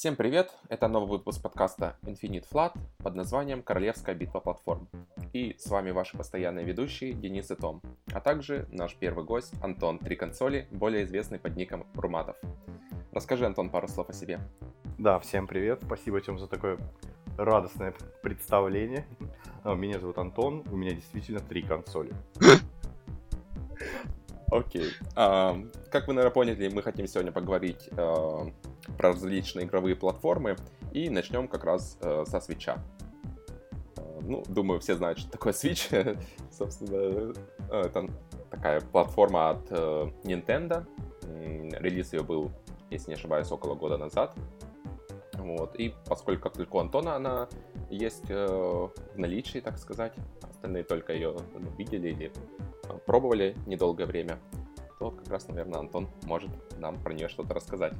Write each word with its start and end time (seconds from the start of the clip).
Всем 0.00 0.16
привет! 0.16 0.50
Это 0.70 0.88
новый 0.88 1.10
выпуск 1.10 1.42
подкаста 1.42 1.94
Infinite 2.04 2.46
Flat 2.50 2.72
под 3.04 3.14
названием 3.16 3.62
«Королевская 3.62 4.14
битва 4.14 4.40
платформ». 4.40 4.88
И 5.34 5.54
с 5.58 5.66
вами 5.66 5.90
ваши 5.90 6.16
постоянные 6.16 6.64
ведущие 6.64 7.12
Денис 7.12 7.50
и 7.50 7.54
Том, 7.54 7.82
а 8.10 8.20
также 8.22 8.66
наш 8.72 8.94
первый 8.94 9.26
гость 9.26 9.52
Антон 9.62 9.98
Три 9.98 10.16
консоли, 10.16 10.66
более 10.70 11.04
известный 11.04 11.38
под 11.38 11.54
ником 11.54 11.86
Руматов. 11.92 12.34
Расскажи, 13.12 13.44
Антон, 13.44 13.68
пару 13.68 13.88
слов 13.88 14.08
о 14.08 14.14
себе. 14.14 14.40
Да, 14.96 15.18
всем 15.18 15.46
привет. 15.46 15.82
Спасибо, 15.84 16.22
Тем, 16.22 16.38
за 16.38 16.46
такое 16.46 16.78
радостное 17.36 17.92
представление. 18.22 19.04
А, 19.64 19.74
меня 19.74 19.98
зовут 19.98 20.16
Антон, 20.16 20.64
у 20.72 20.76
меня 20.76 20.92
действительно 20.92 21.40
три 21.40 21.60
консоли. 21.60 22.14
Окей. 24.50 24.92
А, 25.14 25.58
как 25.90 26.08
вы, 26.08 26.14
наверное, 26.14 26.32
поняли, 26.32 26.70
мы 26.70 26.82
хотим 26.82 27.06
сегодня 27.06 27.32
поговорить 27.32 27.90
а, 27.98 28.50
про 29.00 29.12
различные 29.12 29.64
игровые 29.64 29.96
платформы. 29.96 30.56
И 30.92 31.08
начнем 31.08 31.48
как 31.48 31.64
раз 31.64 31.96
э, 32.02 32.24
со 32.26 32.38
свеча. 32.38 32.76
Э, 33.96 34.20
ну, 34.20 34.44
думаю, 34.46 34.80
все 34.80 34.94
знают, 34.94 35.18
что 35.18 35.30
такое 35.30 35.54
Switch. 35.54 36.18
Собственно, 36.50 37.32
это 37.70 38.10
такая 38.50 38.82
платформа 38.82 39.50
от 39.50 39.66
э, 39.70 40.10
Nintendo. 40.24 40.84
Релиз 41.80 42.12
ее 42.12 42.22
был, 42.22 42.50
если 42.90 43.12
не 43.12 43.14
ошибаюсь, 43.14 43.50
около 43.50 43.74
года 43.74 43.96
назад. 43.96 44.34
Вот. 45.32 45.76
И 45.76 45.94
поскольку, 46.04 46.50
как 46.50 46.74
у 46.74 46.78
Антона 46.78 47.16
она 47.16 47.48
есть 47.88 48.28
э, 48.28 48.46
в 48.46 48.92
наличии, 49.16 49.60
так 49.60 49.78
сказать, 49.78 50.12
остальные 50.42 50.84
только 50.84 51.14
ее 51.14 51.34
ну, 51.54 51.70
видели 51.78 52.08
или 52.08 52.32
э, 52.84 52.98
пробовали 53.06 53.56
недолгое 53.66 54.06
время, 54.06 54.38
то 54.98 55.10
как 55.10 55.28
раз, 55.28 55.48
наверное, 55.48 55.80
Антон 55.80 56.06
может 56.24 56.50
нам 56.78 57.02
про 57.02 57.14
нее 57.14 57.28
что-то 57.28 57.54
рассказать. 57.54 57.94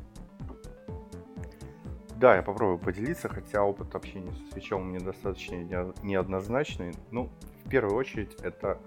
Да, 2.20 2.36
я 2.36 2.42
попробую 2.42 2.76
поделиться, 2.76 3.30
хотя 3.30 3.64
опыт 3.64 3.94
общения 3.94 4.30
со 4.34 4.52
свечом 4.52 4.82
у 4.82 4.84
меня 4.84 5.00
достаточно 5.00 5.54
неоднозначный. 6.02 6.92
Ну, 7.10 7.30
в 7.64 7.70
первую 7.70 7.96
очередь, 7.96 8.34
это 8.42 8.78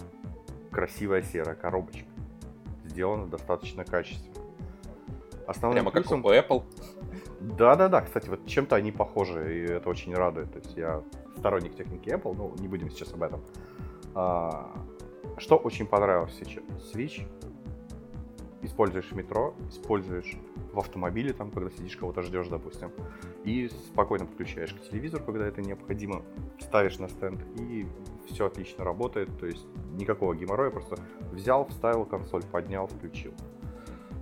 красивая 0.70 1.23
серая 1.23 1.56
коробочка. 1.56 2.06
Сделана 2.86 3.25
достаточно 3.25 3.86
качественно. 3.86 4.36
Основным 5.48 5.86
Прямо 5.86 5.92
плюсом... 5.92 6.22
как 6.22 6.31
у 6.31 6.36
Apple? 6.36 6.64
Да-да-да, 7.40 8.02
кстати, 8.02 8.30
вот 8.30 8.45
чем-то 8.45 8.75
они 8.75 8.92
похожи, 8.92 9.58
и 9.58 9.64
это 9.64 9.90
очень 9.90 10.14
радует. 10.14 10.53
То 10.53 10.59
есть 10.59 10.78
я 10.78 11.02
сторонник 11.38 11.75
техники 11.75 12.09
Apple, 12.09 12.36
ну, 12.38 12.53
не 12.59 12.68
будем 12.68 12.92
сейчас 12.92 13.14
об 13.14 13.23
этом. 13.23 13.42
А, 14.14 14.72
что 15.38 15.58
очень 15.58 15.88
понравилось 15.88 16.36
сейчас? 16.38 16.64
Switch 16.94 17.28
используешь 18.64 19.11
метро, 19.11 19.53
используешь 19.69 20.36
в 20.72 20.80
автомобиле, 20.80 21.33
там, 21.33 21.52
когда 21.52 21.69
сидишь, 21.69 21.97
кого-то 21.97 22.22
ждешь, 22.22 22.47
допустим, 22.47 22.92
и 23.44 23.69
спокойно 23.69 24.25
подключаешь 24.25 24.73
к 24.73 24.89
телевизору, 24.89 25.23
когда 25.23 25.45
это 25.45 25.61
необходимо, 25.61 26.23
ставишь 26.59 26.97
на 27.00 27.09
стенд, 27.09 27.39
и 27.59 27.86
все 28.28 28.47
отлично 28.47 28.84
работает, 28.84 29.30
то 29.39 29.45
есть 29.45 29.66
никакого 29.94 30.36
геморроя, 30.36 30.72
просто 30.72 30.97
взял, 31.31 31.67
вставил 31.67 32.06
консоль, 32.06 32.44
поднял, 32.44 32.88
включил. 32.88 33.34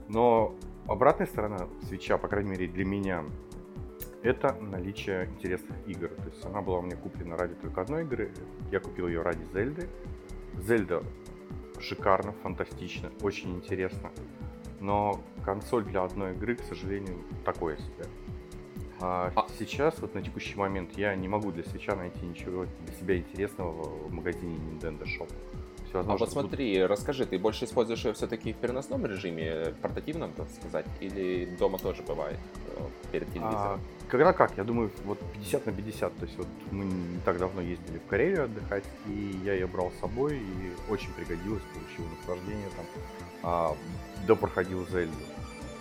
Но 0.07 0.55
обратная 0.87 1.27
сторона 1.27 1.67
свеча, 1.87 2.17
по 2.17 2.27
крайней 2.27 2.51
мере 2.51 2.67
для 2.67 2.83
меня, 2.83 3.23
это 4.23 4.55
наличие 4.59 5.25
интересных 5.27 5.75
игр. 5.87 6.09
То 6.09 6.29
есть 6.29 6.45
она 6.45 6.61
была 6.61 6.79
у 6.79 6.81
меня 6.81 6.95
куплена 6.95 7.37
ради 7.37 7.55
только 7.55 7.81
одной 7.81 8.03
игры. 8.03 8.31
Я 8.71 8.79
купил 8.79 9.07
ее 9.07 9.21
ради 9.21 9.43
Зельды. 9.53 9.89
Зельда 10.59 11.01
шикарно, 11.81 12.33
фантастично, 12.43 13.11
очень 13.21 13.55
интересно. 13.55 14.11
Но 14.79 15.21
консоль 15.43 15.83
для 15.83 16.03
одной 16.03 16.33
игры, 16.33 16.55
к 16.55 16.63
сожалению, 16.63 17.17
такое 17.45 17.77
себе. 17.77 18.05
А, 18.99 19.31
а 19.35 19.47
сейчас, 19.57 19.99
вот 19.99 20.13
на 20.13 20.21
текущий 20.21 20.55
момент, 20.55 20.97
я 20.97 21.15
не 21.15 21.27
могу 21.27 21.51
для 21.51 21.63
свеча 21.63 21.95
найти 21.95 22.25
ничего 22.25 22.65
для 22.85 22.95
себя 22.95 23.17
интересного 23.17 23.71
в 23.71 24.11
магазине 24.11 24.55
Nintendo 24.57 25.03
Shop. 25.05 25.31
А 25.93 26.03
вот 26.03 26.31
смотри, 26.31 26.75
буду... 26.75 26.87
расскажи, 26.87 27.25
ты 27.25 27.37
больше 27.37 27.65
используешь 27.65 28.05
ее 28.05 28.13
все-таки 28.13 28.53
в 28.53 28.57
переносном 28.57 29.05
режиме, 29.05 29.73
портативном, 29.81 30.31
так 30.33 30.49
сказать, 30.49 30.85
или 30.99 31.45
дома 31.57 31.77
тоже 31.77 32.01
бывает 32.03 32.39
э, 32.77 32.81
перед 33.11 33.27
телевизором? 33.27 33.53
А, 33.55 33.79
когда 34.09 34.33
как, 34.33 34.57
я 34.57 34.63
думаю, 34.63 34.91
вот 35.05 35.19
50 35.33 35.65
на 35.65 35.71
50. 35.71 36.15
То 36.17 36.25
есть 36.25 36.37
вот 36.37 36.47
мы 36.71 36.85
не 36.85 37.19
так 37.25 37.37
давно 37.37 37.61
ездили 37.61 37.97
в 37.97 38.07
Карелию 38.07 38.45
отдыхать, 38.45 38.85
и 39.07 39.39
я 39.43 39.53
ее 39.53 39.67
брал 39.67 39.91
с 39.91 39.99
собой, 39.99 40.37
и 40.37 40.91
очень 40.91 41.11
пригодилось, 41.13 41.63
получил 41.73 42.05
наслаждение 42.17 42.69
там. 42.75 42.85
А, 43.43 43.75
допроходил 44.27 44.87
Зельду. 44.87 45.15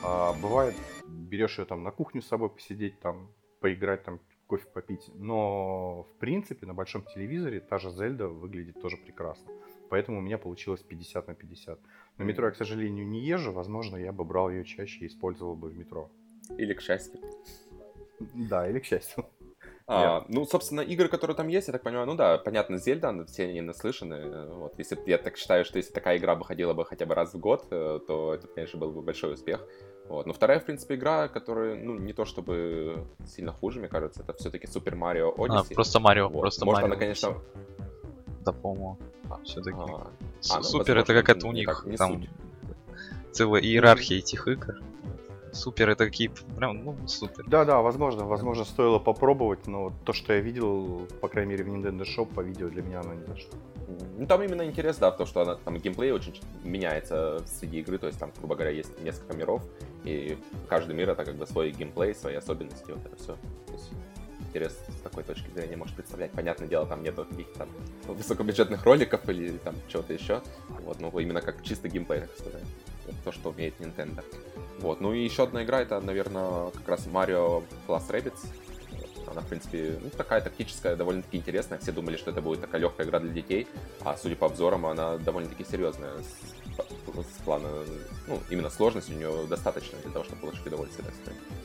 А, 0.03 0.33
бывает, 0.35 0.75
берешь 1.07 1.59
ее 1.59 1.65
там 1.65 1.83
на 1.83 1.91
кухню 1.91 2.23
с 2.23 2.27
собой 2.27 2.51
посидеть, 2.51 3.01
там, 3.01 3.31
поиграть, 3.61 4.05
там, 4.05 4.21
кофе 4.47 4.67
попить. 4.75 5.11
Но, 5.15 6.03
в 6.03 6.19
принципе, 6.19 6.67
на 6.67 6.75
большом 6.75 7.03
телевизоре 7.03 7.61
та 7.61 7.79
же 7.79 7.91
Зельда 7.91 8.29
выглядит 8.29 8.81
тоже 8.81 8.97
прекрасно. 8.97 9.53
Поэтому 9.91 10.19
у 10.19 10.21
меня 10.23 10.39
получилось 10.39 10.81
50 10.81 11.29
на 11.29 11.35
50. 11.35 11.79
На 12.19 12.23
метро 12.23 12.47
я, 12.47 12.53
к 12.53 12.57
сожалению, 12.57 13.07
не 13.07 13.21
езжу. 13.21 13.53
Возможно, 13.53 13.97
я 13.97 14.13
бы 14.13 14.25
брал 14.25 14.51
ее 14.51 14.65
чаще 14.65 15.05
и 15.05 15.07
использовал 15.07 15.57
бы 15.57 15.69
в 15.69 15.77
метро. 15.77 16.11
Или 16.59 16.75
к 16.75 16.81
счастью. 16.81 17.21
Да, 18.35 18.69
или 18.69 18.79
к 18.79 18.85
счастью. 18.85 19.27
А, 19.93 20.25
ну, 20.29 20.47
собственно, 20.47 20.83
игры, 20.83 21.09
которые 21.09 21.37
там 21.37 21.49
есть, 21.49 21.67
я 21.67 21.73
так 21.73 21.83
понимаю, 21.83 22.07
ну 22.07 22.15
да, 22.15 22.39
понятно, 22.39 22.79
Зельда, 22.79 23.25
все 23.27 23.49
они 23.49 23.61
наслышаны. 23.61 24.47
Вот, 24.55 24.79
если 24.79 24.97
я 25.07 25.19
так 25.19 25.37
считаю, 25.37 25.65
что 25.65 25.79
если 25.79 25.93
такая 25.93 26.17
игра 26.19 26.37
бы 26.37 26.45
ходила 26.45 26.75
бы 26.75 26.85
хотя 26.85 27.07
бы 27.07 27.17
раз 27.17 27.35
в 27.35 27.41
год, 27.41 27.67
э, 27.73 27.99
то 28.07 28.35
это, 28.35 28.47
конечно, 28.47 28.79
был 28.79 28.93
бы 28.93 29.03
большой 29.03 29.35
успех. 29.35 29.67
Вот. 30.09 30.27
Но 30.27 30.33
вторая, 30.33 30.61
в 30.61 30.65
принципе, 30.65 30.95
игра, 30.95 31.27
которая, 31.27 31.75
ну, 31.75 31.99
не 31.99 32.13
то 32.13 32.25
чтобы 32.25 33.05
сильно 33.27 33.53
хуже, 33.53 33.81
мне 33.81 33.89
кажется, 33.89 34.23
это 34.23 34.33
все-таки 34.35 34.69
Super 34.69 34.95
Mario 34.95 35.35
Odyssey. 35.35 35.73
А, 35.73 35.75
просто 35.75 35.99
Марио, 35.99 36.29
вот. 36.29 36.41
просто 36.41 36.65
Может, 36.65 36.83
Mario. 36.83 36.87
она, 36.87 36.97
конечно... 36.97 37.43
Да, 38.41 38.53
по-моему, 38.53 38.99
а, 39.29 39.39
все-таки. 39.45 39.77
А, 39.79 40.11
а, 40.51 40.57
ну, 40.57 40.63
Супер 40.63 40.99
это 40.99 41.15
какая-то 41.15 41.47
у 41.47 41.53
них, 41.53 41.85
не 41.87 41.97
там 41.97 42.23
суть. 42.23 42.31
целая 43.33 43.63
иерархия 43.63 44.19
этих 44.19 44.49
игр 44.49 44.81
супер 45.53 45.91
это 45.91 46.07
какие 46.07 46.31
прям, 46.57 46.85
ну, 46.85 46.97
супер. 47.07 47.45
Да, 47.47 47.65
да, 47.65 47.81
возможно, 47.81 48.25
возможно, 48.25 48.65
стоило 48.65 48.99
попробовать, 48.99 49.67
но 49.67 49.93
то, 50.05 50.13
что 50.13 50.33
я 50.33 50.41
видел, 50.41 51.07
по 51.21 51.29
крайней 51.29 51.53
мере, 51.53 51.65
в 51.65 51.69
Nintendo 51.69 52.05
Shop 52.05 52.33
по 52.33 52.41
видео, 52.41 52.69
для 52.69 52.83
меня 52.83 53.01
оно 53.01 53.15
не 53.15 53.27
зашло. 53.27 53.51
Ну, 54.19 54.27
там 54.27 54.43
именно 54.43 54.65
интерес, 54.65 54.99
да, 54.99 55.11
в 55.11 55.17
том, 55.17 55.27
что 55.27 55.43
она, 55.43 55.57
там 55.57 55.77
геймплей 55.77 56.13
очень 56.13 56.41
меняется 56.63 57.43
среди 57.47 57.81
игры, 57.81 57.99
то 57.99 58.07
есть 58.07 58.19
там, 58.19 58.33
грубо 58.39 58.55
говоря, 58.55 58.71
есть 58.71 59.03
несколько 59.03 59.37
миров, 59.37 59.63
и 60.05 60.39
каждый 60.69 60.95
мир 60.95 61.11
это 61.11 61.25
как 61.25 61.35
бы 61.35 61.47
свой 61.47 61.71
геймплей, 61.73 62.15
свои 62.15 62.35
особенности, 62.37 62.93
вот 62.93 63.05
это 63.05 63.17
все. 63.17 63.37
Интерес 64.51 64.77
с 64.89 65.01
такой 65.03 65.23
точки 65.23 65.49
зрения 65.55 65.77
можешь 65.77 65.95
представлять. 65.95 66.33
Понятное 66.33 66.67
дело, 66.67 66.85
там 66.85 67.05
нету 67.05 67.25
каких-то 67.25 67.59
там 67.61 67.69
высокобюджетных 68.09 68.85
роликов 68.85 69.29
или 69.29 69.59
там 69.59 69.77
чего-то 69.87 70.13
еще. 70.13 70.43
Вот, 70.81 70.99
ну, 71.01 71.17
именно 71.21 71.41
как 71.41 71.63
чистый 71.63 71.89
геймплей, 71.89 72.23
так 72.23 72.37
сказать. 72.37 72.65
Это 73.07 73.17
то, 73.25 73.33
что 73.33 73.51
умеет 73.51 73.79
Nintendo. 73.79 74.25
Вот. 74.81 75.01
Ну 75.01 75.13
и 75.13 75.23
еще 75.23 75.45
одна 75.45 75.63
игра, 75.63 75.81
это, 75.81 76.01
наверное, 76.01 76.71
как 76.71 76.89
раз 76.89 77.07
Mario 77.07 77.63
Plus 77.87 78.09
Rabbids. 78.09 78.45
Она, 79.31 79.43
в 79.43 79.47
принципе, 79.47 80.01
ну, 80.03 80.11
такая 80.11 80.41
тактическая, 80.41 80.97
довольно-таки 80.97 81.37
интересная. 81.37 81.79
Все 81.79 81.93
думали, 81.93 82.17
что 82.17 82.33
это 82.33 82.43
будет 82.43 82.61
такая 82.63 82.81
легкая 82.81 83.07
игра 83.07 83.21
для 83.21 83.31
детей, 83.31 83.69
а 84.01 84.17
судя 84.17 84.35
по 84.35 84.47
обзорам, 84.47 84.87
она 84.87 85.19
довольно-таки 85.19 85.65
серьезная 85.65 86.15
с, 86.19 86.77
с 86.77 87.43
плана, 87.45 87.69
ну, 88.27 88.41
именно 88.51 88.71
сложности 88.71 89.13
у 89.13 89.17
нее 89.17 89.47
достаточно 89.49 89.99
для 90.01 90.11
того, 90.11 90.25
чтобы 90.25 90.41
получить 90.41 90.67
удовольствие, 90.67 91.07
так 91.07 91.15
сказать. 91.15 91.60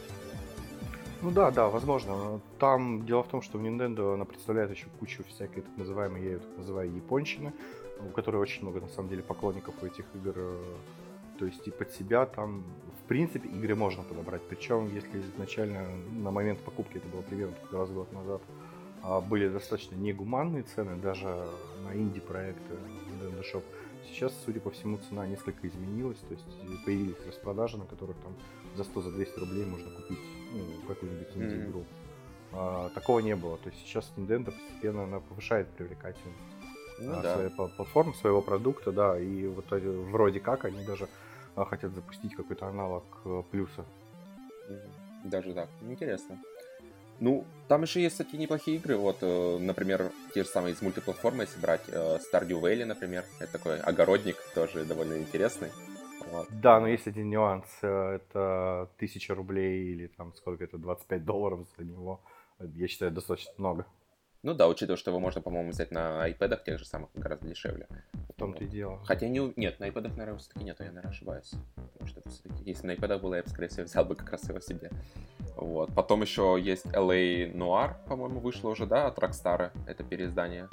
Ну 1.26 1.32
да, 1.32 1.50
да, 1.50 1.70
возможно. 1.70 2.40
Там 2.60 3.04
дело 3.08 3.24
в 3.24 3.28
том, 3.28 3.42
что 3.42 3.58
в 3.58 3.62
Nintendo 3.64 4.14
она 4.14 4.26
представляет 4.26 4.70
еще 4.70 4.86
кучу 5.00 5.24
всякой 5.24 5.64
так 5.64 5.76
называемой, 5.76 6.22
я 6.22 6.30
ее 6.34 6.38
так 6.38 6.58
называю, 6.58 6.96
японщины, 6.96 7.52
у 8.00 8.12
которой 8.12 8.36
очень 8.36 8.62
много, 8.62 8.80
на 8.80 8.90
самом 8.90 9.10
деле, 9.10 9.24
поклонников 9.24 9.74
у 9.82 9.88
этих 9.88 10.06
игр. 10.14 10.36
То 11.40 11.48
есть 11.48 11.68
и 11.68 11.72
под 11.72 11.92
себя 11.94 12.28
там 12.28 12.64
в 13.06 13.08
принципе, 13.08 13.50
игры 13.50 13.76
можно 13.76 14.04
подобрать. 14.04 14.44
Причем, 14.44 14.88
если 14.94 15.20
изначально 15.20 15.88
на 16.12 16.30
момент 16.30 16.60
покупки, 16.60 16.98
это 16.98 17.08
было 17.08 17.22
примерно 17.22 17.56
раз 17.72 17.90
год 17.90 18.14
назад, 18.14 18.42
а, 19.02 19.20
были 19.20 19.50
достаточно 19.50 19.96
негуманные 19.96 20.62
цены 20.62 20.96
даже 20.96 21.26
на 21.26 21.96
инди-проекты 21.96 22.76
Nintendo 23.10 23.44
Shop, 23.52 23.64
сейчас, 24.12 24.34
судя 24.46 24.60
по 24.60 24.72
всему, 24.72 24.98
цена 25.10 25.28
несколько 25.28 25.68
изменилась, 25.68 26.18
то 26.20 26.34
есть 26.34 26.86
появились 26.86 27.16
распродажи, 27.28 27.78
на 27.78 27.86
которых 27.86 28.16
там 28.18 28.34
за 28.76 28.84
100-200 28.84 29.40
рублей 29.40 29.66
можно 29.66 29.90
купить 29.92 30.20
ну, 30.54 30.88
какую-нибудь 30.88 31.36
инди-игру. 31.36 31.80
Mm-hmm. 31.80 32.06
А, 32.54 32.90
такого 32.90 33.20
не 33.20 33.36
было. 33.36 33.58
То 33.58 33.70
есть 33.70 33.82
сейчас 33.86 34.12
Nintendo 34.16 34.46
постепенно 34.46 35.04
она 35.04 35.20
повышает 35.20 35.68
привлекательность 35.70 36.40
ну, 37.00 37.14
а, 37.14 37.22
да. 37.22 37.36
своей 37.36 37.50
платформы, 37.50 38.14
своего 38.14 38.42
продукта, 38.42 38.92
да, 38.92 39.20
и 39.20 39.48
вот 39.48 39.66
вроде 39.72 40.40
как 40.40 40.66
они 40.66 40.84
даже 40.86 41.08
а, 41.56 41.66
хотят 41.66 41.94
запустить 41.94 42.36
какой-то 42.36 42.68
аналог 42.68 43.04
э, 43.26 43.44
плюса. 43.52 43.86
Даже 45.24 45.54
так. 45.54 45.70
Интересно. 45.82 46.40
Ну, 47.20 47.46
там 47.68 47.84
еще 47.84 48.02
есть, 48.02 48.18
кстати, 48.18 48.36
неплохие 48.36 48.78
игры. 48.78 48.98
Вот, 48.98 49.18
э, 49.22 49.58
например, 49.60 50.12
те 50.34 50.44
же 50.44 50.50
самые 50.50 50.74
из 50.74 50.82
мультиплатформы, 50.82 51.44
если 51.44 51.60
брать 51.60 51.82
э, 51.88 52.18
Stardew 52.18 52.60
Valley, 52.62 52.86
например. 52.86 53.24
Это 53.40 53.54
такой 53.54 53.80
огородник, 53.80 54.38
тоже 54.54 54.86
довольно 54.86 55.18
интересный. 55.18 55.72
Вот. 56.32 56.48
Да, 56.52 56.80
но 56.80 56.88
есть 56.88 57.08
один 57.08 57.30
нюанс. 57.30 57.66
Э, 57.82 58.16
это 58.16 58.90
тысяча 58.98 59.34
рублей 59.34 59.94
или 59.94 60.08
там 60.08 60.34
сколько 60.36 60.64
это, 60.64 60.78
25 60.78 61.24
долларов 61.24 61.68
за 61.78 61.86
него. 61.86 62.22
Я 62.60 62.88
считаю, 62.88 63.12
достаточно 63.12 63.54
много. 63.58 63.86
Ну 64.46 64.54
да, 64.54 64.68
учитывая, 64.68 64.98
что 64.98 65.10
его 65.10 65.20
можно, 65.20 65.42
по-моему, 65.42 65.72
взять 65.72 65.90
на 65.90 66.30
iPad 66.30 66.64
тех 66.64 66.78
же 66.78 66.86
самых 66.86 67.10
гораздо 67.16 67.48
дешевле. 67.48 67.88
В 68.30 68.34
том-то 68.34 68.64
и 68.64 68.68
дело. 68.68 69.04
Хотя 69.04 69.28
не... 69.28 69.40
Нет, 69.56 69.80
на 69.80 69.86
iPad, 69.88 70.10
наверное, 70.10 70.38
все-таки 70.38 70.64
нету, 70.64 70.84
я, 70.84 70.90
наверное, 70.90 71.10
ошибаюсь. 71.10 71.52
Потому 71.76 72.08
что 72.08 72.22
все-таки... 72.30 72.64
Если 72.64 72.86
на 72.86 72.92
iPad 72.92 73.20
было, 73.22 73.36
я 73.36 73.42
бы, 73.44 73.50
скорее 73.50 73.70
всего, 73.70 73.86
взял 73.86 74.06
бы 74.06 74.16
как 74.16 74.30
раз 74.30 74.48
его 74.48 74.60
себе. 74.60 74.92
Вот. 75.56 75.94
Потом 75.94 76.22
еще 76.22 76.58
есть 76.62 76.86
LA 76.88 77.54
Noir, 77.54 77.96
по-моему, 78.08 78.40
вышло 78.40 78.70
уже, 78.70 78.86
да, 78.86 79.08
от 79.08 79.20
Rockstar. 79.20 79.72
Это 79.88 80.04
переиздание. 80.04 80.70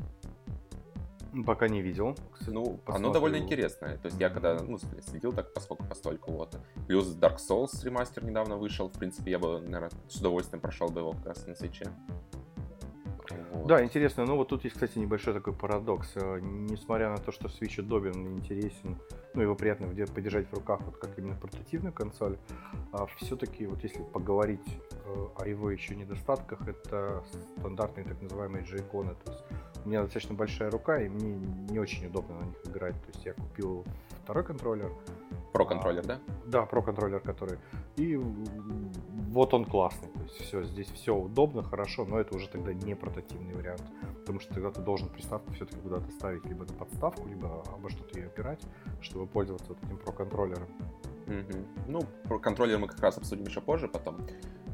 Пока 1.47 1.67
не 1.67 1.81
видел. 1.81 2.15
Ну, 2.47 2.77
Посмотрю. 2.77 2.95
оно 2.95 3.13
довольно 3.13 3.37
интересное. 3.37 3.97
То 3.97 4.07
есть 4.07 4.21
я 4.21 4.29
когда 4.29 4.55
ну, 4.63 4.79
следил 5.01 5.33
так 5.33 5.55
поскольку 5.55 5.85
постольку, 5.85 6.33
вот. 6.33 6.59
Плюс 6.87 7.07
Dark 7.17 7.39
Souls 7.39 7.83
ремастер 7.85 8.25
недавно 8.25 8.57
вышел. 8.57 8.89
В 8.89 8.99
принципе, 8.99 9.31
я 9.31 9.39
бы, 9.39 9.61
наверное, 9.61 9.91
с 10.09 10.17
удовольствием 10.17 10.61
прошел 10.61 10.89
бы 10.89 11.01
его 11.01 11.13
как 11.13 11.27
раз 11.27 11.47
на 11.47 11.55
свече. 11.55 11.87
Вот. 13.31 13.67
Да, 13.67 13.85
интересно. 13.85 14.25
Ну 14.25 14.37
вот 14.37 14.49
тут 14.49 14.65
есть, 14.65 14.75
кстати, 14.75 14.99
небольшой 14.99 15.35
такой 15.35 15.53
парадокс. 15.53 16.13
Э, 16.17 16.39
несмотря 16.41 17.11
на 17.11 17.19
то, 17.19 17.33
что 17.33 17.49
Switch 17.49 17.81
удобен 17.81 18.37
интересен, 18.37 18.99
ну 19.35 19.43
его 19.43 19.55
приятно 19.55 19.87
подержать 19.87 20.49
в 20.49 20.55
руках, 20.55 20.81
вот 20.83 20.97
как 20.97 21.19
именно 21.19 21.37
портативную 21.37 21.93
консоль, 21.93 22.37
а 22.93 23.07
все-таки 23.17 23.67
вот 23.67 23.83
если 23.83 24.03
поговорить 24.03 24.81
э, 25.05 25.27
о 25.37 25.47
его 25.47 25.71
еще 25.71 25.95
недостатках, 25.95 26.67
это 26.67 27.25
стандартные 27.59 28.05
так 28.05 28.21
называемые 28.21 28.65
джейконы. 28.65 29.15
То 29.25 29.33
есть 29.33 29.45
у 29.85 29.89
меня 29.89 30.03
достаточно 30.03 30.35
большая 30.35 30.71
рука, 30.71 31.01
и 31.01 31.09
мне 31.09 31.35
не 31.71 31.79
очень 31.79 32.07
удобно 32.07 32.41
на 32.41 32.45
них 32.45 32.57
играть. 32.65 32.95
То 32.95 33.09
есть 33.13 33.25
я 33.25 33.35
купил 33.35 33.85
второй 34.25 34.45
контроллер. 34.45 34.91
Про 35.53 35.67
контроллер, 35.67 36.03
а, 36.05 36.07
да? 36.07 36.21
Да, 36.47 36.67
про 36.67 36.83
контроллер, 36.83 37.21
который. 37.21 37.59
И 37.97 38.17
вот 38.17 39.53
он 39.53 39.65
классный. 39.65 40.09
То 40.09 40.23
есть 40.23 40.41
все, 40.41 40.63
здесь 40.63 40.89
все 40.89 41.15
удобно, 41.15 41.63
хорошо, 41.63 42.05
но 42.05 42.19
это 42.19 42.35
уже 42.35 42.49
тогда 42.49 42.73
не 42.73 42.95
прототивный 42.95 43.55
вариант. 43.55 43.83
Потому 44.21 44.41
что 44.41 44.55
тогда 44.55 44.71
ты 44.71 44.81
должен 44.81 45.09
приставку 45.09 45.53
все-таки 45.53 45.81
куда-то 45.81 46.11
ставить 46.13 46.45
либо 46.47 46.65
на 46.65 46.73
подставку, 46.73 47.29
либо 47.29 47.63
обо 47.75 47.91
что-то 47.91 48.19
ее 48.19 48.27
опирать, 48.27 48.63
чтобы 49.01 49.27
пользоваться 49.27 49.69
вот 49.69 49.83
этим 49.85 49.99
про 49.99 50.13
контроллером. 50.13 50.69
Mm-hmm. 51.27 51.67
Ну, 51.89 52.01
про 52.25 52.39
контроллер 52.39 52.79
мы 52.79 52.89
как 52.89 53.01
раз 53.01 53.19
обсудим 53.19 53.45
еще 53.45 53.61
позже 53.61 53.89
потом. 53.89 54.27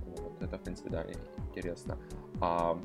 Вот, 0.06 0.40
это, 0.40 0.58
в 0.58 0.62
принципе, 0.62 0.90
да, 0.90 1.04
интересно. 1.48 1.98
А, 2.40 2.78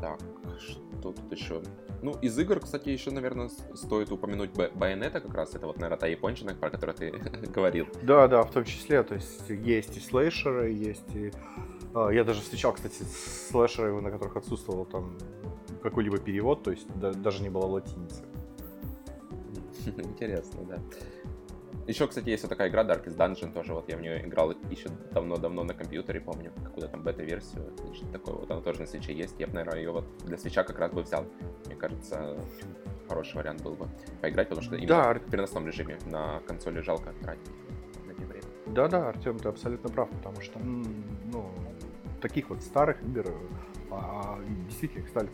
так, 0.00 0.20
что 0.58 1.12
тут 1.12 1.32
еще? 1.32 1.62
Ну, 2.02 2.12
из 2.20 2.38
игр, 2.38 2.60
кстати, 2.60 2.88
еще, 2.88 3.10
наверное, 3.10 3.48
стоит 3.74 4.10
упомянуть 4.10 4.50
Байонета 4.74 5.20
как 5.20 5.34
раз. 5.34 5.54
Это 5.54 5.66
вот, 5.66 5.76
наверное, 5.76 5.98
та 5.98 6.06
япончина, 6.06 6.54
про 6.54 6.70
которую 6.70 6.96
ты 6.96 7.10
говорил. 7.54 7.86
Да, 8.02 8.26
да, 8.28 8.42
в 8.42 8.50
том 8.50 8.64
числе. 8.64 9.02
То 9.02 9.14
есть 9.14 9.48
есть 9.48 9.96
и 9.96 10.00
слэшеры, 10.00 10.70
есть 10.70 11.14
и... 11.14 11.32
А, 11.94 12.10
я 12.10 12.24
даже 12.24 12.40
встречал, 12.40 12.72
кстати, 12.72 13.02
слэшеры, 13.50 14.00
на 14.00 14.10
которых 14.10 14.36
отсутствовал 14.36 14.84
там 14.84 15.16
какой-либо 15.82 16.18
перевод, 16.18 16.62
то 16.62 16.70
есть 16.70 16.86
даже 16.98 17.42
не 17.42 17.50
было 17.50 17.66
латиницы. 17.66 18.24
Интересно, 19.96 20.60
да. 20.68 20.78
Еще, 21.86 22.06
кстати, 22.06 22.28
есть 22.28 22.42
вот 22.44 22.50
такая 22.50 22.68
игра 22.68 22.84
Darkest 22.84 23.16
Dungeon 23.16 23.52
тоже, 23.52 23.74
вот 23.74 23.88
я 23.88 23.96
в 23.96 24.00
нее 24.00 24.24
играл 24.24 24.52
еще 24.70 24.88
давно-давно 25.10 25.64
на 25.64 25.74
компьютере, 25.74 26.20
помню, 26.20 26.52
какую-то 26.62 26.88
там 26.88 27.02
бета-версию, 27.02 27.72
что 27.92 28.06
такое, 28.06 28.34
вот 28.36 28.50
она 28.50 28.60
тоже 28.60 28.80
на 28.80 28.86
свече 28.86 29.12
есть, 29.12 29.34
я 29.38 29.48
бы, 29.48 29.54
наверное, 29.54 29.78
ее 29.78 29.90
вот 29.90 30.04
для 30.24 30.38
свеча 30.38 30.62
как 30.62 30.78
раз 30.78 30.92
бы 30.92 31.02
взял, 31.02 31.26
мне 31.66 31.74
кажется, 31.74 32.38
хороший 33.08 33.36
вариант 33.36 33.62
был 33.62 33.74
бы 33.74 33.88
поиграть, 34.20 34.48
потому 34.48 34.64
что 34.64 34.76
именно 34.76 34.88
да, 34.88 35.14
в 35.14 35.30
переносном 35.30 35.66
режиме 35.66 35.98
на 36.06 36.40
консоли 36.46 36.80
жалко 36.80 37.12
тратить 37.20 37.50
на 38.06 38.14
время. 38.14 38.46
Да-да, 38.66 39.08
Артем, 39.08 39.38
ты 39.38 39.48
абсолютно 39.48 39.90
прав, 39.90 40.08
потому 40.10 40.40
что, 40.40 40.60
ну, 40.60 41.50
таких 42.20 42.48
вот 42.50 42.62
старых 42.62 43.02
игр 43.02 43.26
а, 43.90 44.38
действительно 44.66 45.02
их 45.02 45.08
стали 45.08 45.28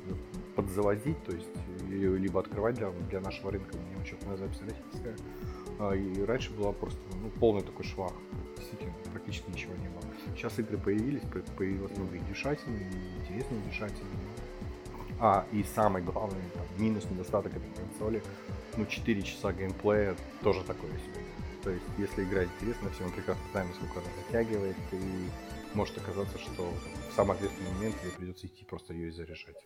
подзаводить, 0.57 1.23
то 1.25 1.33
есть 1.33 1.49
либо 1.89 2.41
открывать 2.41 2.77
для, 2.77 2.91
для 2.91 3.21
нашего 3.21 3.53
рынка, 3.53 3.77
мне 3.77 4.03
учетная 4.03 4.37
запись 4.37 4.61
российская, 4.61 5.15
и 5.79 6.25
раньше 6.25 6.53
была 6.53 6.73
просто 6.73 7.01
ну, 7.23 7.31
полный 7.39 7.63
такой 7.63 7.85
швах. 7.85 8.13
Действительно, 8.57 8.93
практически 9.13 9.51
ничего 9.51 9.75
не 9.75 9.89
было. 9.89 10.03
Сейчас 10.35 10.59
игры 10.59 10.79
появились, 10.79 11.23
появилось 11.57 11.97
много 11.97 12.17
и 12.17 12.21
дешатины, 12.21 12.79
и 12.79 13.21
интересные 13.23 13.61
дешатины. 13.71 14.09
А, 15.21 15.47
и 15.53 15.63
самый 15.63 16.03
главный 16.03 16.43
там, 16.55 16.65
минус, 16.79 17.05
недостаток 17.11 17.53
этой 17.57 17.71
консоли, 17.75 18.23
ну, 18.77 18.87
4 18.87 19.23
часа 19.23 19.53
геймплея 19.53 20.17
тоже 20.43 20.63
такое 20.65 20.91
себе. 20.93 21.25
То 21.65 21.71
есть, 21.71 21.85
если 21.99 22.23
игра 22.23 22.45
интересна, 22.45 22.91
все 22.91 23.05
мы 23.05 23.11
прекрасно 23.11 23.43
знаем, 23.51 23.69
насколько 23.69 23.99
она 23.99 24.09
затягивает, 24.23 24.77
и 24.93 25.29
может 25.75 25.99
оказаться, 25.99 26.39
что 26.39 26.63
в 27.11 27.15
самый 27.15 27.37
ответственный 27.37 27.73
момент 27.73 28.01
тебе 28.01 28.13
придется 28.13 28.47
идти 28.47 28.65
просто 28.65 28.95
ее 28.95 29.09
и 29.09 29.11
заряжать. 29.11 29.57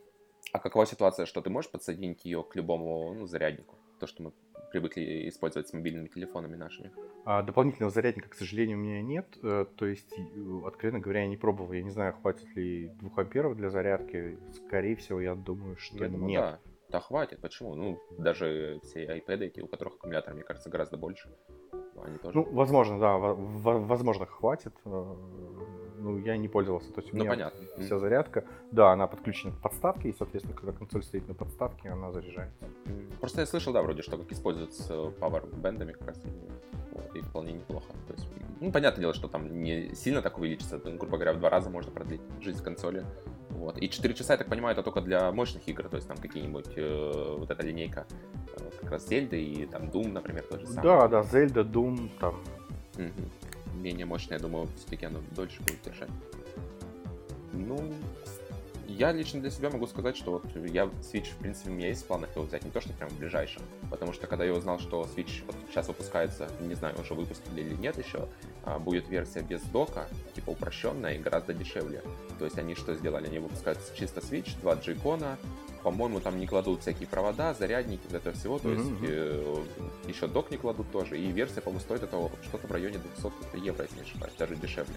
А 0.53 0.59
какова 0.59 0.87
ситуация, 0.87 1.27
что 1.27 1.41
ты 1.41 1.51
можешь 1.51 1.71
подсоединить 1.71 2.25
ее 2.25 2.43
к 2.43 2.57
любому 2.57 3.15
ну, 3.15 3.27
заряднику? 3.27 3.77
То, 4.01 4.07
что 4.07 4.23
мы 4.23 4.33
привыкли 4.73 5.29
использовать 5.29 5.69
с 5.69 5.73
мобильными 5.73 6.09
телефонами 6.09 6.57
нашими. 6.57 6.91
А, 7.25 7.43
дополнительного 7.43 7.93
зарядника, 7.93 8.29
к 8.31 8.35
сожалению, 8.35 8.79
у 8.79 8.81
меня 8.81 9.03
нет. 9.03 9.39
Э, 9.43 9.67
то 9.77 9.87
есть, 9.87 10.13
э, 10.19 10.67
откровенно 10.67 11.01
говоря, 11.01 11.21
я 11.23 11.29
не 11.29 11.37
пробовал. 11.37 11.73
Я 11.73 11.83
не 11.83 11.91
знаю, 11.91 12.15
хватит 12.15 12.49
ли 12.57 12.89
2 13.01 13.11
амперов 13.17 13.57
для 13.57 13.71
зарядки. 13.71 14.39
Скорее 14.53 14.97
всего, 14.97 15.21
я 15.21 15.35
думаю, 15.35 15.77
что 15.77 16.05
я 16.05 16.11
думаю, 16.11 16.27
нет. 16.27 16.41
Да. 16.41 16.61
Да 16.93 17.01
хватит, 17.01 17.41
почему? 17.41 17.75
Ну, 17.75 17.99
даже 18.19 18.79
все 18.83 19.07
iPad, 19.07 19.45
эти, 19.45 19.61
у 19.61 19.67
которых 19.67 19.95
аккумулятор, 19.95 20.35
мне 20.35 20.43
кажется, 20.43 20.69
гораздо 20.69 20.99
больше. 20.99 21.31
Они 22.05 22.19
тоже... 22.19 22.37
Ну, 22.37 22.45
возможно, 22.53 22.99
да, 22.99 23.17
возможно, 23.17 24.27
хватит. 24.27 24.75
Ну, 26.03 26.19
я 26.19 26.37
не 26.37 26.49
пользовался. 26.49 26.93
То 26.93 27.01
есть 27.01 27.15
у 27.15 27.17
ну, 27.17 27.23
меня 27.23 27.31
понятно. 27.31 27.61
вся 27.79 27.99
зарядка, 27.99 28.45
да, 28.73 28.93
она 28.93 29.07
подключена 29.07 29.53
к 29.53 29.59
подставке, 29.59 30.09
и, 30.09 30.13
соответственно, 30.13 30.57
когда 30.57 30.73
консоль 30.73 31.05
стоит 31.05 31.29
на 31.29 31.35
подставке, 31.35 31.91
она 31.91 32.11
заряжается. 32.11 32.67
Просто 33.21 33.41
я 33.41 33.47
слышал, 33.47 33.73
да, 33.73 33.83
вроде, 33.83 34.03
что 34.03 34.19
как 34.19 34.31
используется 34.33 34.95
power-бендами 35.21 35.93
как 35.93 36.09
раз, 36.09 36.21
и 37.15 37.21
вполне 37.21 37.53
неплохо. 37.53 37.93
То 38.09 38.15
есть, 38.15 38.27
ну, 38.61 38.73
понятное 38.73 39.03
дело, 39.03 39.15
что 39.15 39.29
там 39.29 39.63
не 39.63 39.95
сильно 39.95 40.23
так 40.23 40.39
увеличится, 40.39 40.79
грубо 40.79 41.17
говоря, 41.17 41.35
в 41.35 41.39
два 41.39 41.51
раза 41.51 41.71
можно 41.71 41.93
продлить 41.93 42.23
жизнь 42.41 42.63
консоли. 42.63 43.05
Вот. 43.51 43.79
И 43.79 43.89
4 43.89 44.15
часа, 44.15 44.33
я 44.33 44.39
так 44.39 44.49
понимаю, 44.49 44.73
это 44.73 44.83
только 44.83 45.01
для 45.03 45.31
мощных 45.31 45.69
игр, 45.69 45.89
то 45.89 45.97
есть 45.97 46.09
там 46.09 46.17
какие-нибудь, 46.17 46.73
э, 46.75 47.37
вот 47.39 47.51
эта 47.51 47.63
линейка, 47.65 48.07
э, 48.57 48.71
как 48.81 48.91
раз 48.91 49.07
Зельда 49.07 49.37
и 49.37 49.67
там 49.67 49.85
Doom, 49.85 50.11
например, 50.11 50.43
тоже 50.45 50.67
самое. 50.67 50.83
Да, 50.83 51.09
да, 51.09 51.23
Зельда, 51.23 51.61
Doom, 51.61 52.11
там. 52.19 52.35
Угу. 52.97 53.29
Менее 53.75 54.07
мощная, 54.07 54.39
я 54.39 54.43
думаю, 54.43 54.69
все-таки 54.77 55.07
оно 55.07 55.21
дольше 55.35 55.61
будет 55.63 55.83
держать. 55.83 56.11
Ну, 57.53 57.93
я 58.87 59.13
лично 59.13 59.41
для 59.41 59.51
себя 59.51 59.71
могу 59.71 59.87
сказать, 59.87 60.17
что 60.17 60.33
вот 60.33 60.45
я 60.55 60.85
Switch, 61.01 61.33
в 61.33 61.37
принципе, 61.37 61.71
у 61.71 61.73
меня 61.73 61.89
есть 61.89 62.03
в 62.03 62.07
планах 62.07 62.31
его 62.35 62.45
взять, 62.45 62.65
не 62.65 62.71
то, 62.71 62.81
что 62.81 62.93
прям 62.93 63.09
в 63.09 63.19
ближайшем, 63.19 63.63
потому 63.91 64.13
что 64.13 64.27
когда 64.27 64.45
я 64.45 64.53
узнал, 64.53 64.79
что 64.79 65.03
Switch 65.03 65.45
вот 65.47 65.57
сейчас 65.71 65.89
выпускается, 65.89 66.51
не 66.61 66.75
знаю, 66.75 67.01
уже 67.01 67.15
выпустили 67.15 67.61
или 67.63 67.75
нет 67.75 67.97
еще, 67.99 68.29
а, 68.65 68.79
будет 68.79 69.09
версия 69.09 69.41
без 69.41 69.63
дока, 69.63 70.09
типа 70.35 70.51
упрощенная 70.51 71.15
и 71.15 71.19
гораздо 71.19 71.55
дешевле. 71.55 72.03
То 72.39 72.45
есть 72.45 72.59
они 72.59 72.75
что 72.75 72.95
сделали? 72.95 73.27
Они 73.27 73.39
выпускают 73.39 73.79
чисто 73.95 74.21
Switch, 74.21 74.51
два 74.61 74.75
джейкона, 74.75 75.39
по-моему, 75.83 76.21
там 76.21 76.39
не 76.39 76.47
кладут 76.47 76.81
всякие 76.83 77.09
провода, 77.09 77.55
зарядники, 77.55 78.03
вот 78.05 78.15
это 78.15 78.33
всего, 78.33 78.59
то 78.59 78.69
mm-hmm. 78.69 78.79
есть 78.79 78.93
э, 79.03 80.09
еще 80.09 80.27
док 80.27 80.51
не 80.51 80.57
кладут 80.57 80.91
тоже, 80.91 81.19
и 81.19 81.31
версия, 81.33 81.61
по-моему, 81.61 81.81
стоит 81.81 82.03
это 82.03 82.31
что-то 82.43 82.67
в 82.67 82.71
районе 82.71 82.99
200 82.99 83.65
евро, 83.65 83.83
если 83.83 83.97
не 83.97 84.03
ошибаюсь, 84.03 84.35
даже 84.39 84.57
дешевле. 84.57 84.95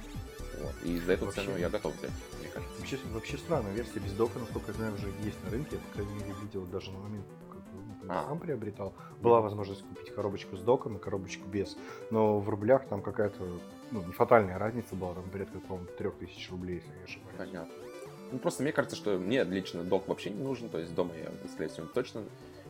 Вот. 0.61 0.75
И 0.83 0.99
за 0.99 1.13
эту 1.13 1.25
вообще, 1.25 1.41
цену 1.41 1.57
я 1.57 1.69
готов 1.69 1.95
взять, 1.97 2.11
мне 2.39 2.49
кажется. 2.49 2.79
Вообще, 2.79 2.97
вообще 3.13 3.37
странно, 3.37 3.69
версия 3.69 3.99
без 3.99 4.13
дока, 4.13 4.39
насколько 4.39 4.71
я 4.71 4.73
знаю, 4.73 4.93
уже 4.93 5.07
есть 5.23 5.43
на 5.43 5.51
рынке. 5.51 5.75
Я, 5.75 5.79
по 5.79 5.93
крайней 5.93 6.13
мере, 6.15 6.33
видел 6.41 6.65
даже 6.65 6.91
на 6.91 6.99
момент, 6.99 7.25
как 7.49 7.61
а. 8.07 8.27
сам 8.27 8.39
приобретал. 8.39 8.93
Была 9.21 9.41
возможность 9.41 9.81
купить 9.81 10.13
коробочку 10.13 10.55
с 10.55 10.61
доком 10.61 10.97
и 10.97 10.99
коробочку 10.99 11.47
без. 11.47 11.77
Но 12.11 12.39
в 12.39 12.49
рублях 12.49 12.87
там 12.87 13.01
какая-то 13.01 13.43
ну, 13.91 14.03
не 14.03 14.13
фатальная 14.13 14.57
разница 14.57 14.95
была, 14.95 15.13
там 15.13 15.23
порядка, 15.29 15.59
по-моему, 15.59 15.87
3000 15.97 16.51
рублей, 16.51 16.75
если 16.75 16.89
я 16.89 16.97
не 16.97 17.03
ошибаюсь. 17.03 17.37
Понятно. 17.37 17.84
Ну, 18.31 18.39
просто 18.39 18.63
мне 18.63 18.71
кажется, 18.71 18.95
что 18.95 19.17
мне 19.17 19.43
лично 19.43 19.83
док 19.83 20.07
вообще 20.07 20.29
не 20.29 20.43
нужен, 20.43 20.69
то 20.69 20.79
есть 20.79 20.93
дома 20.93 21.11
я, 21.15 21.31
скорее 21.49 21.69
всего, 21.69 21.87
точно 21.87 22.23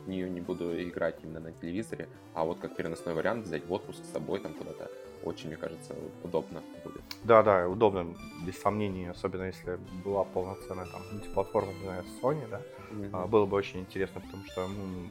не, 0.06 0.22
не 0.22 0.40
буду 0.40 0.80
играть 0.82 1.16
именно 1.22 1.40
на 1.40 1.52
телевизоре, 1.52 2.08
а 2.34 2.44
вот 2.44 2.58
как 2.58 2.76
переносной 2.76 3.14
вариант 3.14 3.46
взять 3.46 3.66
в 3.66 3.72
отпуск 3.72 4.04
с 4.04 4.12
собой 4.12 4.40
там 4.40 4.54
куда-то 4.54 4.90
очень, 5.24 5.48
мне 5.48 5.56
кажется, 5.56 5.94
удобно 6.22 6.62
будет. 6.84 7.02
Да, 7.24 7.42
да, 7.42 7.68
удобно, 7.68 8.14
без 8.46 8.58
сомнений, 8.58 9.06
особенно 9.06 9.44
если 9.44 9.78
была 10.04 10.24
полноценная 10.24 10.86
там 10.86 11.02
мультиплатформа, 11.12 11.72
не 11.72 11.82
знаю, 11.82 12.04
Sony, 12.22 12.48
да, 12.48 12.62
mm-hmm. 12.90 13.28
было 13.28 13.46
бы 13.46 13.56
очень 13.56 13.80
интересно, 13.80 14.20
потому 14.20 14.44
что 14.44 14.68
ну, 14.68 15.08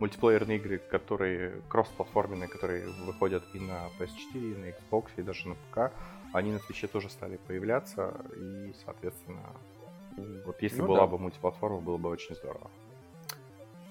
мультиплеерные 0.00 0.58
игры, 0.58 0.78
которые 0.78 1.62
кросс-платформенные, 1.68 2.48
которые 2.48 2.88
выходят 3.04 3.44
и 3.52 3.60
на 3.60 3.88
PS4, 3.98 4.34
и 4.34 4.56
на 4.56 4.64
Xbox, 4.66 5.10
и 5.16 5.22
даже 5.22 5.48
на 5.48 5.54
ПК, 5.54 5.92
они 6.32 6.52
на 6.52 6.58
свече 6.60 6.86
тоже 6.86 7.10
стали 7.10 7.38
появляться, 7.46 8.14
и, 8.36 8.74
соответственно, 8.84 9.42
вот 10.16 10.60
если 10.62 10.80
ну, 10.80 10.88
была 10.88 11.00
да. 11.00 11.06
бы 11.06 11.18
мультиплатформа, 11.18 11.80
было 11.80 11.96
бы 11.96 12.08
очень 12.08 12.34
здорово. 12.34 12.70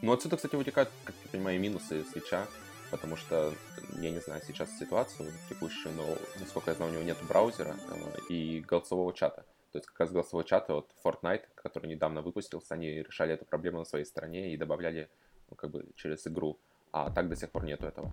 Ну, 0.01 0.13
отсюда, 0.13 0.35
кстати, 0.35 0.55
вытекают, 0.55 0.89
как 1.03 1.15
я 1.23 1.29
понимаю, 1.31 1.59
минусы 1.59 2.03
свеча. 2.05 2.47
потому 2.89 3.15
что, 3.15 3.53
я 3.99 4.11
не 4.11 4.19
знаю 4.19 4.41
сейчас 4.45 4.77
ситуацию 4.77 5.31
текущую, 5.49 5.95
но, 5.95 6.05
насколько 6.39 6.71
я 6.71 6.75
знаю, 6.75 6.91
у 6.91 6.93
него 6.95 7.03
нет 7.03 7.17
браузера 7.27 7.75
э, 7.89 8.19
и 8.29 8.61
голосового 8.61 9.13
чата. 9.13 9.45
То 9.71 9.77
есть 9.77 9.87
как 9.87 9.99
раз 10.01 10.11
голосовой 10.11 10.43
чат 10.43 10.69
от 10.69 10.89
Fortnite, 11.03 11.43
который 11.55 11.87
недавно 11.87 12.21
выпустился, 12.21 12.73
они 12.73 13.03
решали 13.03 13.33
эту 13.33 13.45
проблему 13.45 13.79
на 13.79 13.85
своей 13.85 14.05
стороне 14.05 14.53
и 14.53 14.57
добавляли 14.57 15.09
ну, 15.49 15.55
как 15.55 15.71
бы 15.71 15.85
через 15.95 16.27
игру. 16.27 16.57
А 16.91 17.09
так 17.09 17.29
до 17.29 17.35
сих 17.35 17.49
пор 17.49 17.63
нету 17.63 17.85
этого 17.85 18.11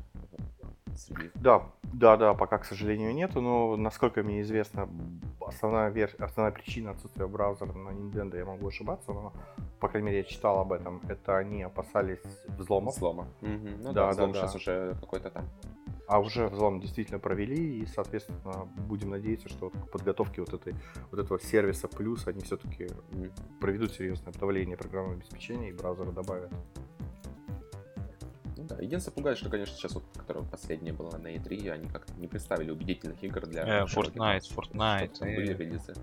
среди... 0.99 1.31
Да, 1.35 1.62
да, 1.83 2.17
да, 2.17 2.35
пока, 2.35 2.59
к 2.59 2.64
сожалению, 2.64 3.14
нету, 3.14 3.40
но, 3.40 3.76
насколько 3.76 4.23
мне 4.23 4.43
известно, 4.43 4.88
основная, 5.40 5.90
вер... 5.90 6.14
основная 6.19 6.52
причина 6.52 6.90
отсутствия 6.90 7.26
браузера 7.26 7.73
на 7.73 7.90
Nintendo, 7.90 8.37
я 8.37 8.45
могу 8.45 8.69
ошибаться, 8.69 9.12
но, 9.12 9.33
по 9.81 9.88
крайней 9.88 10.07
мере, 10.07 10.19
я 10.19 10.25
читал 10.25 10.61
об 10.61 10.73
этом, 10.73 11.00
это 11.09 11.38
они 11.38 11.62
опасались 11.62 12.23
взлома. 12.49 12.90
Взлома. 12.90 13.28
Угу. 13.43 13.69
Ну 13.83 13.93
да, 13.93 14.07
да 14.07 14.11
взлом 14.11 14.33
да, 14.33 14.40
сейчас 14.40 14.52
да. 14.52 14.59
уже 14.59 14.97
какой-то 15.00 15.31
там. 15.31 15.45
А 16.09 16.21
уже 16.21 16.49
взлом 16.49 16.81
действительно 16.81 17.19
провели, 17.19 17.81
и, 17.81 17.87
соответственно, 17.87 18.67
будем 18.88 19.11
надеяться, 19.11 19.49
что 19.50 19.69
к 19.69 19.90
подготовке 19.90 20.40
вот, 20.40 20.55
этой, 20.55 20.75
вот 21.11 21.21
этого 21.21 21.38
сервиса 21.38 21.87
плюс 21.87 22.26
они 22.26 22.40
все-таки 22.40 22.88
проведут 23.61 23.93
серьезное 23.93 24.33
обновление 24.33 24.78
программного 24.78 25.17
обеспечения 25.17 25.69
и 25.69 25.73
браузера 25.73 26.11
добавят. 26.11 26.50
Ну 28.79 28.79
да, 28.79 28.85
единственное 28.85 29.15
пугает, 29.15 29.39
что, 29.39 29.51
конечно, 29.51 29.77
сейчас 29.77 29.95
вот, 29.95 30.05
которая 30.17 30.45
последняя 30.45 30.93
была 30.93 31.19
на 31.19 31.35
E3, 31.35 31.71
они 31.71 31.89
как-то 31.89 32.13
не 32.15 32.29
представили 32.29 32.71
убедительных 32.71 33.23
игр 33.23 33.47
для... 33.47 33.83
Э, 33.83 33.85
Fortnite, 33.85 34.45
Fortnite. 34.55 35.19
Э. 35.21 35.37
Были 35.37 35.55
релизы. 35.55 35.95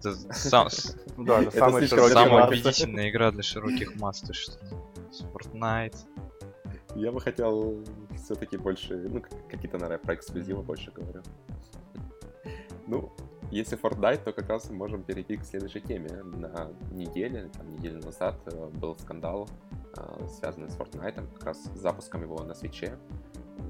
Это 0.00 0.14
самая 0.32 0.70
убедительная 2.46 3.10
игра 3.10 3.32
для 3.32 3.42
широких 3.42 3.96
масс, 3.96 4.20
ты 4.20 4.32
что? 4.32 4.58
Fortnite. 5.32 5.96
Я 6.94 7.12
бы 7.12 7.20
хотел 7.20 7.84
все-таки 8.16 8.56
больше, 8.56 8.96
ну, 8.96 9.22
какие-то, 9.50 9.78
наверное, 9.78 9.98
про 9.98 10.14
эксклюзивы 10.14 10.62
больше 10.62 10.92
говорю. 10.92 11.22
Ну, 12.86 13.12
если 13.50 13.78
Fortnite, 13.78 14.24
то 14.24 14.32
как 14.32 14.48
раз 14.48 14.68
мы 14.70 14.76
можем 14.76 15.02
перейти 15.02 15.36
к 15.36 15.44
следующей 15.44 15.80
теме. 15.80 16.22
На 16.22 16.68
неделе, 16.90 17.50
там, 17.56 17.72
неделю 17.72 18.02
назад 18.02 18.36
э, 18.46 18.68
был 18.74 18.96
скандал 18.98 19.48
а, 19.98 20.28
связанный 20.28 20.68
с 20.68 20.76
Fortnite, 20.76 21.26
как 21.34 21.44
раз 21.44 21.64
с 21.64 21.78
запуском 21.78 22.22
его 22.22 22.42
на 22.42 22.54
свече. 22.54 22.98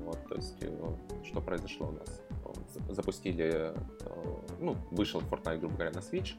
Вот, 0.05 0.19
то 0.29 0.35
есть, 0.35 0.57
э, 0.63 0.95
что 1.23 1.41
произошло 1.41 1.89
у 1.89 1.93
нас? 1.93 2.23
Запустили, 2.89 3.73
э, 3.73 3.75
ну, 4.61 4.77
вышел 4.91 5.21
Fortnite, 5.21 5.59
грубо 5.59 5.75
говоря, 5.75 5.93
на 5.93 5.99
Switch, 5.99 6.35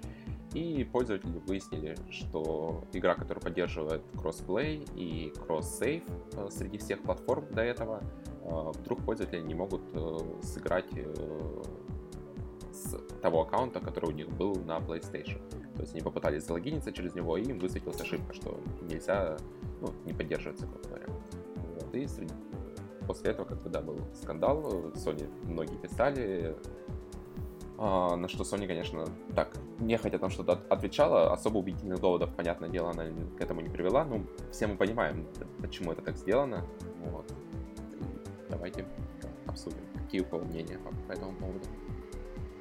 и 0.53 0.84
пользователи 0.84 1.39
выяснили, 1.48 1.96
что 2.10 2.84
игра, 2.93 3.15
которая 3.15 3.41
поддерживает 3.41 4.01
кроссплей 4.17 4.86
и 4.96 5.31
кросс-сейв 5.46 6.03
э, 6.34 6.48
среди 6.51 6.77
всех 6.77 7.01
платформ 7.01 7.46
до 7.51 7.62
этого, 7.62 8.01
вдруг 8.41 9.05
пользователи 9.05 9.41
не 9.41 9.53
могут 9.53 9.81
сыграть 10.41 10.88
того 13.22 13.41
аккаунта, 13.41 13.79
который 13.79 14.10
у 14.10 14.13
них 14.13 14.29
был 14.29 14.55
на 14.55 14.77
PlayStation. 14.77 15.39
То 15.75 15.81
есть 15.81 15.93
они 15.93 16.01
попытались 16.01 16.46
залогиниться 16.46 16.91
через 16.91 17.15
него, 17.15 17.38
и 17.38 17.43
им 17.43 17.60
высветилась 17.60 18.00
ошибка, 18.01 18.34
что 18.34 18.60
нельзя 18.81 19.38
ну, 19.81 19.93
не 20.05 20.13
поддерживается, 20.13 20.67
грубо 20.67 20.88
говоря. 20.88 21.05
Вот, 21.75 21.96
и 21.96 22.08
среди... 22.08 22.34
после 23.08 23.31
этого, 23.31 23.46
как 23.46 23.62
бы, 23.62 23.69
да, 23.69 23.81
был 23.81 23.98
скандал, 24.13 24.91
Sony 24.96 25.29
многие 25.43 25.77
писали, 25.77 26.55
а, 27.77 28.17
на 28.17 28.27
что 28.27 28.43
Sony, 28.43 28.67
конечно, 28.67 29.05
так, 29.36 29.55
нехотя 29.79 30.19
там 30.19 30.29
что-то 30.29 30.60
отвечала, 30.69 31.31
особо 31.31 31.60
убедительных 31.60 32.01
доводов, 32.01 32.36
понятное 32.36 32.67
дело, 32.67 32.91
она 32.91 33.05
к 33.38 33.41
этому 33.41 33.62
не 33.62 33.69
привела, 33.69 34.03
ну, 34.03 34.25
все 34.51 34.67
мы 34.67 34.75
понимаем, 34.75 35.25
почему 35.62 35.93
это 35.93 36.01
так 36.01 36.17
сделано, 36.17 36.65
вот. 37.05 37.31
Давайте 38.50 38.86
обсудим, 39.46 39.79
какие 39.96 40.22
у 40.22 40.25
кого 40.25 40.43
мнения 40.43 40.77
по 41.08 41.13
этому 41.13 41.34
поводу. 41.38 41.65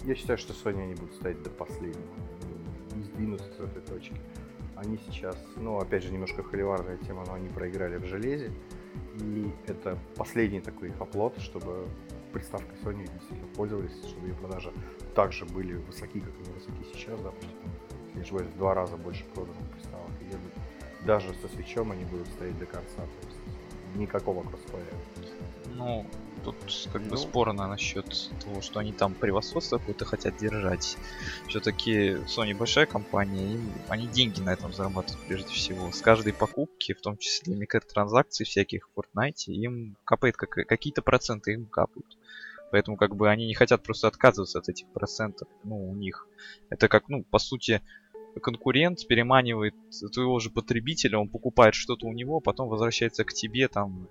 Я 0.04 0.14
считаю, 0.14 0.38
что 0.38 0.52
Sony 0.52 0.86
не 0.86 0.94
будет 0.94 1.14
стоять 1.14 1.42
до 1.42 1.50
последнего, 1.50 2.14
не 2.94 3.02
сдвинуться 3.02 3.46
с 3.52 3.60
этой 3.60 3.82
точки. 3.82 4.16
Они 4.76 4.98
сейчас, 5.06 5.36
ну, 5.56 5.78
опять 5.78 6.04
же, 6.04 6.12
немножко 6.12 6.42
холиварная 6.42 6.98
тема, 6.98 7.24
но 7.26 7.34
они 7.34 7.48
проиграли 7.48 7.96
в 7.96 8.04
железе. 8.04 8.52
И 9.20 9.50
это 9.66 9.98
последний 10.16 10.60
такой 10.60 10.90
их 10.90 11.00
оплот, 11.00 11.36
чтобы 11.38 11.88
приставкой 12.32 12.76
Sony 12.84 13.10
действительно 13.12 13.48
пользовались, 13.56 14.04
чтобы 14.06 14.28
ее 14.28 14.34
продажи 14.34 14.72
также 15.14 15.44
были 15.46 15.74
высоки, 15.74 16.20
как 16.20 16.32
они 16.44 16.52
высоки 16.54 16.84
сейчас, 16.92 17.18
если 17.18 18.14
не 18.14 18.22
ошибаюсь, 18.22 18.48
в 18.48 18.58
два 18.58 18.74
раза 18.74 18.96
больше 18.96 19.24
продано 19.34 19.56
приставок. 19.72 20.10
И 20.20 21.06
даже 21.06 21.34
со 21.34 21.48
свечом 21.48 21.90
они 21.92 22.04
будут 22.04 22.28
стоять 22.28 22.58
до 22.58 22.66
конца, 22.66 22.96
то 22.96 23.26
есть 23.26 23.96
никакого 23.96 24.42
кроссплея. 24.42 24.84
Ну, 25.74 26.06
тут 26.38 26.56
как 26.92 27.02
бы 27.02 27.10
ну. 27.10 27.16
спорно 27.16 27.68
насчет 27.68 28.06
того, 28.44 28.60
что 28.60 28.80
они 28.80 28.92
там 28.92 29.14
превосходство 29.14 29.78
какое-то 29.78 30.04
хотят 30.04 30.36
держать. 30.36 30.96
Все-таки 31.48 32.16
Sony 32.26 32.54
большая 32.54 32.86
компания, 32.86 33.54
и 33.54 33.58
они 33.88 34.06
деньги 34.06 34.40
на 34.40 34.52
этом 34.52 34.72
зарабатывают 34.72 35.26
прежде 35.26 35.52
всего. 35.52 35.90
С 35.92 36.00
каждой 36.00 36.32
покупки, 36.32 36.94
в 36.94 37.00
том 37.00 37.16
числе 37.18 37.54
микротранзакций 37.54 38.46
всяких 38.46 38.88
в 38.88 38.98
Fortnite, 38.98 39.46
им 39.46 39.96
капает 40.04 40.36
как, 40.36 40.50
какие-то 40.50 41.02
проценты 41.02 41.52
им 41.52 41.66
капают. 41.66 42.16
Поэтому 42.70 42.96
как 42.96 43.16
бы 43.16 43.30
они 43.30 43.46
не 43.46 43.54
хотят 43.54 43.82
просто 43.82 44.08
отказываться 44.08 44.58
от 44.58 44.68
этих 44.68 44.86
процентов. 44.88 45.48
Ну, 45.64 45.90
у 45.90 45.94
них 45.94 46.26
это 46.68 46.88
как, 46.88 47.08
ну, 47.08 47.24
по 47.24 47.38
сути, 47.38 47.80
конкурент 48.42 49.06
переманивает 49.06 49.74
твоего 50.12 50.38
же 50.38 50.50
потребителя, 50.50 51.18
он 51.18 51.28
покупает 51.28 51.74
что-то 51.74 52.06
у 52.06 52.12
него, 52.12 52.40
потом 52.40 52.68
возвращается 52.68 53.24
к 53.24 53.32
тебе, 53.32 53.68
там, 53.68 54.08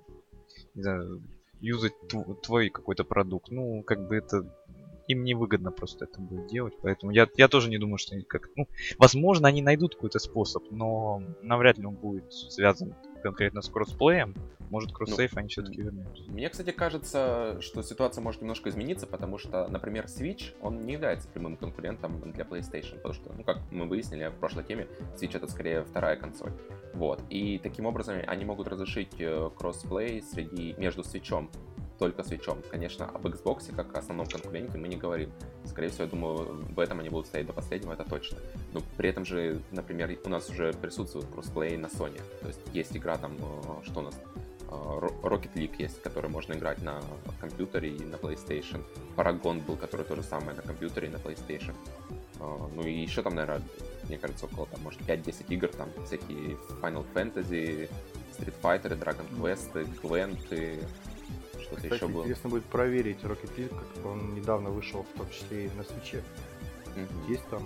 не 0.74 0.84
знаю, 0.84 1.22
юзать 1.60 1.94
твой 2.44 2.70
какой-то 2.70 3.04
продукт. 3.04 3.50
Ну, 3.52 3.84
как 3.84 4.08
бы 4.08 4.16
это 4.16 4.46
им 5.08 5.24
невыгодно 5.24 5.72
просто 5.72 6.06
это 6.06 6.20
будет 6.20 6.48
делать, 6.48 6.74
поэтому 6.82 7.12
я, 7.12 7.28
я 7.36 7.48
тоже 7.48 7.70
не 7.70 7.78
думаю, 7.78 7.98
что 7.98 8.16
они 8.16 8.24
как... 8.24 8.50
Ну, 8.56 8.68
возможно, 8.98 9.48
они 9.48 9.62
найдут 9.62 9.96
какой-то 9.96 10.20
способ, 10.20 10.64
но 10.70 11.22
навряд 11.42 11.78
ли 11.78 11.86
он 11.86 11.96
будет 11.96 12.32
связан 12.34 12.94
конкретно 13.27 13.62
с 13.62 13.69
кроссплеем. 13.69 14.34
Может, 14.69 14.91
кроссейф 14.93 15.34
ну, 15.34 15.39
они 15.39 15.50
все-таки 15.50 15.81
вернутся. 15.81 16.24
Мне, 16.27 16.50
кстати, 16.50 16.72
кажется, 16.72 17.57
что 17.62 17.81
ситуация 17.84 18.22
может 18.22 18.41
немножко 18.41 18.69
измениться, 18.69 19.05
потому 19.05 19.38
что, 19.38 19.67
например, 19.67 20.05
Switch, 20.05 20.53
он 20.62 20.86
не 20.86 20.93
является 20.93 21.27
прямым 21.27 21.57
конкурентом 21.57 22.19
для 22.31 22.43
PlayStation, 22.43 22.96
потому 22.96 23.13
что, 23.13 23.34
ну, 23.34 23.43
как 23.43 23.60
мы 23.72 23.86
выяснили 23.86 24.27
в 24.27 24.36
прошлой 24.39 24.63
теме, 24.63 24.88
Switch 25.15 25.36
это 25.36 25.48
скорее 25.48 25.84
вторая 25.84 26.15
консоль. 26.15 26.51
Вот. 26.93 27.22
И 27.29 27.60
таким 27.60 27.86
образом 27.86 28.17
они 28.27 28.46
могут 28.46 28.67
разрешить 28.67 29.15
э, 29.19 29.50
кроссплей 29.57 30.22
среди 30.22 30.74
между 30.77 31.01
Switch 31.01 31.50
только 31.98 32.24
Switch 32.24 32.49
ом. 32.49 32.62
Конечно, 32.70 33.06
об 33.06 33.25
Xbox 33.25 33.75
как 33.75 33.96
основном 33.96 34.27
конкуренте 34.27 34.77
мы 34.77 34.88
не 34.88 34.96
говорим. 34.96 35.32
Скорее 35.66 35.89
всего, 35.89 36.04
я 36.04 36.10
думаю, 36.10 36.66
в 36.75 36.80
этом 36.80 37.00
они 37.00 37.10
будут 37.10 37.27
стоять 37.27 37.48
до 37.48 37.54
последнего, 37.54 37.94
это 37.94 38.04
точно. 38.04 38.38
Но 38.74 38.82
при 38.98 39.10
этом 39.10 39.25
же, 39.25 39.62
например, 39.72 40.18
у 40.25 40.30
нас 40.30 40.50
уже 40.50 40.74
присутствует 40.74 41.27
кроссплей 41.27 41.77
на 41.77 41.88
Sony. 41.88 42.22
То 42.42 42.48
есть 42.48 42.60
есть 42.74 42.96
игра 42.96 43.18
там, 43.18 43.36
э, 43.36 43.86
что 43.86 44.00
у 44.00 44.04
нас, 44.04 44.16
э, 44.36 44.72
Rocket 45.24 45.54
League 45.56 45.75
есть, 45.80 46.01
который 46.01 46.30
можно 46.30 46.54
играть 46.54 46.82
на 46.82 47.01
компьютере 47.39 47.89
и 47.89 48.06
на 48.06 48.16
PlayStation. 48.16 48.84
Paragon 49.16 49.66
был, 49.66 49.75
который 49.75 50.06
то 50.06 50.16
же 50.16 50.24
самое 50.24 50.56
на 50.56 50.62
компьютере 50.62 51.08
и 51.08 51.12
на 51.12 51.18
PlayStation. 51.18 51.74
Э, 52.39 52.68
ну 52.74 52.84
и 52.84 52.94
еще 52.94 53.24
там, 53.24 53.36
наверное, 53.36 53.62
мне 54.08 54.18
кажется, 54.18 54.46
около 54.46 54.68
там, 54.68 54.82
может, 54.82 55.01
5-10 55.01 55.46
игр, 55.50 55.68
там 55.70 55.89
всякие 56.06 56.58
Final 56.82 57.06
Fantasy, 57.13 57.89
Street 58.38 58.54
Fighter, 58.62 58.98
Dragon 58.98 59.27
Quest, 59.39 59.74
Gwent, 60.01 60.80
что-то 61.68 61.96
еще 61.96 62.08
было. 62.08 62.22
Интересно 62.24 62.50
будет 62.50 62.66
проверить 62.66 63.20
Rocket 63.24 63.56
League, 63.58 63.70
как 63.70 64.06
он 64.06 64.34
недавно 64.36 64.70
вышел, 64.70 65.04
в 65.04 65.18
том 65.18 65.30
числе 65.30 65.68
и 65.68 65.70
на 65.72 65.84
свече. 65.84 66.24
Mm-hmm. 66.96 67.30
Есть 67.30 67.48
там 67.50 67.64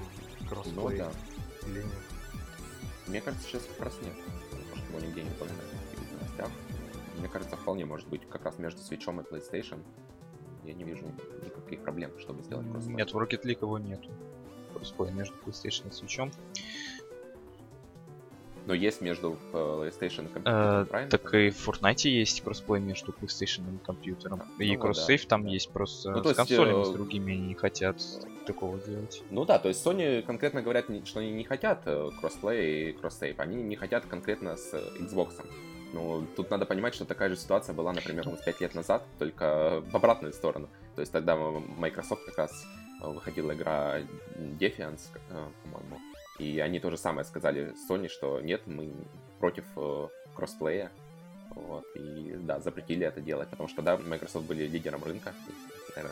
кроссплей 0.49 0.75
ну, 0.75 0.89
да. 0.97 1.11
или 1.67 1.83
нет? 1.83 1.91
Мне 3.07 3.21
кажется, 3.21 3.47
сейчас 3.47 3.63
как 3.63 3.85
раз 3.85 3.93
нет. 4.01 4.13
Потому 4.49 4.75
что 4.75 4.97
его 4.97 4.99
нигде 5.07 5.23
не 5.23 5.29
было 5.31 5.47
в 5.47 6.13
новостях. 6.13 6.49
Мне 7.17 7.27
кажется, 7.27 7.55
вполне 7.55 7.85
может 7.85 8.07
быть 8.07 8.27
как 8.29 8.45
раз 8.45 8.57
между 8.57 8.81
свечом 8.81 9.21
и 9.21 9.23
PlayStation. 9.23 9.79
Я 10.63 10.73
не 10.73 10.83
вижу 10.83 11.05
никаких 11.43 11.81
проблем, 11.81 12.11
чтобы 12.19 12.43
сделать 12.43 12.69
кроссплей. 12.69 12.95
Нет, 12.95 13.13
в 13.13 13.17
Rocket 13.17 13.43
League 13.43 13.61
его 13.61 13.77
нету. 13.79 14.09
Кроссплей 14.73 15.11
между 15.11 15.35
PlayStation 15.45 15.89
и 15.89 15.91
Switch 15.91 16.18
ом. 16.18 16.31
Но 18.71 18.75
есть 18.75 19.01
между 19.01 19.37
э, 19.51 19.57
PlayStation 19.57 20.29
и 20.29 20.33
компьютером, 20.33 20.83
э, 20.83 20.85
правильно? 20.85 21.11
Так 21.11 21.33
и 21.33 21.49
в 21.49 21.67
Fortnite 21.67 22.07
есть 22.07 22.39
кроссплей 22.41 22.79
между 22.79 23.11
PlayStation 23.11 23.75
и 23.75 23.85
компьютером. 23.85 24.43
Ну, 24.57 24.63
и 24.63 24.77
кросс-сейв 24.77 25.23
да. 25.23 25.27
там 25.27 25.45
есть, 25.45 25.69
просто 25.71 26.11
ну, 26.11 26.23
с 26.23 26.27
есть, 26.27 26.37
консолями, 26.37 26.81
э... 26.81 26.85
с 26.85 26.89
другими 26.91 27.33
не 27.33 27.53
хотят 27.53 27.97
такого 28.45 28.79
делать. 28.79 29.23
Ну 29.29 29.43
да, 29.43 29.59
то 29.59 29.67
есть 29.67 29.85
Sony 29.85 30.21
конкретно 30.21 30.61
говорят, 30.61 30.85
что 31.03 31.19
они 31.19 31.31
не 31.31 31.43
хотят 31.43 31.81
э, 31.83 32.11
кроссплей 32.21 32.91
и 32.91 32.93
кросс-сейв, 32.93 33.37
они 33.41 33.61
не 33.61 33.75
хотят 33.75 34.05
конкретно 34.05 34.55
с 34.55 34.73
Xbox. 34.73 35.45
Ну, 35.91 36.25
тут 36.37 36.49
надо 36.49 36.65
понимать, 36.65 36.95
что 36.95 37.03
такая 37.03 37.27
же 37.27 37.35
ситуация 37.35 37.75
была, 37.75 37.91
например, 37.91 38.25
5 38.25 38.61
лет 38.61 38.73
назад, 38.73 39.03
только 39.19 39.83
в 39.91 39.93
обратную 39.97 40.31
сторону. 40.31 40.69
То 40.95 41.01
есть 41.01 41.11
тогда 41.11 41.35
Microsoft 41.35 42.23
как 42.23 42.37
раз 42.37 42.65
выходила 43.01 43.51
игра 43.51 43.99
Defiance, 44.37 45.09
по-моему, 45.27 45.99
и 46.41 46.59
они 46.59 46.79
то 46.79 46.89
же 46.89 46.97
самое 46.97 47.23
сказали 47.23 47.73
Sony, 47.87 48.07
что 48.07 48.41
нет, 48.41 48.65
мы 48.65 48.91
против 49.39 49.63
э, 49.75 50.07
кроссплея. 50.35 50.91
Вот, 51.53 51.85
и 51.95 52.33
да, 52.41 52.59
запретили 52.59 53.05
это 53.05 53.21
делать, 53.21 53.49
потому 53.49 53.69
что, 53.69 53.81
да, 53.83 53.97
Microsoft 53.97 54.47
были 54.47 54.65
лидером 54.65 55.03
рынка. 55.03 55.33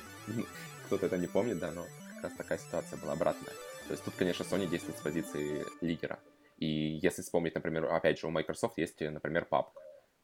Кто-то 0.85 1.05
это 1.07 1.17
не 1.17 1.25
помнит, 1.25 1.57
да, 1.57 1.71
но 1.71 1.85
как 2.15 2.25
раз 2.25 2.33
такая 2.33 2.57
ситуация 2.59 2.99
была 2.99 3.13
обратная. 3.13 3.53
То 3.87 3.93
есть 3.93 4.03
тут, 4.03 4.13
конечно, 4.15 4.43
Sony 4.43 4.67
действует 4.67 4.99
с 4.99 5.01
позиции 5.01 5.65
лидера. 5.81 6.19
И 6.57 6.99
если 7.01 7.23
вспомнить, 7.23 7.55
например, 7.55 7.85
опять 7.85 8.19
же, 8.19 8.27
у 8.27 8.29
Microsoft 8.29 8.77
есть, 8.77 8.99
например, 8.99 9.47
PUBG. 9.49 9.65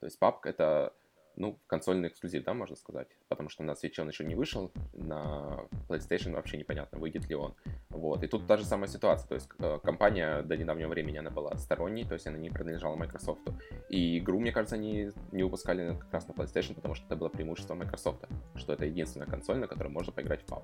То 0.01 0.05
есть 0.05 0.19
PUBG— 0.21 0.39
это 0.43 0.93
ну, 1.37 1.59
консольный 1.67 2.09
эксклюзив, 2.09 2.43
да, 2.43 2.53
можно 2.53 2.75
сказать, 2.75 3.07
потому 3.27 3.49
что 3.49 3.63
на 3.63 3.71
Switch 3.71 3.99
он 3.99 4.09
еще 4.09 4.23
не 4.23 4.35
вышел, 4.35 4.71
на 4.93 5.67
PlayStation 5.87 6.33
вообще 6.33 6.57
непонятно, 6.57 6.99
выйдет 6.99 7.27
ли 7.29 7.35
он. 7.35 7.55
Вот, 7.89 8.23
и 8.23 8.27
тут 8.27 8.47
та 8.47 8.57
же 8.57 8.65
самая 8.65 8.87
ситуация, 8.87 9.27
то 9.27 9.35
есть 9.35 9.49
э, 9.59 9.79
компания 9.83 10.41
до 10.41 10.57
недавнего 10.57 10.89
времени, 10.89 11.17
она 11.17 11.29
была 11.29 11.55
сторонней, 11.57 12.03
то 12.03 12.13
есть 12.13 12.27
она 12.27 12.37
не 12.37 12.49
принадлежала 12.49 12.95
Microsoft, 12.95 13.41
и 13.89 14.19
игру, 14.19 14.39
мне 14.39 14.51
кажется, 14.51 14.75
они 14.75 15.11
не 15.31 15.43
выпускали 15.43 15.97
как 15.99 16.13
раз 16.13 16.27
на 16.27 16.33
PlayStation, 16.33 16.75
потому 16.75 16.95
что 16.95 17.05
это 17.05 17.15
было 17.15 17.29
преимущество 17.29 17.75
Microsoft, 17.75 18.25
что 18.55 18.73
это 18.73 18.85
единственная 18.85 19.27
консоль, 19.27 19.57
на 19.57 19.67
которой 19.67 19.89
можно 19.89 20.11
поиграть 20.11 20.41
в 20.41 20.51
PUBG. 20.51 20.63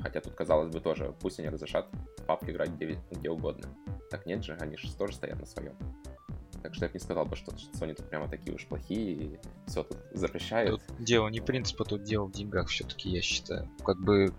Хотя 0.00 0.20
тут, 0.20 0.34
казалось 0.34 0.70
бы, 0.70 0.80
тоже, 0.80 1.14
пусть 1.20 1.38
они 1.38 1.48
разрешат 1.48 1.88
в 2.18 2.26
PUBG 2.26 2.50
играть 2.50 2.70
где, 2.70 2.98
где 3.10 3.30
угодно. 3.30 3.68
Так 4.10 4.26
нет 4.26 4.44
же, 4.44 4.54
они 4.60 4.76
же 4.76 4.94
тоже 4.96 5.14
стоят 5.14 5.40
на 5.40 5.46
своем. 5.46 5.74
Так 6.74 6.76
что 6.76 6.84
я 6.86 6.88
бы 6.88 6.94
не 6.94 7.00
сказал 7.00 7.24
бы, 7.24 7.36
что 7.36 7.52
Sony 7.52 7.94
тут 7.94 8.08
прямо 8.08 8.28
такие 8.28 8.54
уж 8.54 8.66
плохие 8.66 9.12
и 9.12 9.38
все 9.66 9.84
тут 9.84 9.96
запрещают. 10.12 10.82
Тут 10.84 11.04
дело 11.04 11.28
не 11.28 11.40
принципа, 11.40 11.84
тут 11.84 12.02
дело 12.02 12.24
в 12.24 12.32
деньгах 12.32 12.68
все-таки, 12.68 13.10
я 13.10 13.22
считаю. 13.22 13.68
Как 13.84 13.96
бы 13.96 14.32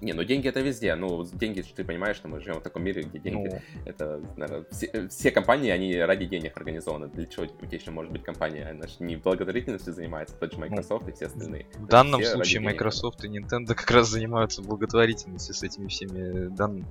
не, 0.00 0.12
ну 0.12 0.24
деньги 0.24 0.48
это 0.48 0.60
везде. 0.60 0.96
Ну, 0.96 1.24
деньги, 1.24 1.62
ты 1.62 1.84
понимаешь, 1.84 2.16
что 2.16 2.26
мы 2.26 2.40
живем 2.40 2.58
в 2.58 2.62
таком 2.62 2.82
мире, 2.82 3.02
где 3.02 3.20
деньги. 3.20 3.48
Ну... 3.48 3.60
Это, 3.84 4.20
наверное, 4.36 4.66
все, 4.72 5.08
все 5.08 5.30
компании, 5.30 5.70
они 5.70 5.96
ради 5.96 6.26
денег 6.26 6.56
организованы. 6.56 7.06
Для 7.06 7.26
чего 7.26 7.44
у 7.44 7.46
тебя 7.46 7.78
еще 7.78 7.92
может 7.92 8.10
быть 8.10 8.24
компания? 8.24 8.68
Она 8.68 8.88
же 8.88 8.96
не 8.98 9.14
благотворительностью 9.14 9.92
занимается, 9.92 10.34
тот 10.34 10.52
же 10.52 10.58
ну, 10.58 10.66
Microsoft 10.66 11.08
и 11.08 11.12
все 11.12 11.26
остальные. 11.26 11.66
В 11.74 11.86
данном 11.86 12.24
случае 12.24 12.60
Microsoft 12.62 13.24
и 13.24 13.28
Nintendo 13.28 13.74
как 13.74 13.88
раз 13.92 14.08
занимаются 14.08 14.62
благотворительностью 14.62 15.54
с 15.54 15.62
этими 15.62 15.86
всеми 15.86 16.48
данными. 16.48 16.86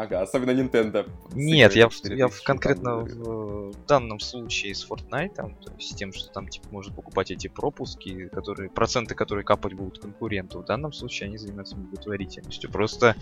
Ага, 0.00 0.22
особенно 0.22 0.50
Nintendo. 0.50 1.08
Нет, 1.34 1.76
я, 1.76 1.88
я 2.04 2.28
конкретно 2.44 2.96
в, 2.96 3.70
в 3.72 3.86
данном 3.86 4.18
случае 4.18 4.74
с 4.74 4.88
Fortnite, 4.88 5.34
то 5.36 5.72
есть 5.78 5.96
тем, 5.96 6.12
что 6.12 6.32
там 6.32 6.48
типа 6.48 6.66
может 6.72 6.94
покупать 6.94 7.30
эти 7.30 7.46
пропуски, 7.46 8.28
которые, 8.28 8.70
проценты, 8.70 9.14
которые 9.14 9.44
капать 9.44 9.74
будут 9.74 10.00
конкуренту, 10.00 10.60
в 10.60 10.64
данном 10.64 10.92
случае 10.92 11.28
они 11.28 11.38
занимаются 11.38 11.76
благотворительностью. 11.76 12.72
Просто 12.72 13.14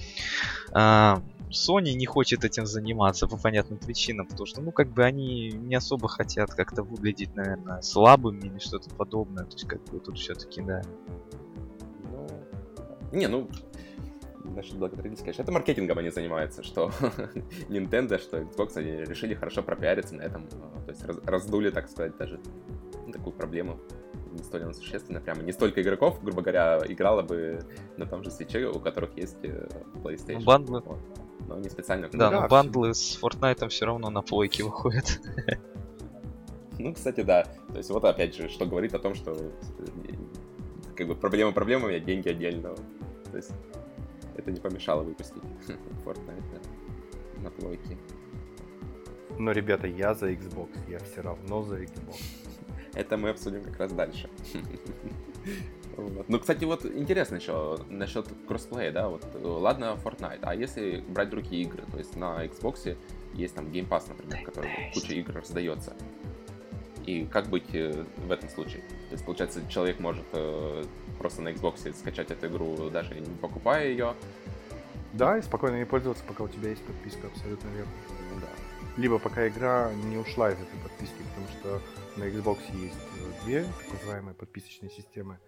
а, 0.73 1.23
Sony 1.51 1.93
не 1.93 2.07
хочет 2.07 2.45
этим 2.45 2.65
заниматься 2.65 3.27
по 3.27 3.37
понятным 3.37 3.79
причинам, 3.79 4.27
потому 4.27 4.47
что, 4.47 4.63
ну, 4.63 4.73
как 4.73 4.89
бы 4.89 5.05
они 5.05 5.51
не 5.51 5.75
особо 5.75 6.09
хотят 6.09 6.55
как-то 6.55 6.83
выглядеть, 6.83 7.35
наверное, 7.35 7.83
слабыми 7.83 8.47
или 8.47 8.59
что-то 8.59 8.89
подобное. 8.91 9.45
То 9.45 9.57
есть, 9.57 9.69
как 9.69 9.85
бы 9.85 10.01
тут 10.01 10.19
все-таки, 10.19 10.63
да. 10.63 10.83
Ну, 12.11 12.27
не, 13.13 13.29
ну, 13.29 13.49
насчет 14.45 14.77
благотворительности, 14.77 15.25
конечно, 15.25 15.43
это 15.43 15.53
маркетингом 15.53 15.99
они 15.99 16.11
занимаются, 16.11 16.63
что 16.63 16.91
Nintendo, 17.69 18.19
что 18.19 18.39
Xbox, 18.39 18.77
они 18.77 19.05
решили 19.05 19.35
хорошо 19.35 19.63
пропиариться 19.63 20.15
на 20.15 20.23
этом, 20.23 20.47
а, 20.55 20.81
то 20.85 20.91
есть 20.91 21.05
раздули, 21.27 21.71
так 21.71 21.89
сказать, 21.89 22.17
даже 22.17 22.41
такую 23.13 23.35
проблему 23.35 23.79
не 24.33 24.43
столь 24.43 24.63
она 24.63 24.73
существенна, 24.73 25.21
прямо 25.21 25.43
не 25.43 25.53
столько 25.53 25.83
игроков, 25.83 26.23
грубо 26.23 26.43
говоря, 26.43 26.81
играло 26.89 27.23
бы 27.23 27.61
на 27.97 28.07
том 28.07 28.23
же 28.23 28.31
свече, 28.31 28.67
у 28.67 28.81
которых 28.81 29.17
есть 29.17 29.39
э, 29.43 29.69
PlayStation. 30.03 30.39
Ну, 30.39 30.45
бандлы. 30.45 30.83
Вот. 30.85 30.99
Но 31.49 31.59
не 31.59 31.69
специально. 31.69 32.09
Да, 32.13 32.31
но 32.31 32.49
бандлы 32.49 32.95
с 32.95 33.19
Fortnite 33.21 33.69
все 33.69 33.87
равно 33.87 34.11
на 34.11 34.23
плойке 34.23 34.65
выходят. 34.65 35.21
Ну, 36.79 36.95
кстати, 36.95 37.21
да. 37.21 37.45
То 37.69 37.77
есть 37.77 37.91
вот 37.91 38.05
опять 38.05 38.35
же, 38.35 38.49
что 38.49 38.65
говорит 38.65 38.95
о 38.95 38.99
том, 38.99 39.15
что 39.15 39.33
э, 39.33 39.47
как 40.97 41.07
бы 41.07 41.15
проблема 41.15 41.53
проблемами, 41.53 41.97
а 41.97 42.01
деньги 42.01 42.29
отдельно. 42.29 42.75
То 43.31 43.37
есть 43.37 43.53
это 44.43 44.51
не 44.51 44.61
помешало 44.61 45.03
выпустить 45.03 45.43
Fortnite 46.05 46.63
на 47.43 47.51
плойке. 47.51 47.97
Но, 49.39 49.53
ребята, 49.53 49.87
я 49.87 50.15
за 50.15 50.31
Xbox, 50.33 50.69
я 50.89 50.99
все 50.99 51.23
равно 51.23 51.63
за 51.63 51.83
Xbox. 51.83 52.21
Это 52.95 53.17
мы 53.17 53.31
обсудим 53.31 53.65
как 53.65 53.79
раз 53.79 53.93
дальше. 53.93 54.29
Вот. 55.95 56.27
Ну, 56.27 56.39
кстати, 56.39 56.65
вот 56.65 56.87
интересно 56.87 57.37
еще 57.37 57.79
насчет 57.91 58.27
кроссплея, 58.49 58.91
да, 58.93 59.11
вот, 59.11 59.23
ладно, 59.43 59.99
Fortnite, 60.03 60.39
а 60.41 60.55
если 60.55 61.05
брать 61.07 61.29
другие 61.29 61.65
игры, 61.65 61.83
то 61.93 61.99
есть 61.99 62.17
на 62.17 62.47
Xbox 62.47 62.97
есть 63.35 63.55
там 63.55 63.67
Game 63.67 63.87
Pass, 63.87 64.09
например, 64.09 64.43
который 64.43 64.71
куча 64.95 65.13
игр 65.13 65.35
раздается. 65.35 65.93
И 67.05 67.27
как 67.27 67.49
быть 67.49 67.75
э, 67.75 68.07
в 68.17 68.31
этом 68.31 68.49
случае? 68.49 68.81
То 68.81 69.13
есть, 69.13 69.25
получается, 69.27 69.61
человек 69.69 70.01
может 70.01 70.25
э, 70.33 70.85
просто 71.23 71.41
на 71.41 71.53
Xbox 71.53 71.93
скачать 71.95 72.31
эту 72.31 72.49
игру, 72.49 72.91
даже 72.91 73.15
не 73.15 73.37
покупая 73.37 73.87
ее. 73.89 74.15
Да, 75.13 75.39
и 75.39 75.43
спокойно 75.43 75.77
не 75.77 75.87
пользоваться, 75.87 76.25
пока 76.27 76.43
у 76.45 76.49
тебя 76.49 76.71
есть 76.71 76.85
подписка, 76.85 77.29
абсолютно 77.29 77.69
верно. 77.69 77.93
Ну 78.35 78.41
да. 78.41 78.49
Либо 78.97 79.19
пока 79.19 79.47
игра 79.47 79.93
не 79.93 80.17
ушла 80.17 80.51
из 80.51 80.61
этой 80.61 80.79
подписки, 80.83 81.23
потому 81.31 81.47
что 81.49 82.21
на 82.21 82.25
Xbox 82.25 82.59
есть 82.75 82.99
э, 83.21 83.45
две 83.45 83.63
так 83.63 83.93
называемые 84.01 84.35
подписочные 84.35 84.91
системы. 84.91 85.39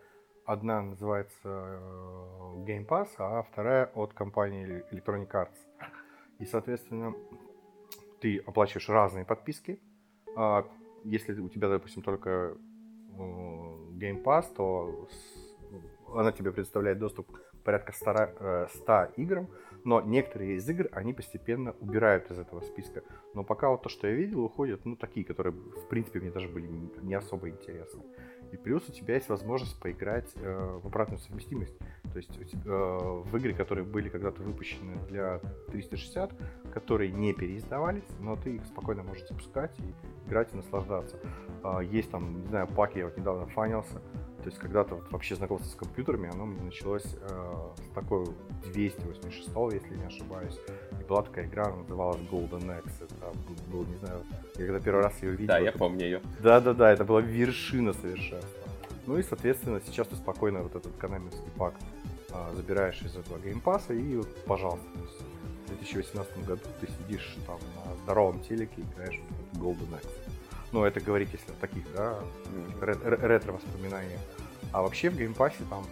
Одна 0.46 0.80
называется 0.82 1.48
Game 2.66 2.86
Pass, 2.86 3.08
а 3.18 3.42
вторая 3.42 3.86
от 3.94 4.12
компании 4.12 4.84
Electronic 4.92 5.30
Arts. 5.30 5.56
И, 6.38 6.44
соответственно, 6.44 7.14
ты 8.20 8.38
оплачиваешь 8.38 8.88
разные 8.88 9.24
подписки. 9.24 9.80
А 10.36 10.66
если 11.02 11.40
у 11.40 11.48
тебя, 11.48 11.68
допустим, 11.68 12.02
только 12.02 12.56
Game 13.16 14.22
Pass, 14.22 14.54
то 14.54 15.08
она 16.18 16.32
тебе 16.32 16.52
предоставляет 16.52 16.98
доступ 16.98 17.28
порядка 17.64 17.92
100, 17.92 18.68
100 18.74 18.92
э, 18.92 19.08
играм, 19.16 19.48
но 19.84 20.00
некоторые 20.00 20.56
из 20.56 20.68
игр 20.68 20.88
они 20.92 21.12
постепенно 21.12 21.74
убирают 21.80 22.30
из 22.30 22.38
этого 22.38 22.60
списка. 22.60 23.02
Но 23.34 23.44
пока 23.44 23.68
вот 23.70 23.82
то, 23.82 23.88
что 23.88 24.06
я 24.06 24.14
видел, 24.14 24.44
уходят, 24.44 24.84
ну, 24.84 24.96
такие, 24.96 25.26
которые, 25.26 25.52
в 25.52 25.88
принципе, 25.88 26.20
мне 26.20 26.30
даже 26.30 26.48
были 26.48 26.68
не 27.02 27.14
особо 27.14 27.48
интересны. 27.48 28.02
И 28.54 28.56
плюс 28.56 28.88
у 28.88 28.92
тебя 28.92 29.14
есть 29.14 29.28
возможность 29.28 29.78
поиграть 29.80 30.30
э, 30.36 30.78
в 30.80 30.86
обратную 30.86 31.18
совместимость. 31.18 31.76
То 32.12 32.18
есть 32.18 32.38
э, 32.54 32.68
в 32.68 33.36
игры, 33.36 33.52
которые 33.52 33.84
были 33.84 34.08
когда-то 34.08 34.42
выпущены 34.42 34.96
для 35.08 35.40
360, 35.68 36.32
которые 36.72 37.10
не 37.10 37.32
переиздавались, 37.32 38.08
но 38.20 38.36
ты 38.36 38.56
их 38.56 38.64
спокойно 38.66 39.02
можешь 39.02 39.26
запускать 39.26 39.76
и 39.80 40.28
играть 40.28 40.52
и 40.52 40.56
наслаждаться. 40.56 41.18
Э, 41.64 41.80
есть 41.82 42.12
там, 42.12 42.42
не 42.42 42.46
знаю, 42.46 42.68
паки, 42.68 42.98
я 42.98 43.06
вот 43.06 43.16
недавно 43.16 43.46
фанился, 43.46 44.00
то 44.44 44.50
есть 44.50 44.60
когда-то 44.60 44.96
вот 44.96 45.10
вообще 45.10 45.36
знакомство 45.36 45.70
с 45.70 45.74
компьютерами, 45.74 46.28
оно 46.30 46.44
мне 46.44 46.60
началось 46.60 47.06
э, 47.18 47.68
с 47.78 47.94
такой 47.94 48.26
286, 48.74 49.48
если 49.72 49.94
не 49.96 50.04
ошибаюсь. 50.04 50.60
И 51.00 51.04
была 51.04 51.22
такая 51.22 51.46
игра, 51.46 51.74
называлась 51.74 52.20
Golden 52.30 52.66
Axe. 52.66 52.92
Это 53.00 53.32
был, 53.48 53.56
был, 53.72 53.86
не 53.90 53.96
знаю, 53.96 54.22
я 54.56 54.66
когда 54.66 54.80
первый 54.80 55.02
раз 55.02 55.14
ее 55.22 55.30
видел. 55.30 55.46
Да, 55.46 55.56
это... 55.56 55.64
я 55.64 55.72
помню 55.72 56.04
ее. 56.04 56.20
Да-да-да, 56.40 56.92
это 56.92 57.06
была 57.06 57.22
вершина 57.22 57.94
совершенства. 57.94 58.68
Ну 59.06 59.16
и, 59.16 59.22
соответственно, 59.22 59.80
сейчас 59.86 60.08
ты 60.08 60.16
спокойно 60.16 60.62
вот 60.62 60.76
этот 60.76 60.94
канаминский 60.96 61.50
пак 61.56 61.74
а, 62.30 62.52
забираешь 62.54 63.00
из 63.00 63.16
этого 63.16 63.38
Game 63.38 63.63
Pass 63.63 63.88
а 63.88 63.94
и 63.94 64.16
вот, 64.16 64.44
пожалуйста, 64.44 64.86
в 65.64 65.68
2018 65.68 66.44
году 66.44 66.60
ты 66.82 66.86
сидишь 66.86 67.34
там 67.46 67.58
на 67.76 67.96
здоровом 68.02 68.40
телеке 68.40 68.74
и 68.76 68.82
играешь 68.82 69.22
в 69.52 69.62
Golden 69.62 69.88
Axe. 69.94 70.23
Ну, 70.74 70.84
это 70.84 70.98
говорить, 70.98 71.28
если 71.32 71.52
о 71.52 71.54
таких, 71.60 71.84
да, 71.94 72.18
ретро-воспоминаниях. 72.80 74.20
А 74.72 74.82
вообще 74.82 75.08
в 75.08 75.16
Game 75.16 75.37
Pass 75.37 75.57
е 75.57 75.62
там 75.70 75.86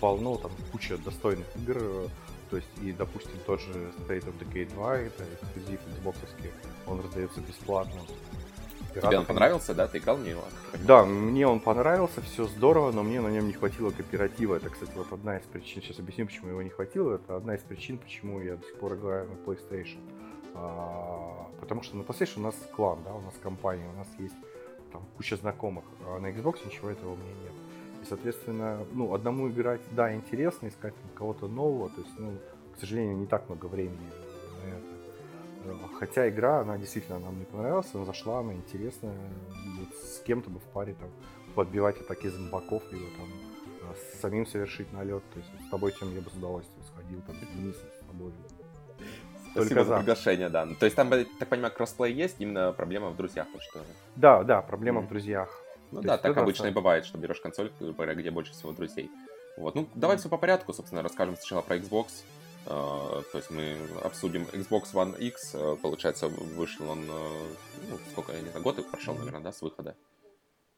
полно, 0.00 0.36
там 0.36 0.50
куча 0.70 0.98
достойных 0.98 1.46
игр. 1.56 2.10
То 2.50 2.56
есть, 2.56 2.68
и, 2.82 2.92
допустим, 2.92 3.38
тот 3.46 3.62
же 3.62 3.72
State 4.06 4.26
of 4.26 4.34
Decay 4.38 4.68
2, 4.74 4.98
это 4.98 5.24
эксклюзив 5.24 5.80
Xbox, 5.80 6.16
он 6.86 7.00
раздается 7.00 7.40
бесплатно. 7.40 8.02
Пиратов 8.92 9.10
Тебе 9.10 9.18
он 9.18 9.24
понравился, 9.24 9.74
да? 9.74 9.86
Ты 9.86 9.96
играл 9.96 10.16
в 10.16 10.26
него? 10.26 10.42
Да, 10.86 11.06
мне 11.06 11.46
он 11.46 11.58
понравился, 11.58 12.20
все 12.20 12.46
здорово, 12.48 12.92
но 12.92 13.02
мне 13.02 13.22
на 13.22 13.28
нем 13.28 13.46
не 13.46 13.54
хватило 13.54 13.90
кооператива. 13.92 14.56
Это, 14.56 14.68
кстати, 14.68 14.92
вот 14.94 15.10
одна 15.10 15.38
из 15.38 15.44
причин, 15.44 15.82
сейчас 15.82 16.00
объясню, 16.00 16.26
почему 16.26 16.50
его 16.50 16.60
не 16.60 16.70
хватило. 16.70 17.14
Это 17.14 17.34
одна 17.34 17.54
из 17.54 17.62
причин, 17.62 17.96
почему 17.96 18.42
я 18.42 18.56
до 18.56 18.66
сих 18.66 18.78
пор 18.78 18.96
играю 18.96 19.26
на 19.26 19.50
PlayStation. 19.50 20.00
А, 20.60 21.46
потому 21.60 21.82
что 21.82 21.96
на 21.96 22.02
PlayStation 22.02 22.40
у 22.40 22.42
нас 22.42 22.56
клан, 22.74 22.98
да, 23.04 23.14
у 23.14 23.20
нас 23.20 23.34
компания, 23.42 23.88
у 23.94 23.96
нас 23.96 24.08
есть 24.18 24.34
там 24.92 25.02
куча 25.16 25.36
знакомых, 25.36 25.84
а 26.06 26.18
на 26.18 26.30
Xbox 26.30 26.66
ничего 26.66 26.90
этого 26.90 27.12
у 27.12 27.16
меня 27.16 27.34
нет. 27.42 27.52
И, 28.02 28.06
соответственно, 28.06 28.84
ну, 28.92 29.14
одному 29.14 29.48
играть, 29.48 29.80
да, 29.92 30.14
интересно, 30.14 30.68
искать 30.68 30.94
кого-то 31.14 31.48
нового, 31.48 31.90
то 31.90 32.00
есть, 32.00 32.18
ну, 32.18 32.32
к 32.74 32.80
сожалению, 32.80 33.16
не 33.16 33.26
так 33.26 33.48
много 33.48 33.66
времени 33.66 34.06
на 34.64 34.68
это. 34.68 35.88
Хотя 35.98 36.28
игра, 36.28 36.60
она 36.60 36.78
действительно 36.78 37.18
нам 37.18 37.38
не 37.38 37.44
понравилась, 37.44 37.88
она 37.92 38.04
зашла, 38.04 38.40
она 38.40 38.54
интересная, 38.54 39.18
вот 39.78 39.94
с 39.94 40.20
кем-то 40.20 40.50
бы 40.50 40.60
в 40.60 40.64
паре 40.64 40.94
там 40.94 41.10
подбивать 41.54 42.00
атаки 42.00 42.28
зомбаков, 42.28 42.82
либо 42.92 43.06
там 43.16 43.28
а, 43.82 43.94
самим 44.20 44.46
совершить 44.46 44.92
налет, 44.92 45.22
то 45.32 45.40
есть 45.40 45.50
с 45.66 45.70
тобой, 45.70 45.92
чем 45.92 46.14
я 46.14 46.20
бы 46.20 46.30
с 46.30 46.34
удовольствием 46.34 46.82
сходил, 46.92 47.20
там, 47.26 47.36
с 47.36 47.56
Денисом, 47.56 47.88
с 48.00 48.06
тобой. 48.06 48.32
Спасибо 49.52 49.84
за 49.84 49.98
приглашение, 49.98 50.48
да. 50.48 50.66
То 50.78 50.84
есть 50.86 50.96
там, 50.96 51.10
так 51.10 51.48
понимаю, 51.48 51.72
кроссплей 51.72 52.12
есть, 52.12 52.36
именно 52.38 52.72
проблема 52.72 53.10
в 53.10 53.16
друзьях, 53.16 53.46
то 53.52 53.60
что... 53.60 53.80
Да, 54.16 54.42
да, 54.44 54.62
проблема 54.62 55.00
mm. 55.00 55.06
в 55.06 55.08
друзьях. 55.08 55.64
Ну 55.90 56.02
да, 56.02 56.18
так 56.18 56.36
обычно 56.36 56.66
и 56.66 56.70
бывает, 56.70 57.06
что 57.06 57.18
берешь 57.18 57.40
консоль, 57.40 57.72
где 57.80 58.30
больше 58.30 58.52
всего 58.52 58.72
друзей. 58.72 59.10
Вот, 59.56 59.74
ну 59.74 59.88
давай 59.94 60.16
все 60.16 60.28
по 60.28 60.38
порядку, 60.38 60.72
собственно, 60.72 61.02
расскажем 61.02 61.36
сначала 61.36 61.62
про 61.62 61.76
Xbox. 61.76 62.06
Uh, 62.66 63.22
то 63.32 63.38
есть 63.38 63.50
мы 63.50 63.78
обсудим 64.04 64.42
Xbox 64.52 64.92
One 64.92 65.18
X, 65.18 65.54
uh, 65.54 65.76
получается, 65.76 66.28
вышел 66.28 66.90
он, 66.90 66.98
uh, 66.98 67.56
ну, 67.88 67.98
сколько, 68.10 68.32
я 68.32 68.40
не 68.40 68.50
знаю, 68.50 68.62
год 68.62 68.84
прошел, 68.90 69.14
наверное, 69.14 69.40
да, 69.40 69.52
с 69.52 69.62
выхода. 69.62 69.96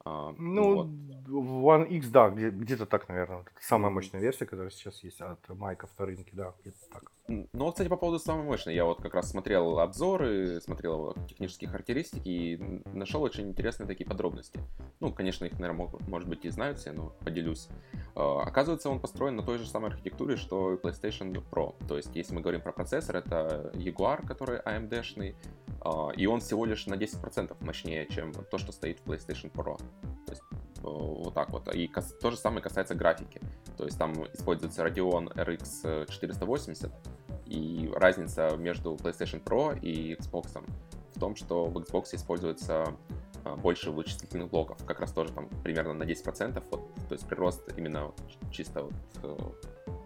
А, 0.04 0.34
ну, 0.38 0.74
вот. 0.74 0.88
One 1.28 1.86
X, 1.88 2.08
да, 2.08 2.30
где-то 2.30 2.86
так, 2.86 3.08
наверное. 3.08 3.40
Это 3.40 3.50
самая 3.60 3.90
мощная 3.90 4.20
версия, 4.20 4.46
которая 4.46 4.70
сейчас 4.70 5.02
есть 5.04 5.20
от 5.20 5.46
Майка 5.48 5.86
в 5.86 6.00
рынке, 6.00 6.30
да, 6.32 6.54
где-то 6.60 6.78
так. 6.92 7.12
Ну, 7.28 7.48
вот, 7.52 7.72
кстати, 7.72 7.88
по 7.88 7.96
поводу 7.96 8.18
самой 8.18 8.44
мощной, 8.44 8.74
я 8.74 8.84
вот 8.84 9.00
как 9.00 9.14
раз 9.14 9.30
смотрел 9.30 9.78
обзоры, 9.78 10.60
смотрел 10.60 11.14
технические 11.28 11.70
характеристики 11.70 12.28
и 12.28 12.82
нашел 12.92 13.22
очень 13.22 13.50
интересные 13.50 13.86
такие 13.86 14.08
подробности. 14.08 14.58
Ну, 14.98 15.12
конечно, 15.12 15.44
их, 15.44 15.52
наверное, 15.60 15.88
может 16.08 16.28
быть 16.28 16.44
и 16.44 16.48
знают 16.48 16.78
все, 16.78 16.90
но 16.90 17.12
поделюсь. 17.20 17.68
А, 18.16 18.42
оказывается, 18.42 18.90
он 18.90 18.98
построен 18.98 19.36
на 19.36 19.44
той 19.44 19.58
же 19.58 19.66
самой 19.68 19.90
архитектуре, 19.90 20.36
что 20.36 20.74
и 20.74 20.76
PlayStation 20.76 21.32
Pro. 21.50 21.74
То 21.86 21.96
есть, 21.96 22.16
если 22.16 22.34
мы 22.34 22.40
говорим 22.40 22.62
про 22.62 22.72
процессор, 22.72 23.16
это 23.16 23.70
Jaguar, 23.74 24.26
который 24.26 24.58
AMD-шный, 24.60 25.36
а, 25.82 26.10
и 26.16 26.26
он 26.26 26.40
всего 26.40 26.64
лишь 26.64 26.86
на 26.86 26.94
10% 26.94 27.56
мощнее, 27.60 28.06
чем 28.08 28.32
то, 28.32 28.58
что 28.58 28.72
стоит 28.72 28.98
в 28.98 29.06
PlayStation 29.06 29.52
Pro. 29.52 29.80
То 30.26 30.32
есть 30.32 30.42
э, 30.52 30.82
вот 30.82 31.34
так 31.34 31.50
вот. 31.50 31.74
И 31.74 31.90
то 32.20 32.30
же 32.30 32.36
самое 32.36 32.62
касается 32.62 32.94
графики. 32.94 33.40
То 33.76 33.84
есть 33.84 33.98
там 33.98 34.12
используется 34.34 34.86
Radeon 34.86 35.32
RX 35.34 36.06
480, 36.10 36.92
и 37.46 37.90
разница 37.96 38.56
между 38.56 38.94
PlayStation 38.94 39.42
Pro 39.42 39.78
и 39.80 40.14
Xbox 40.14 40.62
в 41.14 41.18
том, 41.18 41.34
что 41.34 41.64
в 41.64 41.76
Xbox 41.78 42.14
используется 42.14 42.94
э, 43.44 43.56
больше 43.56 43.90
вычислительных 43.90 44.48
блоков, 44.50 44.78
как 44.86 45.00
раз 45.00 45.12
тоже 45.12 45.32
там 45.32 45.48
примерно 45.64 45.94
на 45.94 46.04
10%, 46.04 46.62
вот, 46.70 46.94
то 47.08 47.14
есть 47.14 47.26
прирост 47.26 47.62
именно 47.76 48.12
чисто 48.52 48.82
вот 48.82 48.94
э, 49.22 49.36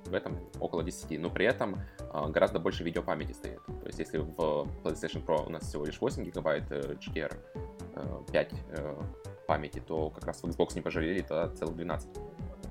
в 0.07 0.15
этом 0.15 0.39
около 0.61 0.83
10, 0.83 1.21
но 1.21 1.31
при 1.31 1.47
этом 1.47 1.81
гораздо 2.29 2.59
больше 2.61 2.85
видеопамяти 2.85 3.33
стоит. 3.33 3.61
То 3.67 3.87
есть 3.87 3.99
если 3.99 4.19
в 4.19 4.69
PlayStation 4.85 5.25
Pro 5.25 5.47
у 5.47 5.51
нас 5.51 5.65
всего 5.65 5.85
лишь 5.85 6.01
8 6.01 6.25
гигабайт 6.25 6.71
GDR, 6.71 7.35
5 8.31 8.55
памяти, 9.47 9.83
то 9.87 10.11
как 10.11 10.25
раз 10.25 10.43
в 10.43 10.47
Xbox 10.47 10.75
не 10.75 10.81
пожалели, 10.81 11.23
то 11.23 11.49
целых 11.49 11.77
12. 11.77 12.09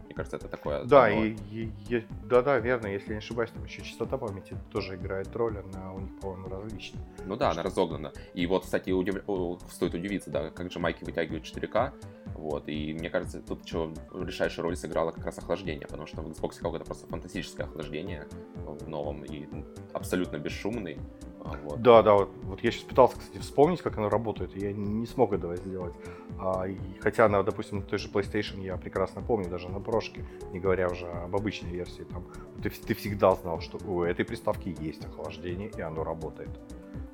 Мне 0.05 0.15
кажется, 0.15 0.38
это 0.38 0.47
такое... 0.47 0.83
Да, 0.83 1.09
и, 1.09 1.36
и, 1.51 1.71
и, 1.89 2.05
да, 2.25 2.43
да, 2.43 2.59
верно, 2.59 2.86
если 2.86 3.13
не 3.13 3.17
ошибаюсь, 3.17 3.49
там 3.49 3.63
еще 3.63 3.81
частота 3.81 4.17
памяти 4.19 4.55
тоже 4.71 4.95
играет 4.95 5.36
роль, 5.36 5.57
она 5.57 5.91
у 5.91 5.99
них, 5.99 6.19
по-моему, 6.19 6.49
различная. 6.49 7.03
Ну 7.25 7.36
да, 7.36 7.49
она 7.49 7.63
разогнана. 7.63 8.13
И 8.36 8.45
вот, 8.45 8.63
кстати, 8.63 8.91
удив... 8.91 9.23
стоит 9.71 9.95
удивиться, 9.95 10.29
да, 10.29 10.51
как 10.51 10.71
же 10.71 10.77
майки 10.77 11.03
вытягивают 11.03 11.45
4К, 11.45 11.93
вот, 12.36 12.69
и 12.69 12.93
мне 12.93 13.09
кажется, 13.09 13.41
тут 13.41 13.67
что 13.67 13.91
решающую 14.13 14.63
роль 14.63 14.75
сыграло 14.75 15.12
как 15.12 15.25
раз 15.25 15.39
охлаждение, 15.39 15.88
потому 15.88 16.05
что 16.05 16.21
в 16.21 16.29
Xbox 16.29 16.59
какое-то 16.59 16.86
просто 16.86 17.07
фантастическое 17.07 17.63
охлаждение 17.63 18.27
в 18.55 18.88
новом 18.88 19.25
и 19.25 19.47
абсолютно 19.93 20.38
бесшумный. 20.38 20.99
А, 21.45 21.58
вот. 21.63 21.82
Да, 21.82 22.01
да, 22.01 22.13
вот, 22.13 22.29
вот 22.43 22.63
я 22.63 22.71
сейчас 22.71 22.84
пытался, 22.84 23.17
кстати, 23.19 23.38
вспомнить, 23.39 23.82
как 23.82 23.97
оно 23.97 24.10
работает, 24.10 24.56
и 24.56 24.62
я 24.62 24.71
не 24.71 25.06
смог 25.06 25.34
этого 25.34 25.56
сделать. 25.58 25.93
А, 26.39 26.67
и, 26.67 26.77
хотя, 27.01 27.27
на, 27.27 27.43
допустим, 27.43 27.79
на 27.79 27.84
той 27.84 27.99
же 27.99 28.10
PlayStation 28.10 28.63
я 28.63 28.77
прекрасно 28.77 29.21
помню, 29.21 29.49
даже 29.49 29.69
на 29.69 29.79
прошке, 29.79 30.25
не 30.53 30.60
говоря 30.60 30.89
уже 30.89 31.08
об 31.08 31.36
обычной 31.36 31.71
версии, 31.71 32.03
там, 32.03 32.25
ты, 32.62 32.69
ты 32.69 32.93
всегда 32.93 33.36
знал, 33.36 33.60
что 33.60 33.77
у 33.86 34.03
этой 34.03 34.23
приставки 34.23 34.75
есть 34.79 35.06
охлаждение, 35.06 35.69
и 35.75 35.82
оно 35.82 36.03
работает. 36.03 36.53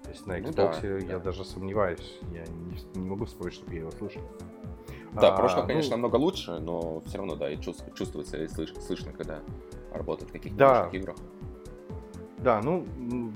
То 0.04 0.10
есть 0.10 0.26
на 0.28 0.40
Xbox 0.40 0.80
ну, 0.82 1.00
да, 1.00 1.06
я 1.06 1.18
да. 1.18 1.20
даже 1.20 1.44
сомневаюсь, 1.44 2.20
я 2.32 2.46
не, 2.46 3.00
не 3.00 3.08
могу 3.08 3.26
вспомнить, 3.26 3.54
чтобы 3.54 3.74
я 3.74 3.80
его 3.80 3.92
слышал. 3.92 4.22
Да, 5.14 5.34
а, 5.34 5.38
прошка, 5.38 5.64
конечно, 5.64 5.96
ну, 5.96 6.04
намного 6.04 6.16
лучше, 6.18 6.60
но 6.60 7.02
все 7.02 7.18
равно, 7.18 7.36
да, 7.36 7.50
и 7.50 7.60
чувствуется, 7.60 8.38
и 8.38 8.48
слыш, 8.48 8.74
слышно, 8.86 9.12
когда 9.12 9.40
работает 9.92 10.30
в 10.30 10.34
каких-то 10.34 10.58
да. 10.58 10.90
играх. 10.92 11.18
Да, 12.44 12.62
ну, 12.62 12.88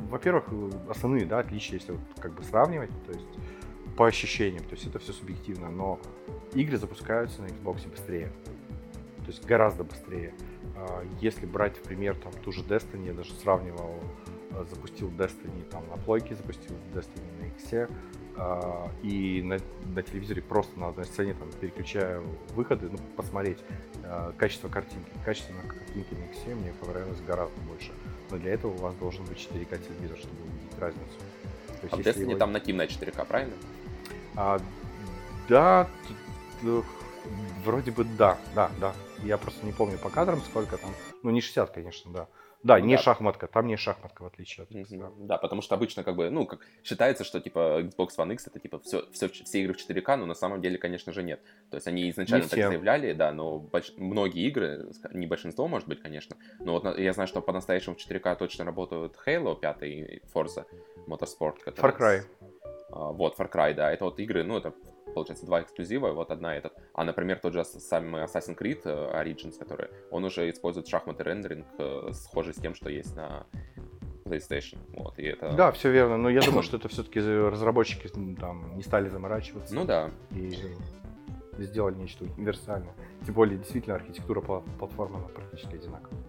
во-первых, 0.10 0.46
основные, 0.90 1.26
да, 1.26 1.40
отличия, 1.40 1.78
если 1.78 1.92
вот 1.92 2.02
как 2.20 2.34
бы 2.34 2.44
сравнивать, 2.44 2.92
то 3.06 3.12
есть 3.12 3.28
по 3.98 4.08
ощущениям, 4.08 4.64
то 4.64 4.72
есть 4.72 4.88
это 4.88 4.98
все 5.00 5.12
субъективно, 5.12 5.70
но 5.70 6.00
игры 6.54 6.78
запускаются 6.78 7.42
на 7.42 7.48
Xbox 7.48 7.88
быстрее, 7.90 8.32
то 9.18 9.28
есть 9.28 9.46
гораздо 9.46 9.84
быстрее. 9.84 10.34
А, 10.76 11.04
если 11.20 11.46
брать, 11.46 11.78
в 11.78 11.82
пример, 11.82 12.16
там, 12.16 12.32
ту 12.44 12.52
же 12.52 12.62
Destiny, 12.62 13.08
я 13.08 13.14
даже 13.14 13.34
сравнивал, 13.34 14.00
а, 14.52 14.66
запустил 14.70 15.10
Destiny 15.10 15.64
там 15.70 15.84
на 15.90 15.98
плойке, 15.98 16.36
запустил 16.36 16.76
Destiny 16.94 17.42
на 17.42 17.48
X, 17.48 17.90
а, 18.38 18.90
и 19.04 19.42
на, 19.44 19.58
на 19.94 20.02
телевизоре 20.02 20.42
просто 20.42 20.80
на 20.80 20.88
одной 20.88 21.06
сцене 21.06 21.34
там 21.34 21.50
переключаю 21.60 22.24
выходы, 22.56 22.90
ну, 22.90 22.98
посмотреть 23.18 23.60
качество 24.38 24.70
картинки. 24.70 25.10
Качество 25.24 25.54
на 25.54 25.70
картинке 25.70 26.16
на 26.16 26.24
X 26.24 26.46
мне 26.48 26.74
понравилось 26.80 27.22
гораздо 27.22 27.60
больше 27.62 27.92
но 28.34 28.40
для 28.40 28.54
этого 28.54 28.74
у 28.74 28.78
вас 28.78 28.96
должен 28.96 29.24
быть 29.26 29.38
4К 29.38 29.78
телевизор, 29.78 30.18
чтобы 30.18 30.42
увидеть 30.42 30.80
разницу. 30.80 31.20
То 31.68 31.84
есть, 31.84 31.94
а 31.94 31.98
если 31.98 32.14
Destiny 32.14 32.30
его... 32.32 32.40
там 32.40 32.52
нативная 32.52 32.88
4К, 32.88 33.26
правильно? 33.26 33.54
А, 34.36 34.60
да, 35.48 35.88
вроде 37.64 37.92
бы 37.92 38.04
да, 38.04 38.40
да, 38.56 38.72
да. 38.80 38.94
Я 39.24 39.38
просто 39.38 39.64
не 39.68 39.72
помню 39.72 40.00
по 40.00 40.10
кадрам 40.10 40.42
сколько 40.42 40.78
там. 40.78 40.90
Ну, 41.22 41.30
не 41.30 41.42
60, 41.42 41.70
конечно, 41.70 42.12
да. 42.12 42.28
Да, 42.64 42.80
не 42.80 42.96
да. 42.96 43.02
шахматка, 43.02 43.48
там 43.48 43.68
не 43.68 43.76
шахматка, 43.76 44.24
в 44.24 44.26
отличие 44.28 44.64
от 44.64 44.72
X. 44.72 44.90
Да. 44.92 45.12
да, 45.18 45.38
потому 45.38 45.62
что 45.62 45.76
обычно, 45.76 46.04
как 46.04 46.16
бы, 46.16 46.30
ну, 46.30 46.46
как 46.46 46.62
считается, 46.84 47.26
что, 47.26 47.42
типа, 47.42 47.82
Xbox 47.82 48.10
One 48.18 48.34
X 48.34 48.48
это, 48.48 48.60
типа, 48.60 48.80
все, 48.80 49.06
все, 49.12 49.28
все 49.28 49.62
игры 49.62 49.74
в 49.74 49.78
4К, 49.78 50.16
но 50.16 50.26
на 50.26 50.34
самом 50.34 50.62
деле, 50.62 50.78
конечно 50.78 51.12
же, 51.12 51.24
нет. 51.24 51.42
То 51.70 51.76
есть 51.76 51.88
они 51.88 52.10
изначально 52.10 52.48
так 52.48 52.58
заявляли, 52.58 53.12
да, 53.14 53.34
но 53.34 53.60
больш... 53.60 53.94
многие 53.98 54.48
игры, 54.48 54.90
не 55.12 55.28
большинство, 55.28 55.68
может 55.68 55.90
быть, 55.90 56.02
конечно, 56.02 56.38
но 56.60 56.80
вот 56.80 56.98
я 56.98 57.14
знаю, 57.14 57.28
что 57.28 57.42
по-настоящему 57.42 57.96
в 57.96 58.00
4К 58.00 58.38
точно 58.38 58.64
работают 58.64 59.18
Halo 59.26 59.60
5 59.60 59.84
и 59.84 60.22
Forza 60.34 60.66
Motorsport. 61.06 61.58
Far 61.66 61.98
Cry. 61.98 62.22
А, 62.92 63.12
вот, 63.12 63.38
Far 63.38 63.52
Cry, 63.52 63.74
да, 63.74 63.92
это 63.92 64.06
вот 64.06 64.20
игры, 64.20 64.44
ну, 64.44 64.58
это 64.58 64.74
получается, 65.14 65.46
два 65.46 65.62
эксклюзива, 65.62 66.12
вот 66.12 66.32
одна 66.32 66.56
этот. 66.56 66.74
А, 66.94 67.04
например, 67.04 67.40
тот 67.40 67.54
же 67.54 67.64
самый 67.64 68.24
Assassin's 68.24 68.58
Creed 68.58 68.82
э, 68.86 69.24
Origins, 69.24 69.58
который, 69.58 69.90
он 70.12 70.24
уже 70.24 70.50
использует 70.50 70.88
шахматы 70.88 71.24
рендеринг, 71.24 71.66
э, 71.78 72.10
схожий 72.14 72.54
с 72.54 72.58
тем, 72.58 72.76
что 72.76 72.90
есть 72.90 73.16
на 73.16 73.46
PlayStation. 74.26 74.78
Вот, 74.96 75.20
и 75.20 75.24
это... 75.24 75.54
Да, 75.54 75.72
все 75.72 75.92
верно, 75.92 76.18
но 76.18 76.30
я 76.30 76.42
думаю, 76.42 76.64
что 76.64 76.78
это 76.78 76.88
все-таки 76.90 77.20
разработчики 77.20 78.08
там 78.40 78.76
не 78.76 78.84
стали 78.84 79.10
заморачиваться. 79.10 79.76
Ну 79.76 79.86
да. 79.86 80.12
И 80.32 80.58
сделали 81.58 81.96
нечто 81.96 82.26
универсальное. 82.26 82.94
Тем 83.26 83.36
более, 83.36 83.58
действительно, 83.58 83.96
архитектура 83.96 84.42
платформы 84.42 85.18
она 85.18 85.28
практически 85.28 85.76
одинаковая. 85.76 86.20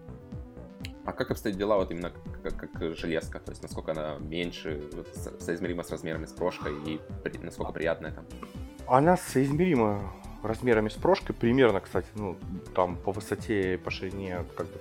А 1.05 1.13
как 1.13 1.29
обстоят 1.31 1.57
дела 1.57 1.77
вот 1.77 1.91
именно 1.91 2.11
как, 2.41 2.71
как 2.71 2.95
железка? 2.95 3.39
То 3.39 3.51
есть 3.51 3.61
насколько 3.61 3.91
она 3.91 4.17
меньше, 4.17 4.83
соизмерима 5.39 5.83
с 5.83 5.91
размерами 5.91 6.25
с 6.25 6.31
прошкой 6.31 6.73
и 6.83 6.99
насколько 7.43 7.71
приятная 7.71 8.11
там? 8.11 8.25
Она 8.87 9.17
соизмерима 9.17 10.13
размерами 10.43 10.89
с 10.89 10.93
прошкой, 10.93 11.35
примерно, 11.35 11.79
кстати, 11.79 12.07
ну, 12.13 12.37
там 12.75 12.95
по 12.97 13.11
высоте 13.11 13.73
и 13.73 13.77
по 13.77 13.89
ширине 13.89 14.45
как 14.55 14.67
бы 14.67 14.79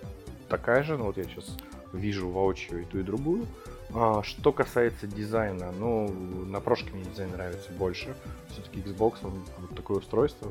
такая 0.49 0.83
же, 0.83 0.99
ну, 0.99 1.07
вот 1.07 1.17
я 1.17 1.25
сейчас 1.25 1.57
вижу 1.93 2.29
воочию 2.29 2.83
и 2.83 2.85
ту, 2.85 2.99
и 2.99 3.03
другую. 3.03 3.47
А, 3.95 4.23
что 4.23 4.53
касается 4.53 5.07
дизайна, 5.07 5.73
ну, 5.73 6.09
на 6.11 6.61
прошке 6.61 6.91
мне 6.93 7.05
дизайн 7.05 7.31
нравится 7.31 7.73
больше. 7.73 8.15
Все-таки 8.51 8.81
Xbox, 8.81 9.19
он 9.23 9.43
вот 9.59 9.75
такое 9.75 9.99
устройство 9.99 10.51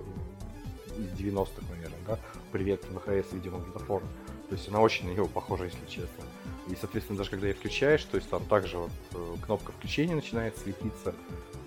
из 0.97 1.19
90-х, 1.19 1.61
наверное, 1.69 1.99
да. 2.07 2.19
Привет, 2.51 2.83
ВХС, 2.85 3.33
видеомагнитофон. 3.33 4.01
То 4.49 4.55
есть 4.55 4.67
она 4.69 4.79
очень 4.79 5.07
на 5.07 5.13
него 5.13 5.27
похожа, 5.27 5.65
если 5.65 5.85
честно. 5.87 6.23
И, 6.69 6.75
соответственно, 6.75 7.17
даже 7.17 7.31
когда 7.31 7.47
ее 7.47 7.53
включаешь, 7.53 8.03
то 8.03 8.17
есть 8.17 8.29
там 8.29 8.45
также 8.45 8.77
вот 8.77 8.91
э, 9.13 9.35
кнопка 9.45 9.71
включения 9.71 10.15
начинает 10.15 10.57
светиться. 10.57 11.13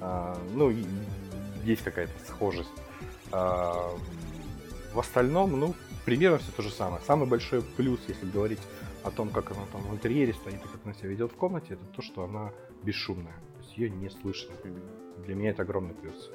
А, 0.01 0.39
ну, 0.55 0.71
есть 1.67 1.83
какая-то 1.83 2.13
схожесть. 2.27 2.71
А, 3.33 3.91
в 4.95 4.99
остальном, 4.99 5.59
ну, 5.59 5.75
примерно 6.05 6.39
все 6.39 6.53
то 6.53 6.63
же 6.63 6.71
самое. 6.71 7.03
Самый 7.07 7.29
большой 7.29 7.63
плюс, 7.63 8.01
если 8.09 8.27
говорить 8.31 8.61
о 9.03 9.11
том, 9.11 9.29
как 9.29 9.51
она 9.51 9.63
там 9.73 9.83
в 9.83 9.93
интерьере 9.93 10.33
стоит 10.33 10.55
и 10.65 10.69
как 10.69 10.81
она 10.85 10.95
себя 10.95 11.09
ведет 11.09 11.33
в 11.33 11.37
комнате, 11.37 11.75
это 11.75 11.85
то, 11.95 12.03
что 12.03 12.25
она 12.25 12.53
бесшумная. 12.83 13.35
То 13.55 13.61
есть 13.63 13.77
ее 13.77 13.91
не 13.91 14.09
слышно. 14.09 14.55
Для 15.25 15.35
меня 15.35 15.51
это 15.51 15.63
огромный 15.63 15.95
плюс. 15.95 16.31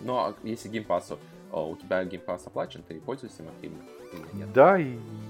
Ну, 0.00 0.16
а 0.16 0.34
если 0.42 0.68
геймпасу, 0.68 1.18
у 1.52 1.76
тебя 1.76 2.04
геймпас 2.04 2.46
оплачен, 2.46 2.82
ты 2.82 3.00
пользуешься 3.00 3.42
им 3.42 3.48
активно? 3.50 3.78
Нет? 4.32 4.52
Да, 4.52 4.76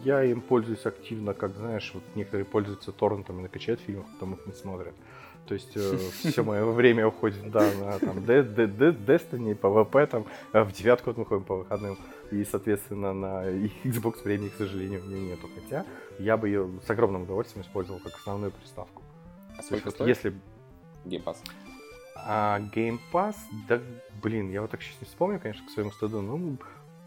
я 0.04 0.24
им 0.24 0.40
пользуюсь 0.40 0.86
активно, 0.86 1.34
как 1.34 1.54
знаешь, 1.56 1.90
вот 1.94 2.02
некоторые 2.14 2.44
пользуются 2.44 2.92
торрентами, 2.92 3.42
накачают 3.42 3.80
фильмов, 3.80 4.06
потом 4.14 4.34
их 4.34 4.46
не 4.46 4.52
смотрят. 4.52 4.94
То 5.46 5.54
есть 5.54 5.76
э, 5.76 5.98
все 6.24 6.42
мое 6.42 6.64
время 6.64 7.06
уходит, 7.06 7.50
да, 7.50 7.68
на 7.80 7.98
там 7.98 8.18
Destiny, 8.18 9.58
PvP, 9.58 10.06
там, 10.06 10.26
э, 10.52 10.62
в 10.62 10.72
девятку 10.72 11.10
вот 11.10 11.18
мы 11.18 11.26
ходим 11.26 11.44
по 11.44 11.56
выходным, 11.56 11.98
и, 12.30 12.44
соответственно, 12.44 13.12
на 13.12 13.50
Xbox 13.84 14.22
времени, 14.22 14.48
к 14.48 14.54
сожалению, 14.54 15.02
у 15.02 15.08
меня 15.08 15.32
нету. 15.32 15.48
Хотя 15.54 15.84
я 16.18 16.36
бы 16.36 16.48
ее 16.48 16.70
с 16.86 16.90
огромным 16.90 17.22
удовольствием 17.22 17.64
использовал 17.64 18.00
как 18.00 18.14
основную 18.14 18.52
приставку. 18.52 19.02
А 19.58 19.62
сколько 19.62 19.86
есть, 19.86 19.96
стоит? 19.96 20.08
Если... 20.08 20.34
Геймпас? 21.04 21.42
А 22.14 22.60
Game 22.74 23.00
Pass, 23.12 23.34
да, 23.68 23.80
блин, 24.22 24.50
я 24.50 24.62
вот 24.62 24.70
так 24.70 24.80
сейчас 24.80 25.00
не 25.00 25.06
вспомню, 25.06 25.40
конечно, 25.40 25.66
к 25.66 25.70
своему 25.70 25.90
стыду, 25.90 26.22
ну, 26.22 26.56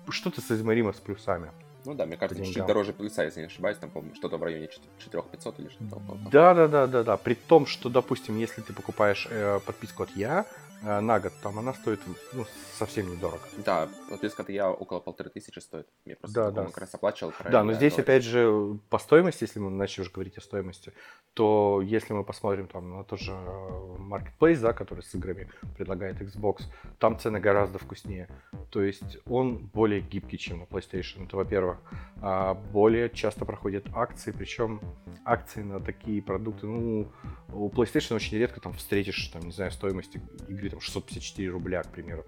что-то 0.10 0.42
с 0.42 0.52
измеримо 0.52 0.92
с 0.92 1.00
плюсами. 1.00 1.52
Ну 1.86 1.94
да, 1.94 2.06
мне 2.06 2.18
кажется, 2.18 2.44
чуть 2.44 2.66
дороже 2.66 2.94
плюса, 2.94 3.24
если 3.24 3.42
не 3.42 3.46
ошибаюсь, 3.48 3.78
там, 3.78 3.90
по-моему, 3.90 4.16
что-то 4.16 4.38
в 4.38 4.44
районе 4.44 4.70
4500 5.00 5.60
или 5.60 5.70
что-то 5.70 5.96
около 5.96 6.18
Да, 6.32 6.54
да, 6.54 6.68
да, 6.68 6.88
да, 6.88 7.04
да. 7.04 7.18
При 7.18 7.36
том, 7.36 7.66
что, 7.66 7.90
допустим, 7.90 8.38
если 8.38 8.62
ты 8.62 8.74
покупаешь 8.74 9.28
э, 9.30 9.60
подписку 9.66 10.04
от 10.04 10.10
Я, 10.16 10.46
на 10.86 11.20
год, 11.20 11.34
там 11.42 11.58
она 11.60 11.74
стоит 11.74 12.00
ну, 12.34 12.46
совсем 12.78 13.12
недорого. 13.12 13.42
Да, 13.66 13.90
подписка 14.10 14.44
от 14.44 14.50
я 14.50 14.72
около 14.72 15.00
полторы 15.00 15.30
тысячи 15.30 15.60
стоит. 15.60 15.88
Мне 16.06 16.16
просто 16.16 16.36
да, 16.36 16.52
да. 16.52 16.66
как 16.66 16.78
раз 16.78 16.94
оплачивал. 16.94 17.34
Да, 17.50 17.64
но 17.64 17.74
здесь, 17.74 17.98
опять 17.98 18.24
же, 18.24 18.78
по 18.90 19.00
стоимости, 19.00 19.44
если 19.44 19.60
мы 19.60 19.72
начали 19.72 20.02
уже 20.02 20.12
говорить 20.12 20.38
о 20.38 20.42
стоимости, 20.42 20.94
то 21.34 21.82
если 21.84 22.14
мы 22.14 22.24
посмотрим 22.24 22.68
там 22.68 22.98
на 22.98 23.04
тот 23.04 23.20
же 23.20 23.34
э, 23.34 23.96
Marketplace, 24.00 24.60
да, 24.62 24.74
который 24.74 25.04
с 25.04 25.14
играми 25.16 25.50
предлагает 25.76 26.22
Xbox, 26.22 26.64
там 27.00 27.20
цены 27.20 27.40
гораздо 27.40 27.80
вкуснее. 27.80 28.30
То 28.70 28.82
есть 28.82 29.18
он 29.26 29.58
более 29.58 30.02
гибкий, 30.02 30.38
чем 30.38 30.60
на 30.60 30.64
PlayStation, 30.64 31.26
это 31.26 31.36
во-первых. 31.36 31.80
А 32.22 32.54
более 32.54 33.10
часто 33.10 33.44
проходят 33.44 33.86
акции, 33.94 34.32
причем 34.32 34.80
акции 35.26 35.62
на 35.62 35.80
такие 35.80 36.22
продукты, 36.22 36.68
ну, 36.68 37.12
у 37.54 37.70
PlayStation 37.70 38.16
очень 38.16 38.38
редко 38.38 38.60
там 38.60 38.74
встретишь, 38.74 39.28
там, 39.28 39.44
не 39.44 39.52
знаю, 39.52 39.72
стоимость 39.72 40.16
игры 40.48 40.70
там 40.70 40.82
654 40.82 41.50
рубля, 41.50 41.84
к 41.84 41.92
примеру. 41.92 42.26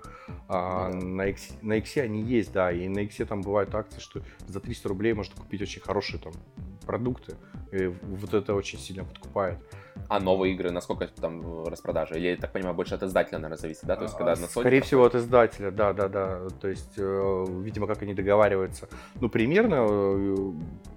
А, 0.47 0.89
ну, 0.89 0.99
да. 1.01 1.05
на, 1.05 1.25
X, 1.27 1.49
на 1.61 1.73
X 1.73 1.97
они 1.97 2.23
есть, 2.23 2.51
да, 2.51 2.71
и 2.71 2.87
на 2.87 2.99
X 2.99 3.17
там 3.27 3.41
бывают 3.41 3.73
акции, 3.75 3.99
что 3.99 4.21
за 4.47 4.59
300 4.59 4.89
рублей 4.89 5.13
можно 5.13 5.35
купить 5.35 5.61
очень 5.61 5.81
хорошие 5.81 6.19
там 6.19 6.33
продукты. 6.85 7.35
И 7.71 7.87
вот 7.87 8.33
это 8.33 8.53
очень 8.53 8.79
сильно 8.79 9.03
подкупает. 9.03 9.59
А 10.09 10.19
новые 10.19 10.53
игры, 10.53 10.71
насколько 10.71 11.07
там 11.07 11.65
распродажа? 11.65 12.15
Или, 12.15 12.29
я 12.29 12.37
так 12.37 12.51
понимаю, 12.51 12.75
больше 12.75 12.95
от 12.95 13.03
издателя, 13.03 13.39
наверное, 13.39 13.57
зависит, 13.57 13.85
да? 13.85 13.95
То 13.95 14.03
есть, 14.03 14.15
когда 14.15 14.35
на 14.35 14.45
Sony 14.45 14.59
Скорее 14.61 14.81
всего, 14.81 15.05
от 15.05 15.15
издателя, 15.15 15.71
да, 15.71 15.93
да, 15.93 16.07
да. 16.07 16.49
То 16.61 16.67
есть, 16.67 16.93
э, 16.97 17.45
видимо, 17.61 17.87
как 17.87 18.01
они 18.01 18.13
договариваются. 18.13 18.87
Ну, 19.19 19.29
примерно 19.29 19.85
э, 19.89 20.35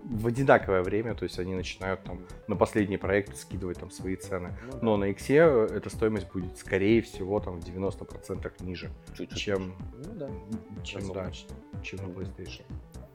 в 0.04 0.26
одинаковое 0.26 0.82
время, 0.82 1.14
то 1.14 1.24
есть 1.24 1.38
они 1.38 1.54
начинают 1.54 2.02
там 2.02 2.20
на 2.48 2.56
последний 2.56 2.96
проект 2.96 3.36
скидывать 3.36 3.78
там 3.78 3.90
свои 3.90 4.16
цены. 4.16 4.52
Ну, 4.66 4.72
да. 4.72 4.78
Но 4.82 4.96
на 4.96 5.04
Xbox 5.06 5.30
эта 5.30 5.90
стоимость 5.90 6.30
будет, 6.32 6.56
скорее 6.58 7.02
всего, 7.02 7.40
там 7.40 7.60
в 7.60 7.64
90% 7.64 8.52
ниже, 8.60 8.90
Чуть-чуть. 9.16 9.38
чем, 9.38 9.74
ну, 9.94 10.14
да. 10.14 10.30
чем, 10.82 11.12
да, 11.12 11.30
чем 11.82 11.98
на 12.00 12.12
PlayStation. 12.12 12.62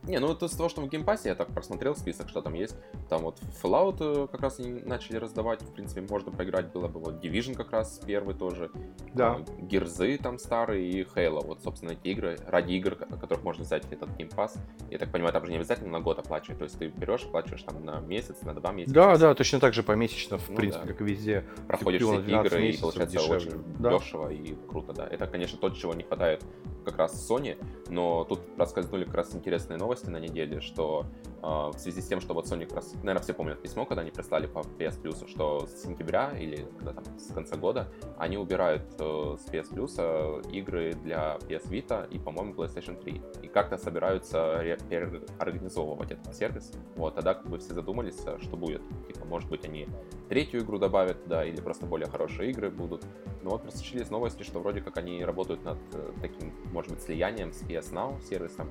Не, 0.07 0.19
ну 0.19 0.31
это 0.31 0.45
из 0.45 0.51
того, 0.51 0.69
что 0.69 0.81
в 0.81 0.89
Game 0.89 1.07
Pass 1.07 1.25
е 1.25 1.29
я 1.29 1.35
так 1.35 1.47
просмотрел 1.47 1.95
список, 1.95 2.29
что 2.29 2.41
там 2.41 2.53
есть. 2.53 2.75
Там 3.09 3.23
вот 3.23 3.39
Fallout 3.61 3.97
э, 3.99 4.27
как 4.27 4.41
раз 4.41 4.59
они 4.59 4.81
начали 4.81 5.17
раздавать. 5.17 5.61
В 5.61 5.73
принципе, 5.73 6.01
можно 6.01 6.31
поиграть 6.31 6.71
было 6.71 6.87
бы. 6.87 6.99
Вот 6.99 7.23
Division 7.23 7.55
как 7.55 7.71
раз 7.71 7.99
первый 8.05 8.35
тоже. 8.35 8.69
Да. 9.13 9.39
Gears 9.59 10.08
ы 10.08 10.17
там 10.17 10.37
старые 10.37 10.89
и 10.89 11.03
Halo. 11.03 11.45
Вот, 11.45 11.61
собственно, 11.63 11.91
эти 11.91 12.07
игры. 12.09 12.37
Ради 12.47 12.73
игр, 12.73 12.95
которых 12.95 13.43
можно 13.43 13.63
взять 13.63 13.83
этот 13.91 14.09
Game 14.15 14.34
Pass. 14.34 14.57
Я 14.91 14.99
так 14.99 15.11
понимаю, 15.11 15.33
там 15.33 15.45
же 15.45 15.51
не 15.51 15.57
обязательно 15.57 15.91
на 15.91 15.99
год 15.99 16.19
оплачивать. 16.19 16.59
То 16.59 16.65
есть 16.65 16.77
ты 16.77 16.87
берешь, 16.87 17.23
оплачиваешь 17.23 17.63
там 17.63 17.83
на 17.83 17.99
месяц, 17.99 18.41
на 18.43 18.53
два 18.53 18.71
месяца. 18.71 18.93
Да, 18.93 19.17
да, 19.17 19.33
точно 19.33 19.59
так 19.59 19.73
же 19.73 19.81
помесячно, 19.81 20.37
в 20.37 20.49
ну, 20.49 20.55
принципе, 20.55 20.85
да. 20.85 20.91
как 20.91 21.01
и 21.01 21.03
везде. 21.03 21.45
Проходишь 21.67 22.01
все 22.01 22.19
эти 22.19 22.29
игры 22.29 22.67
и 22.67 22.77
получается 22.77 23.17
дешевле. 23.17 23.35
очень 23.37 23.63
да. 23.79 23.97
дешево 23.97 24.29
и 24.29 24.55
круто, 24.69 24.93
да. 24.93 25.07
Это, 25.07 25.25
конечно, 25.25 25.57
то, 25.57 25.69
чего 25.71 25.93
не 25.93 26.03
хватает 26.03 26.43
как 26.85 26.97
раз 26.97 27.29
Sony, 27.29 27.57
но 27.89 28.23
тут 28.23 28.39
рассказывали 28.57 29.03
как 29.03 29.15
раз 29.15 29.35
интересные 29.35 29.77
новости 29.77 30.09
на 30.09 30.17
неделе, 30.17 30.61
что 30.61 31.05
в 31.45 31.77
связи 31.77 32.01
с 32.01 32.07
тем, 32.07 32.21
что 32.21 32.33
вот 32.33 32.45
Sony 32.47 32.65
наверное, 33.03 33.21
все 33.21 33.33
помнят 33.33 33.61
письмо, 33.61 33.85
когда 33.85 34.01
они 34.01 34.11
прислали 34.11 34.47
по 34.47 34.59
PS 34.59 35.01
Plus, 35.01 35.27
что 35.27 35.67
с 35.67 35.83
сентября 35.83 36.35
или 36.37 36.67
когда 36.77 36.93
там 36.93 37.03
с 37.19 37.31
конца 37.31 37.55
года 37.55 37.87
они 38.17 38.37
убирают 38.37 38.83
э, 38.99 39.37
с 39.37 39.47
PS 39.51 39.73
Plus 39.73 39.93
э, 39.97 40.41
игры 40.51 40.93
для 40.93 41.37
PS 41.47 41.69
Vita 41.69 42.07
и, 42.09 42.17
по-моему, 42.17 42.53
PlayStation 42.53 42.99
3. 42.99 43.21
И 43.43 43.47
как-то 43.47 43.77
собираются 43.77 44.59
переорганизовывать 44.89 46.11
этот 46.11 46.35
сервис. 46.35 46.71
Вот, 46.95 47.15
тогда 47.15 47.35
как 47.35 47.47
бы 47.47 47.59
все 47.59 47.73
задумались, 47.73 48.19
э, 48.25 48.37
что 48.41 48.57
будет. 48.57 48.81
Типа, 49.07 49.25
может 49.25 49.49
быть, 49.49 49.65
они 49.65 49.87
третью 50.29 50.61
игру 50.61 50.79
добавят, 50.79 51.17
да, 51.27 51.45
или 51.45 51.61
просто 51.61 51.85
более 51.85 52.07
хорошие 52.07 52.49
игры 52.49 52.69
будут. 52.71 53.05
Но 53.43 53.51
вот 53.51 53.61
прослушались 53.61 54.09
новости, 54.09 54.43
что 54.43 54.59
вроде 54.59 54.81
как 54.81 54.97
они 54.97 55.23
работают 55.23 55.63
над 55.63 55.77
э, 55.93 56.11
таким 56.21 56.53
может 56.71 56.91
быть, 56.91 57.01
слиянием 57.01 57.53
с 57.53 57.61
PS 57.61 57.93
Now 57.93 58.21
сервисом 58.21 58.69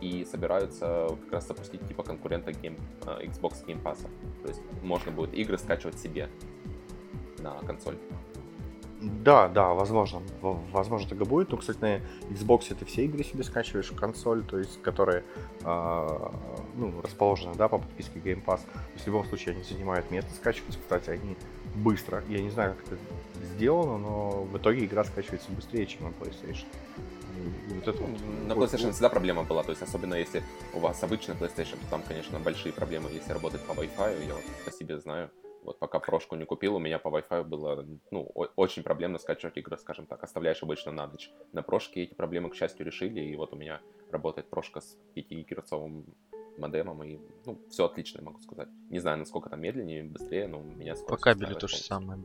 и 0.00 0.24
собираются 0.24 1.08
как 1.24 1.32
раз 1.32 1.48
запустить 1.48 1.86
типа 1.86 2.02
конкурента 2.16 2.50
Game, 2.50 2.78
э, 3.06 3.26
Xbox 3.26 3.64
Game 3.66 3.82
Pass. 3.82 4.06
То 4.42 4.48
есть 4.48 4.60
можно 4.82 5.12
будет 5.12 5.34
игры 5.34 5.58
скачивать 5.58 5.98
себе 5.98 6.28
на 7.38 7.52
консоль. 7.66 7.96
Да, 9.00 9.48
да, 9.48 9.74
возможно. 9.74 10.22
Возможно, 10.40 11.08
так 11.08 11.20
и 11.20 11.24
будет. 11.24 11.50
Ну, 11.50 11.58
кстати, 11.58 11.78
на 11.80 11.96
Xbox 12.32 12.74
ты 12.74 12.84
все 12.86 13.04
игры 13.04 13.22
себе 13.24 13.44
скачиваешь 13.44 13.90
в 13.90 13.94
консоль, 13.94 14.42
то 14.42 14.58
есть, 14.58 14.80
которые 14.80 15.22
э, 15.62 16.30
ну, 16.74 17.00
расположены, 17.02 17.54
да, 17.54 17.68
по 17.68 17.78
подписке 17.78 18.18
Game 18.20 18.42
Pass. 18.42 18.60
То 18.64 18.80
есть, 18.94 19.04
в 19.04 19.06
любом 19.08 19.26
случае, 19.26 19.54
они 19.54 19.64
занимают 19.64 20.10
место 20.10 20.34
скачиваться. 20.34 20.80
Кстати, 20.80 21.10
они 21.10 21.36
быстро. 21.74 22.24
Я 22.28 22.40
не 22.40 22.50
знаю, 22.50 22.74
как 22.74 22.86
это 22.86 22.98
сделано, 23.54 23.98
но 23.98 24.30
в 24.44 24.56
итоге 24.56 24.86
игра 24.86 25.04
скачивается 25.04 25.52
быстрее, 25.52 25.86
чем 25.86 26.04
на 26.04 26.08
PlayStation. 26.08 26.64
Вот 27.68 27.88
это 27.88 28.02
вот. 28.02 28.20
На 28.46 28.52
PlayStation 28.52 28.92
всегда 28.92 29.08
проблема 29.08 29.44
была, 29.44 29.62
то 29.62 29.70
есть 29.70 29.82
особенно 29.82 30.14
если 30.14 30.42
у 30.74 30.78
вас 30.78 31.02
обычный 31.02 31.34
PlayStation, 31.34 31.78
то 31.84 31.90
там, 31.90 32.02
конечно, 32.02 32.38
большие 32.40 32.72
проблемы, 32.72 33.10
если 33.10 33.32
работать 33.32 33.60
по 33.62 33.72
Wi-Fi, 33.72 34.26
я 34.26 34.34
вот 34.34 34.44
по 34.64 34.70
себе 34.70 34.98
знаю. 34.98 35.30
Вот 35.62 35.80
пока 35.80 35.98
прошку 35.98 36.36
не 36.36 36.44
купил, 36.44 36.76
у 36.76 36.78
меня 36.78 37.00
по 37.00 37.08
Wi-Fi 37.08 37.42
было 37.42 37.84
ну, 38.12 38.22
очень 38.54 38.84
проблемно 38.84 39.18
скачивать 39.18 39.56
игры, 39.56 39.76
скажем 39.76 40.06
так. 40.06 40.22
Оставляешь 40.22 40.62
обычно 40.62 40.92
на 40.92 41.08
ночь. 41.08 41.30
На 41.52 41.62
прошке 41.62 42.04
эти 42.04 42.14
проблемы, 42.14 42.50
к 42.50 42.54
счастью, 42.54 42.86
решили, 42.86 43.20
и 43.20 43.34
вот 43.34 43.52
у 43.52 43.56
меня 43.56 43.80
работает 44.12 44.48
прошка 44.48 44.80
с 44.80 44.96
5-герцовым 45.16 46.04
модемом, 46.56 47.02
и 47.02 47.18
ну, 47.44 47.58
все 47.68 47.86
отлично, 47.86 48.22
могу 48.22 48.38
сказать. 48.38 48.68
Не 48.90 49.00
знаю, 49.00 49.18
насколько 49.18 49.50
там 49.50 49.60
медленнее, 49.60 50.04
быстрее, 50.04 50.46
но 50.46 50.60
у 50.60 50.62
меня 50.62 50.94
скорость... 50.94 51.24
По 51.24 51.30
кабелю 51.30 51.56
то 51.56 51.66
же 51.66 51.78
самое 51.78 52.22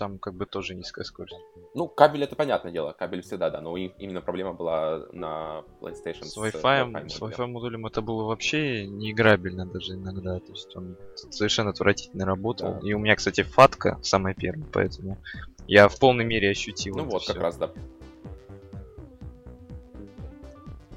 там 0.00 0.18
как 0.18 0.34
бы 0.34 0.46
тоже 0.46 0.74
низкая 0.74 1.04
скорость. 1.04 1.36
Ну, 1.74 1.86
кабель 1.86 2.24
это 2.24 2.34
понятное 2.34 2.72
дело, 2.72 2.92
кабель 2.98 3.20
всегда, 3.20 3.50
да, 3.50 3.60
но 3.60 3.76
именно 3.76 4.22
проблема 4.22 4.54
была 4.54 5.04
на 5.12 5.62
PlayStation. 5.82 6.24
С 6.24 6.38
Wi-Fi, 6.38 7.08
с 7.10 7.20
Wi-Fi 7.20 7.46
модулем 7.46 7.84
это 7.84 8.00
было 8.00 8.24
вообще 8.24 8.86
неиграбельно 8.86 9.66
даже 9.66 9.92
иногда, 9.92 10.40
то 10.40 10.52
есть 10.52 10.74
он 10.74 10.96
совершенно 11.12 11.70
отвратительно 11.70 12.24
работал. 12.24 12.78
Да. 12.80 12.88
И 12.88 12.94
у 12.94 12.98
меня, 12.98 13.14
кстати, 13.14 13.42
фатка 13.42 13.98
самая 14.02 14.32
первая, 14.32 14.66
поэтому 14.72 15.18
я 15.66 15.86
в 15.88 15.98
полной 15.98 16.24
мере 16.24 16.48
ощутил. 16.48 16.96
Ну 16.96 17.04
вот, 17.04 17.22
все. 17.22 17.34
как 17.34 17.42
раз, 17.42 17.58
да. 17.58 17.70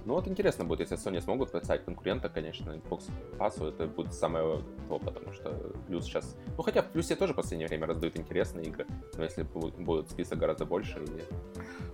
Ну 0.06 0.16
вот 0.16 0.28
интересно 0.28 0.66
будет, 0.66 0.82
если 0.82 0.98
Sony 0.98 1.22
смогут 1.22 1.52
представить 1.52 1.86
конкурента, 1.86 2.28
конечно, 2.30 2.72
Xbox 2.72 3.10
Pass, 3.38 3.66
это 3.66 3.88
будет 3.88 4.14
самое 4.14 4.62
то, 4.90 5.00
потому 5.00 5.32
что 5.32 5.52
плюс 5.88 6.06
сейчас... 6.06 6.36
Ну 6.58 6.64
хотя 6.64 6.82
в 6.82 6.88
плюсе 6.88 7.16
тоже 7.16 7.34
в 7.34 7.36
последнее 7.38 7.68
время 7.68 7.88
раздают 7.88 8.18
интересные 8.18 8.66
игры, 8.66 8.86
но 9.16 9.24
если 9.24 9.44
будет 9.44 10.10
список 10.10 10.40
гораздо 10.40 10.66
больше 10.66 11.00
или... 11.00 11.24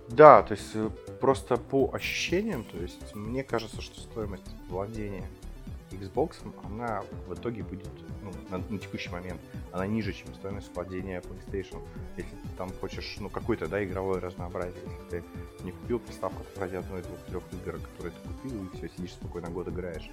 Да, 0.08 0.42
то 0.42 0.54
есть 0.54 0.70
э, 0.74 0.90
просто 1.20 1.56
по 1.56 1.90
ощущениям, 1.92 2.64
то 2.64 2.78
есть 2.78 3.14
мне 3.14 3.44
кажется, 3.44 3.80
что 3.80 4.00
стоимость 4.00 4.56
владения 4.68 5.28
Xbox, 5.92 6.36
она 6.64 7.02
в 7.26 7.34
итоге 7.34 7.62
будет, 7.62 7.88
ну, 8.22 8.32
на, 8.50 8.58
на 8.58 8.78
текущий 8.78 9.10
момент, 9.10 9.40
она 9.72 9.86
ниже, 9.86 10.12
чем 10.12 10.32
стоимость 10.34 10.74
владения 10.74 11.20
PlayStation. 11.20 11.80
Если 12.16 12.30
ты 12.30 12.48
там 12.56 12.70
хочешь, 12.80 13.16
ну, 13.20 13.28
какое-то, 13.28 13.66
да, 13.66 13.82
игровое 13.84 14.20
разнообразие. 14.20 14.80
Если 14.84 15.10
ты 15.10 15.24
не 15.64 15.72
купил 15.72 15.98
приставку 15.98 16.44
ради 16.56 16.76
одной, 16.76 17.02
двух, 17.02 17.18
трех 17.28 17.42
игр, 17.52 17.78
которые 17.78 18.12
ты 18.12 18.28
купил, 18.28 18.64
и 18.64 18.76
все, 18.76 18.88
сидишь 18.96 19.12
спокойно 19.12 19.50
год 19.50 19.68
играешь, 19.68 20.10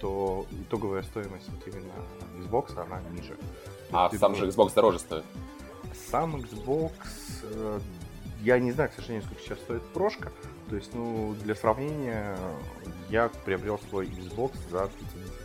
то 0.00 0.46
итоговая 0.62 1.02
стоимость 1.02 1.48
вот 1.48 1.66
именно 1.66 1.92
Xbox, 2.38 2.78
она 2.80 3.00
ниже. 3.10 3.36
А 3.92 4.10
сам 4.10 4.34
же 4.34 4.48
Xbox 4.48 4.74
дороже 4.74 4.98
стоит? 4.98 5.24
Сам 6.10 6.36
Xbox, 6.36 6.92
э, 7.42 7.80
я 8.42 8.58
не 8.58 8.72
знаю, 8.72 8.90
к 8.90 8.94
сожалению, 8.94 9.24
сколько 9.24 9.42
сейчас 9.42 9.58
стоит 9.60 9.82
прошка, 9.92 10.30
то 10.68 10.76
есть, 10.76 10.92
ну, 10.94 11.34
для 11.42 11.54
сравнения, 11.54 12.36
я 13.08 13.30
приобрел 13.44 13.78
свой 13.88 14.06
Xbox 14.06 14.52
за 14.70 14.88
31 14.88 15.22
тысячу. 15.22 15.35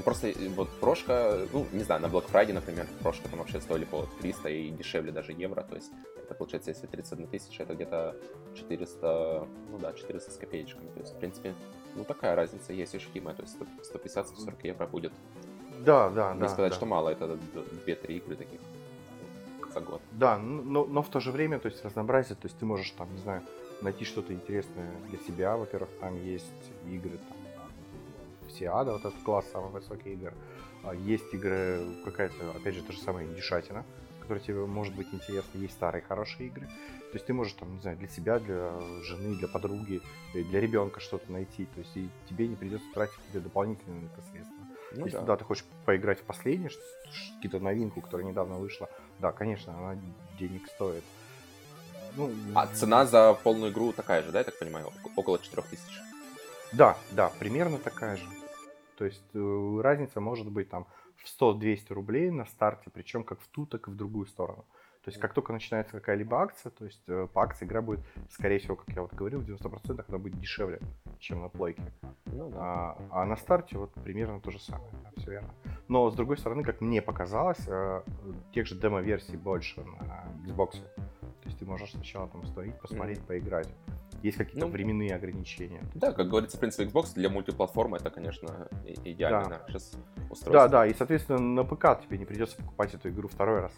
Ну, 0.00 0.04
просто 0.04 0.28
э, 0.28 0.48
вот 0.56 0.70
прошка, 0.80 1.36
ну, 1.52 1.66
не 1.72 1.84
знаю, 1.84 2.00
на 2.00 2.06
Black 2.06 2.24
Friday, 2.32 2.54
например, 2.54 2.86
прошка 3.02 3.28
там 3.28 3.38
вообще 3.38 3.60
стоили 3.60 3.84
по 3.84 4.06
300 4.22 4.48
и 4.48 4.70
дешевле 4.70 5.12
даже 5.12 5.32
евро, 5.32 5.62
то 5.62 5.76
есть 5.76 5.92
это 6.24 6.34
получается, 6.34 6.70
если 6.70 6.86
31 6.86 7.26
тысяча, 7.26 7.64
это 7.64 7.74
где-то 7.74 8.16
400, 8.54 9.46
ну 9.70 9.78
да, 9.78 9.92
400 9.92 10.30
с 10.30 10.36
копеечками, 10.38 10.88
то 10.94 11.00
есть, 11.00 11.12
в 11.12 11.18
принципе, 11.18 11.54
ну, 11.96 12.04
такая 12.04 12.34
разница 12.34 12.72
есть 12.72 12.94
ощутимая, 12.94 13.34
то 13.34 13.42
есть 13.42 13.56
150-140 13.92 14.54
евро 14.62 14.86
будет. 14.86 15.12
Да, 15.84 16.08
да, 16.08 16.32
не 16.32 16.40
да. 16.40 16.48
сказать, 16.48 16.70
да. 16.70 16.76
что 16.76 16.86
мало, 16.86 17.10
это 17.10 17.38
2-3 17.86 18.06
игры 18.06 18.36
таких 18.36 18.60
за 19.74 19.80
год. 19.80 20.00
Да, 20.12 20.38
но, 20.38 20.86
но 20.86 21.02
в 21.02 21.08
то 21.10 21.20
же 21.20 21.30
время, 21.30 21.58
то 21.58 21.68
есть 21.68 21.84
разнообразие, 21.84 22.36
то 22.36 22.46
есть 22.46 22.58
ты 22.58 22.64
можешь 22.64 22.90
там, 22.92 23.12
не 23.12 23.20
знаю, 23.20 23.42
найти 23.82 24.06
что-то 24.06 24.32
интересное 24.32 24.90
для 25.10 25.18
себя. 25.18 25.58
Во-первых, 25.58 25.90
там 26.00 26.16
есть 26.24 26.46
игры, 26.90 27.18
там, 27.18 27.36
все 28.50 28.66
ада, 28.66 28.92
вот 28.92 29.04
этот 29.04 29.22
класс 29.22 29.46
самых 29.50 29.72
высоких 29.72 30.06
игр. 30.06 30.32
А 30.82 30.94
есть 30.94 31.32
игры, 31.32 31.80
какая-то, 32.04 32.50
опять 32.56 32.74
же, 32.74 32.82
та 32.82 32.92
же 32.92 33.00
самая 33.00 33.26
индюшатина, 33.26 33.84
которые 34.20 34.42
тебе 34.44 34.66
может 34.66 34.94
быть 34.94 35.08
интересны, 35.12 35.58
есть 35.58 35.74
старые 35.74 36.02
хорошие 36.02 36.48
игры. 36.48 36.66
То 36.66 37.16
есть 37.16 37.26
ты 37.26 37.32
можешь 37.32 37.54
там, 37.54 37.74
не 37.74 37.80
знаю, 37.80 37.96
для 37.96 38.08
себя, 38.08 38.38
для 38.38 38.78
жены, 39.02 39.34
для 39.34 39.48
подруги, 39.48 40.00
для 40.32 40.60
ребенка 40.60 41.00
что-то 41.00 41.30
найти. 41.32 41.66
То 41.66 41.80
есть 41.80 41.96
и 41.96 42.08
тебе 42.28 42.46
не 42.46 42.54
придется 42.54 42.86
тратить 42.94 43.16
какие-то 43.16 43.40
дополнительные 43.40 44.08
средства. 44.30 44.54
Ну, 44.92 45.04
Если 45.04 45.18
да. 45.18 45.24
да, 45.24 45.36
ты 45.36 45.44
хочешь 45.44 45.64
поиграть 45.84 46.20
в 46.20 46.22
последнее, 46.22 46.70
какие-то 47.36 47.60
новинку, 47.60 48.00
которая 48.00 48.26
недавно 48.26 48.56
вышла, 48.56 48.88
да, 49.18 49.32
конечно, 49.32 49.76
она 49.76 50.00
денег 50.38 50.66
стоит. 50.68 51.04
Ну, 52.16 52.32
а 52.54 52.66
цена 52.66 53.06
за 53.06 53.34
полную 53.34 53.72
игру 53.72 53.92
такая 53.92 54.22
же, 54.22 54.32
да, 54.32 54.38
я 54.38 54.44
так 54.44 54.58
понимаю? 54.58 54.92
Около 55.16 55.38
4000? 55.38 55.80
Да, 56.72 56.96
да, 57.10 57.30
примерно 57.38 57.78
такая 57.78 58.16
же. 58.16 58.24
То 59.00 59.06
есть 59.06 59.24
э, 59.32 59.80
разница 59.82 60.20
может 60.20 60.50
быть 60.50 60.68
там 60.68 60.86
в 61.16 61.24
100-200 61.24 61.94
рублей 61.94 62.30
на 62.30 62.44
старте, 62.44 62.90
причем 62.90 63.24
как 63.24 63.40
в 63.40 63.48
ту, 63.48 63.64
так 63.64 63.88
и 63.88 63.90
в 63.90 63.96
другую 63.96 64.26
сторону. 64.26 64.66
То 65.04 65.08
есть 65.08 65.18
как 65.18 65.32
только 65.32 65.52
начинается 65.54 65.92
какая-либо 65.92 66.42
акция, 66.42 66.70
то 66.70 66.84
есть 66.84 67.02
э, 67.08 67.26
по 67.32 67.42
акции 67.42 67.64
игра 67.64 67.80
будет, 67.80 68.00
скорее 68.30 68.58
всего, 68.58 68.76
как 68.76 68.94
я 68.94 69.00
вот 69.00 69.14
говорил, 69.14 69.40
в 69.40 69.48
90% 69.48 70.04
она 70.06 70.18
будет 70.18 70.38
дешевле, 70.38 70.78
чем 71.18 71.40
на 71.40 71.48
плойке. 71.48 71.82
Ну, 72.26 72.50
да. 72.50 72.58
а, 72.60 72.98
а 73.10 73.24
на 73.24 73.36
старте 73.36 73.78
вот 73.78 73.92
примерно 73.94 74.40
то 74.40 74.50
же 74.50 74.60
самое, 74.60 74.92
да, 75.02 75.10
все 75.16 75.30
верно. 75.30 75.54
Но 75.88 76.10
с 76.10 76.14
другой 76.14 76.36
стороны, 76.36 76.64
как 76.64 76.82
мне 76.82 77.00
показалось, 77.00 77.66
э, 77.66 78.02
тех 78.52 78.66
же 78.66 78.74
демо-версий 78.74 79.38
больше 79.38 79.82
на 79.82 80.28
Xbox. 80.46 80.72
То 80.72 81.46
есть 81.46 81.58
ты 81.58 81.64
можешь 81.64 81.92
сначала 81.92 82.28
там 82.28 82.42
установить, 82.42 82.78
посмотреть, 82.78 83.20
mm-hmm. 83.20 83.26
поиграть. 83.26 83.68
Есть 84.22 84.36
какие-то 84.36 84.66
ну, 84.66 84.70
временные 84.70 85.14
ограничения. 85.14 85.82
Да, 85.94 86.12
как 86.12 86.28
говорится, 86.28 86.58
в 86.58 86.60
принципе, 86.60 86.84
Xbox 86.84 87.14
для 87.14 87.30
мультиплатформы 87.30 87.96
это, 87.96 88.10
конечно, 88.10 88.68
идеально 88.84 89.48
да. 89.48 89.64
сейчас 89.66 89.92
устройство. 90.28 90.52
Да, 90.52 90.68
да, 90.68 90.86
и, 90.86 90.92
соответственно, 90.92 91.38
на 91.38 91.64
п.к. 91.64 92.02
тебе 92.02 92.18
не 92.18 92.26
придется 92.26 92.58
покупать 92.58 92.92
эту 92.92 93.08
игру 93.08 93.28
второй 93.28 93.60
раз. 93.60 93.72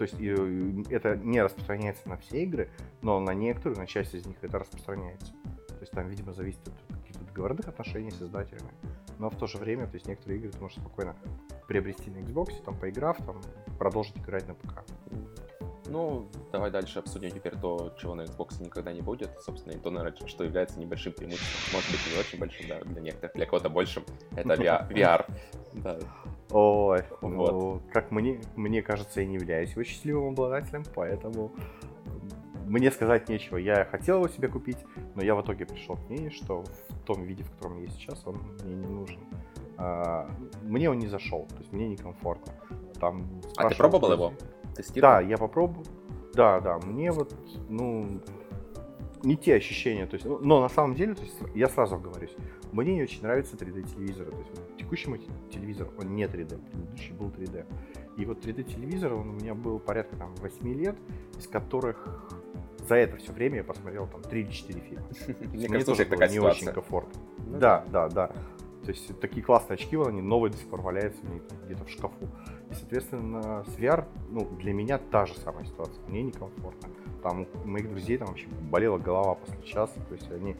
То 0.00 0.04
есть 0.04 0.90
это 0.90 1.14
не 1.14 1.42
распространяется 1.42 2.08
на 2.08 2.16
все 2.16 2.44
игры, 2.44 2.70
но 3.02 3.20
на 3.20 3.34
некоторые, 3.34 3.78
на 3.78 3.86
часть 3.86 4.14
из 4.14 4.24
них 4.24 4.38
это 4.40 4.58
распространяется. 4.58 5.34
То 5.68 5.80
есть 5.80 5.92
там, 5.92 6.08
видимо, 6.08 6.32
зависит 6.32 6.66
от 6.66 6.96
каких-то 7.02 7.22
договорных 7.26 7.68
отношений 7.68 8.10
с 8.10 8.22
издателями. 8.22 8.70
Но 9.18 9.28
в 9.28 9.36
то 9.36 9.46
же 9.46 9.58
время, 9.58 9.86
то 9.86 9.96
есть 9.96 10.06
некоторые 10.06 10.38
игры 10.38 10.52
ты 10.52 10.58
можешь 10.58 10.78
спокойно 10.78 11.14
приобрести 11.68 12.10
на 12.10 12.16
Xbox, 12.16 12.62
там 12.64 12.78
поиграв, 12.78 13.18
там 13.18 13.42
продолжить 13.78 14.16
играть 14.16 14.48
на 14.48 14.54
ПК. 14.54 14.84
Ну, 15.84 16.30
давай 16.50 16.70
дальше 16.70 17.00
обсудим 17.00 17.30
теперь 17.32 17.56
то, 17.56 17.94
чего 18.00 18.14
на 18.14 18.22
Xbox 18.22 18.62
никогда 18.62 18.94
не 18.94 19.02
будет. 19.02 19.38
Собственно, 19.42 19.74
и 19.74 19.76
то, 19.76 19.90
наверное, 19.90 20.26
что 20.26 20.44
является 20.44 20.80
небольшим 20.80 21.12
преимуществом. 21.12 21.74
Может 21.74 21.90
быть, 21.90 22.00
не 22.10 22.18
очень 22.18 22.38
большим, 22.38 22.68
да, 22.68 22.80
для 22.84 23.02
некоторых, 23.02 23.34
для 23.34 23.44
кого-то 23.44 23.68
большим. 23.68 24.04
Это 24.34 24.54
VR. 24.88 25.30
Да. 25.74 25.98
Ой, 26.52 27.04
вот. 27.20 27.52
ну, 27.52 27.82
как 27.92 28.10
мне, 28.10 28.40
мне 28.56 28.82
кажется, 28.82 29.20
я 29.20 29.26
не 29.26 29.34
являюсь 29.34 29.70
его 29.72 29.84
счастливым 29.84 30.30
обладателем, 30.30 30.82
поэтому 30.94 31.52
мне 32.66 32.90
сказать 32.90 33.28
нечего. 33.28 33.56
Я 33.56 33.84
хотел 33.84 34.16
его 34.16 34.28
себе 34.28 34.48
купить, 34.48 34.78
но 35.14 35.22
я 35.22 35.34
в 35.34 35.42
итоге 35.42 35.66
пришел 35.66 35.96
к 35.96 36.08
мнению, 36.08 36.30
что 36.30 36.62
в 36.88 37.04
том 37.04 37.22
виде, 37.22 37.42
в 37.42 37.50
котором 37.50 37.78
я 37.78 37.84
есть 37.84 37.96
сейчас, 37.96 38.22
он 38.26 38.36
мне 38.64 38.74
не 38.74 38.86
нужен. 38.86 39.18
А, 39.76 40.30
мне 40.62 40.90
он 40.90 40.98
не 40.98 41.08
зашел, 41.08 41.46
то 41.48 41.58
есть 41.58 41.72
мне 41.72 41.88
некомфортно. 41.88 42.52
Там 43.00 43.40
а 43.56 43.68
ты 43.68 43.76
пробовал 43.76 44.12
его? 44.12 44.32
Тестировал? 44.76 45.14
Да, 45.14 45.20
я 45.20 45.38
попробовал. 45.38 45.84
Да, 46.34 46.60
да, 46.60 46.78
мне 46.78 47.10
вот, 47.10 47.34
ну, 47.68 48.20
не 49.22 49.36
те 49.36 49.54
ощущения, 49.54 50.06
то 50.06 50.14
есть, 50.14 50.26
ну, 50.26 50.38
но 50.38 50.60
на 50.60 50.68
самом 50.68 50.94
деле, 50.94 51.14
то 51.14 51.22
есть, 51.22 51.36
я 51.54 51.68
сразу 51.68 51.98
говорюсь, 51.98 52.34
мне 52.72 52.94
не 52.94 53.02
очень 53.02 53.22
нравятся 53.22 53.56
3D 53.56 53.82
телевизоры, 53.94 54.30
то 54.30 54.38
есть 54.38 54.79
текущий 54.90 55.08
мой 55.08 55.20
телевизор, 55.52 55.88
он 55.98 56.16
не 56.16 56.24
3D, 56.24 56.58
предыдущий 56.58 57.12
был 57.14 57.28
3D. 57.28 57.64
И 58.16 58.24
вот 58.24 58.44
3D 58.44 58.64
телевизор, 58.64 59.14
он 59.14 59.28
у 59.28 59.32
меня 59.32 59.54
был 59.54 59.78
порядка 59.78 60.16
там 60.16 60.34
8 60.34 60.74
лет, 60.74 60.96
из 61.38 61.46
которых 61.46 62.28
за 62.88 62.96
это 62.96 63.16
все 63.18 63.32
время 63.32 63.58
я 63.58 63.64
посмотрел 63.64 64.08
там 64.08 64.20
3 64.22 64.40
или 64.40 64.50
4 64.50 64.80
фильма. 64.80 65.06
Мне 65.52 65.68
кажется, 65.68 65.94
тоже 65.94 66.04
было 66.06 66.28
не 66.28 66.40
очень 66.40 66.66
комфортно. 66.72 67.20
Ну 67.46 67.58
да, 67.58 67.84
да, 67.92 68.08
да. 68.08 68.26
То 68.82 68.90
есть 68.90 69.20
такие 69.20 69.44
классные 69.44 69.74
очки, 69.76 69.96
они 69.96 70.22
новые 70.22 70.50
до 70.50 70.58
сих 70.58 70.66
пор 70.66 70.80
валяются 70.80 71.20
где-то 71.66 71.84
в 71.84 71.90
шкафу. 71.90 72.28
И, 72.70 72.74
соответственно, 72.74 73.64
с 73.68 73.78
VR, 73.78 74.06
ну, 74.28 74.48
для 74.56 74.72
меня 74.72 74.98
та 74.98 75.26
же 75.26 75.34
самая 75.34 75.66
ситуация. 75.66 76.02
Мне 76.08 76.22
некомфортно. 76.22 76.88
Там 77.22 77.46
у 77.64 77.68
моих 77.68 77.88
друзей 77.88 78.18
там 78.18 78.28
вообще 78.28 78.48
болела 78.48 78.98
голова 78.98 79.34
после 79.34 79.62
часа, 79.62 80.00
то 80.08 80.14
есть 80.14 80.30
они 80.32 80.56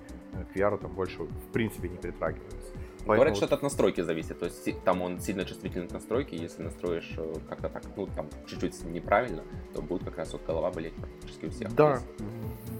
к 0.53 0.57
VR 0.57 0.79
там 0.79 0.95
больше 0.95 1.25
в 1.25 1.53
принципе 1.53 1.89
не 1.89 1.97
притрагивались. 1.97 2.60
Поэтому 3.07 3.17
Говорят, 3.17 3.37
что 3.37 3.47
это 3.47 3.55
от 3.55 3.63
настройки 3.63 4.03
зависит, 4.03 4.39
то 4.39 4.45
есть 4.45 4.85
там 4.85 5.01
он 5.01 5.21
сильно 5.21 5.45
чувствителен 5.45 5.89
к 5.89 5.93
настройке, 5.93 6.37
если 6.37 6.63
настроишь 6.63 7.13
э, 7.17 7.35
как-то 7.49 7.69
так, 7.71 7.83
ну, 7.97 8.07
там, 8.07 8.29
чуть-чуть 8.47 8.85
неправильно, 8.85 9.43
то 9.75 9.81
будет 9.81 10.05
как 10.05 10.19
раз 10.19 10.33
вот 10.33 10.45
голова 10.47 10.71
болеть 10.71 10.95
практически 10.95 11.47
у 11.47 11.51
всех. 11.51 11.75
Да, 11.75 12.01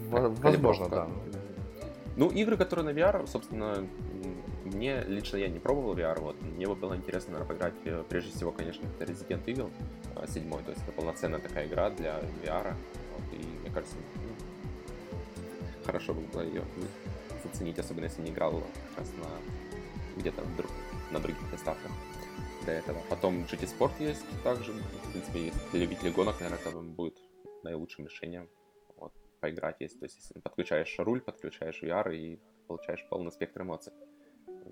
возможно, 0.09 0.89
да. 0.89 1.07
Ну, 2.17 2.29
игры, 2.29 2.55
которые 2.55 2.85
на 2.85 2.89
VR, 2.91 3.25
собственно, 3.25 3.87
мне 4.63 5.01
лично 5.07 5.37
я 5.37 5.47
не 5.47 5.59
пробовал 5.59 5.95
VR, 5.95 6.19
вот. 6.19 6.35
Мне 6.41 6.67
бы 6.67 6.75
было 6.75 6.95
интересно, 6.95 7.33
наверное, 7.33 7.55
поиграть, 7.55 7.73
э, 7.85 8.03
прежде 8.07 8.31
всего, 8.31 8.51
конечно, 8.51 8.85
это 8.85 9.11
Resident 9.11 9.43
Evil 9.45 9.71
7, 10.27 10.43
э, 10.43 10.63
то 10.63 10.71
есть 10.71 10.83
это 10.83 10.91
полноценная 10.91 11.39
такая 11.39 11.67
игра 11.67 11.89
для 11.89 12.19
VR. 12.43 12.75
Вот, 13.15 13.33
и 13.33 13.43
мне 13.61 13.71
кажется, 13.73 13.95
ну, 14.15 14.33
хорошо 15.85 16.13
было 16.13 16.25
бы 16.25 16.43
ее 16.43 16.63
заценить, 17.43 17.79
особенно 17.79 18.05
если 18.05 18.21
не 18.21 18.29
играл 18.29 18.51
как 18.51 18.99
раз 18.99 19.11
на 19.17 19.60
где-то 20.17 20.43
на 21.11 21.19
других 21.19 21.49
приставках 21.49 21.91
до 22.65 22.71
этого. 22.71 22.99
Потом 23.09 23.43
GT 23.43 23.77
Sport 23.77 23.91
есть 23.99 24.25
также, 24.43 24.73
в 24.73 25.11
принципе, 25.11 25.45
если 25.45 25.59
для 25.71 25.81
любителей 25.81 26.11
гонок, 26.11 26.39
наверное, 26.39 26.59
это 26.59 26.77
будет 26.79 27.17
наилучшим 27.63 28.05
решением. 28.05 28.47
Вот, 28.97 29.13
поиграть 29.39 29.81
есть, 29.81 29.99
то 29.99 30.05
есть 30.05 30.17
если 30.17 30.39
подключаешь 30.39 30.95
руль, 30.99 31.21
подключаешь 31.21 31.81
VR 31.81 32.15
и 32.15 32.39
получаешь 32.67 33.05
полный 33.09 33.31
спектр 33.31 33.61
эмоций. 33.61 33.93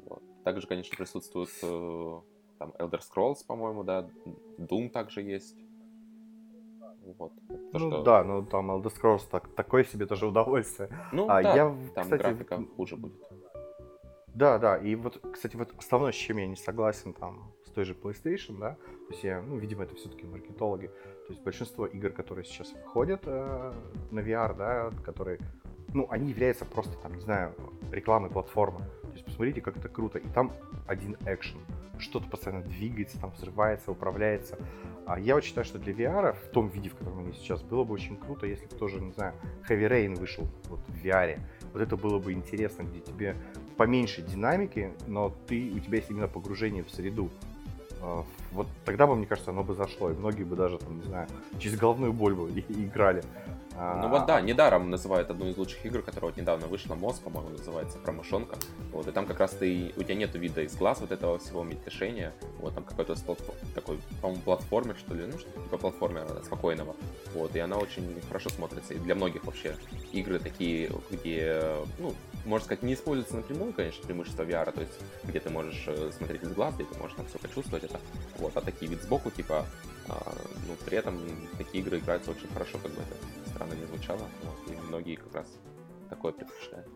Вот. 0.06 0.23
Также, 0.43 0.67
конечно, 0.67 0.95
присутствует 0.95 1.49
э, 1.63 2.21
там 2.60 2.71
Elder 2.80 2.99
Scrolls, 2.99 3.45
по-моему, 3.45 3.84
да, 3.84 4.10
Doom 4.58 4.89
также 4.89 5.21
есть. 5.21 5.56
Вот. 7.17 7.34
То, 7.71 7.80
ну 7.80 7.91
что... 7.91 8.04
да, 8.04 8.23
ну 8.23 8.45
там 8.45 8.71
Elder 8.71 8.91
Scrolls 8.93 9.23
так, 9.30 9.54
такое 9.56 9.84
себе 9.84 10.06
тоже 10.06 10.28
удовольствие. 10.28 10.89
Ну 11.12 11.28
а 11.30 11.41
да, 11.41 11.56
я, 11.56 11.78
там 11.95 12.04
кстати, 12.04 12.21
графика 12.21 12.63
хуже 12.75 12.97
будет. 12.97 13.19
Да, 14.39 14.58
да, 14.58 14.78
и 14.78 14.95
вот, 14.95 15.19
кстати, 15.34 15.58
вот 15.58 15.73
основное, 15.78 16.13
с 16.13 16.15
чем 16.15 16.38
я 16.38 16.47
не 16.47 16.56
согласен 16.56 17.12
там 17.12 17.52
с 17.65 17.71
той 17.71 17.84
же 17.84 17.93
PlayStation, 17.93 18.58
да, 18.58 18.75
то 18.75 19.12
есть 19.12 19.21
я, 19.21 19.41
ну, 19.41 19.58
видимо, 19.58 19.84
это 19.84 19.95
все-таки 19.95 20.25
маркетологи, 20.25 20.88
то 20.88 21.34
есть 21.34 21.43
большинство 21.43 21.86
игр, 21.86 22.12
которые 22.12 22.45
сейчас 22.45 22.71
выходят 22.71 23.19
э, 23.25 23.73
на 24.12 24.19
VR, 24.21 24.56
да, 24.56 24.91
которые, 25.04 25.39
ну, 25.93 26.08
они 26.10 26.30
являются 26.30 26.63
просто, 26.63 26.97
там, 26.99 27.15
не 27.15 27.19
знаю, 27.19 27.54
рекламой 27.91 28.30
платформы. 28.30 28.80
То 29.02 29.12
есть 29.12 29.25
посмотрите, 29.25 29.60
как 29.60 29.75
это 29.75 29.89
круто. 29.89 30.19
И 30.19 30.28
там 30.30 30.54
один 30.88 31.17
экшен. 31.25 31.60
Что-то 31.97 32.30
постоянно 32.30 32.63
двигается, 32.63 33.19
там 33.19 33.32
взрывается, 33.32 33.91
управляется. 33.91 34.58
А 35.06 35.19
я 35.19 35.36
вот 35.36 35.43
считаю, 35.43 35.65
что 35.65 35.80
для 35.80 35.91
VR 35.91 36.34
в 36.34 36.49
том 36.52 36.69
виде, 36.69 36.88
в 36.88 36.95
котором 36.95 37.19
они 37.19 37.34
сейчас, 37.34 37.62
было 37.62 37.84
бы 37.84 37.93
очень 37.93 38.15
круто, 38.15 38.45
если 38.45 38.67
бы 38.67 38.75
тоже, 38.78 39.02
не 39.02 39.12
знаю, 39.12 39.34
Heavy 39.67 39.89
Rain 39.89 40.15
вышел 40.15 40.47
вот 40.69 40.80
в 40.88 41.04
VR. 41.04 41.41
Вот 41.73 41.82
это 41.82 41.97
было 41.97 42.19
бы 42.19 42.32
интересно, 42.32 42.84
где 42.84 43.02
тебе 43.02 43.36
поменьше 43.79 44.21
динамики, 44.21 44.91
но 45.07 45.33
ты, 45.47 45.71
у 45.73 45.79
тебя 45.79 45.99
есть 45.99 46.09
именно 46.09 46.27
погружение 46.27 46.83
в 46.83 46.91
среду. 46.91 47.29
А, 48.01 48.25
вот 48.51 48.67
тогда 48.83 49.07
бы, 49.07 49.15
мне 49.15 49.25
кажется, 49.25 49.51
оно 49.51 49.63
бы 49.63 49.73
зашло, 49.73 50.11
и 50.11 50.13
многие 50.13 50.43
бы 50.43 50.57
даже, 50.57 50.77
там, 50.77 50.97
не 50.97 51.05
знаю, 51.05 51.29
через 51.59 51.77
головную 51.77 52.11
боль 52.11 52.35
бы 52.35 52.49
играли. 52.67 53.23
Ну 53.79 54.09
вот 54.09 54.25
да, 54.25 54.41
недаром 54.41 54.89
называют 54.89 55.29
одну 55.29 55.47
из 55.47 55.57
лучших 55.57 55.85
игр, 55.85 56.01
которая 56.01 56.31
вот 56.31 56.37
недавно 56.37 56.67
вышла, 56.67 56.95
Мост, 56.95 57.23
по-моему, 57.23 57.51
называется, 57.51 57.97
промышонка. 57.99 58.57
Вот, 58.91 59.07
и 59.07 59.11
там 59.11 59.25
как 59.25 59.39
раз 59.39 59.51
ты, 59.51 59.93
у 59.95 60.03
тебя 60.03 60.15
нет 60.15 60.35
вида 60.35 60.63
из 60.63 60.75
глаз 60.75 60.99
вот 60.99 61.13
этого 61.13 61.39
всего 61.39 61.63
мельтешения. 61.63 62.33
Вот 62.59 62.75
там 62.75 62.83
какой-то 62.83 63.15
такой, 63.73 64.01
по-моему, 64.21 64.41
платформер, 64.43 64.97
что 64.97 65.13
ли, 65.13 65.25
ну, 65.25 65.37
что 65.37 65.49
типа 65.61 65.77
платформера 65.77 66.27
спокойного. 66.43 66.93
Вот, 67.33 67.55
и 67.55 67.59
она 67.59 67.77
очень 67.77 68.19
хорошо 68.27 68.49
смотрится. 68.49 68.95
И 68.95 68.97
для 68.97 69.15
многих 69.15 69.45
вообще 69.45 69.73
игры 70.11 70.39
такие, 70.39 70.91
где, 71.09 71.63
ну, 71.99 72.13
можно 72.49 72.65
сказать, 72.65 72.83
не 72.83 72.95
используется 72.95 73.36
напрямую, 73.36 73.74
конечно, 73.74 74.03
преимущество 74.03 74.43
VR, 74.43 74.71
то 74.71 74.82
есть 74.82 74.99
где 75.24 75.39
ты 75.39 75.49
можешь 75.49 75.86
э, 75.88 76.11
смотреть 76.11 76.43
из 76.43 76.51
глаз, 76.53 76.76
где 76.76 76.84
ты 76.84 76.97
можешь 76.97 77.15
там 77.15 77.28
все 77.28 77.38
почувствовать 77.38 77.84
это. 77.84 77.99
Вот, 78.38 78.57
а 78.57 78.61
такие 78.61 78.89
вид 78.89 79.01
сбоку, 79.03 79.30
типа, 79.30 79.65
а, 80.07 80.36
ну, 80.67 80.76
при 80.86 80.97
этом 80.97 81.19
такие 81.57 81.84
игры 81.84 81.99
играются 81.99 82.32
очень 82.32 82.47
хорошо, 82.49 82.80
как 82.82 82.91
бы 82.91 83.01
это 83.01 83.49
странно 83.51 83.74
не 83.74 83.86
звучало. 83.86 84.21
Вот, 84.43 84.74
и 84.74 84.88
многие 84.88 85.15
как 85.15 85.34
раз 85.36 85.47
такое 86.09 86.34
предпочитают. 86.34 86.88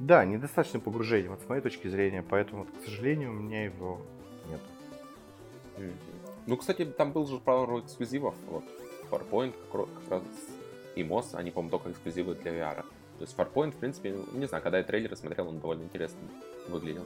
Да, 0.00 0.24
недостаточно 0.24 0.80
погружения, 0.80 1.30
вот 1.30 1.40
с 1.42 1.48
моей 1.48 1.62
точки 1.62 1.88
зрения, 1.88 2.24
поэтому, 2.28 2.64
к 2.64 2.84
сожалению, 2.84 3.30
у 3.30 3.34
меня 3.34 3.64
его 3.64 4.00
нет. 4.48 4.60
Mm-hmm. 5.76 5.92
Ну, 6.46 6.56
кстати, 6.56 6.84
там 6.84 7.12
был 7.12 7.26
же 7.26 7.38
пару 7.38 7.80
эксклюзивов, 7.80 8.34
вот, 8.48 8.64
Farpoint 9.10 9.54
как 9.72 10.10
раз 10.10 10.22
и 10.96 11.02
MOS, 11.02 11.34
они, 11.34 11.50
по-моему, 11.50 11.70
только 11.70 11.90
эксклюзивы 11.92 12.34
для 12.34 12.52
VR. 12.52 12.84
То 13.18 13.24
есть 13.24 13.36
Farpoint, 13.36 13.72
в 13.72 13.76
принципе, 13.76 14.16
не 14.32 14.46
знаю, 14.46 14.62
когда 14.62 14.78
я 14.78 14.84
трейлеры 14.84 15.16
смотрел, 15.16 15.48
он 15.48 15.58
довольно 15.58 15.82
интересно 15.82 16.20
выглядел. 16.68 17.04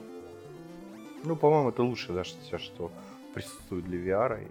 Ну, 1.23 1.35
по-моему, 1.35 1.69
это 1.69 1.81
лучше, 1.81 2.13
да, 2.13 2.23
что, 2.23 2.57
что 2.59 2.91
присутствует 3.33 3.85
для 3.85 3.99
VR. 3.99 4.47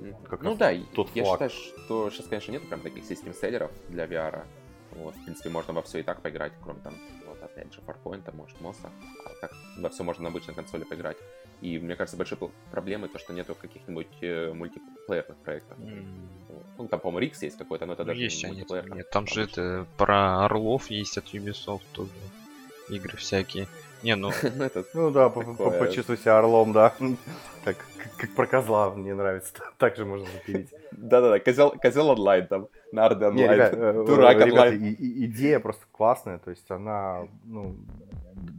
И... 0.00 0.14
как 0.28 0.42
ну 0.42 0.54
да, 0.54 0.72
тот 0.94 1.08
я 1.14 1.24
флаг. 1.24 1.50
считаю, 1.50 1.50
что 1.50 2.10
сейчас, 2.10 2.26
конечно, 2.26 2.52
нет 2.52 2.68
прям 2.68 2.80
таких 2.80 3.04
систем-селлеров 3.04 3.70
для 3.88 4.04
VR. 4.04 4.44
Вот, 4.92 5.14
в 5.16 5.24
принципе, 5.24 5.48
можно 5.48 5.72
во 5.72 5.82
все 5.82 6.00
и 6.00 6.02
так 6.02 6.20
поиграть, 6.20 6.52
кроме 6.62 6.80
там, 6.80 6.94
вот 7.26 7.42
опять 7.42 7.72
же, 7.72 7.80
Farpoint, 7.80 8.30
может, 8.34 8.60
Моса. 8.60 8.90
А 9.24 9.30
так 9.40 9.52
во 9.78 9.88
все 9.88 10.02
можно 10.02 10.24
на 10.24 10.28
обычной 10.28 10.54
консоли 10.54 10.84
поиграть. 10.84 11.16
И 11.60 11.78
мне 11.78 11.96
кажется, 11.96 12.16
большой 12.16 12.38
проблемой 12.70 13.08
то, 13.08 13.18
что 13.18 13.32
нету 13.32 13.54
каких-нибудь 13.54 14.08
э, 14.20 14.52
мультиплеерных 14.52 15.36
проектов. 15.38 15.76
Вот. 16.48 16.62
Ну, 16.78 16.88
там, 16.88 17.00
по-моему, 17.00 17.20
Рикс 17.20 17.42
есть 17.42 17.56
какой-то, 17.58 17.86
но 17.86 17.94
это 17.94 18.02
Ну, 18.02 18.08
даже 18.08 18.22
есть 18.22 18.42
не 18.42 18.48
они. 18.48 18.54
мультиплеер. 18.58 18.94
Нет, 18.94 19.10
там 19.10 19.26
же 19.26 19.42
это 19.42 19.86
про 19.96 20.44
Орлов 20.44 20.90
есть 20.90 21.16
от 21.18 21.24
Ubisoft 21.32 21.82
тоже. 21.92 22.10
Игры 22.90 23.16
всякие. 23.16 23.66
Не, 24.02 24.16
ну, 24.16 24.30
Ну, 24.42 24.84
Ну 24.94 25.10
да, 25.10 25.30
почувствуй 25.30 26.18
себя 26.18 26.38
орлом, 26.38 26.72
да. 26.72 26.94
Как, 27.64 27.78
как, 28.18 28.30
про 28.34 28.46
козла 28.46 28.90
мне 28.90 29.14
нравится. 29.14 29.54
Так 29.78 29.96
же 29.96 30.04
можно 30.04 30.26
запилить. 30.26 30.68
Да-да-да, 30.92 31.38
козел, 31.40 31.70
козел 31.70 32.10
онлайн 32.10 32.46
там, 32.46 32.68
нарды 32.92 33.26
онлайн, 33.26 33.50
э, 33.60 34.04
дурак 34.06 34.36
ребята, 34.36 34.52
онлайн. 34.52 34.96
идея 35.00 35.60
просто 35.60 35.86
классная, 35.90 36.38
то 36.38 36.50
есть 36.50 36.70
она, 36.70 37.26
ну, 37.44 37.74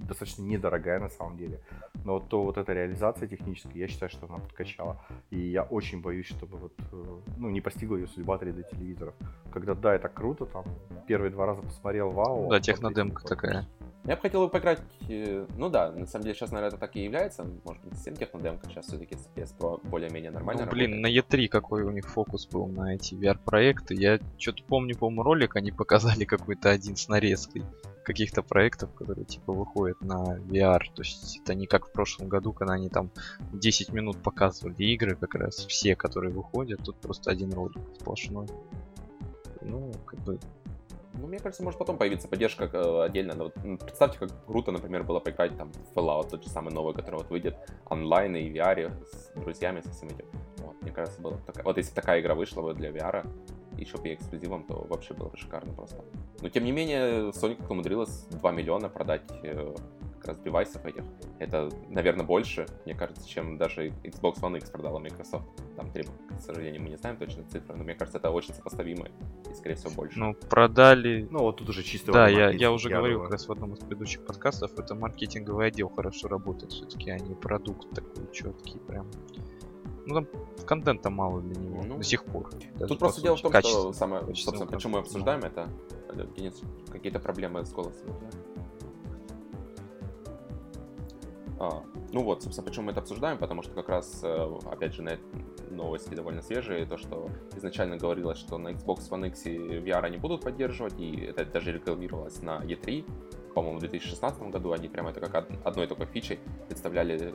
достаточно 0.07 0.43
недорогая 0.43 0.99
на 0.99 1.09
самом 1.09 1.37
деле. 1.37 1.59
Но 2.03 2.13
вот 2.13 2.29
то 2.29 2.43
вот 2.43 2.57
эта 2.57 2.73
реализация 2.73 3.27
техническая, 3.27 3.73
я 3.73 3.87
считаю, 3.87 4.09
что 4.09 4.27
она 4.27 4.37
подкачала. 4.37 5.01
И 5.29 5.39
я 5.39 5.63
очень 5.63 6.01
боюсь, 6.01 6.27
чтобы 6.27 6.57
вот, 6.57 6.73
э, 6.91 7.19
ну, 7.37 7.49
не 7.49 7.61
постигла 7.61 7.97
ее 7.97 8.07
судьба 8.07 8.37
3D 8.37 8.69
телевизоров. 8.71 9.13
Когда, 9.51 9.73
да, 9.73 9.95
это 9.95 10.09
круто, 10.09 10.45
там, 10.45 10.65
первые 11.07 11.31
два 11.31 11.45
раза 11.45 11.61
посмотрел, 11.61 12.11
вау. 12.11 12.49
да, 12.49 12.59
технодемка 12.59 13.23
такая. 13.23 13.67
Я 14.05 14.15
бы 14.15 14.21
хотел 14.21 14.45
бы 14.45 14.49
поиграть, 14.49 14.81
э, 15.09 15.47
ну 15.57 15.69
да, 15.69 15.91
на 15.91 16.05
самом 16.05 16.23
деле 16.23 16.35
сейчас, 16.35 16.51
наверное, 16.51 16.69
это 16.69 16.77
так 16.77 16.95
и 16.95 17.03
является, 17.03 17.43
может 17.63 17.83
быть, 17.83 17.95
совсем 17.95 18.15
технодемка, 18.15 18.69
сейчас 18.69 18.85
все-таки 18.85 19.15
с 19.15 19.27
PS 19.35 19.57
Pro 19.57 19.79
более-менее 19.87 20.29
нормально 20.29 20.65
Ну, 20.65 20.71
блин, 20.71 21.01
на 21.01 21.07
работает. 21.07 21.33
E3 21.33 21.47
какой 21.47 21.83
у 21.83 21.89
них 21.89 22.07
фокус 22.07 22.47
был 22.47 22.67
на 22.67 22.93
эти 22.93 23.15
VR-проекты. 23.15 23.95
Я 23.95 24.19
что-то 24.37 24.63
помню, 24.63 24.95
по-моему, 24.95 25.23
ролик 25.23 25.55
они 25.55 25.71
показали 25.71 26.23
какой-то 26.25 26.69
один 26.69 26.95
с 26.95 27.07
нарезкой 27.07 27.63
каких-то 28.05 28.43
проектов, 28.43 28.93
которые 28.93 29.25
типа 29.25 29.51
выходят 29.51 29.99
на 30.01 30.37
VR. 30.37 30.81
То 30.93 31.01
есть 31.01 31.39
это 31.41 31.55
не 31.55 31.65
как 31.65 31.87
в 31.87 31.91
прошлом 31.91 32.29
году, 32.29 32.53
когда 32.53 32.75
они 32.75 32.89
там 32.89 33.09
10 33.51 33.91
минут 33.91 34.17
показывали 34.21 34.83
игры 34.83 35.15
как 35.15 35.33
раз 35.35 35.55
все, 35.65 35.95
которые 35.95 36.31
выходят. 36.31 36.81
Тут 36.83 36.97
просто 36.97 37.31
один 37.31 37.51
ролик 37.51 37.81
сплошной. 37.99 38.47
Ну, 39.61 39.91
как 40.05 40.19
бы... 40.19 40.39
Ну, 41.17 41.27
мне 41.27 41.39
кажется, 41.39 41.63
может 41.63 41.79
потом 41.79 41.97
появиться 41.97 42.27
поддержка 42.27 42.69
э, 42.71 43.03
отдельно. 43.05 43.35
Ну, 43.35 43.43
вот, 43.45 43.79
представьте, 43.79 44.19
как 44.19 44.45
круто, 44.45 44.71
например, 44.71 45.03
было 45.03 45.19
поиграть 45.19 45.57
там 45.57 45.71
в 45.71 45.97
Fallout, 45.97 46.29
тот 46.29 46.43
же 46.43 46.49
самый 46.49 46.73
новый, 46.73 46.93
который 46.93 47.15
вот 47.15 47.29
выйдет 47.29 47.55
онлайн 47.85 48.35
и 48.35 48.49
VR 48.51 48.91
с 49.05 49.31
друзьями, 49.35 49.81
со 49.81 49.91
всем 49.91 50.09
этим. 50.09 50.25
Вот, 50.57 50.81
мне 50.81 50.91
кажется, 50.91 51.21
было 51.21 51.31
бы 51.31 51.41
такая... 51.45 51.63
Вот 51.63 51.77
если 51.77 51.93
такая 51.93 52.21
игра 52.21 52.35
вышла 52.35 52.61
бы 52.61 52.73
для 52.73 52.89
VR, 52.89 53.25
еще 53.77 53.97
бы 53.97 54.09
и 54.09 54.13
эксклюзивом, 54.13 54.63
то 54.65 54.85
вообще 54.89 55.13
было 55.13 55.29
бы 55.29 55.37
шикарно 55.37 55.73
просто. 55.73 56.03
Но 56.41 56.49
тем 56.49 56.63
не 56.63 56.71
менее, 56.71 57.31
Sony 57.31 57.55
как 57.55 57.69
умудрилась 57.69 58.25
2 58.31 58.51
миллиона 58.51 58.89
продать 58.89 59.23
э, 59.43 59.75
как 60.25 60.35
раз 60.35 60.43
девайсов 60.43 60.85
этих. 60.85 61.03
Это, 61.39 61.69
наверное, 61.89 62.25
больше, 62.25 62.65
мне 62.85 62.95
кажется, 62.95 63.27
чем 63.27 63.57
даже 63.57 63.89
Xbox 64.03 64.41
One 64.41 64.57
X 64.57 64.71
продала 64.71 64.99
Microsoft. 64.99 65.45
Там, 65.75 65.91
три, 65.91 66.03
к 66.03 66.41
сожалению, 66.41 66.81
мы 66.81 66.89
не 66.89 66.97
знаем 66.97 67.17
точно 67.17 67.43
цифры, 67.43 67.75
но 67.75 67.83
мне 67.83 67.93
кажется, 67.93 68.17
это 68.17 68.31
очень 68.31 68.53
сопоставимо 68.53 69.07
и, 69.07 69.53
скорее 69.53 69.75
всего, 69.75 69.91
больше. 69.91 70.17
Ну, 70.17 70.33
продали... 70.33 71.27
Ну, 71.29 71.39
вот 71.39 71.57
тут 71.57 71.69
уже 71.69 71.83
чисто... 71.83 72.11
Да, 72.11 72.27
я, 72.27 72.49
я 72.49 72.71
уже 72.71 72.89
говорил 72.89 73.17
думаю. 73.17 73.29
как 73.29 73.33
раз 73.33 73.47
в 73.47 73.51
одном 73.51 73.73
из 73.73 73.79
предыдущих 73.79 74.25
подкастов, 74.25 74.77
это 74.79 74.95
маркетинговый 74.95 75.67
отдел 75.67 75.89
хорошо 75.89 76.27
работает 76.27 76.71
все-таки, 76.71 77.11
а 77.11 77.19
не 77.19 77.35
продукт 77.35 77.89
такой 77.93 78.31
четкий 78.33 78.79
прям. 78.79 79.07
Ну 80.07 80.15
там 80.15 80.27
контента 80.65 81.09
мало 81.09 81.41
для 81.41 81.59
него 81.59 81.83
Ну, 81.83 81.97
до 81.97 82.03
сих 82.03 82.23
пор. 82.25 82.49
Тут 82.87 82.99
просто 82.99 83.21
дело 83.21 83.37
в 83.37 83.41
том, 83.41 83.51
Качество. 83.51 83.81
что 83.81 83.93
самое, 83.93 84.23
собственно, 84.35 84.67
почему 84.67 84.93
мы 84.93 84.99
обсуждаем 84.99 85.41
это, 85.41 85.67
Денис, 86.35 86.61
какие-то 86.91 87.19
проблемы 87.19 87.65
с 87.65 87.71
голосом. 87.71 88.09
у 88.54 88.54
А, 91.59 91.83
ну 92.11 92.23
вот, 92.23 92.43
собственно, 92.43 92.67
почему 92.67 92.85
мы 92.85 92.91
это 92.91 93.01
обсуждаем, 93.01 93.37
потому 93.37 93.61
что 93.61 93.73
как 93.73 93.87
раз, 93.89 94.19
э, 94.23 94.57
опять 94.69 94.93
же, 94.93 95.01
на 95.01 95.17
новости 95.71 96.13
довольно 96.13 96.41
свежие, 96.41 96.85
то, 96.85 96.97
что 96.97 97.29
изначально 97.55 97.97
говорилось, 97.97 98.37
что 98.37 98.57
на 98.57 98.69
Xbox 98.69 99.09
One 99.09 99.27
X 99.27 99.45
и 99.45 99.57
VR 99.57 100.03
они 100.03 100.17
будут 100.17 100.41
поддерживать, 100.41 100.99
и 100.99 101.15
это 101.21 101.45
даже 101.45 101.71
рекламировалось 101.71 102.41
на 102.41 102.61
E3, 102.61 103.05
по-моему, 103.53 103.77
в 103.77 103.81
2016 103.81 104.41
году, 104.49 104.73
они 104.73 104.89
прямо 104.89 105.11
это 105.11 105.21
как 105.21 105.33
од- 105.33 105.65
одной 105.65 105.87
только 105.87 106.05
фичей 106.05 106.39
представляли 106.67 107.33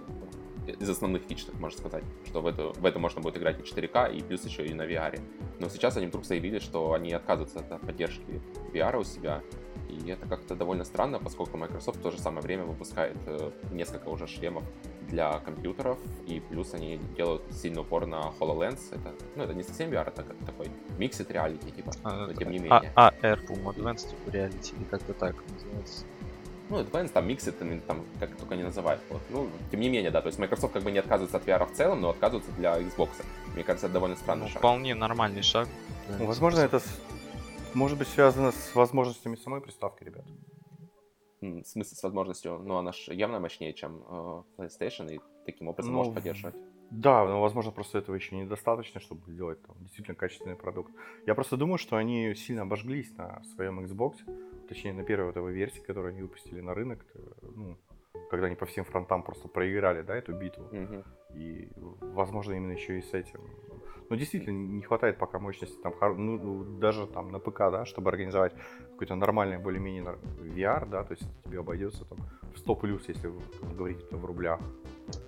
э, 0.66 0.72
из 0.78 0.90
основных 0.90 1.22
фич, 1.22 1.44
так 1.46 1.58
можно 1.58 1.78
сказать, 1.78 2.04
что 2.26 2.42
в 2.42 2.46
это, 2.46 2.68
в 2.78 2.84
это 2.84 2.98
можно 2.98 3.22
будет 3.22 3.38
играть 3.38 3.58
и 3.58 3.62
4К, 3.62 4.14
и 4.14 4.22
плюс 4.22 4.44
еще 4.44 4.66
и 4.66 4.74
на 4.74 4.82
VR. 4.82 5.18
Но 5.58 5.68
сейчас 5.70 5.96
они 5.96 6.06
вдруг 6.06 6.26
заявили, 6.26 6.58
что 6.58 6.92
они 6.92 7.12
отказываются 7.12 7.60
от 7.60 7.80
поддержки 7.80 8.42
VR 8.74 8.98
у 8.98 9.04
себя, 9.04 9.42
и 9.90 10.10
это 10.10 10.26
как-то 10.26 10.54
довольно 10.54 10.84
странно, 10.84 11.18
поскольку 11.18 11.56
Microsoft 11.56 11.98
в 11.98 12.02
то 12.02 12.10
же 12.10 12.18
самое 12.18 12.42
время 12.42 12.64
выпускает 12.64 13.16
э, 13.26 13.50
несколько 13.72 14.08
уже 14.08 14.26
шлемов 14.26 14.64
для 15.08 15.38
компьютеров, 15.40 15.98
и 16.26 16.40
плюс 16.40 16.72
они 16.74 16.98
делают 17.16 17.42
сильный 17.52 17.82
упор 17.82 18.06
на 18.06 18.32
HoloLens. 18.38 18.80
Это, 18.92 19.12
ну, 19.36 19.42
это 19.44 19.54
не 19.54 19.62
совсем 19.62 19.90
VR, 19.90 20.08
это 20.08 20.24
такой 20.46 20.68
Mixed 20.98 21.26
Reality, 21.26 21.70
типа, 21.74 21.92
А, 22.04 22.26
но 22.26 22.32
тем 22.32 22.50
не 22.50 22.58
а- 22.58 22.60
менее. 22.60 22.92
AR, 22.96 23.46
по-моему, 23.46 23.72
Advanced 23.72 24.14
Reality, 24.26 24.76
или 24.76 24.84
как-то 24.84 25.12
так 25.14 25.34
называется. 25.52 26.04
Ну, 26.68 26.78
Advanced, 26.80 27.08
там, 27.08 27.26
Mixed, 27.28 27.50
там, 27.52 27.80
там, 27.80 28.04
как 28.20 28.36
только 28.36 28.54
не 28.54 28.62
называют. 28.62 29.00
Вот. 29.10 29.20
Ну, 29.30 29.48
тем 29.72 29.80
не 29.80 29.88
менее, 29.88 30.12
да, 30.12 30.20
то 30.22 30.28
есть 30.28 30.38
Microsoft 30.38 30.72
как 30.72 30.84
бы 30.84 30.92
не 30.92 30.98
отказывается 31.00 31.36
от 31.38 31.44
VR 31.44 31.66
в 31.66 31.72
целом, 31.76 32.00
но 32.00 32.10
отказывается 32.10 32.52
для 32.52 32.78
Xbox. 32.80 33.08
Мне 33.54 33.64
кажется, 33.64 33.86
это 33.86 33.94
довольно 33.94 34.14
странный 34.14 34.44
Ну, 34.44 34.48
шаг. 34.50 34.58
вполне 34.58 34.94
нормальный 34.94 35.42
шаг. 35.42 35.66
Ну, 36.18 36.26
возможно, 36.26 36.60
это 36.60 36.80
может 37.74 37.98
быть 37.98 38.08
связано 38.08 38.52
с 38.52 38.74
возможностями 38.74 39.36
самой 39.36 39.60
приставки, 39.60 40.04
ребят. 40.04 40.24
В 41.40 41.64
смысле, 41.64 41.96
с 41.96 42.02
возможностью, 42.02 42.58
ну, 42.58 42.76
она 42.76 42.92
же 42.92 43.14
явно 43.14 43.40
мощнее, 43.40 43.72
чем 43.72 44.02
э, 44.06 44.42
PlayStation, 44.58 45.14
и 45.14 45.20
таким 45.46 45.68
образом 45.68 45.92
Ну, 45.92 45.98
может 45.98 46.14
поддерживать. 46.14 46.54
Да, 46.90 47.24
но 47.24 47.40
возможно 47.40 47.70
просто 47.70 47.98
этого 47.98 48.16
еще 48.16 48.36
недостаточно, 48.36 49.00
чтобы 49.00 49.30
сделать 49.30 49.62
там 49.62 49.76
действительно 49.78 50.16
качественный 50.16 50.56
продукт. 50.56 50.92
Я 51.26 51.34
просто 51.34 51.56
думаю, 51.56 51.78
что 51.78 51.96
они 51.96 52.34
сильно 52.34 52.62
обожглись 52.62 53.16
на 53.16 53.42
своем 53.54 53.80
Xbox, 53.80 54.16
точнее 54.68 54.92
на 54.92 55.04
первой 55.04 55.26
вот 55.26 55.36
этой 55.36 55.52
версии, 55.52 55.80
которую 55.80 56.12
они 56.12 56.22
выпустили 56.22 56.60
на 56.60 56.74
рынок, 56.74 57.06
э, 57.14 57.20
ну, 57.42 57.78
когда 58.28 58.46
они 58.46 58.56
по 58.56 58.66
всем 58.66 58.84
фронтам 58.84 59.22
просто 59.22 59.48
проиграли, 59.48 60.02
да, 60.02 60.16
эту 60.16 60.34
битву. 60.34 60.68
Мгм. 60.72 61.04
И, 61.34 61.70
возможно, 61.76 62.52
именно 62.52 62.72
еще 62.72 62.98
и 62.98 63.02
с 63.02 63.14
этим. 63.14 63.40
Ну, 64.10 64.16
действительно, 64.16 64.56
не 64.56 64.82
хватает 64.82 65.18
пока 65.18 65.38
мощности 65.38 65.76
там, 65.82 65.94
ну, 66.00 66.36
ну, 66.36 66.64
даже 66.78 67.06
там 67.06 67.30
на 67.30 67.38
ПК, 67.38 67.58
да, 67.70 67.84
чтобы 67.84 68.10
организовать 68.10 68.52
какой-то 68.90 69.14
нормальный, 69.14 69.58
более-менее 69.58 70.18
VR, 70.40 70.88
да, 70.88 71.04
то 71.04 71.12
есть 71.12 71.22
это 71.22 71.48
тебе 71.48 71.60
обойдется 71.60 72.04
там 72.04 72.18
в 72.52 72.58
100 72.58 72.74
плюс, 72.74 73.08
если 73.08 73.32
говорить 73.76 74.04
в 74.10 74.24
рублях. 74.24 74.60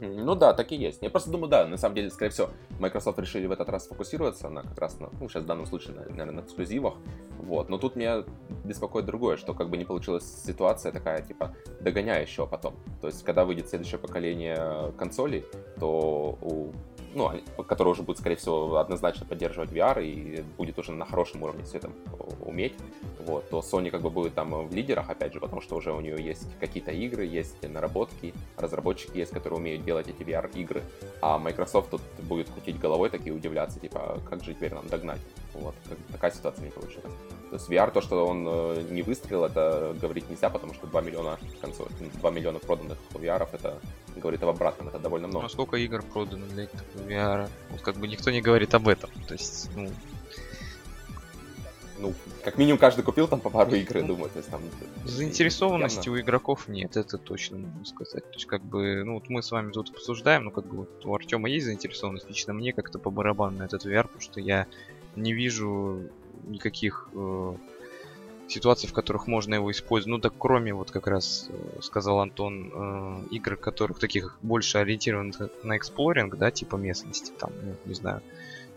Ну 0.01 0.35
да, 0.35 0.53
так 0.53 0.73
и 0.73 0.77
есть. 0.77 1.01
Я 1.01 1.11
просто 1.11 1.31
думаю, 1.31 1.49
да, 1.49 1.67
на 1.67 1.77
самом 1.77 1.95
деле, 1.95 2.11
скорее 2.11 2.31
всего, 2.31 2.51
Microsoft 2.81 3.19
решили 3.21 3.47
в 3.47 3.53
этот 3.53 3.69
раз 3.69 3.85
сфокусироваться 3.85 4.49
на 4.49 4.63
как 4.63 4.79
раз 4.79 4.99
на, 4.99 5.11
ну, 5.21 5.29
сейчас 5.29 5.45
в 5.45 5.47
данном 5.47 5.67
случае, 5.67 5.95
на- 5.95 6.09
наверное, 6.09 6.35
на 6.35 6.41
эксклюзивах. 6.41 6.95
Вот. 7.39 7.69
Но 7.69 7.79
тут 7.79 7.97
меня 7.97 8.25
беспокоит 8.65 9.07
другое, 9.07 9.37
что 9.37 9.55
как 9.55 9.71
бы 9.71 9.77
не 9.77 9.85
получилась 9.85 10.25
ситуация 10.45 10.93
такая, 10.93 11.23
типа, 11.23 11.55
догоняющего 11.81 12.47
потом. 12.47 12.75
То 13.01 13.07
есть, 13.09 13.25
когда 13.25 13.45
выйдет 13.45 13.69
следующее 13.69 13.99
поколение 13.99 14.93
консолей, 14.99 15.45
то 15.79 16.39
у 16.41 16.73
ну, 17.15 17.31
которые 17.65 17.93
уже 17.93 18.03
будут, 18.03 18.21
скорее 18.21 18.37
всего, 18.37 18.77
однозначно 18.77 19.27
поддерживать 19.27 19.71
VR 19.71 20.05
и 20.05 20.43
будет 20.57 20.79
уже 20.79 20.93
на 20.93 21.05
хорошем 21.05 21.43
уровне 21.43 21.65
все 21.65 21.79
это 21.79 21.91
уметь, 22.41 22.75
вот, 23.25 23.49
то 23.51 23.61
Sony 23.61 23.91
как 23.91 24.03
бы 24.03 24.11
будет 24.11 24.35
там 24.35 24.67
в 24.67 24.75
лидерах, 24.75 25.11
опять 25.11 25.33
же, 25.33 25.41
потому 25.41 25.61
что 25.61 25.77
уже 25.77 25.93
у 25.93 26.01
нее 26.01 26.23
есть 26.23 26.47
какие-то 26.59 26.91
игры, 26.91 27.25
есть 27.25 27.63
наработки, 27.69 28.35
разработчики 28.57 29.17
есть, 29.19 29.33
которые 29.33 29.59
умеют 29.59 29.85
делать 29.85 30.09
эти 30.09 30.23
VR-игры, 30.23 30.83
а 31.21 31.39
Microsoft 31.39 31.91
тут 31.91 32.03
будет 32.23 32.49
крутить 32.51 32.79
головой 32.79 33.11
такие 33.11 33.35
удивляться, 33.35 33.81
типа, 33.81 34.01
«А 34.01 34.21
как 34.29 34.43
же 34.43 34.55
теперь 34.55 34.75
нам 34.75 34.87
догнать? 34.89 35.21
Вот, 35.63 35.75
как- 35.89 35.99
такая 36.13 36.31
ситуация 36.31 36.65
не 36.65 36.71
получилась. 36.71 37.13
То 37.51 37.57
есть 37.57 37.69
VR, 37.69 37.91
то, 37.93 38.01
что 38.01 38.27
он 38.27 38.47
э, 38.49 38.83
не 38.91 39.03
выстрелил, 39.03 39.45
это 39.45 39.95
говорить 40.01 40.29
нельзя, 40.31 40.49
потому 40.51 40.73
что 40.75 40.87
2 40.87 41.01
миллиона 41.03 41.39
консоль, 41.61 41.89
2 42.21 42.31
миллиона 42.31 42.59
проданных 42.59 42.99
VR, 43.15 43.47
это 43.53 43.79
говорит 44.17 44.43
об 44.43 44.49
обратном, 44.49 44.89
это 44.89 44.99
довольно 44.99 45.27
Ну, 45.27 45.33
много. 45.33 45.47
а 45.47 45.49
сколько 45.51 45.77
игр 45.77 46.03
продано 46.03 46.47
для 46.47 46.65
этого 46.65 46.83
VR? 47.07 47.49
Вот 47.71 47.81
как 47.83 47.97
бы 47.97 48.09
никто 48.09 48.31
не 48.31 48.41
говорит 48.41 48.75
об 48.75 48.89
этом. 48.89 49.11
То 49.29 49.35
есть, 49.35 49.71
ну, 49.77 49.91
Ну, 51.99 52.15
как 52.45 52.59
минимум 52.59 52.79
каждый 52.79 53.03
купил 53.05 53.29
там 53.29 53.41
по 53.41 53.49
пару 53.51 53.73
игр, 53.75 53.99
я 53.99 54.03
думаю, 54.03 54.29
то 54.31 54.39
есть 54.39 54.51
там... 54.51 54.61
заинтересованности 55.05 56.09
явно- 56.09 56.19
у 56.19 56.21
игроков 56.21 56.67
нет, 56.67 56.97
это 56.97 57.17
точно 57.19 57.59
можно 57.59 57.85
сказать. 57.85 58.25
То 58.29 58.35
есть, 58.35 58.47
как 58.47 58.63
бы, 58.65 59.05
ну, 59.05 59.15
вот 59.15 59.29
мы 59.29 59.41
с 59.43 59.53
вами 59.53 59.71
тут 59.71 59.91
обсуждаем, 59.91 60.45
ну, 60.45 60.51
как 60.51 60.65
бы, 60.67 60.79
вот 60.79 61.07
у 61.07 61.15
Артема 61.15 61.49
есть 61.49 61.67
заинтересованность, 61.67 62.29
лично 62.29 62.55
мне 62.55 62.73
как-то 62.73 62.99
по 62.99 63.11
барабану 63.11 63.59
на 63.59 63.65
этот 63.65 63.85
VR, 63.87 64.03
потому 64.05 64.21
что 64.21 64.41
я 64.41 64.67
не 65.17 65.33
вижу 65.33 66.09
никаких 66.45 67.09
э, 67.15 67.55
ситуаций, 68.49 68.89
в 68.89 68.93
которых 68.93 69.27
можно 69.27 69.55
его 69.55 69.71
использовать. 69.71 70.11
Ну 70.11 70.19
так 70.19 70.35
кроме, 70.39 70.75
вот 70.75 70.91
как 70.91 71.07
раз 71.07 71.49
э, 71.49 71.81
сказал 71.81 72.21
Антон, 72.21 72.71
э, 72.73 73.35
игр, 73.35 73.57
которых 73.57 73.99
таких 73.99 74.39
больше 74.43 74.79
ориентированных 74.79 75.51
на 75.63 75.77
эксплоринг, 75.77 76.37
да, 76.37 76.51
типа 76.51 76.77
местности, 76.77 77.33
там, 77.39 77.51
ну, 77.63 77.75
не 77.85 77.95
знаю, 77.95 78.23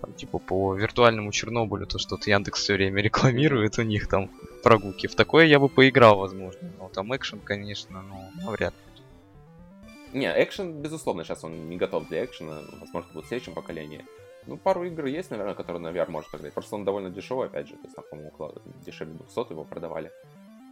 там, 0.02 0.14
типа 0.14 0.40
по 0.40 0.76
виртуальному 0.76 1.32
Чернобылю, 1.32 1.86
то 1.86 2.00
что-то 2.00 2.30
Яндекс 2.30 2.62
все 2.62 2.74
время 2.74 3.02
рекламирует 3.02 3.80
у 3.80 3.84
них 3.84 4.08
там 4.08 4.30
прогулки. 4.64 5.08
В 5.08 5.16
такое 5.16 5.46
я 5.46 5.60
бы 5.60 5.70
поиграл, 5.70 6.18
возможно. 6.18 6.72
Но 6.80 6.90
там 6.90 7.16
экшен, 7.16 7.40
конечно, 7.40 8.02
ну, 8.02 8.44
навряд 8.44 8.74
ли. 8.74 10.20
Не, 10.20 10.34
экшен, 10.44 10.82
безусловно, 10.82 11.24
сейчас 11.24 11.44
он 11.44 11.70
не 11.70 11.76
готов 11.76 12.08
для 12.08 12.24
экшена, 12.24 12.62
возможно, 12.80 13.10
будет 13.14 13.26
в 13.26 13.28
следующем 13.28 13.54
поколении. 13.54 14.06
Ну, 14.48 14.58
пару 14.58 14.84
игр 14.84 15.06
есть, 15.06 15.32
наверное, 15.32 15.56
которые 15.56 15.82
на 15.82 15.88
VR 15.88 16.10
можно 16.10 16.30
поиграть. 16.30 16.54
Просто 16.54 16.76
он 16.76 16.86
довольно 16.86 17.10
дешевый, 17.10 17.48
опять 17.48 17.68
же, 17.68 17.76
то 17.76 17.84
есть, 17.84 17.96
там, 17.96 18.06
по-моему, 18.10 18.30
около 18.30 18.62
дешевле 18.86 19.16
200 19.16 19.52
его 19.52 19.64
продавали, 19.64 20.12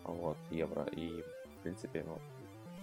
вот, 0.04 0.38
евро, 0.52 0.86
и, 0.92 1.24
в 1.60 1.64
принципе, 1.64 2.04
ну, 2.06 2.20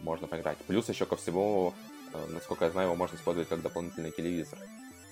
можно 0.02 0.26
поиграть. 0.26 0.58
Плюс 0.66 0.88
еще 0.88 1.06
ко 1.06 1.16
всему, 1.16 1.74
э, 2.12 2.26
насколько 2.30 2.64
я 2.64 2.70
знаю, 2.70 2.88
его 2.88 2.96
можно 2.96 3.16
использовать 3.16 3.48
как 3.48 3.62
дополнительный 3.62 4.10
телевизор. 4.10 4.58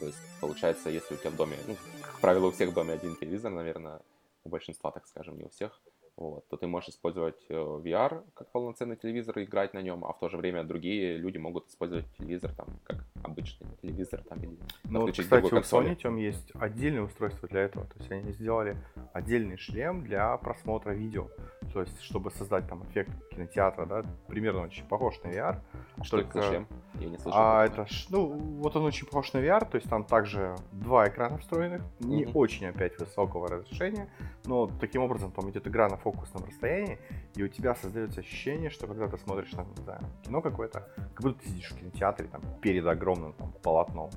То 0.01 0.07
есть, 0.07 0.19
получается, 0.41 0.91
если 0.91 1.15
у 1.15 1.17
тебя 1.17 1.31
в 1.31 1.37
доме, 1.37 1.57
ну, 1.67 1.77
как 2.03 2.21
правило, 2.21 2.47
у 2.47 2.51
всех 2.51 2.71
в 2.71 2.75
доме 2.75 2.95
один 2.95 3.15
телевизор, 3.17 3.53
наверное, 3.53 4.01
у 4.45 4.49
большинства, 4.49 4.91
так 4.91 5.07
скажем, 5.07 5.37
не 5.39 5.45
у 5.45 5.49
всех, 5.49 5.81
вот, 6.19 6.49
то 6.49 6.57
ты 6.57 6.67
можешь 6.67 6.91
использовать 6.91 7.47
э, 7.49 7.55
VR 7.55 8.25
как 8.35 8.51
полноценный 8.51 8.97
телевизор 8.97 9.39
и 9.39 9.45
играть 9.45 9.73
на 9.73 9.83
нем, 9.83 10.05
а 10.05 10.13
в 10.13 10.19
то 10.19 10.29
же 10.29 10.37
время 10.37 10.65
другие 10.65 11.17
люди 11.17 11.39
могут 11.39 11.69
использовать 11.69 12.07
телевизор 12.17 12.53
там 12.55 12.67
как 12.83 13.05
обычный 13.23 13.69
телевизор 13.81 14.23
там 14.29 14.39
или 14.41 14.59
ну, 14.85 15.03
вот, 15.03 15.17
кстати, 15.17 15.45
у 15.45 15.59
Sony 15.59 15.95
там 15.95 16.17
есть 16.17 16.51
отдельное 16.55 17.03
устройство 17.03 17.49
для 17.49 17.61
этого, 17.61 17.87
то 17.87 17.99
есть 17.99 18.11
они 18.11 18.33
сделали 18.33 18.77
отдельный 19.13 19.57
шлем 19.59 20.03
для 20.03 20.37
просмотра 20.39 20.91
видео, 20.91 21.29
то 21.73 21.83
есть 21.83 22.01
чтобы 22.03 22.31
создать 22.33 22.69
там 22.69 22.83
эффект 22.85 23.11
кинотеатра, 23.31 23.87
да, 23.87 24.05
примерно 24.27 24.63
очень 24.63 24.85
похож 24.87 25.21
на 25.23 25.29
VR. 25.29 25.61
А 25.99 26.05
что 26.05 26.17
только... 26.17 26.39
это 26.39 26.43
за 26.43 26.49
шлем? 26.49 26.67
Я 26.95 27.09
не 27.09 27.19
слышал. 27.19 27.41
А 27.41 27.65
это, 27.65 27.87
ну, 28.11 28.27
вот 28.27 28.75
он 28.75 28.85
очень 28.85 29.07
похож 29.07 29.33
на 29.35 29.39
VR, 29.39 29.69
то 29.69 29.77
есть 29.77 29.89
там 29.89 30.05
также 30.05 30.57
два 30.73 31.09
экрана 31.09 31.39
встроенных, 31.39 31.83
mm-hmm. 31.83 32.07
не 32.07 32.27
очень 32.27 32.67
опять 32.67 32.99
высокого 32.99 33.49
разрешения, 33.49 34.09
но 34.47 34.69
таким 34.81 35.03
образом 35.03 35.31
там 35.31 35.49
идет 35.51 35.67
игра 35.67 35.89
на 35.89 35.97
фокусном 36.13 36.45
расстоянии, 36.45 36.99
и 37.35 37.43
у 37.43 37.49
тебя 37.49 37.75
создается 37.75 38.21
ощущение, 38.21 38.71
что 38.71 38.87
когда 38.87 39.09
ты 39.09 39.19
смотришь 39.19 39.51
там, 39.51 39.67
не 39.77 39.83
знаю, 39.83 40.01
кино 40.25 40.41
какое-то, 40.41 40.89
как 41.15 41.23
будто 41.23 41.41
ты 41.41 41.49
сидишь 41.49 41.71
в 41.71 41.79
кинотеатре 41.79 42.29
там 42.29 42.43
перед 42.61 42.87
огромным 42.87 43.35
там, 43.35 43.53
полотном. 43.63 44.11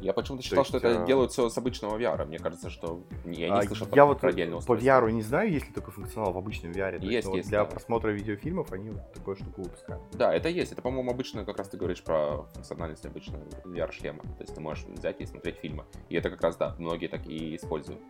Я 0.00 0.12
почему-то 0.12 0.42
считал, 0.42 0.60
есть, 0.60 0.68
что 0.68 0.78
это 0.78 1.02
а... 1.02 1.06
делают 1.06 1.32
все 1.32 1.48
с 1.48 1.56
обычного 1.56 1.98
VR. 1.98 2.24
Мне 2.26 2.38
кажется, 2.38 2.68
что 2.68 3.02
я 3.24 3.48
не 3.48 3.58
а, 3.58 3.62
слышал 3.62 3.88
я 3.94 4.04
вот 4.04 4.20
про 4.20 4.32
По 4.32 4.76
VR 4.76 5.10
не 5.12 5.22
знаю, 5.22 5.50
есть 5.50 5.66
ли 5.66 5.72
такой 5.72 5.92
функционал 5.92 6.32
в 6.32 6.38
обычном 6.38 6.72
VR. 6.72 7.00
Есть, 7.00 7.26
есть. 7.26 7.34
есть 7.34 7.48
для 7.48 7.60
да. 7.60 7.70
просмотра 7.70 8.10
видеофильмов 8.10 8.72
они 8.72 8.90
вот 8.90 9.12
такую 9.12 9.36
штуку 9.36 9.62
выпускают. 9.62 10.02
Да, 10.12 10.34
это 10.34 10.48
есть. 10.48 10.72
Это, 10.72 10.82
по-моему, 10.82 11.10
обычно, 11.10 11.44
как 11.44 11.58
раз 11.58 11.68
ты 11.68 11.76
говоришь 11.76 12.02
про 12.02 12.44
функциональность 12.54 13.06
обычного 13.06 13.42
VR-шлема. 13.64 14.22
То 14.22 14.40
есть 14.40 14.54
ты 14.54 14.60
можешь 14.60 14.84
взять 14.84 15.20
и 15.20 15.26
смотреть 15.26 15.56
фильмы. 15.56 15.84
И 16.08 16.16
это 16.16 16.30
как 16.30 16.42
раз, 16.42 16.56
да, 16.56 16.74
многие 16.78 17.06
так 17.06 17.26
и 17.26 17.56
используют. 17.56 18.00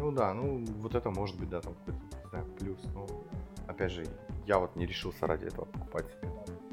Ну 0.00 0.12
да, 0.12 0.32
ну 0.32 0.64
вот 0.78 0.94
это 0.94 1.10
может 1.10 1.38
быть, 1.38 1.50
да, 1.50 1.60
там 1.60 1.74
какой-то, 1.74 2.00
знаю, 2.30 2.46
плюс. 2.58 2.78
Но 2.94 3.06
опять 3.66 3.92
же, 3.92 4.04
я 4.46 4.58
вот 4.58 4.74
не 4.76 4.86
решился 4.86 5.26
ради 5.26 5.46
этого 5.46 5.66
покупать 5.66 6.06
себе. 6.08 6.28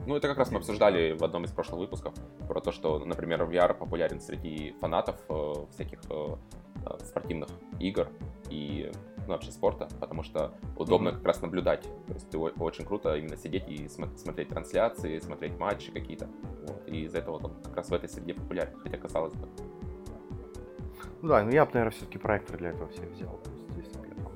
Ну, 0.06 0.16
это 0.16 0.28
как 0.30 0.38
раз 0.38 0.52
мы 0.52 0.58
обсуждали 0.58 1.12
в 1.12 1.24
одном 1.24 1.44
из 1.44 1.52
прошлых 1.52 1.80
выпусков 1.80 2.14
про 2.48 2.62
то, 2.62 2.72
что, 2.72 2.98
например, 3.00 3.44
VR 3.44 3.74
популярен 3.74 4.22
среди 4.22 4.74
фанатов 4.80 5.20
э, 5.28 5.54
всяких 5.72 6.00
э, 6.10 6.36
э, 6.86 7.04
спортивных 7.04 7.50
игр 7.80 8.08
и 8.50 8.90
ну, 9.28 9.34
вообще 9.34 9.52
спорта, 9.52 9.90
потому 10.00 10.24
что 10.24 10.54
удобно 10.78 11.10
mm-hmm. 11.10 11.16
как 11.16 11.26
раз 11.26 11.42
наблюдать. 11.42 11.82
То 12.08 12.14
есть 12.14 12.34
очень 12.62 12.86
круто 12.86 13.18
именно 13.18 13.36
сидеть 13.36 13.68
и 13.68 13.90
см- 13.90 14.18
смотреть 14.18 14.48
трансляции, 14.48 15.20
смотреть 15.20 15.60
матчи 15.60 15.92
какие-то. 15.92 16.30
Вот. 16.66 16.88
И 16.88 17.04
из-за 17.04 17.18
этого 17.18 17.36
он 17.44 17.54
как 17.64 17.76
раз 17.76 17.90
в 17.90 17.94
этой 17.94 18.08
среде 18.08 18.34
популярен, 18.34 18.78
хотя 18.82 18.98
казалось 18.98 19.34
бы. 19.34 19.50
Ну 21.22 21.28
да, 21.28 21.44
ну 21.44 21.52
я 21.52 21.66
бы, 21.66 21.72
наверное, 21.74 21.92
все-таки 21.92 22.18
проектор 22.18 22.58
для 22.58 22.70
этого 22.70 22.88
все 22.90 23.02
взял. 23.08 23.42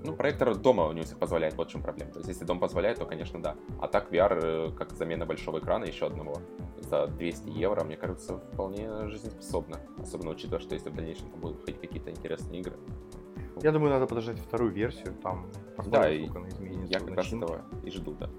Ну, 0.04 0.16
проектор 0.16 0.56
дома 0.56 0.88
у 0.88 1.02
всех 1.02 1.18
позволяет, 1.20 1.56
вот 1.56 1.70
в 1.70 1.72
чем 1.72 1.82
проблема. 1.82 2.12
То 2.12 2.20
есть, 2.20 2.30
если 2.30 2.46
дом 2.46 2.60
позволяет, 2.60 2.98
то, 2.98 3.06
конечно, 3.06 3.42
да. 3.42 3.56
А 3.80 3.88
так 3.88 4.12
VR, 4.12 4.40
э, 4.42 4.72
как 4.76 4.92
замена 4.94 5.26
большого 5.26 5.60
экрана, 5.60 5.86
еще 5.86 6.08
одного, 6.08 6.36
за 6.80 7.08
200 7.08 7.50
евро, 7.50 7.84
мне 7.84 7.98
кажется, 7.98 8.38
вполне 8.54 9.08
жизнеспособно. 9.10 9.80
Особенно 10.00 10.32
учитывая, 10.32 10.60
что 10.60 10.74
если 10.74 10.90
в 10.90 10.96
дальнейшем 10.96 11.30
там 11.30 11.40
будут 11.40 11.58
выходить 11.58 11.82
какие-то 11.82 12.10
интересные 12.10 12.62
игры. 12.62 12.78
Я 13.62 13.72
думаю, 13.72 13.92
надо 13.92 14.08
подождать 14.08 14.40
вторую 14.40 14.72
версию, 14.72 15.14
там 15.22 15.46
да, 15.86 16.10
и 16.10 16.28
она 16.28 16.50
изменится. 16.50 16.94
Я 16.94 17.00
как 17.00 17.16
раз 17.16 17.28
этого 17.28 17.62
и 17.84 17.92
жду, 17.92 18.16
да. 18.20 18.30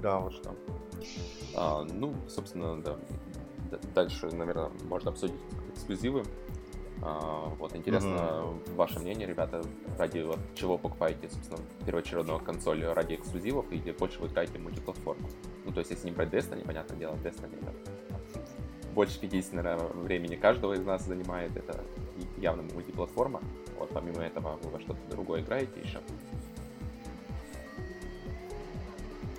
Да, 0.00 0.20
вот 0.20 0.32
что. 0.32 0.54
А, 1.56 1.82
ну, 1.82 2.14
собственно, 2.28 2.80
да. 2.80 2.96
Дальше, 3.94 4.26
наверное, 4.32 4.70
можно 4.84 5.10
обсудить 5.10 5.36
эксклюзивы. 5.72 6.24
А, 7.02 7.54
вот, 7.58 7.74
интересно 7.74 8.08
mm-hmm. 8.08 8.74
ваше 8.74 8.98
мнение, 9.00 9.26
ребята, 9.26 9.62
ради 9.96 10.20
вот, 10.20 10.38
чего 10.54 10.76
покупаете, 10.76 11.30
собственно, 11.30 11.60
первоочередную 11.86 12.40
консоль 12.40 12.84
ради 12.84 13.14
эксклюзивов 13.14 13.70
или 13.72 13.92
больше 13.92 14.20
вы 14.20 14.28
играете 14.28 14.58
в 14.58 14.62
мультиплатформу? 14.62 15.28
Ну, 15.64 15.72
то 15.72 15.80
есть, 15.80 15.90
если 15.90 16.06
не 16.06 16.12
брать 16.12 16.28
Destiny, 16.28 16.64
понятное 16.64 16.98
дело, 16.98 17.14
Destiny 17.14 17.58
это 17.62 17.72
больше 18.94 19.18
50, 19.20 19.52
наверное, 19.54 19.86
времени 19.86 20.36
каждого 20.36 20.74
из 20.74 20.84
нас 20.84 21.04
занимает, 21.06 21.56
это 21.56 21.80
явно 22.36 22.62
мультиплатформа. 22.74 23.40
Вот, 23.78 23.88
помимо 23.90 24.22
этого, 24.22 24.58
вы 24.62 24.70
во 24.70 24.80
что-то 24.80 25.00
другое 25.10 25.40
играете 25.40 25.80
еще? 25.82 26.00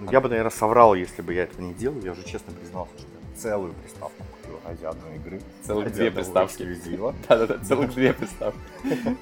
Я 0.10 0.20
бы, 0.20 0.30
наверное, 0.30 0.50
соврал, 0.50 0.96
если 0.96 1.22
бы 1.22 1.34
я 1.34 1.44
этого 1.44 1.62
не 1.62 1.76
делал. 1.76 2.00
Я 2.00 2.14
уже 2.14 2.24
честно 2.24 2.54
признался, 2.54 2.98
что 2.98 3.08
я 3.08 3.38
целую 3.38 3.74
приставку 3.74 4.24
ради 4.66 4.86
одной 4.86 5.16
игры. 5.16 5.42
Целых 5.64 5.92
две 5.94 6.12
приставки. 6.12 6.64
Да-да-да, 7.30 7.60
целых 7.64 7.94
две 7.94 8.14
приставки. 8.14 8.60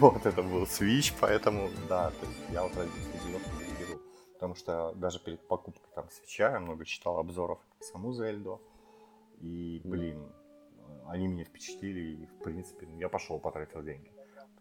Вот, 0.00 0.26
это 0.26 0.42
был 0.42 0.64
Switch, 0.64 1.12
поэтому, 1.20 1.68
да, 1.88 2.10
то 2.10 2.26
есть 2.26 2.40
я 2.52 2.62
вот 2.62 2.76
ради 2.76 2.88
эксклюзивов 2.88 3.42
не 3.58 3.84
беру. 3.84 4.00
Потому 4.34 4.54
что 4.54 4.92
даже 4.94 5.18
перед 5.20 5.46
покупкой 5.46 5.88
там 5.94 6.08
свеча 6.10 6.52
я 6.52 6.60
много 6.60 6.84
читал 6.84 7.18
обзоров 7.18 7.58
саму 7.80 8.12
Зельду. 8.12 8.60
И, 9.40 9.80
блин, 9.84 10.32
они 11.06 11.28
меня 11.28 11.44
впечатлили, 11.44 12.22
и, 12.22 12.26
в 12.26 12.42
принципе, 12.42 12.86
я 12.98 13.08
пошел, 13.08 13.38
потратил 13.38 13.82
деньги. 13.82 14.10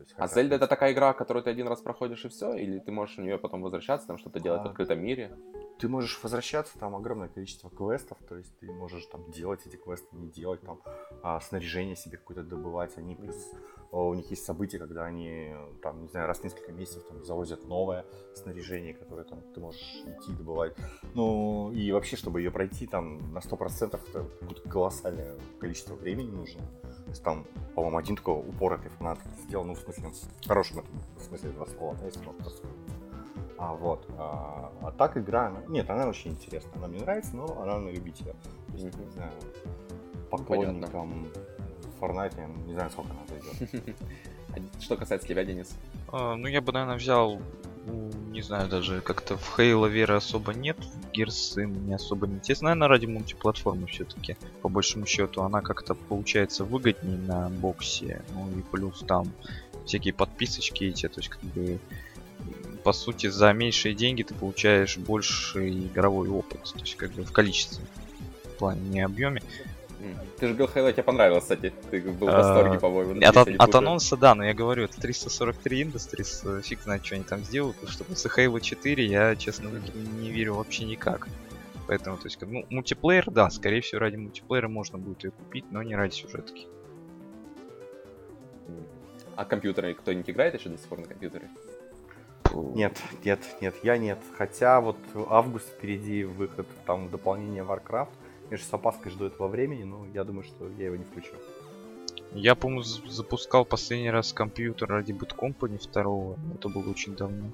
Есть, 0.03 0.13
а 0.17 0.27
Зельда 0.27 0.55
это 0.55 0.67
такая 0.67 0.93
игра, 0.93 1.13
которую 1.13 1.43
ты 1.43 1.49
один 1.49 1.67
раз 1.67 1.81
проходишь 1.81 2.25
и 2.25 2.29
все? 2.29 2.53
Или 2.53 2.79
ты 2.79 2.91
можешь 2.91 3.17
в 3.17 3.21
нее 3.21 3.37
потом 3.37 3.61
возвращаться, 3.61 4.07
там 4.07 4.17
что-то 4.17 4.39
делать 4.39 4.61
а... 4.61 4.67
в 4.67 4.71
открытом 4.71 4.99
мире? 4.99 5.31
ты 5.79 5.87
можешь 5.87 6.19
возвращаться, 6.23 6.77
там 6.79 6.95
огромное 6.95 7.27
количество 7.27 7.69
квестов, 7.69 8.17
то 8.27 8.35
есть 8.35 8.51
ты 8.59 8.71
можешь 8.71 9.05
там 9.05 9.29
делать 9.31 9.61
эти 9.65 9.75
квесты, 9.75 10.07
не 10.15 10.29
делать, 10.29 10.61
там 10.61 10.81
а, 11.21 11.39
снаряжение 11.39 11.95
себе 11.95 12.17
какое-то 12.17 12.43
добывать, 12.43 12.97
они 12.97 13.15
плюс 13.15 13.35
у 13.91 14.13
них 14.13 14.29
есть 14.29 14.43
события, 14.43 14.79
когда 14.79 15.05
они 15.05 15.53
там, 15.81 16.01
не 16.01 16.07
знаю, 16.09 16.27
раз 16.27 16.39
в 16.39 16.43
несколько 16.43 16.71
месяцев 16.71 17.03
там 17.07 17.23
завозят 17.23 17.65
новое 17.65 18.05
снаряжение, 18.35 18.93
которое 18.93 19.23
там 19.23 19.41
ты 19.53 19.61
можешь 19.61 20.03
идти 20.05 20.33
добывать. 20.33 20.75
Ну 21.13 21.71
и 21.71 21.91
вообще, 21.91 22.17
чтобы 22.17 22.41
ее 22.41 22.51
пройти 22.51 22.85
там 22.85 23.33
на 23.33 23.39
100% 23.39 23.97
это 24.09 24.69
колоссальное 24.69 25.35
количество 25.59 25.95
времени 25.95 26.29
нужно. 26.29 26.61
То 26.81 27.11
есть 27.11 27.23
там, 27.23 27.45
по-моему, 27.75 27.97
один 27.97 28.15
такой 28.17 28.35
упоротый 28.35 28.91
фанат 28.91 29.19
сделал, 29.45 29.63
ну 29.63 29.73
в 29.73 29.79
смысле, 29.93 30.29
в 30.41 30.47
хорошем 30.47 30.83
в 31.17 31.23
смысле 31.23 31.49
этого 31.49 31.65
слова, 31.65 31.97
если 32.03 32.23
можно 32.25 32.45
а 33.57 33.73
вот. 33.73 34.05
А, 34.17 34.71
а 34.81 34.91
так 34.91 35.17
игра, 35.17 35.47
она... 35.47 35.61
нет, 35.67 35.89
она 35.89 36.07
очень 36.07 36.31
интересная. 36.31 36.75
Она 36.75 36.87
мне 36.87 37.01
нравится, 37.01 37.35
но 37.35 37.59
она 37.61 37.79
на 37.79 37.89
любителя. 37.89 38.33
То 38.67 38.73
есть, 38.73 38.97
не 38.97 39.11
знаю, 39.11 39.31
поклонникам 40.29 41.27
Fortnite, 41.99 42.67
не 42.67 42.73
знаю, 42.73 42.89
сколько 42.91 43.11
она 43.11 43.21
зайдет. 43.27 43.95
Что 44.79 44.95
касается 44.95 45.27
тебя, 45.27 45.43
Денис? 45.43 45.75
А, 46.11 46.35
ну, 46.35 46.47
я 46.47 46.61
бы, 46.61 46.71
наверное, 46.71 46.97
взял, 46.97 47.39
не 48.31 48.41
знаю, 48.41 48.69
даже 48.69 49.01
как-то 49.01 49.37
в 49.37 49.55
Хейла 49.55 49.87
веры 49.87 50.15
особо 50.15 50.53
нет, 50.53 50.77
в 50.77 51.11
Gears 51.11 51.63
не 51.65 51.93
особо 51.93 52.27
не 52.27 52.35
интересно. 52.35 52.69
Наверное, 52.69 52.87
ради 52.87 53.05
мультиплатформы 53.07 53.87
все-таки, 53.87 54.37
по 54.61 54.69
большому 54.69 55.07
счету, 55.07 55.41
она 55.41 55.61
как-то 55.61 55.95
получается 55.95 56.63
выгоднее 56.63 57.17
на 57.17 57.49
боксе. 57.49 58.21
Ну 58.33 58.49
и 58.57 58.61
плюс 58.61 58.99
там 59.07 59.27
всякие 59.87 60.13
подписочки 60.13 60.85
эти, 60.85 61.07
то 61.07 61.19
есть 61.19 61.29
как 61.29 61.41
бы 61.41 61.79
по 62.87 62.93
сути, 62.93 63.27
за 63.27 63.51
меньшие 63.51 63.93
деньги 63.93 64.23
ты 64.23 64.33
получаешь 64.33 64.97
больше 64.97 65.69
игровой 65.69 66.29
опыт. 66.29 66.63
То 66.73 66.79
есть, 66.79 66.95
как 66.95 67.11
бы 67.11 67.23
в 67.23 67.33
количестве. 67.33 67.83
В 68.45 68.59
плане, 68.59 68.79
не 68.79 69.01
объеме. 69.01 69.41
Ты 70.39 70.47
же 70.47 70.53
говорил, 70.53 70.73
Halo 70.73 70.93
тебе 70.93 71.03
понравилось, 71.03 71.43
кстати. 71.43 71.73
Ты 71.91 71.99
был 72.01 72.27
в 72.27 72.31
восторге, 72.31 72.79
по-моему. 72.79 73.19
От, 73.27 73.35
от 73.35 73.75
анонса, 73.75 74.15
да, 74.15 74.35
но 74.35 74.45
я 74.45 74.53
говорю, 74.53 74.85
это 74.85 75.01
343 75.01 75.83
Industries, 75.83 76.61
фиг 76.61 76.81
знает, 76.81 77.05
что 77.05 77.15
они 77.15 77.25
там 77.25 77.43
сделают. 77.43 77.75
Потому 77.75 77.91
что 77.91 78.03
после 78.05 78.31
Halo 78.31 78.61
4 78.61 79.05
я, 79.05 79.35
честно, 79.35 79.69
не 80.21 80.31
верю 80.31 80.55
вообще 80.55 80.85
никак. 80.85 81.27
Поэтому, 81.87 82.15
то 82.15 82.27
есть, 82.27 82.37
ну, 82.41 82.65
мультиплеер, 82.69 83.29
да, 83.31 83.49
скорее 83.49 83.81
всего, 83.81 83.99
ради 83.99 84.15
мультиплеера 84.15 84.69
можно 84.69 84.97
будет 84.97 85.25
ее 85.25 85.31
купить, 85.31 85.65
но 85.71 85.83
не 85.83 85.95
ради 85.95 86.13
сюжетки. 86.13 86.67
А 89.37 89.45
компьютеры 89.45 89.93
кто-нибудь 89.93 90.31
играет 90.31 90.55
еще 90.55 90.69
до 90.69 90.79
сих 90.79 90.87
пор 90.87 90.99
на 90.99 91.05
компьютере? 91.05 91.47
Нет, 92.55 92.99
нет, 93.23 93.39
нет, 93.61 93.75
я 93.83 93.97
нет. 93.99 94.17
Хотя 94.35 94.81
вот 94.81 94.97
август 95.29 95.67
впереди 95.67 96.23
выход 96.23 96.65
там 96.87 97.07
дополнение 97.09 97.63
Warcraft. 97.63 98.09
Я 98.49 98.57
же 98.57 98.63
с 98.63 98.73
опаской 98.73 99.11
жду 99.11 99.25
этого 99.25 99.47
времени, 99.47 99.83
но 99.83 100.07
я 100.11 100.23
думаю, 100.23 100.43
что 100.43 100.67
я 100.79 100.87
его 100.87 100.95
не 100.95 101.03
включу. 101.03 101.33
Я, 102.31 102.55
по-моему, 102.55 102.81
запускал 102.81 103.63
последний 103.63 104.09
раз 104.09 104.33
компьютер 104.33 104.89
ради 104.89 105.11
Boot 105.11 105.35
Company 105.37 105.77
второго. 105.77 106.35
Это 106.55 106.69
было 106.69 106.89
очень 106.89 107.15
давно. 107.15 107.51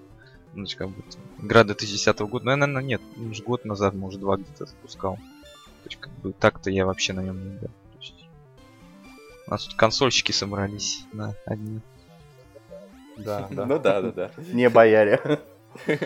Ну, 0.53 0.65
как 0.77 0.87
бы, 0.87 1.03
игра 1.41 1.65
2010 1.65 2.17
года. 2.19 2.45
Ну, 2.45 2.55
наверное, 2.55 2.81
нет, 2.81 3.01
может, 3.17 3.43
год 3.43 3.65
назад, 3.65 3.93
может, 3.93 4.21
два 4.21 4.37
где-то 4.37 4.67
запускал. 4.67 5.17
То 5.17 5.89
есть, 5.89 5.99
как 5.99 6.13
бы, 6.13 6.31
так-то 6.31 6.69
я 6.69 6.85
вообще 6.85 7.11
на 7.11 7.23
нем 7.23 7.43
не 7.43 7.57
играл. 7.57 7.71
У 9.47 9.51
нас 9.51 9.65
тут 9.65 9.75
консольщики 9.75 10.31
собрались 10.31 11.05
на 11.11 11.35
одни. 11.45 11.79
Да, 13.17 13.47
да. 13.51 13.65
Ну 13.65 13.79
да, 13.79 14.01
да, 14.01 14.11
да. 14.11 14.31
Не 14.53 14.69
бояре. 14.69 15.41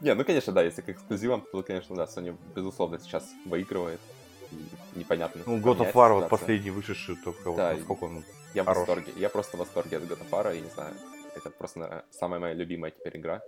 Не, 0.00 0.14
ну 0.14 0.24
конечно, 0.24 0.52
да, 0.52 0.62
если 0.62 0.82
к 0.82 0.88
эксклюзивам, 0.88 1.46
то, 1.52 1.62
конечно, 1.62 1.94
да, 1.94 2.04
Sony, 2.04 2.36
безусловно, 2.54 2.98
сейчас 2.98 3.30
выигрывает. 3.44 4.00
непонятно. 4.96 5.42
Ну, 5.46 5.58
God 5.58 5.78
of 5.78 5.92
War 5.92 6.14
вот 6.14 6.28
последний 6.28 6.70
вышедший, 6.70 7.16
только 7.16 7.50
вот 7.50 7.56
Да, 7.58 7.74
насколько 7.74 8.04
он 8.04 8.24
Я 8.54 8.64
в 8.64 8.66
восторге. 8.66 9.12
Я 9.16 9.28
просто 9.28 9.56
в 9.56 9.60
восторге 9.60 9.98
от 9.98 10.02
God 10.04 10.20
of 10.20 10.30
War, 10.30 10.54
я 10.54 10.60
не 10.60 10.70
знаю. 10.70 10.94
Это 11.36 11.50
просто 11.50 11.78
наверное, 11.78 12.04
самая 12.10 12.40
моя 12.40 12.54
любимая 12.54 12.90
теперь 12.90 13.16
игра. 13.18 13.40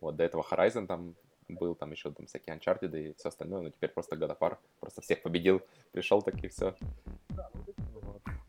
Вот 0.00 0.16
до 0.16 0.24
этого 0.24 0.44
Horizon 0.50 0.86
там 0.86 1.14
был, 1.50 1.74
там 1.74 1.90
еще 1.92 2.10
там 2.10 2.26
всякие 2.26 2.56
Uncharted 2.56 2.98
и 2.98 3.14
все 3.14 3.28
остальное, 3.28 3.62
но 3.62 3.70
теперь 3.70 3.90
просто 3.90 4.16
War 4.16 4.56
просто 4.80 5.00
всех 5.00 5.22
победил, 5.22 5.62
пришел 5.92 6.22
так 6.22 6.42
и 6.42 6.48
все. 6.48 6.74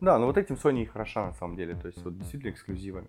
Да, 0.00 0.18
ну 0.18 0.26
вот 0.26 0.36
этим 0.36 0.56
Sony 0.56 0.82
и 0.82 0.86
хороша 0.86 1.26
на 1.26 1.32
самом 1.34 1.56
деле, 1.56 1.74
то 1.74 1.86
есть 1.86 2.02
вот 2.04 2.18
действительно 2.18 2.50
эксклюзивами. 2.50 3.08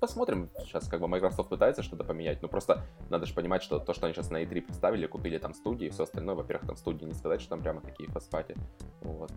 Посмотрим, 0.00 0.50
сейчас 0.58 0.88
как 0.88 1.00
бы 1.00 1.08
Microsoft 1.08 1.48
пытается 1.48 1.82
что-то 1.82 2.04
поменять, 2.04 2.42
но 2.42 2.48
просто 2.48 2.84
надо 3.08 3.24
же 3.24 3.34
понимать, 3.34 3.62
что 3.62 3.78
то, 3.78 3.94
что 3.94 4.06
они 4.06 4.14
сейчас 4.14 4.30
на 4.30 4.42
E3 4.42 4.60
представили, 4.60 5.06
купили 5.06 5.38
там 5.38 5.54
студии 5.54 5.86
и 5.86 5.90
все 5.90 6.02
остальное, 6.02 6.34
во-первых, 6.34 6.66
там 6.66 6.76
студии 6.76 7.06
не 7.06 7.14
сказать, 7.14 7.40
что 7.40 7.50
там 7.50 7.62
прямо 7.62 7.80
такие 7.80 8.10
фастфати, 8.10 8.54
вот, 9.00 9.32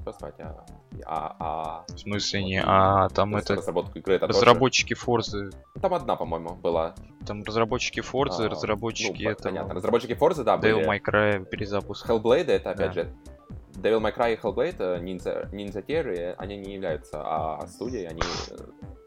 фастфати, 0.00 0.42
а, 0.42 0.64
а, 1.06 1.36
а 1.38 1.84
В 1.94 1.98
смысле 1.98 2.42
не, 2.44 2.62
а 2.64 3.08
там 3.10 3.36
это 3.36 3.54
разработку 3.56 3.98
игры 3.98 4.14
это 4.16 4.26
тоже- 4.26 4.40
разработчики 4.40 4.94
Forza, 4.94 5.50
Там 5.80 5.94
одна, 5.94 6.16
по-моему, 6.16 6.54
была. 6.54 6.94
там 7.26 7.42
разработчики 7.44 8.00
Forza, 8.00 8.46
А, 8.46 8.48
разработчики 8.48 9.22
ну, 9.24 9.30
этого 9.30 9.48
понятно. 9.48 9.74
Разработчики 9.74 10.12
Forza, 10.12 10.44
да, 10.44 10.56
Devil 10.56 10.86
были. 10.86 10.88
May 10.88 11.00
Cry 11.00 11.44
перезапуск. 11.44 12.08
Hellblade 12.08 12.50
это 12.50 12.70
опять 12.70 12.94
Да. 12.94 13.02
же 13.02 13.14
Devil 13.76 14.00
May 14.00 14.16
Cry 14.16 14.34
и 14.34 14.36
Hellblade, 14.36 14.76
э, 14.78 15.00
Ninja, 15.00 15.50
Ninja 15.50 15.84
Theory, 15.84 16.34
они 16.38 16.56
не 16.56 16.74
являются 16.74 17.20
а 17.22 17.66
студией, 17.66 18.06
они, 18.06 18.22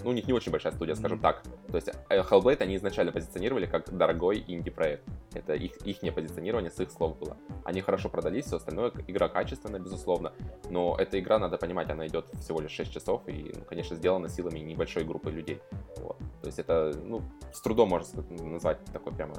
ну, 0.04 0.10
у 0.10 0.14
них 0.14 0.28
не 0.28 0.34
очень 0.34 0.52
большая 0.52 0.74
студия, 0.74 0.96
скажем 0.96 1.18
Мгм. 1.18 1.24
так. 1.24 1.44
То 1.70 1.76
есть 1.76 1.90
э, 2.10 2.22
Hellblade 2.22 2.62
они 2.62 2.76
изначально 2.76 3.12
позиционировали 3.12 3.66
как 3.66 3.96
дорогой 3.96 4.44
инди-проект. 4.48 5.04
Это 5.34 5.54
их, 5.54 5.76
их 5.86 6.14
позиционирование 6.14 6.72
с 6.72 6.80
их 6.80 6.92
слов 6.92 7.18
было. 7.18 7.38
Они 7.64 7.82
хорошо 7.82 8.10
продались, 8.10 8.46
все 8.46 8.58
остальное, 8.58 8.92
игра 9.08 9.30
качественная, 9.30 9.80
безусловно, 9.80 10.34
но 10.70 10.96
эта 10.98 11.20
игра, 11.20 11.40
надо 11.40 11.58
понимать, 11.58 11.90
она 11.90 12.08
идет 12.08 12.28
всего 12.40 12.60
лишь 12.60 12.72
6 12.72 12.92
часов 12.92 13.22
и, 13.28 13.54
ну, 13.56 13.64
конечно, 13.66 13.96
сделана 13.96 14.30
силами 14.30 14.60
небольшой 14.60 15.04
группы 15.04 15.32
людей. 15.32 15.62
Вот. 15.98 16.18
То 16.42 16.48
есть 16.48 16.60
это, 16.60 16.94
ну, 17.04 17.22
с 17.54 17.62
трудом 17.62 17.90
можно 17.90 18.24
назвать 18.30 18.84
такой 18.92 19.14
прямо 19.14 19.36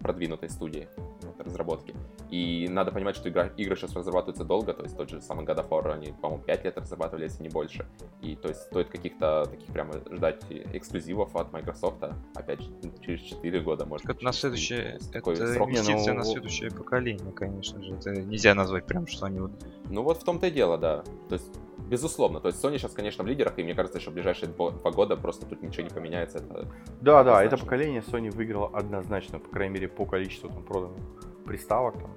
продвинутой 0.00 0.48
студии 0.48 0.88
вот, 0.96 1.07
разработки. 1.40 1.94
И 2.30 2.68
надо 2.68 2.92
понимать, 2.92 3.16
что 3.16 3.28
игра, 3.28 3.46
игры 3.56 3.76
сейчас 3.76 3.94
разрабатываются 3.94 4.44
долго, 4.44 4.72
то 4.74 4.82
есть 4.82 4.96
тот 4.96 5.08
же 5.08 5.20
самый 5.20 5.44
God 5.44 5.58
of 5.58 5.68
War, 5.68 5.92
они, 5.92 6.12
по-моему, 6.20 6.44
5 6.44 6.64
лет 6.64 6.78
разрабатывали, 6.78 7.24
если 7.24 7.42
не 7.42 7.48
больше. 7.48 7.86
И 8.20 8.36
то 8.36 8.48
есть 8.48 8.62
стоит 8.62 8.88
каких-то 8.88 9.46
таких 9.50 9.72
прямо 9.72 9.94
ждать 10.10 10.42
эксклюзивов 10.50 11.34
от 11.36 11.52
Microsoft, 11.52 12.02
опять 12.34 12.60
же, 12.60 12.70
через 13.00 13.20
4 13.22 13.60
года, 13.60 13.86
может 13.86 14.04
Это 14.04 14.14
быть. 14.14 14.22
на 14.22 14.32
следующее, 14.32 14.98
это 15.12 15.34
срок. 15.34 15.70
инвестиция 15.70 16.12
ну, 16.12 16.18
на 16.18 16.24
следующее 16.24 16.70
поколение, 16.70 17.32
конечно 17.32 17.82
же. 17.82 17.94
Это 17.94 18.10
нельзя 18.12 18.54
назвать 18.54 18.86
прям, 18.86 19.06
что 19.06 19.26
они 19.26 19.40
вот 19.40 19.52
Ну 19.88 20.02
вот 20.02 20.20
в 20.20 20.24
том-то 20.24 20.46
и 20.48 20.50
дело, 20.50 20.78
да. 20.78 21.02
То 21.28 21.34
есть, 21.34 21.50
безусловно, 21.88 22.40
то 22.40 22.48
есть 22.48 22.62
Sony 22.62 22.78
сейчас, 22.78 22.92
конечно, 22.92 23.24
в 23.24 23.26
лидерах, 23.26 23.58
и 23.58 23.62
мне 23.64 23.74
кажется, 23.74 24.00
что 24.00 24.10
в 24.10 24.14
ближайшие 24.14 24.48
два 24.48 24.90
года 24.90 25.16
просто 25.16 25.46
тут 25.46 25.62
ничего 25.62 25.84
не 25.84 25.90
поменяется. 25.90 26.38
Это 26.38 26.68
Да, 27.00 27.24
да, 27.24 27.42
это 27.42 27.54
Однозначно. 27.56 27.58
поколение 27.64 28.02
Sony 28.02 28.30
выиграло 28.30 28.68
однозначно, 28.72 29.38
по 29.38 29.48
крайней 29.50 29.74
мере, 29.74 29.88
по 29.88 30.04
количеству 30.06 30.48
там 30.48 30.62
проданных 30.62 30.98
приставок, 31.44 31.94
там, 31.98 32.10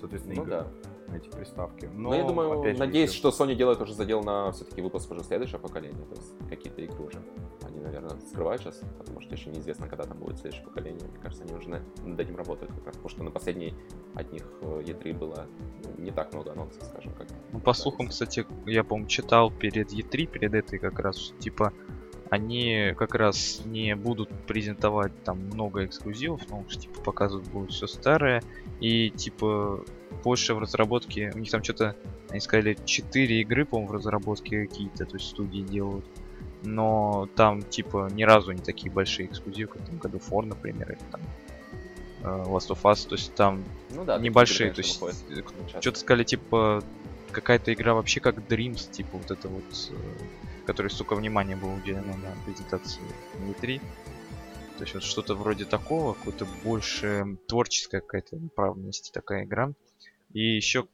соответственно, 0.00 0.36
Ну 0.36 0.42
игр 0.42 0.50
да. 0.50 0.66
эти 1.16 1.28
приставки. 1.28 1.86
Но, 1.94 2.10
Но, 2.10 2.14
я 2.16 2.24
думаю, 2.24 2.60
опять 2.60 2.76
же, 2.76 2.80
надеюсь, 2.84 3.10
если- 3.14 3.28
что 3.28 3.44
Sony 3.44 3.54
делает 3.54 3.80
уже 3.80 3.94
задел 3.94 4.22
на 4.22 4.52
все-таки 4.52 4.82
выпуск 4.82 5.10
уже 5.10 5.22
следующего 5.24 5.58
поколения, 5.58 6.04
то 6.08 6.14
есть 6.14 6.32
какие-то 6.48 6.82
игры 6.82 7.04
уже. 7.06 7.18
Наверное, 7.88 8.20
скрывают 8.20 8.60
сейчас, 8.60 8.82
потому 8.98 9.22
что 9.22 9.34
еще 9.34 9.48
неизвестно, 9.48 9.88
когда 9.88 10.04
там 10.04 10.18
будет 10.18 10.38
следующее 10.38 10.66
поколение. 10.66 11.08
Мне 11.08 11.18
кажется, 11.22 11.44
они 11.44 11.54
уже 11.54 11.70
на- 11.70 11.82
над 12.04 12.20
этим 12.20 12.36
работают 12.36 12.70
как 12.70 12.84
раз, 12.84 12.96
потому 12.96 13.08
что 13.08 13.22
на 13.22 13.30
последней 13.30 13.74
от 14.14 14.30
них 14.30 14.42
э, 14.60 14.82
E3 14.84 15.14
было 15.14 15.46
ну, 15.82 16.04
не 16.04 16.10
так 16.10 16.30
много 16.34 16.52
анонсов, 16.52 16.82
скажем, 16.84 17.14
как. 17.14 17.28
Ну, 17.50 17.60
по 17.60 17.72
слухам, 17.72 18.08
кстати, 18.08 18.44
я, 18.66 18.84
по-моему, 18.84 19.08
читал 19.08 19.50
перед 19.50 19.90
E3, 19.90 20.26
перед 20.26 20.52
этой 20.52 20.78
как 20.78 20.98
раз, 20.98 21.16
что, 21.16 21.38
типа, 21.38 21.72
они 22.28 22.92
как 22.98 23.14
раз 23.14 23.62
не 23.64 23.96
будут 23.96 24.28
презентовать 24.46 25.12
там 25.24 25.38
много 25.46 25.86
эксклюзивов, 25.86 26.42
но 26.50 26.60
уж, 26.60 26.76
типа, 26.76 27.00
показывать 27.00 27.48
будут 27.48 27.72
все 27.72 27.86
старое. 27.86 28.42
И, 28.80 29.08
типа, 29.08 29.82
больше 30.22 30.52
в 30.52 30.58
разработке, 30.58 31.32
у 31.34 31.38
них 31.38 31.50
там 31.50 31.64
что-то, 31.64 31.96
они 32.28 32.40
сказали, 32.40 32.76
4 32.84 33.40
игры, 33.40 33.64
по-моему, 33.64 33.92
в 33.92 33.94
разработке 33.94 34.66
какие-то, 34.66 35.06
то 35.06 35.16
есть 35.16 35.30
студии 35.30 35.62
делают. 35.62 36.04
Но 36.62 37.28
там, 37.36 37.62
типа, 37.62 38.08
ни 38.12 38.24
разу 38.24 38.52
не 38.52 38.60
такие 38.60 38.90
большие 38.90 39.26
эксклюзивы, 39.26 39.68
как 39.68 39.82
там 39.82 39.96
God 39.96 40.18
of 40.18 40.28
War, 40.30 40.44
например, 40.44 40.90
или 40.92 41.00
там 41.10 41.20
э, 42.22 42.44
Last 42.48 42.68
of 42.70 42.82
Us, 42.82 43.08
то 43.08 43.14
есть 43.14 43.34
там 43.34 43.64
Ну 43.90 44.04
да, 44.04 44.18
небольшие, 44.18 44.72
то 44.72 44.80
есть 44.80 45.00
что-то 45.80 45.98
сказали, 45.98 46.24
типа, 46.24 46.82
какая-то 47.30 47.72
игра 47.72 47.94
вообще 47.94 48.20
как 48.20 48.38
Dreams, 48.38 48.90
типа 48.90 49.18
вот 49.18 49.30
это 49.30 49.48
вот, 49.48 49.90
э, 49.90 50.64
которой 50.66 50.88
столько 50.88 51.14
внимания 51.14 51.56
было 51.56 51.70
уделено 51.70 52.16
на 52.16 52.34
презентации 52.44 53.02
на 53.38 53.50
E3. 53.50 53.80
То 54.78 54.84
есть 54.84 54.94
вот 54.94 55.02
что-то 55.02 55.34
вроде 55.34 55.64
такого, 55.64 56.14
какое-то 56.14 56.46
больше 56.62 57.36
творческая 57.48 58.00
какая-то 58.00 58.36
направленность 58.36 59.12
такая 59.12 59.44
игра. 59.44 59.72
И 60.32 60.40
еще, 60.40 60.86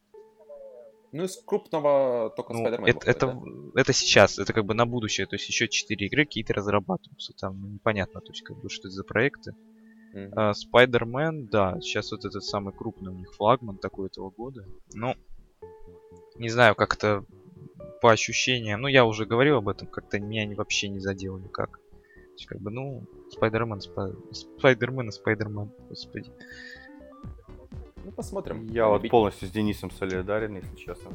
Ну, 1.14 1.24
из 1.24 1.36
крупного 1.36 2.30
только 2.36 2.52
ну, 2.52 2.66
Spider-Man 2.66 2.86
это, 2.86 3.08
это, 3.08 3.26
да? 3.28 3.80
это 3.80 3.92
сейчас, 3.92 4.40
это 4.40 4.52
как 4.52 4.64
бы 4.64 4.74
на 4.74 4.84
будущее, 4.84 5.28
то 5.28 5.36
есть 5.36 5.48
еще 5.48 5.68
4 5.68 6.06
игры 6.06 6.24
какие-то 6.24 6.54
разрабатываются, 6.54 7.32
там 7.34 7.72
непонятно, 7.72 8.20
то 8.20 8.32
есть 8.32 8.42
как 8.42 8.60
бы 8.60 8.68
что 8.68 8.88
это 8.88 8.96
за 8.96 9.04
проекты. 9.04 9.52
Мгм. 10.12 10.32
А, 10.34 10.52
Spider-Man, 10.52 11.50
да, 11.50 11.78
сейчас 11.80 12.10
вот 12.10 12.24
этот 12.24 12.42
самый 12.42 12.74
крупный 12.74 13.12
у 13.12 13.14
них 13.14 13.32
флагман 13.32 13.78
такой 13.78 14.08
этого 14.08 14.30
года. 14.30 14.66
Ну, 14.92 15.14
не 16.34 16.48
знаю, 16.48 16.74
как-то 16.74 17.24
по 18.00 18.10
ощущениям, 18.10 18.80
ну, 18.80 18.88
я 18.88 19.04
уже 19.04 19.24
говорил 19.24 19.58
об 19.58 19.68
этом, 19.68 19.86
как-то 19.86 20.18
меня 20.18 20.44
не, 20.44 20.56
вообще 20.56 20.88
не 20.88 20.98
задело 20.98 21.38
никак. 21.38 21.78
То 21.78 22.32
есть, 22.32 22.46
как 22.46 22.60
бы, 22.60 22.72
ну, 22.72 23.04
Spider-Man, 23.40 23.78
Спа- 23.78 24.16
Spider-Man 24.60 25.10
и 25.10 25.30
Spider-Man, 25.30 25.70
господи. 25.88 26.32
Ну, 28.04 28.12
посмотрим. 28.12 28.66
Я 28.68 28.86
вот 28.88 28.98
Любить- 28.98 29.10
полностью 29.10 29.48
с 29.48 29.50
Денисом 29.50 29.90
солидарен, 29.90 30.56
если 30.56 30.76
честно. 30.76 31.10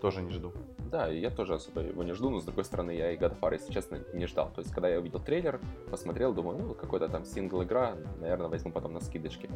Тоже 0.00 0.22
не 0.22 0.30
жду. 0.32 0.52
Да, 0.90 1.06
я 1.06 1.30
тоже 1.30 1.54
особо 1.54 1.82
его 1.82 2.02
не 2.02 2.12
жду, 2.14 2.30
но 2.30 2.40
с 2.40 2.44
другой 2.44 2.64
стороны, 2.64 2.90
я 2.90 3.12
и 3.12 3.16
God 3.16 3.38
of 3.38 3.40
War, 3.40 3.52
если 3.52 3.72
честно, 3.72 4.00
не 4.12 4.26
ждал. 4.26 4.50
То 4.52 4.60
есть, 4.60 4.72
когда 4.74 4.88
я 4.88 4.98
увидел 4.98 5.20
трейлер, 5.20 5.60
посмотрел, 5.88 6.34
думаю, 6.34 6.58
ну, 6.58 6.74
какой-то 6.74 7.08
там 7.08 7.24
сингл-игра, 7.24 7.94
наверное, 8.20 8.48
возьму 8.48 8.72
потом 8.72 8.94
на 8.94 9.00
скидочке. 9.00 9.48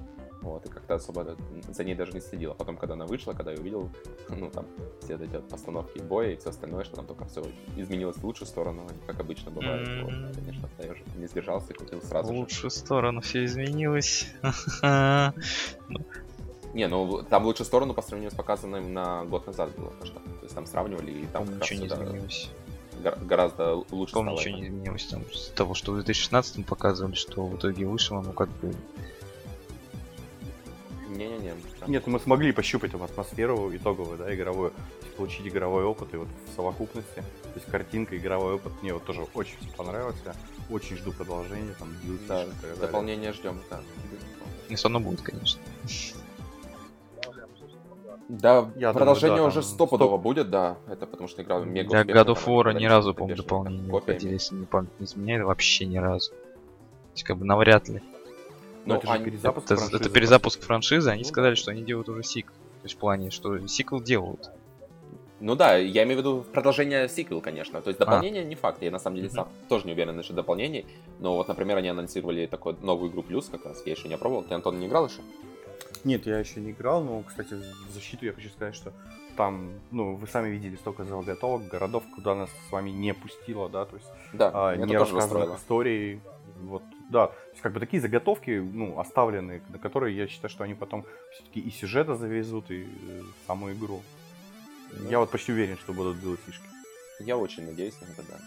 Вот, 0.43 0.65
и 0.67 0.69
как-то 0.69 0.95
особо 0.95 1.37
за 1.71 1.85
ней 1.85 1.95
даже 1.97 2.13
не 2.13 2.21
следил. 2.21 2.53
А 2.53 2.55
потом, 2.55 2.77
когда 2.77 2.95
она 2.95 3.07
вышла, 3.07 3.33
когда 3.33 3.51
я 3.53 3.59
увидел, 3.59 3.91
ну, 4.29 4.49
там, 4.51 4.67
все 5.01 5.15
эти 5.17 5.35
вот 5.35 5.49
постановки 5.49 5.99
боя 5.99 6.31
и 6.33 6.37
все 6.37 6.51
остальное, 6.51 6.85
что 6.85 6.97
там 6.97 7.07
только 7.07 7.25
все 7.25 7.43
изменилось 7.77 8.17
в 8.17 8.25
лучшую 8.25 8.47
сторону, 8.47 8.87
как 9.07 9.19
обычно 9.19 9.51
бывает. 9.51 9.89
Вот, 10.03 10.13
Мгм. 10.13 10.35
конечно, 10.35 10.69
я 10.79 10.93
уже 10.93 11.03
не 11.17 11.27
сдержался 11.27 11.73
и 11.73 11.77
купил 11.77 12.01
сразу 12.03 12.29
В 12.31 12.35
же. 12.35 12.41
лучшую 12.41 12.71
сторону 12.71 13.21
все 13.23 13.45
изменилось. 13.45 14.33
Не, 16.75 16.89
ну, 16.89 17.23
там 17.23 17.45
в 17.45 17.47
лучшую 17.47 17.67
сторону 17.67 17.95
по 17.95 18.03
сравнению 18.03 18.33
с 18.33 18.35
показанным 18.35 18.93
на 18.93 19.25
год 19.25 19.47
назад 19.47 19.71
было. 19.77 19.91
то 20.01 20.07
что. 20.07 20.17
То 20.17 20.43
есть 20.43 20.55
там 20.55 20.67
сравнивали, 20.67 21.11
и 21.13 21.27
там 21.27 21.45
раз 21.49 21.71
ничего 21.71 21.81
не 21.81 21.87
изменилось. 21.87 22.51
гор- 23.03 23.19
гораздо 23.21 23.75
лучше 23.91 24.15
Там 24.15 24.25
стало. 24.25 24.39
ничего 24.39 24.57
не 24.57 24.67
изменилось. 24.67 25.05
Там 25.07 25.23
с 25.33 25.49
того, 25.51 25.75
что 25.75 25.93
в 25.93 25.95
2016 25.97 26.67
показывали, 26.67 27.15
что 27.15 27.47
в 27.47 27.57
итоге 27.57 27.87
вышло, 27.87 28.21
ну 28.21 28.33
как 28.33 28.49
бы 28.61 28.75
Не-не-не. 31.09 31.55
Нет, 31.87 32.07
мы 32.09 32.19
смогли 32.19 32.51
пощупать 32.53 32.91
там 32.91 33.03
атмосферу 33.05 33.71
итоговую, 33.77 34.19
да, 34.19 34.35
игровую, 34.35 34.73
есть 35.03 35.15
получить 35.17 35.47
игровой 35.47 35.85
опыт 35.85 36.13
и 36.13 36.17
вот 36.17 36.27
в 36.51 36.57
совокупности, 36.57 37.21
то 37.43 37.51
есть 37.55 37.67
картинка, 37.67 38.17
игровой 38.17 38.55
опыт, 38.55 38.73
мне 38.83 38.93
вот 38.93 39.05
тоже 39.05 39.25
очень 39.35 39.57
понравился, 39.77 40.35
очень 40.71 40.97
жду 40.97 41.13
продолжения, 41.13 41.73
там, 41.79 41.89
Да, 42.27 42.43
и 42.43 42.47
так 42.47 42.61
далее. 42.63 42.77
дополнение 42.81 43.33
ждем, 43.33 43.61
да. 43.71 43.81
если 44.69 44.89
оно 44.89 44.99
будет, 44.99 45.21
конечно. 45.21 45.61
Да, 48.41 48.71
Я 48.77 48.93
продолжение 48.93 49.37
думаю, 49.37 49.53
да, 49.53 49.59
уже 49.59 49.67
стопудово 49.67 50.09
стоп. 50.17 50.23
будет, 50.23 50.51
да. 50.51 50.77
Это 50.89 51.07
потому 51.07 51.29
что 51.29 51.43
игра 51.43 51.59
мега 51.61 52.05
Для 52.05 52.15
God 52.15 52.27
of 52.29 52.45
War 52.47 52.73
ни 52.75 52.87
разу, 52.87 53.15
по-моему, 53.15 53.37
дополнение 53.37 53.83
не 53.83 53.91
выходили, 53.91 54.33
если 54.35 54.55
не 54.55 54.67
память 54.67 54.91
не 54.99 55.07
изменяет, 55.07 55.45
вообще 55.45 55.87
ни 55.87 55.99
разу. 55.99 56.31
То 56.31 56.37
есть, 57.15 57.25
как 57.25 57.37
бы 57.39 57.45
навряд 57.45 57.89
ли. 57.89 58.03
Ну, 58.87 58.95
Ну, 58.95 58.95
это 58.97 59.07
же 59.07 59.13
они- 59.13 59.25
перезапуск 59.25 59.67
Это, 59.67 59.77
франшизы, 59.77 59.97
это 60.03 60.11
перезапуск 60.11 60.61
франшизы, 60.63 61.11
они 61.11 61.23
Ну 61.23 61.29
сказали, 61.29 61.53
да. 61.53 61.57
что 61.57 61.71
они 61.71 61.83
делают 61.83 62.09
уже 62.09 62.23
сиквел. 62.23 62.55
То 62.83 62.87
есть 62.87 62.95
в 62.97 62.99
плане, 62.99 63.31
что 63.31 63.67
сиквел 63.67 64.01
делают. 64.01 64.51
Ну 65.41 65.55
да, 65.57 65.77
я 65.77 66.05
имею 66.05 66.17
в 66.17 66.21
виду 66.21 66.45
продолжение 66.53 67.09
сиквел, 67.09 67.41
конечно. 67.41 67.81
То 67.83 67.89
есть 67.91 68.01
А. 68.01 68.05
дополнение 68.05 68.45
не 68.45 68.55
факт. 68.55 68.83
Я 68.83 68.91
на 68.91 68.99
самом 68.99 69.17
деле 69.17 69.31
сам 69.31 69.49
тоже 69.69 69.87
не 69.87 69.93
уверен 69.93 70.17
насчет 70.17 70.35
дополнений. 70.37 70.87
Но 71.19 71.35
вот, 71.37 71.49
например, 71.49 71.77
они 71.79 71.89
анонсировали 71.89 72.47
такую 72.47 72.77
новую 72.83 73.11
игру 73.11 73.23
плюс, 73.23 73.49
как 73.49 73.65
раз 73.65 73.83
я 73.87 73.93
еще 73.93 74.09
не 74.09 74.17
пробовал. 74.17 74.43
Ты, 74.43 74.55
Антон, 74.55 74.79
не 74.79 74.87
играл 74.87 75.07
еще? 75.07 75.21
Нет, 76.05 76.27
я 76.27 76.39
еще 76.39 76.61
не 76.61 76.73
играл, 76.73 77.03
но, 77.03 77.23
кстати, 77.23 77.55
в 77.55 77.91
защиту 77.91 78.27
я 78.27 78.33
хочу 78.33 78.51
сказать, 78.51 78.75
что 78.75 78.93
там, 79.37 79.73
ну, 79.91 80.15
вы 80.17 80.27
сами 80.27 80.51
видели 80.51 80.77
столько 80.77 81.05
заготовок, 81.05 81.67
городов, 81.67 82.05
куда 82.15 82.35
нас 82.35 82.51
с 82.69 82.73
вами 82.73 82.91
не 82.91 83.15
пустило, 83.15 83.69
да, 83.71 83.87
то 83.87 83.97
есть 83.97 84.09
Да, 84.33 84.51
а, 84.55 84.77
не 84.77 84.97
рассказанных 84.97 85.23
расстроило. 85.23 85.57
историй, 85.57 86.21
вот, 86.61 86.83
да, 87.11 87.29
то 87.29 87.51
есть 87.51 87.63
как 87.63 87.73
бы 87.73 87.81
такие 87.81 88.03
заготовки, 88.03 88.59
ну, 88.59 88.99
оставленные, 88.99 89.63
на 89.71 89.79
которые 89.79 90.17
я 90.17 90.29
считаю, 90.29 90.51
что 90.51 90.63
они 90.65 90.75
потом 90.75 91.07
все-таки 91.33 91.61
и 91.61 91.71
сюжета 91.71 92.17
завезут, 92.17 92.71
и 92.71 92.85
э, 92.85 93.23
саму 93.47 93.73
игру. 93.73 94.03
Ну. 94.93 95.11
Я 95.11 95.19
вот 95.19 95.31
почти 95.31 95.53
уверен, 95.53 95.79
что 95.79 95.95
будут 95.95 96.21
делать 96.21 96.41
фишки. 96.47 96.67
Я 97.19 97.37
очень 97.39 97.65
надеюсь 97.65 97.99
на 98.01 98.05
это, 98.05 98.23
да. 98.29 98.39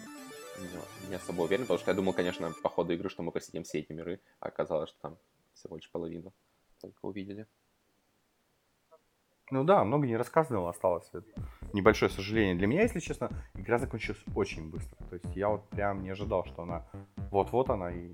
Не, 0.61 1.09
не 1.09 1.15
особо 1.15 1.41
уверен, 1.41 1.63
потому 1.63 1.79
что 1.79 1.91
я 1.91 1.95
думал, 1.95 2.13
конечно, 2.13 2.53
по 2.63 2.69
ходу 2.69 2.93
игры, 2.93 3.09
что 3.09 3.23
мы 3.23 3.31
посетим 3.31 3.63
все 3.63 3.79
эти 3.79 3.91
миры, 3.91 4.19
а 4.39 4.47
оказалось, 4.47 4.89
что 4.89 4.99
там 5.01 5.17
всего 5.53 5.75
лишь 5.75 5.89
половину 5.89 6.33
только 6.81 7.05
увидели. 7.05 7.47
Ну 9.49 9.63
да, 9.63 9.83
много 9.85 10.05
не 10.07 10.17
рассказанного 10.17 10.69
осталось. 10.69 11.09
Это 11.13 11.25
небольшое 11.71 12.11
сожаление. 12.11 12.55
Для 12.55 12.67
меня, 12.67 12.81
если 12.81 12.99
честно, 12.99 13.29
игра 13.55 13.77
закончилась 13.77 14.21
очень 14.35 14.69
быстро. 14.69 14.97
То 15.05 15.13
есть 15.15 15.35
я 15.35 15.47
вот 15.49 15.69
прям 15.69 16.03
не 16.03 16.09
ожидал, 16.09 16.45
что 16.45 16.63
она 16.63 16.85
вот-вот 17.31 17.69
она 17.69 17.89
и 17.91 18.13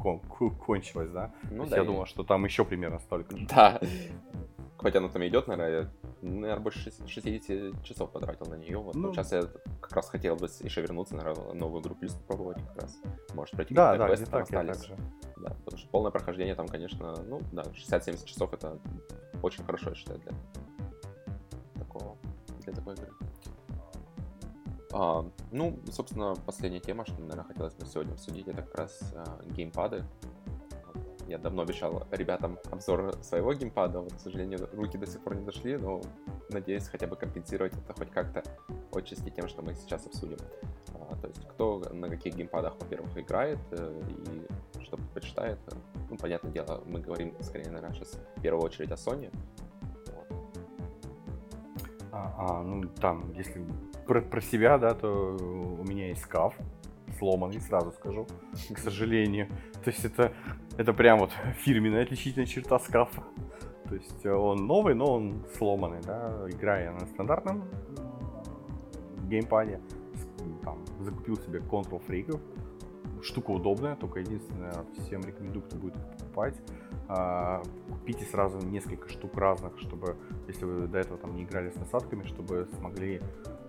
кон- 0.00 0.20
кончилась, 0.20 1.10
да. 1.10 1.32
Ну 1.52 1.66
да, 1.66 1.76
я 1.76 1.82
и- 1.84 1.86
думал, 1.86 2.06
что 2.06 2.24
там 2.24 2.44
еще 2.44 2.64
примерно 2.64 2.98
столько. 2.98 3.36
Да. 3.48 3.80
Хоть 4.84 4.96
оно 4.96 5.08
там 5.08 5.26
идет, 5.26 5.46
наверное, 5.46 5.80
я, 5.80 5.90
наверное, 6.20 6.62
больше 6.62 6.78
шесть- 6.78 7.08
60 7.08 7.82
часов 7.84 8.10
потратил 8.10 8.44
на 8.44 8.56
нее. 8.56 8.76
Вот. 8.76 8.94
Ну. 8.94 9.06
Ну, 9.08 9.14
сейчас 9.14 9.32
я 9.32 9.44
как 9.80 9.92
раз 9.92 10.10
хотел 10.10 10.36
бы 10.36 10.46
еще 10.60 10.82
вернуться, 10.82 11.16
наверное, 11.16 11.54
новую 11.54 11.80
игру 11.80 11.94
плюс 11.94 12.12
попробовать 12.12 12.58
как 12.68 12.82
раз. 12.82 12.98
Может, 13.32 13.54
пройти 13.54 13.72
Да, 13.72 13.96
да, 13.96 14.08
квесты 14.08 14.26
там 14.26 14.44
так, 14.44 14.68
остались. 14.68 14.90
Да, 15.38 15.56
потому 15.64 15.78
что 15.78 15.88
полное 15.88 16.10
прохождение 16.10 16.54
там, 16.54 16.68
конечно, 16.68 17.16
ну, 17.22 17.40
да, 17.50 17.62
60-70 17.72 18.26
часов 18.26 18.52
это 18.52 18.78
очень 19.42 19.64
хорошо, 19.64 19.88
я 19.88 19.94
считаю, 19.94 20.18
для 20.18 20.32
такого, 21.82 22.18
для 22.60 22.74
такой 22.74 22.92
игры. 22.92 23.08
А, 24.92 25.24
ну, 25.50 25.78
собственно, 25.90 26.34
последняя 26.44 26.80
тема, 26.80 27.06
что, 27.06 27.18
наверное, 27.22 27.44
хотелось 27.44 27.72
бы 27.72 27.86
сегодня 27.86 28.12
обсудить, 28.12 28.48
это 28.48 28.60
как 28.60 28.74
раз 28.74 29.14
а, 29.14 29.40
геймпады. 29.46 30.04
Я 31.26 31.38
давно 31.38 31.62
обещал 31.62 32.06
ребятам 32.10 32.58
обзор 32.70 33.14
своего 33.22 33.54
геймпада, 33.54 34.00
вот, 34.00 34.12
к 34.12 34.20
сожалению, 34.20 34.68
руки 34.72 34.98
до 34.98 35.06
сих 35.06 35.22
пор 35.22 35.36
не 35.36 35.44
дошли, 35.44 35.76
но 35.76 36.02
надеюсь 36.50 36.86
хотя 36.86 37.06
бы 37.06 37.16
компенсировать 37.16 37.72
это 37.72 37.94
хоть 37.94 38.10
как-то 38.10 38.42
отчасти 38.92 39.30
тем, 39.30 39.48
что 39.48 39.62
мы 39.62 39.74
сейчас 39.74 40.06
обсудим. 40.06 40.38
А, 40.94 41.16
то 41.16 41.28
есть 41.28 41.46
кто 41.48 41.82
на 41.92 42.08
каких 42.08 42.34
геймпадах, 42.34 42.76
во-первых, 42.78 43.16
играет 43.16 43.58
э, 43.72 44.02
и 44.78 44.82
что 44.82 44.96
предпочитает. 44.96 45.58
Ну, 46.10 46.16
понятное 46.16 46.52
дело, 46.52 46.82
мы 46.86 47.00
говорим 47.00 47.34
скорее, 47.40 47.70
наверное, 47.70 47.94
сейчас 47.94 48.18
в 48.36 48.40
первую 48.42 48.64
очередь 48.64 48.90
о 48.90 48.94
Sony. 48.94 49.32
А, 52.12 52.34
а, 52.38 52.62
ну 52.62 52.88
там, 53.00 53.32
если 53.32 53.64
про, 54.06 54.20
про 54.20 54.40
себя, 54.40 54.78
да, 54.78 54.94
то 54.94 55.36
у 55.36 55.84
меня 55.84 56.08
есть 56.08 56.22
скаф 56.22 56.54
сломанный, 57.18 57.60
сразу 57.60 57.92
скажу, 57.92 58.26
к 58.72 58.78
сожалению. 58.78 59.48
То 59.84 59.90
есть 59.90 60.04
это, 60.04 60.32
это 60.76 60.92
прям 60.92 61.18
вот 61.18 61.30
фирменная 61.58 62.02
отличительная 62.02 62.46
черта 62.46 62.78
скафа. 62.78 63.22
То 63.88 63.94
есть 63.94 64.26
он 64.26 64.66
новый, 64.66 64.94
но 64.94 65.14
он 65.14 65.44
сломанный, 65.56 66.00
да. 66.02 66.46
Играя 66.48 66.92
на 66.92 67.06
стандартном 67.06 67.64
геймпаде, 69.28 69.80
там, 70.62 70.84
закупил 71.00 71.36
себе 71.36 71.60
Control 71.60 72.00
фриков. 72.06 72.40
Штука 73.22 73.52
удобная, 73.52 73.96
только 73.96 74.20
единственное, 74.20 74.74
всем 74.98 75.22
рекомендую, 75.22 75.62
кто 75.62 75.76
будет 75.76 75.94
покупать. 75.94 76.54
А, 77.08 77.62
купите 77.88 78.24
сразу 78.24 78.58
несколько 78.66 79.08
штук 79.08 79.36
разных, 79.36 79.78
чтобы, 79.78 80.16
если 80.48 80.64
вы 80.64 80.86
до 80.88 80.98
этого 80.98 81.18
там 81.18 81.34
не 81.34 81.44
играли 81.44 81.70
с 81.70 81.76
насадками, 81.76 82.24
чтобы 82.24 82.68
смогли, 82.78 83.20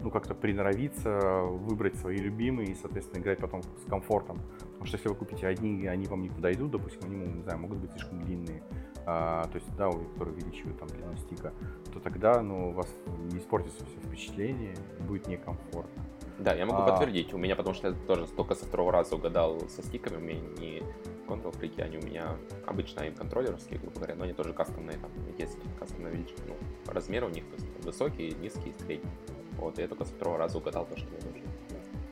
ну, 0.01 0.11
как-то 0.11 0.33
приноровиться, 0.33 1.41
выбрать 1.43 1.95
свои 1.95 2.17
любимые 2.17 2.69
и, 2.71 2.75
соответственно, 2.75 3.21
играть 3.21 3.39
потом 3.39 3.61
с 3.63 3.89
комфортом. 3.89 4.39
Потому 4.59 4.85
что 4.85 4.97
если 4.97 5.09
вы 5.09 5.15
купите 5.15 5.47
одни, 5.47 5.85
они 5.87 6.05
вам 6.07 6.21
не 6.21 6.29
подойдут, 6.29 6.71
допустим, 6.71 7.01
они, 7.05 7.15
не 7.17 7.41
знаю, 7.41 7.59
могут 7.59 7.79
быть 7.79 7.91
слишком 7.91 8.21
длинные, 8.23 8.61
а, 9.05 9.43
то 9.47 9.55
есть, 9.55 9.75
да, 9.75 9.89
у- 9.89 10.03
которые 10.13 10.35
увеличивают 10.35 10.79
там 10.79 10.87
длину 10.89 11.15
стика, 11.17 11.53
то 11.93 11.99
тогда, 11.99 12.41
ну, 12.41 12.69
у 12.69 12.71
вас 12.71 12.87
не 13.31 13.37
испортится 13.39 13.85
все 13.85 14.07
впечатление, 14.07 14.75
будет 15.07 15.27
некомфортно. 15.27 16.03
Да, 16.39 16.53
я 16.53 16.65
могу 16.65 16.81
А. 16.81 16.85
подтвердить. 16.91 17.33
У 17.33 17.37
меня, 17.37 17.55
потому 17.55 17.73
что 17.73 17.87
я 17.89 17.93
тоже 17.93 18.27
только 18.27 18.55
со 18.55 18.65
второго 18.65 18.91
раза 18.91 19.15
угадал 19.15 19.59
со 19.69 19.81
стиками. 19.81 20.17
У 20.17 20.19
меня 20.19 20.39
не 20.59 20.83
Control 21.27 21.51
фрики, 21.57 21.81
они 21.81 21.97
у 21.97 22.01
меня 22.01 22.35
обычно 22.65 23.01
им 23.01 23.15
контроллерские, 23.15 23.79
грубо 23.79 23.95
говоря, 23.97 24.15
но 24.15 24.23
они 24.25 24.33
тоже 24.33 24.53
кастомные, 24.53 24.97
там 24.97 25.09
есть 25.37 25.57
кастомная 25.79 26.11
величина, 26.11 26.39
ну, 26.47 26.55
размер 26.91 27.23
у 27.25 27.29
них, 27.29 27.43
то 27.45 27.55
есть 27.55 27.85
высокий, 27.85 28.35
низкий, 28.41 28.73
средний. 28.85 29.09
Вот, 29.57 29.79
и 29.79 29.81
я 29.81 29.87
только 29.87 30.05
со 30.05 30.11
второго 30.13 30.37
раза 30.37 30.57
угадал 30.57 30.85
то, 30.85 30.97
что 30.97 31.07
мне 31.09 31.19
нужно. 31.25 31.49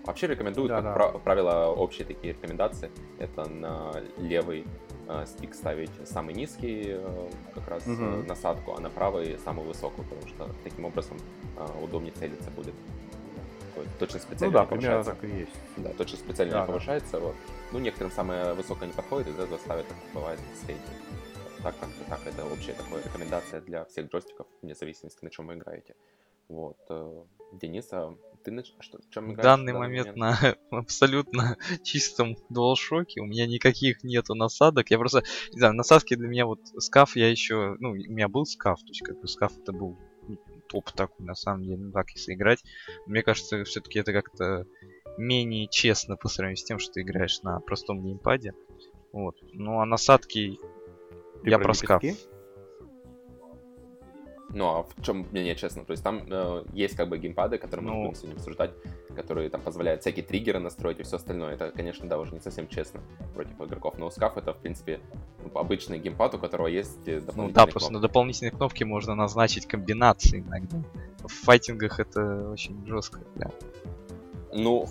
Вообще 0.06 0.28
рекомендую, 0.28 0.68
как 0.70 0.84
Да-да. 0.84 0.94
пра- 0.96 1.20
правило, 1.20 1.68
общие 1.74 2.06
такие 2.06 2.34
рекомендации. 2.34 2.92
Это 3.20 3.48
на 3.50 3.94
левый 4.18 4.66
э, 5.08 5.26
стик 5.26 5.54
ставить 5.56 5.92
самый 6.06 6.34
низкий 6.36 6.84
э, 6.88 7.30
как 7.54 7.68
раз 7.70 7.88
э, 7.88 7.92
Мгм. 7.92 8.28
насадку, 8.28 8.74
а 8.78 8.82
на 8.82 8.90
правый 8.90 9.38
самый 9.46 9.66
высокую, 9.66 10.06
потому 10.10 10.28
что 10.28 10.50
таким 10.66 10.86
образом 10.86 11.18
э, 11.58 11.84
удобнее 11.84 12.12
целиться 12.14 12.50
будет. 12.52 12.74
Точность 14.00 14.26
Ну 14.26 14.30
прицеливания 14.30 14.60
да, 14.62 14.66
примерно 14.66 15.04
повышается. 15.04 15.22
так 15.22 15.24
и 15.24 15.40
есть. 15.40 15.52
Да, 15.78 15.90
точность 15.94 16.24
прицеливания 16.26 16.60
Да, 16.62 16.66
да. 16.68 16.74
повышается. 16.74 17.20
Вот. 17.20 17.36
Ну, 17.74 17.80
некоторым 17.80 18.12
самое 18.12 18.54
высокое 18.54 18.88
не 18.88 18.94
подходит, 18.94 19.30
из-за 19.30 19.44
этого 19.44 19.58
ставят, 19.58 19.88
как 19.88 19.98
бывает, 20.14 20.40
среднее. 20.64 21.02
Так 21.64 21.76
как 21.80 21.90
так, 22.08 22.20
это 22.28 22.46
общая 22.46 22.74
такая 22.74 23.04
рекомендация 23.04 23.62
для 23.62 23.86
всех 23.86 24.12
джойстиков, 24.12 24.46
вне 24.62 24.76
зависимости, 24.76 25.24
на 25.24 25.32
чем 25.32 25.48
вы 25.48 25.56
играете. 25.56 25.96
Вот. 26.50 26.78
э, 26.90 27.24
Денис, 27.54 27.88
а 27.92 28.16
ты 28.44 28.52
на 28.52 28.64
что, 28.64 29.00
в 29.00 29.10
чем 29.10 29.30
В 29.30 29.34
играешь? 29.34 29.44
данный 29.44 29.74
момент 29.74 30.16
на 30.16 30.38
абсолютно 30.70 31.58
чистом 31.84 32.36
DualShock, 32.52 33.08
у 33.18 33.26
меня 33.26 33.48
никаких 33.48 34.04
нету 34.04 34.36
насадок, 34.36 34.92
я 34.92 35.00
просто, 35.00 35.24
не 35.52 35.58
знаю, 35.58 35.74
насадки 35.74 36.14
для 36.14 36.28
меня 36.28 36.46
вот 36.46 36.60
скаф 36.78 37.16
я 37.16 37.28
еще, 37.32 37.76
ну, 37.80 37.90
у 37.90 37.96
меня 37.96 38.28
был 38.28 38.46
скаф, 38.46 38.82
то 38.82 38.90
есть 38.90 39.02
как 39.02 39.20
бы 39.20 39.28
скаф 39.28 39.58
это 39.58 39.72
был 39.72 39.98
ну, 40.28 40.38
топ 40.70 40.92
такой, 40.92 41.26
на 41.26 41.34
самом 41.34 41.64
деле, 41.64 41.78
ну 41.78 41.92
так, 41.92 42.12
если 42.12 42.36
играть, 42.36 42.64
мне 43.08 43.24
кажется, 43.24 43.64
все-таки 43.64 43.98
это 43.98 44.14
как-то 44.14 44.68
менее 45.18 45.68
честно 45.68 46.16
по 46.18 46.28
сравнению 46.30 46.58
с 46.58 46.64
тем, 46.64 46.80
что 46.80 46.94
ты 46.94 47.02
играешь 47.02 47.42
на 47.42 47.60
простом 47.60 48.02
геймпаде, 48.04 48.54
вот, 49.12 49.36
ну 49.54 49.80
а 49.80 49.86
насадки, 49.86 50.58
Ты 51.44 51.50
я 51.50 51.58
про 51.58 51.66
про 51.66 51.74
скаф. 51.74 52.04
лепестки? 52.04 52.30
Ну, 54.56 54.68
а 54.68 54.84
в 54.84 55.02
чем 55.02 55.26
мнение, 55.32 55.56
честно? 55.56 55.84
То 55.84 55.92
есть 55.92 56.04
там 56.04 56.28
э, 56.30 56.64
есть 56.74 56.96
как 56.96 57.10
бы 57.10 57.18
геймпады, 57.18 57.58
которые 57.58 57.88
мы 57.88 57.94
Ну. 57.96 58.02
будем 58.04 58.16
сегодня 58.16 58.36
обсуждать, 58.36 58.72
которые 59.16 59.50
там 59.50 59.62
позволяют 59.62 60.02
всякие 60.02 60.24
триггеры 60.24 60.60
настроить 60.60 61.00
и 61.00 61.04
все 61.04 61.16
остальное. 61.16 61.54
Это, 61.56 61.72
конечно, 61.72 62.08
да, 62.08 62.20
уже 62.20 62.34
не 62.36 62.40
совсем 62.40 62.68
честно 62.68 63.02
против 63.34 63.60
игроков. 63.60 63.98
Но 63.98 64.12
скаф 64.12 64.38
это, 64.38 64.54
в 64.54 64.58
принципе, 64.58 65.00
ну, 65.44 65.58
обычный 65.60 65.98
геймпад, 65.98 66.36
у 66.36 66.38
которого 66.38 66.68
есть 66.68 67.08
э, 67.08 67.16
Ну 67.16 67.22
дополнительные 67.26 67.54
да, 67.54 67.66
просто 67.66 67.90
кнопки. 67.90 67.94
на 67.94 68.00
дополнительные 68.08 68.52
кнопки 68.52 68.84
можно 68.84 69.16
назначить 69.16 69.66
комбинации 69.66 70.42
иногда. 70.42 70.84
В 71.24 71.30
файтингах 71.30 72.00
это 72.00 72.50
очень 72.52 72.86
жестко, 72.86 73.22
да. 73.36 73.50
Ну, 74.54 74.88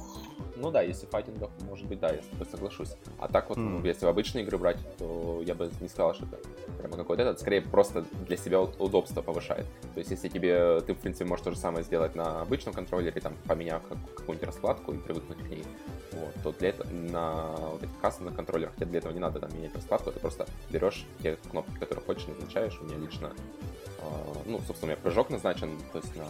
ну 0.57 0.71
да, 0.71 0.83
если 0.83 1.07
в 1.07 1.11
файтингах, 1.11 1.51
может 1.69 1.87
быть, 1.87 2.01
да, 2.01 2.11
я 2.11 2.23
с 2.23 2.27
тобой 2.27 2.47
соглашусь. 2.51 2.91
А 3.19 3.29
так 3.29 3.49
вот, 3.49 3.59
ну, 3.59 3.79
Мгм. 3.79 3.85
если 3.87 4.07
в 4.07 4.09
обычные 4.09 4.45
игры 4.45 4.59
брать, 4.59 4.77
то 4.99 5.41
я 5.45 5.55
бы 5.55 5.71
не 5.81 5.89
сказал, 5.89 6.15
что 6.15 6.27
это 6.27 6.39
прямо 6.79 6.97
какой-то 6.97 7.23
этот, 7.23 7.41
скорее 7.41 7.63
просто 7.63 8.05
для 8.27 8.37
себя 8.37 8.61
удобство 8.61 9.23
повышает. 9.23 9.67
То 9.95 9.99
есть, 9.99 10.11
если 10.11 10.29
тебе, 10.29 10.81
ты, 10.81 10.95
в 10.95 10.99
принципе, 10.99 11.25
можешь 11.25 11.45
то 11.45 11.51
же 11.53 11.57
самое 11.57 11.85
сделать 11.85 12.15
на 12.15 12.43
обычном 12.43 12.75
контроллере, 12.75 13.21
там, 13.21 13.37
поменяв 13.47 13.83
как- 13.83 13.99
какую-нибудь 14.15 14.47
раскладку 14.47 14.93
и 14.93 14.99
привыкнуть 14.99 15.39
к 15.39 15.49
ней, 15.49 15.65
вот, 16.13 16.35
то 16.43 16.53
для 16.59 16.71
этого 16.71 16.91
на 16.91 17.47
вот 17.71 17.83
этих 17.83 18.01
кастомных 18.01 18.37
контроллерах 18.37 18.75
тебе 18.77 18.87
для 18.87 18.99
этого 18.99 19.13
не 19.13 19.21
надо 19.21 19.41
там 19.41 19.55
менять 19.57 19.75
раскладку, 19.75 20.11
ты 20.13 20.21
просто 20.21 20.47
берешь 20.71 21.07
те 21.23 21.37
кнопки, 21.51 21.75
которые 21.79 22.05
хочешь, 22.05 22.27
назначаешь. 22.27 22.79
У 22.81 22.85
меня 22.85 22.99
лично, 22.99 23.33
а, 24.01 24.37
ну, 24.45 24.59
собственно, 24.67 24.93
у 24.93 24.95
меня 24.95 25.03
прыжок 25.03 25.31
назначен, 25.31 25.79
то 25.93 25.99
есть 25.99 26.15
на 26.17 26.27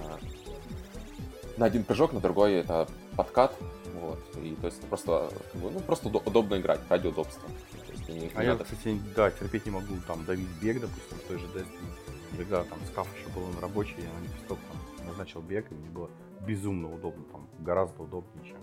на 1.62 1.66
один 1.66 1.84
прыжок, 1.84 2.12
на 2.12 2.18
другой 2.20 2.54
это 2.54 2.88
подкат. 3.16 3.56
Вот. 4.00 4.18
И 4.42 4.56
то 4.56 4.66
есть 4.66 4.78
это 4.80 4.88
просто, 4.88 5.30
как 5.52 5.62
бы, 5.62 5.70
ну, 5.70 5.78
просто 5.78 6.08
удо- 6.08 6.22
удобно 6.26 6.56
играть 6.58 6.80
ради 6.88 7.06
удобства. 7.06 7.48
То 7.86 7.92
есть 7.92 8.08
не 8.08 8.30
А 8.34 8.42
я, 8.42 8.52
надо- 8.52 8.64
кстати, 8.64 9.00
да, 9.14 9.30
терпеть 9.30 9.64
не 9.66 9.70
могу 9.70 9.94
там 10.08 10.24
давить 10.24 10.48
бег, 10.60 10.80
допустим, 10.80 11.18
в 11.18 11.22
той 11.28 11.38
же 11.38 11.46
Destiny. 11.46 12.36
когда 12.36 12.64
там 12.64 12.78
скаф 12.90 13.06
еще 13.16 13.28
был 13.32 13.46
на 13.54 13.60
рабочий, 13.60 13.94
я 13.98 14.08
на 14.18 14.24
лепесток 14.24 14.58
там 14.98 15.06
назначил 15.06 15.40
бег, 15.40 15.70
и 15.70 15.74
мне 15.74 15.88
было 15.90 16.10
безумно 16.46 16.92
удобно, 16.92 17.22
там 17.30 17.46
гораздо 17.60 18.02
удобнее, 18.02 18.44
чем 18.44 18.56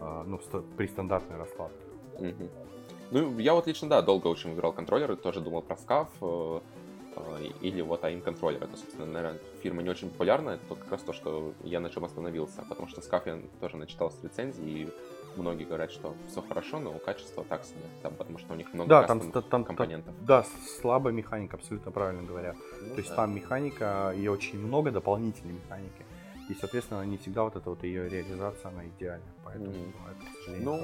а, 0.00 0.24
ну, 0.24 0.40
при 0.76 0.88
стандартной 0.88 1.36
раскладке. 1.36 1.78
Мгм. 2.18 2.48
Ну, 3.12 3.38
я 3.38 3.54
вот 3.54 3.66
лично, 3.68 3.88
да, 3.88 4.02
долго 4.02 4.26
очень 4.26 4.50
выбирал 4.50 4.72
контроллеры, 4.72 5.14
тоже 5.16 5.40
думал 5.40 5.62
про 5.62 5.76
скаф, 5.76 6.08
э, 6.20 6.24
э, 6.24 6.60
или 7.60 7.80
вот 7.82 8.02
AIM 8.04 8.20
контроллер. 8.22 8.62
Это, 8.62 8.76
собственно, 8.76 9.06
наверное, 9.06 9.40
фирма 9.62 9.82
не 9.82 9.90
очень 9.90 10.10
популярная, 10.10 10.54
это 10.56 10.74
как 10.74 10.90
раз 10.92 11.02
то, 11.02 11.12
что 11.12 11.52
я 11.62 11.80
на 11.80 11.90
чем 11.90 12.04
остановился, 12.04 12.64
потому 12.68 12.88
что 12.88 13.02
я 13.26 13.38
тоже 13.60 13.76
начитался 13.76 14.16
рецензий, 14.22 14.64
и 14.82 14.88
многие 15.36 15.64
говорят, 15.64 15.90
что 15.92 16.14
все 16.28 16.42
хорошо, 16.42 16.78
но 16.78 16.92
качество 16.98 17.44
так 17.44 17.64
себе, 17.64 17.80
там, 18.02 18.14
потому 18.14 18.38
что 18.38 18.54
у 18.54 18.56
них 18.56 18.72
много 18.72 18.88
Да, 18.88 19.02
там, 19.06 19.30
там, 19.30 19.42
там- 19.42 19.64
компонентов. 19.64 20.14
да, 20.26 20.44
слабая 20.80 21.12
механика, 21.12 21.56
абсолютно 21.56 21.90
правильно 21.90 22.22
говоря. 22.22 22.54
Ну 22.82 22.90
То 22.94 22.96
есть 22.98 23.10
да. 23.10 23.16
там 23.16 23.34
механика, 23.34 24.14
и 24.16 24.28
очень 24.28 24.58
много 24.58 24.90
дополнительной 24.90 25.54
механики. 25.54 26.05
И, 26.48 26.54
соответственно, 26.54 27.02
не 27.02 27.16
всегда 27.16 27.42
вот 27.42 27.56
эта 27.56 27.68
вот 27.70 27.82
ее 27.82 28.08
реализация, 28.08 28.68
она 28.68 28.86
идеальна. 28.86 29.24
Поэтому 29.44 29.72
ну, 29.72 29.92
это, 30.10 30.30
к 30.32 30.44
сожалению, 30.44 30.64
Ну, 30.64 30.78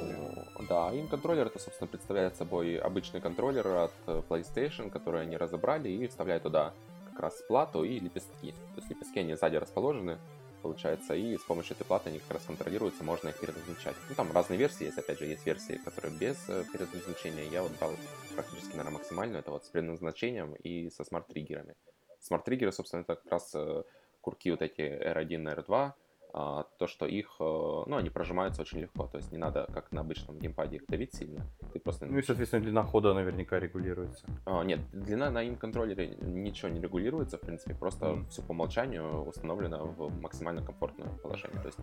проблема. 0.55 0.69
да, 0.69 0.93
им 0.93 1.09
контроллер 1.09 1.47
это, 1.47 1.59
собственно, 1.59 1.89
представляет 1.89 2.37
собой 2.37 2.77
обычный 2.79 3.21
контроллер 3.21 3.67
от 3.69 3.93
э, 4.07 4.23
PlayStation, 4.29 4.91
который 4.91 5.23
они 5.23 5.37
разобрали 5.37 5.89
и 5.89 6.07
вставляют 6.09 6.43
туда 6.43 6.75
как 7.11 7.21
раз 7.21 7.41
плату 7.47 7.85
и 7.85 8.01
лепестки. 8.01 8.53
То 8.53 8.79
есть 8.79 8.91
лепестки 8.91 9.21
они 9.21 9.35
сзади 9.37 9.57
расположены, 9.57 10.19
получается, 10.63 11.15
и 11.15 11.37
с 11.37 11.43
помощью 11.43 11.77
этой 11.77 11.85
платы 11.85 12.11
они 12.11 12.19
как 12.19 12.33
раз 12.33 12.43
контролируются, 12.45 13.05
можно 13.05 13.29
их 13.29 13.39
переназначать. 13.39 13.97
Ну, 14.09 14.15
там 14.17 14.33
разные 14.33 14.59
версии 14.59 14.85
есть, 14.85 14.99
опять 14.99 15.19
же, 15.19 15.27
есть 15.27 15.47
версии, 15.47 15.81
которые 15.85 16.13
без 16.19 16.37
э, 16.49 16.65
переназначения. 16.73 17.45
Я 17.45 17.63
вот 17.63 17.73
брал 17.79 17.93
практически, 18.35 18.71
наверное, 18.71 18.95
максимальную, 18.99 19.41
это 19.41 19.51
вот 19.53 19.65
с 19.65 19.69
переназначением 19.69 20.55
и 20.55 20.91
со 20.91 21.05
смарт-триггерами. 21.05 21.77
Смарт-триггеры, 22.21 22.73
собственно, 22.73 23.03
это 23.03 23.15
как 23.17 23.31
раз 23.31 23.53
э, 23.55 23.83
курки 24.23 24.51
вот 24.51 24.63
эти 24.63 24.81
R1, 24.81 25.67
R2, 25.67 25.93
а, 26.35 26.65
то, 26.79 26.87
что 26.87 27.05
их, 27.05 27.37
э, 27.41 27.45
ну, 27.45 27.97
они 27.97 28.09
прожимаются 28.09 28.63
очень 28.63 28.81
легко, 28.81 29.07
то 29.07 29.19
есть 29.19 29.31
не 29.33 29.37
надо, 29.39 29.69
как 29.75 29.93
на 29.93 30.01
обычном 30.01 30.39
геймпаде, 30.39 30.77
их 30.77 30.87
давить 30.87 31.15
сильно, 31.15 31.45
ты 31.75 31.79
просто... 31.79 32.07
Ну 32.07 32.17
и, 32.17 32.23
соответственно, 32.23 32.63
длина 32.63 32.85
хода 32.85 33.13
наверняка 33.13 33.61
регулируется. 33.61 34.25
А, 34.47 34.65
нет, 34.65 34.81
длина 34.93 35.31
на 35.31 35.43
им 35.43 35.57
контроллере 35.57 36.17
ничего 36.23 36.71
не 36.71 36.81
регулируется, 36.81 37.37
в 37.37 37.43
принципе, 37.43 37.75
просто 37.75 38.07
Мгм. 38.07 38.27
все 38.29 38.41
по 38.41 38.53
умолчанию 38.53 39.25
установлено 39.29 39.85
в 39.85 40.21
максимально 40.23 40.65
комфортное 40.65 41.09
положение, 41.23 41.61
то 41.61 41.67
есть 41.67 41.79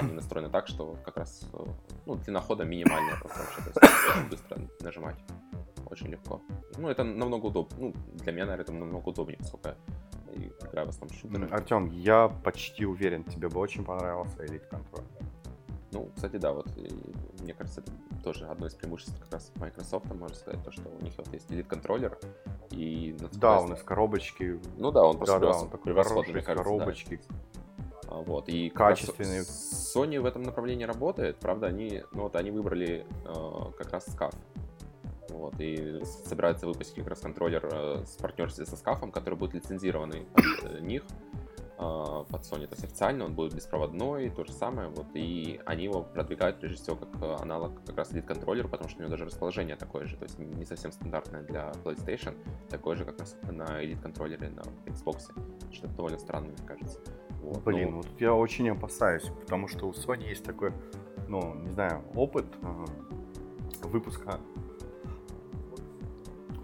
они 0.00 0.12
настроены 0.14 0.50
так, 0.50 0.66
что 0.66 0.96
как 1.04 1.16
раз, 1.18 1.48
э, 1.52 1.64
ну, 2.04 2.16
длина 2.16 2.40
хода 2.40 2.64
минимальная 2.64 3.14
просто 3.20 3.38
вообще, 3.38 3.70
то 3.70 3.86
есть 3.86 4.30
быстро 4.30 4.58
нажимать, 4.80 5.18
очень 5.88 6.08
легко. 6.08 6.40
Ну, 6.76 6.88
это 6.88 7.04
намного 7.04 7.46
удобнее, 7.46 7.78
ну, 7.80 7.94
для 8.14 8.32
меня, 8.32 8.46
наверное, 8.46 8.64
это 8.64 8.72
намного 8.72 9.10
удобнее, 9.10 9.38
поскольку 9.38 9.68
я 9.68 9.76
и 10.32 10.52
играю 10.66 10.86
в 10.86 10.90
основном 10.90 11.18
шутеры. 11.18 11.48
Артем, 11.50 11.90
я 11.90 12.28
почти 12.28 12.84
уверен, 12.86 13.24
тебе 13.24 13.48
бы 13.48 13.60
очень 13.60 13.84
понравился 13.84 14.42
Elite 14.44 14.68
Control. 14.70 15.02
Ну, 15.92 16.10
кстати, 16.14 16.36
да, 16.36 16.52
вот 16.52 16.66
и 16.76 16.88
мне 17.42 17.52
кажется, 17.52 17.82
это 17.82 17.92
тоже 18.24 18.46
одно 18.46 18.66
из 18.66 18.74
преимуществ 18.74 19.18
как 19.20 19.32
раз 19.32 19.52
Microsoft, 19.56 20.06
можно 20.14 20.34
сказать, 20.34 20.64
то, 20.64 20.72
что 20.72 20.88
у 20.88 21.02
них 21.02 21.12
вот 21.18 21.28
есть 21.32 21.50
Elite 21.50 21.64
контроллер, 21.64 22.18
и 22.70 23.16
Да, 23.34 23.60
он 23.60 23.74
из 23.74 23.82
коробочки. 23.82 24.58
Ну 24.78 24.90
да, 24.90 25.04
он 25.04 25.18
просто 25.18 25.38
Да, 25.38 25.52
да, 25.52 25.58
он 25.58 25.68
такой 25.68 25.92
превосходный, 25.92 26.22
хороший, 26.22 26.34
мне 26.34 26.42
кажется, 26.42 26.64
да. 26.64 26.78
коробочки. 26.78 27.20
А, 28.08 28.14
Вот, 28.22 28.48
и 28.48 28.70
Качественный. 28.70 29.40
Sony 29.40 30.20
в 30.20 30.24
этом 30.24 30.42
направлении 30.42 30.84
работает, 30.84 31.36
правда, 31.36 31.66
они, 31.66 32.02
ну 32.12 32.22
вот, 32.22 32.36
они 32.36 32.50
выбрали 32.50 33.06
э, 33.26 33.72
как 33.76 33.92
раз 33.92 34.06
скаф. 34.10 34.34
Вот, 35.32 35.54
и 35.58 36.00
с- 36.04 36.28
собираются 36.28 36.66
выпустить 36.66 36.96
как 36.96 37.08
раз 37.08 37.20
контроллер 37.20 37.68
э, 37.70 38.04
с 38.04 38.16
партнерстве 38.16 38.66
со 38.66 38.76
скафом, 38.76 39.10
который 39.10 39.34
будет 39.34 39.54
лицензированный 39.54 40.26
под 40.32 40.44
э, 40.70 40.80
них, 40.80 41.02
э, 41.78 42.24
под 42.28 42.42
Sony, 42.42 42.66
то 42.66 42.74
есть 42.74 42.84
официально 42.84 43.24
он 43.24 43.34
будет 43.34 43.54
беспроводной, 43.54 44.30
то 44.30 44.44
же 44.44 44.52
самое, 44.52 44.88
вот, 44.88 45.06
и 45.14 45.60
они 45.66 45.84
его 45.84 46.02
продвигают 46.02 46.60
прежде 46.60 46.82
всего 46.82 46.96
как 46.96 47.08
э, 47.22 47.36
аналог 47.40 47.84
как 47.84 47.96
раз 47.96 48.12
Elite 48.12 48.22
контроллера, 48.26 48.68
потому 48.68 48.88
что 48.88 48.98
у 48.98 49.02
него 49.02 49.10
даже 49.10 49.24
расположение 49.24 49.76
такое 49.76 50.06
же, 50.06 50.16
то 50.16 50.24
есть 50.24 50.38
не 50.38 50.64
совсем 50.64 50.92
стандартное 50.92 51.42
для 51.42 51.72
PlayStation, 51.84 52.36
такое 52.68 52.96
же, 52.96 53.04
как 53.04 53.18
раз 53.18 53.36
на 53.50 53.82
Elite 53.82 54.00
контроллере 54.00 54.50
на 54.50 54.62
Xbox, 54.90 55.32
что 55.72 55.88
довольно 55.88 56.18
странно, 56.18 56.48
мне 56.48 56.66
кажется. 56.66 57.00
Вот, 57.42 57.64
Блин, 57.64 57.90
ну, 57.90 57.96
вот 57.96 58.06
я 58.20 58.34
очень 58.34 58.70
опасаюсь, 58.70 59.24
потому 59.40 59.66
что 59.66 59.86
у 59.86 59.92
Sony 59.92 60.28
есть 60.28 60.44
такой, 60.44 60.72
ну, 61.26 61.54
не 61.54 61.70
знаю, 61.70 62.04
опыт 62.14 62.46
выпуска 63.82 64.38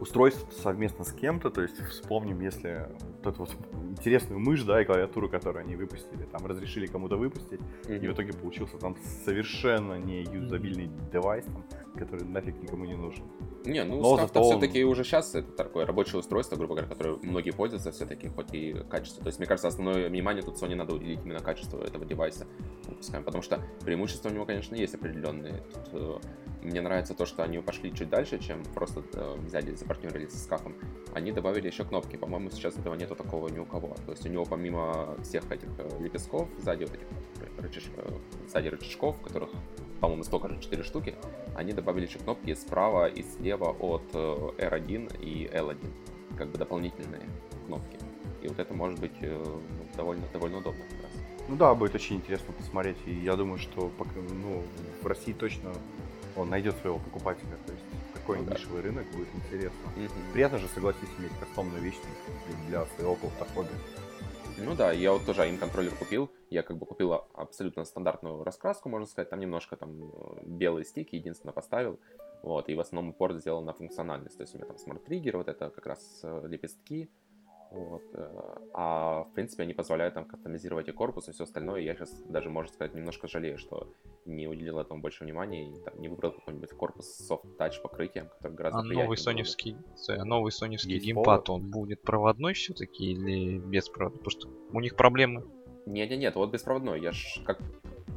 устройств 0.01 0.47
совместно 0.63 1.05
с 1.05 1.13
кем-то, 1.13 1.51
то 1.51 1.63
есть 1.63 1.79
вспомним, 1.89 2.41
если 2.41 2.89
эту 3.29 3.41
вот 3.41 3.57
интересную 3.91 4.41
мышь, 4.41 4.63
да, 4.63 4.81
и 4.81 4.85
клавиатуру, 4.85 5.29
которую 5.29 5.65
они 5.65 5.77
выпустили, 5.77 6.25
там 6.25 6.47
разрешили 6.47 6.87
кому-то 6.87 7.17
выпустить, 7.17 7.61
и 7.89 7.99
в 8.07 8.13
итоге 8.13 8.33
получился 8.33 8.77
там 8.79 8.97
совершенно 9.25 9.95
не 9.99 10.23
юзабильный 10.23 10.91
девайс, 11.13 11.45
там, 11.45 11.65
который 11.97 12.25
нафиг 12.27 12.61
никому 12.63 12.85
не 12.85 12.95
нужен. 12.97 13.25
Не, 13.65 13.85
ну 13.85 14.01
Но 14.01 14.17
скаф 14.17 14.29
зато 14.29 14.41
он- 14.41 14.47
все-таки 14.51 14.85
уже 14.85 15.05
сейчас 15.05 15.35
это 15.35 15.51
такое 15.53 15.85
рабочее 15.85 16.19
устройство, 16.19 16.57
грубо 16.57 16.75
говоря, 16.75 16.89
которое 16.89 17.19
многие 17.23 17.51
пользуются 17.51 17.91
все-таки, 17.93 18.29
хоть 18.29 18.55
и 18.55 18.75
качество. 18.89 19.23
То 19.23 19.29
есть, 19.29 19.39
мне 19.39 19.47
кажется, 19.47 19.69
основное 19.69 20.09
внимание 20.09 20.43
тут 20.43 20.57
Sony 20.63 20.75
надо 20.75 20.95
уделить 20.95 21.21
именно 21.25 21.41
качеству 21.41 21.79
этого 21.81 22.05
девайса, 22.05 22.47
выпускаем, 22.87 23.25
потому 23.25 23.43
что 23.43 23.61
преимущества 23.85 24.31
у 24.31 24.33
него, 24.33 24.47
конечно, 24.47 24.75
есть 24.75 24.95
определенные. 24.95 25.63
Тут, 25.75 25.89
э, 25.93 26.19
мне 26.63 26.81
нравится 26.81 27.15
то, 27.15 27.27
что 27.27 27.43
они 27.43 27.59
пошли 27.59 27.93
чуть 27.95 28.09
дальше, 28.09 28.39
чем 28.39 28.63
просто 28.75 29.03
э, 29.13 29.37
взяли, 29.45 29.75
запартнерились 29.75 30.33
со 30.33 30.39
скафом. 30.39 30.75
Они 31.15 31.33
добавили 31.33 31.67
еще 31.67 31.85
кнопки. 31.85 32.17
По-моему, 32.17 32.51
сейчас 32.51 32.77
этого 32.77 32.95
нету 32.95 33.15
такого 33.19 33.49
ни 33.49 33.59
у 33.59 33.65
кого. 33.65 33.95
То 34.07 34.13
есть 34.13 34.25
у 34.25 34.29
него 34.29 34.45
помимо 34.45 35.17
всех 35.23 35.51
этих 35.51 35.69
э, 35.79 36.03
лепестков, 36.03 36.49
сзади 36.59 36.85
вот 36.85 36.95
этих 36.95 37.07
рычаж- 37.59 37.91
э, 37.97 38.49
сзади 38.49 38.69
рычажков, 38.69 39.21
которых, 39.21 39.51
по-моему, 40.01 40.25
столько 40.25 40.49
же 40.49 40.59
4 40.61 40.83
штуки, 40.83 41.15
они 41.55 41.73
добавили 41.73 42.07
еще 42.07 42.19
кнопки 42.19 42.55
справа 42.55 43.09
и 43.09 43.23
слева 43.23 43.77
от 43.79 44.03
э, 44.15 44.51
R1 44.59 45.21
и 45.21 45.51
L1, 45.53 45.91
как 46.39 46.49
бы 46.49 46.59
дополнительные 46.59 47.23
кнопки. 47.67 47.99
И 48.43 48.49
вот 48.49 48.59
это 48.59 48.73
может 48.73 48.99
быть 49.01 49.17
э, 49.21 49.45
ну, 49.45 49.97
довольно, 49.97 50.25
довольно 50.33 50.59
удобно 50.59 50.85
как 50.89 51.03
раз. 51.03 51.13
Ну 51.49 51.57
да, 51.57 51.75
будет 51.75 51.95
очень 51.95 52.17
интересно 52.17 52.55
посмотреть, 52.55 52.99
и 53.07 53.13
я 53.13 53.35
думаю, 53.35 53.59
что 53.59 53.91
пока, 53.99 54.13
ну, 54.31 54.63
в 55.03 55.07
России 55.07 55.33
точно 55.33 55.73
он 56.37 56.51
найдет 56.51 56.77
своего 56.77 56.99
покупателя, 56.99 57.58
такой 58.29 58.39
Ну 58.39 58.45
да. 58.45 58.55
нишевый 58.55 58.83
рынок 58.83 59.07
будет 59.13 59.29
интересно. 59.35 59.91
Мгм. 59.97 60.33
Приятно 60.33 60.59
же, 60.59 60.69
согласись, 60.69 61.09
иметь 61.19 61.33
кастомную 61.41 61.83
вещь 61.83 61.97
для 62.69 62.85
своего 62.87 63.15
хобби. 63.15 63.69
Ну 64.59 64.75
да, 64.75 64.93
я 64.93 65.13
вот 65.13 65.25
тоже 65.25 65.49
им 65.49 65.57
контроллер 65.57 65.95
купил. 65.95 66.31
Я 66.51 66.63
как 66.63 66.77
бы 66.77 66.85
купил 66.85 67.13
абсолютно 67.35 67.85
стандартную 67.85 68.45
раскраску, 68.45 68.89
можно 68.89 69.07
сказать. 69.07 69.31
Там 69.31 69.41
немножко 69.41 69.77
там 69.77 70.11
э, 70.11 70.43
белые 70.45 70.85
стики 70.85 71.15
единственно 71.15 71.53
поставил. 71.53 72.01
Вот, 72.43 72.69
и 72.69 72.75
в 72.75 72.81
основном 72.81 73.11
упор 73.11 73.33
сделал 73.35 73.63
на 73.63 73.73
функциональность. 73.73 74.37
То 74.37 74.43
есть 74.43 74.55
у 74.55 74.59
меня 74.59 74.67
там 74.67 74.79
smart 74.79 75.01
trigger, 75.01 75.37
вот 75.37 75.49
это 75.49 75.71
как 75.71 75.87
раз 75.87 76.21
э, 76.25 76.47
лепестки. 76.49 77.09
Вот, 77.71 78.03
э, 78.15 78.59
а 78.75 79.25
в 79.25 79.33
принципе 79.35 79.63
они 79.63 79.75
позволяют 79.75 80.15
там 80.15 80.25
кастомизировать 80.25 80.89
и 80.89 80.93
корпус, 80.93 81.29
и 81.29 81.33
все 81.33 81.45
остальное. 81.45 81.81
Я 81.81 81.95
сейчас 81.95 82.11
даже, 82.29 82.51
можно 82.51 82.73
сказать, 82.73 82.95
немножко 82.95 83.29
жалею, 83.29 83.59
что 83.59 83.93
не 84.25 84.47
уделил 84.47 84.79
этому 84.79 85.01
больше 85.01 85.25
внимания 85.25 85.71
и 85.71 85.81
там, 85.81 85.99
не 86.01 86.09
выбрал 86.09 86.33
какой-нибудь 86.33 86.71
корпус 86.71 87.07
с 87.07 87.27
soft-touch 87.27 87.81
покрытием, 87.81 88.29
который 88.29 88.53
гораздо 88.53 88.79
А 88.79 88.83
новый 88.83 88.89
приятнее 88.89 89.07
было 89.07 89.15
бы. 89.15 89.23
соневский, 89.23 89.77
э, 90.09 90.25
новый 90.25 90.53
соневский 90.53 90.95
Есть 90.95 91.07
геймпад, 91.07 91.45
повод? 91.47 91.51
он 91.51 91.71
будет 91.71 92.03
проводной 92.03 92.55
все-таки 92.55 93.13
или 93.13 93.59
беспроводной? 93.59 94.19
Потому 94.19 94.31
что 94.31 94.49
у 94.73 94.81
них 94.81 94.97
проблемы. 94.97 95.45
Нет, 95.87 96.11
нет, 96.11 96.19
нет, 96.19 96.35
вот 96.37 96.51
беспроводной. 96.51 97.01
Я 97.01 97.13
ж 97.13 97.41
как. 97.47 97.59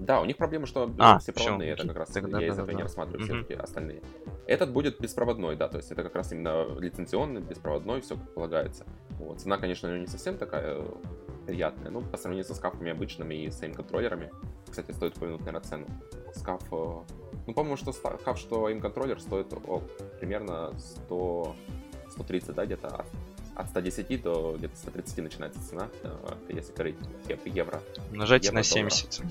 Да, 0.01 0.19
у 0.19 0.25
них 0.25 0.35
проблема, 0.37 0.65
что 0.65 0.91
А, 0.97 1.19
все 1.19 1.31
проводные, 1.31 1.69
это 1.73 1.87
как 1.87 1.95
раз 1.97 2.09
Тогда 2.09 2.39
я 2.41 2.47
из 2.47 2.55
да, 2.55 2.63
этого 2.63 2.67
да, 2.71 2.73
не 2.73 2.83
рассматриваю 2.83 3.23
все-таки 3.23 3.53
остальные. 3.53 4.01
Этот 4.47 4.73
будет 4.73 4.99
беспроводной, 4.99 5.55
да, 5.55 5.69
то 5.69 5.77
есть 5.77 5.91
это 5.91 6.01
как 6.01 6.15
раз 6.15 6.31
именно 6.31 6.65
лицензионный, 6.79 7.39
беспроводной, 7.39 8.01
все 8.01 8.15
как 8.15 8.33
полагается. 8.33 8.85
Вот. 9.19 9.39
Цена, 9.41 9.57
конечно, 9.57 9.95
не 9.99 10.07
совсем 10.07 10.37
такая 10.39 10.83
приятная, 11.51 11.91
ну, 11.91 12.01
по 12.01 12.17
сравнению 12.17 12.45
со 12.45 12.55
скафами 12.55 12.91
обычными 12.91 13.35
и 13.35 13.51
своими 13.51 13.73
контроллерами. 13.73 14.31
Кстати, 14.69 14.91
стоит 14.91 15.17
упомянуть, 15.17 15.41
наверное, 15.41 15.61
цену. 15.61 15.85
Скаф, 16.33 16.61
э, 16.71 16.99
ну, 17.47 17.53
по-моему, 17.53 17.75
что 17.75 17.91
скаф, 17.91 18.37
что 18.37 18.69
им 18.69 18.79
контроллер 18.79 19.19
стоит 19.19 19.51
о, 19.67 19.81
примерно 20.21 20.71
100, 20.79 21.55
130, 22.11 22.55
да, 22.55 22.65
где-то 22.65 22.87
от, 22.87 23.05
от 23.55 23.69
110 23.69 24.21
до 24.23 24.55
где-то 24.57 24.77
130 24.77 25.17
начинается 25.17 25.59
цена, 25.67 25.89
э, 26.03 26.33
если 26.47 26.71
говорить 26.73 26.95
ев- 27.27 27.45
евро. 27.45 27.81
Умножайте 28.11 28.47
Евро, 28.47 28.59
на 28.59 28.63
доллара. 28.63 28.89
70. 28.89 29.21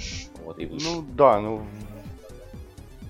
Вот, 0.44 0.58
и 0.58 0.66
выше. 0.66 0.86
Ну 0.86 1.02
да, 1.16 1.40
ну 1.40 1.64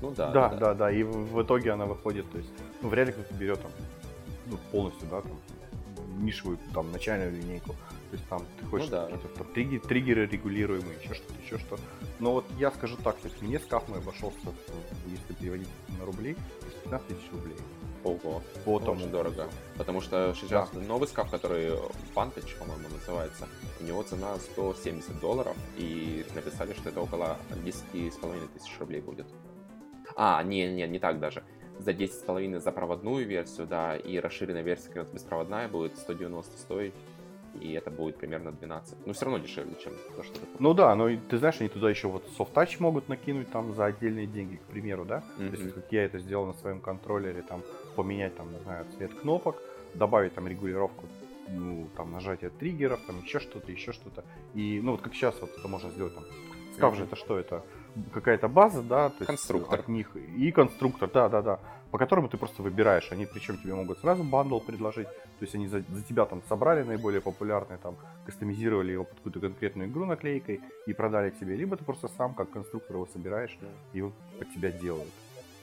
Ну 0.01 0.13
да, 0.17 0.31
да, 0.31 0.49
да, 0.51 0.75
да, 0.75 0.93
и 0.93 1.03
в, 1.03 1.11
в 1.35 1.43
итоге 1.43 1.73
она 1.73 1.87
выходит, 1.87 2.31
то 2.31 2.39
есть, 2.39 2.51
ну 2.81 2.89
вряд 2.89 3.09
ли 3.09 3.13
кто-то 3.13 3.35
берет 3.35 3.61
там, 3.61 3.73
ну 4.47 4.57
полностью, 4.71 5.09
да, 5.11 5.21
там 5.21 5.33
нишевую, 6.25 6.59
там 6.73 6.93
начальную 6.93 7.33
линейку. 7.33 7.75
То 8.11 8.17
есть 8.17 8.29
там 8.29 8.43
ты 8.59 8.67
хочешь 8.67 8.89
Ну 8.89 8.97
да. 8.97 9.05
какие-то 9.07 9.29
там 9.29 9.47
триггеры, 9.89 10.27
регулируемые, 10.27 10.99
еще 11.01 11.15
что-то, 11.15 11.35
еще 11.45 11.59
что. 11.59 11.79
Но 12.19 12.33
вот 12.33 12.45
я 12.59 12.73
скажу 12.73 12.97
так, 12.97 13.17
то 13.17 13.29
есть 13.29 13.41
мне 13.41 13.61
скаф 13.61 13.87
мой 13.89 13.99
обошелся, 13.99 14.37
в- 14.47 15.11
если 15.11 15.33
переводить 15.35 15.69
на 15.99 16.05
рубли, 16.05 16.35
то 16.35 16.67
есть 16.67 16.83
15 16.83 17.09
тысяч 17.09 17.31
рублей. 17.33 17.57
Ого, 18.03 18.43
по 18.65 18.81
тому 18.81 18.93
очень 18.93 19.11
дорого. 19.11 19.47
Потому 19.77 20.01
что 20.01 20.35
сейчас 20.35 20.71
да. 20.73 20.81
новый 20.81 21.07
скаф, 21.07 21.31
который 21.31 21.69
Vantage, 22.15 22.59
по-моему, 22.59 22.89
называется, 22.89 23.47
у 23.79 23.85
него 23.85 24.03
цена 24.03 24.37
170 24.39 25.21
долларов, 25.21 25.57
и 25.77 26.25
написали, 26.35 26.73
что 26.73 26.89
это 26.89 27.01
около 27.01 27.37
10,5 27.51 28.49
тысяч 28.55 28.77
рублей 28.81 29.03
будет. 29.03 29.27
А, 30.17 30.43
не, 30.43 30.67
не, 30.73 30.89
не 30.89 30.99
так 30.99 31.21
даже. 31.21 31.45
За 31.79 31.93
10,5 31.93 32.59
за 32.59 32.73
проводную 32.73 33.25
версию, 33.27 33.67
да, 33.69 33.97
и 33.97 34.19
расширенная 34.19 34.63
версия 34.63 34.89
как 34.89 34.97
раз 34.97 35.11
беспроводная 35.11 35.69
будет 35.69 35.97
190 35.97 36.59
стоить 36.59 36.95
и 37.61 37.73
это 37.73 37.91
будет 37.91 38.17
примерно 38.17 38.53
12. 38.53 39.07
Но 39.07 39.13
все 39.13 39.25
равно 39.25 39.39
дешевле, 39.39 39.75
чем 39.83 39.93
то, 40.17 40.23
что 40.23 40.35
ты 40.35 40.47
Ну 40.59 40.75
да, 40.75 40.95
но 40.95 41.09
ты 41.17 41.39
знаешь, 41.39 41.57
они 41.61 41.69
туда 41.69 41.91
еще 41.91 42.09
вот 42.09 42.25
soft 42.39 42.53
touch 42.53 42.77
могут 42.79 43.09
накинуть 43.09 43.51
там 43.51 43.75
за 43.75 43.87
отдельные 43.87 44.27
деньги, 44.27 44.57
к 44.57 44.63
примеру, 44.63 45.05
да? 45.05 45.25
Mm-hmm. 45.39 45.51
То 45.51 45.57
есть, 45.57 45.75
как 45.75 45.93
я 45.93 46.05
это 46.05 46.19
сделал 46.19 46.47
на 46.47 46.55
своем 46.55 46.81
контроллере, 46.81 47.43
там, 47.43 47.63
поменять, 47.97 48.37
там, 48.37 48.53
не 48.53 48.59
знаю, 48.61 48.87
цвет 48.97 49.13
кнопок, 49.15 49.57
добавить 49.95 50.35
там 50.35 50.47
регулировку 50.47 51.07
ну, 51.49 51.89
там, 51.97 52.13
нажатие 52.13 52.51
триггеров, 52.51 53.01
там, 53.07 53.21
еще 53.23 53.41
что-то, 53.41 53.73
еще 53.73 53.93
что-то. 53.93 54.25
И, 54.55 54.81
ну, 54.83 54.93
вот 54.93 55.03
как 55.03 55.15
сейчас 55.15 55.35
вот 55.41 55.51
это 55.57 55.67
можно 55.67 55.91
сделать, 55.91 56.15
там, 56.15 56.25
mm-hmm. 56.25 56.97
же 56.97 57.05
это 57.05 57.17
что, 57.17 57.39
это 57.39 57.65
какая-то 58.13 58.49
база, 58.49 58.83
да, 58.83 59.11
то 59.11 59.25
конструктор. 59.25 59.79
есть 59.79 59.85
от 59.85 59.89
них, 59.89 60.17
и 60.17 60.53
конструктор, 60.53 61.11
да, 61.13 61.29
да, 61.29 61.43
да, 61.43 61.61
по 61.91 61.99
которому 61.99 62.29
ты 62.29 62.37
просто 62.37 62.63
выбираешь, 62.63 63.11
они 63.11 63.27
причем 63.27 63.59
тебе 63.59 63.75
могут 63.75 63.99
сразу 63.99 64.23
бандл 64.23 64.61
предложить, 64.61 65.09
то 65.09 65.43
есть 65.43 65.55
они 65.55 65.67
за, 65.67 65.83
за 65.89 66.03
тебя 66.03 66.25
там 66.25 66.43
собрали 66.49 66.83
наиболее 66.83 67.21
популярные, 67.21 67.79
там, 67.79 67.97
кастомизировали 68.27 68.93
его 68.93 69.05
под 69.05 69.17
какую-то 69.17 69.41
конкретную 69.41 69.89
игру 69.89 70.05
наклейкой 70.05 70.61
и 70.87 70.93
продали 70.93 71.31
тебе, 71.31 71.57
либо 71.57 71.77
ты 71.77 71.85
просто 71.85 72.09
сам 72.17 72.35
как 72.35 72.51
конструктор 72.51 72.97
его 72.97 73.09
собираешь 73.13 73.59
и 73.93 73.99
его 73.99 74.13
под 74.39 74.53
тебя 74.53 74.71
делают. 74.71 75.11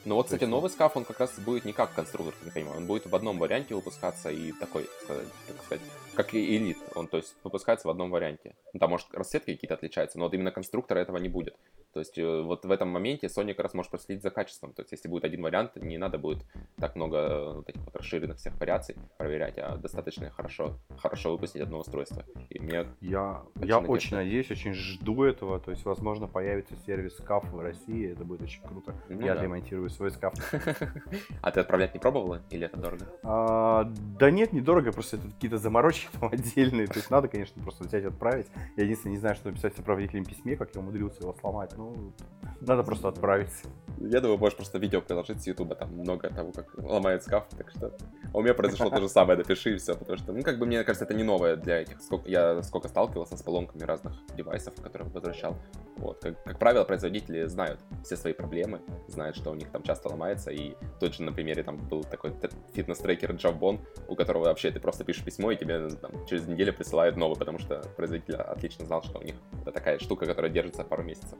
Ну 0.04 0.14
вот, 0.14 0.26
кстати, 0.26 0.44
новый 0.44 0.70
скаф, 0.70 0.96
он 0.96 1.04
как 1.04 1.20
раз 1.20 1.38
будет 1.38 1.64
не 1.64 1.72
как 1.72 1.92
конструктор, 1.92 2.34
не 2.44 2.50
понимаю. 2.50 2.78
Он 2.78 2.86
будет 2.86 3.06
в 3.06 3.14
одном 3.14 3.38
варианте 3.38 3.74
выпускаться 3.74 4.30
и 4.30 4.52
такой, 4.52 4.88
так 5.06 5.62
сказать, 5.64 5.82
как 6.14 6.34
и 6.34 6.56
элит. 6.56 6.78
Он, 6.94 7.06
то 7.06 7.18
есть, 7.18 7.36
выпускается 7.44 7.88
в 7.88 7.90
одном 7.90 8.10
варианте. 8.10 8.54
Ну, 8.72 8.80
там, 8.80 8.90
может, 8.90 9.08
расцветки 9.12 9.52
какие-то 9.52 9.74
отличаются, 9.74 10.18
но 10.18 10.24
вот 10.24 10.34
именно 10.34 10.50
конструктора 10.50 10.98
этого 10.98 11.16
не 11.18 11.28
будет. 11.28 11.56
То 11.92 12.00
есть 12.00 12.18
э, 12.18 12.42
вот 12.42 12.64
в 12.64 12.70
этом 12.70 12.88
моменте 12.88 13.28
Sony 13.28 13.54
как 13.54 13.64
раз 13.64 13.74
может 13.74 13.90
проследить 13.90 14.22
за 14.22 14.30
качеством. 14.30 14.72
То 14.72 14.82
есть 14.82 14.92
если 14.92 15.08
будет 15.08 15.24
один 15.24 15.42
вариант, 15.42 15.76
не 15.76 15.96
надо 15.96 16.18
будет 16.18 16.44
так 16.78 16.96
много 16.96 17.16
э, 17.16 17.52
вот 17.54 17.68
этих 17.68 17.80
вот 17.80 17.96
расширенных 17.96 18.36
всех 18.36 18.58
вариаций 18.60 18.94
проверять, 19.16 19.58
а 19.58 19.76
достаточно 19.76 20.30
хорошо, 20.30 20.76
хорошо 20.98 21.32
выпустить 21.32 21.62
одно 21.62 21.78
устройство. 21.78 22.24
И 22.50 22.60
мне 22.60 22.86
я, 23.00 23.42
я 23.56 23.78
очень 23.78 24.16
надеюсь, 24.16 24.50
очень 24.50 24.74
жду 24.74 25.24
этого. 25.24 25.58
То 25.60 25.70
есть, 25.70 25.84
возможно, 25.84 26.26
появится 26.26 26.74
сервис 26.86 27.18
SCAF 27.18 27.50
в 27.50 27.60
России. 27.60 28.12
Это 28.12 28.24
будет 28.24 28.42
очень 28.42 28.62
круто. 28.62 28.94
Ну, 29.08 29.20
я 29.22 29.34
да. 29.34 29.42
демонтирую 29.42 29.90
свой 29.90 30.10
SCAF. 30.10 30.34
А 31.42 31.50
ты 31.50 31.60
отправлять 31.60 31.94
не 31.94 32.00
пробовала 32.00 32.42
или 32.50 32.66
это 32.66 32.76
дорого? 32.76 33.06
А, 33.22 33.84
да 34.18 34.30
нет, 34.30 34.52
недорого, 34.52 34.92
просто 34.92 35.16
это 35.16 35.26
какие-то 35.26 35.58
заморочки 35.58 35.97
там 36.12 36.28
отдельные. 36.32 36.86
То 36.86 36.96
есть 36.96 37.10
надо, 37.10 37.28
конечно, 37.28 37.62
просто 37.62 37.84
взять 37.84 38.04
отправить. 38.04 38.46
Я 38.76 38.84
единственное 38.84 39.14
не 39.14 39.20
знаю, 39.20 39.34
что 39.34 39.48
написать 39.48 39.74
в 39.74 39.76
сопроводительном 39.76 40.24
письме, 40.24 40.56
как 40.56 40.74
я 40.74 40.80
умудрился 40.80 41.22
его 41.22 41.34
сломать. 41.40 41.72
Ну, 41.76 42.12
надо 42.60 42.82
просто 42.82 43.08
отправить. 43.08 43.52
Я 43.98 44.20
думаю, 44.20 44.38
можешь 44.38 44.56
просто 44.56 44.78
видео 44.78 45.00
приложить 45.00 45.42
с 45.42 45.46
Ютуба, 45.46 45.74
там 45.74 45.92
много 45.92 46.30
того, 46.30 46.52
как 46.52 46.72
ломает 46.78 47.22
скаф, 47.22 47.46
так 47.56 47.70
что 47.70 47.96
у 48.32 48.42
меня 48.42 48.54
произошло 48.54 48.90
то 48.90 49.00
же 49.00 49.08
самое, 49.08 49.38
напиши 49.38 49.74
и 49.74 49.78
все, 49.78 49.96
потому 49.96 50.16
что, 50.16 50.32
ну, 50.32 50.42
как 50.42 50.58
бы, 50.58 50.66
мне 50.66 50.84
кажется, 50.84 51.04
это 51.04 51.14
не 51.14 51.24
новое 51.24 51.56
для 51.56 51.82
этих, 51.82 52.00
сколько, 52.00 52.28
я 52.28 52.62
сколько 52.62 52.88
сталкивался 52.88 53.36
с 53.36 53.42
поломками 53.42 53.82
разных 53.82 54.14
девайсов, 54.36 54.74
которые 54.80 55.08
возвращал, 55.10 55.56
вот, 55.96 56.20
как, 56.20 56.42
как 56.44 56.58
правило, 56.58 56.84
производители 56.84 57.46
знают 57.46 57.80
все 58.04 58.16
свои 58.16 58.32
проблемы, 58.32 58.80
знают, 59.08 59.36
что 59.36 59.50
у 59.50 59.54
них 59.54 59.70
там 59.70 59.82
часто 59.82 60.08
ломается, 60.08 60.50
и 60.50 60.74
тот 61.00 61.14
же, 61.14 61.22
на 61.22 61.32
примере, 61.32 61.62
там 61.62 61.76
был 61.76 62.04
такой 62.04 62.32
фитнес-трекер 62.74 63.32
Jawbone, 63.32 63.80
у 64.06 64.14
которого 64.14 64.44
вообще 64.44 64.70
ты 64.70 64.78
просто 64.78 65.04
пишешь 65.04 65.24
письмо, 65.24 65.50
и 65.50 65.56
тебе 65.56 65.87
там, 65.96 66.26
через 66.26 66.46
неделю 66.46 66.72
присылают 66.72 67.16
новый, 67.16 67.36
потому 67.36 67.58
что 67.58 67.82
производитель 67.96 68.36
отлично 68.36 68.84
знал, 68.86 69.02
что 69.02 69.18
у 69.18 69.22
них 69.22 69.34
это 69.62 69.72
такая 69.72 69.98
штука, 69.98 70.26
которая 70.26 70.50
держится 70.50 70.84
пару 70.84 71.02
месяцев. 71.02 71.38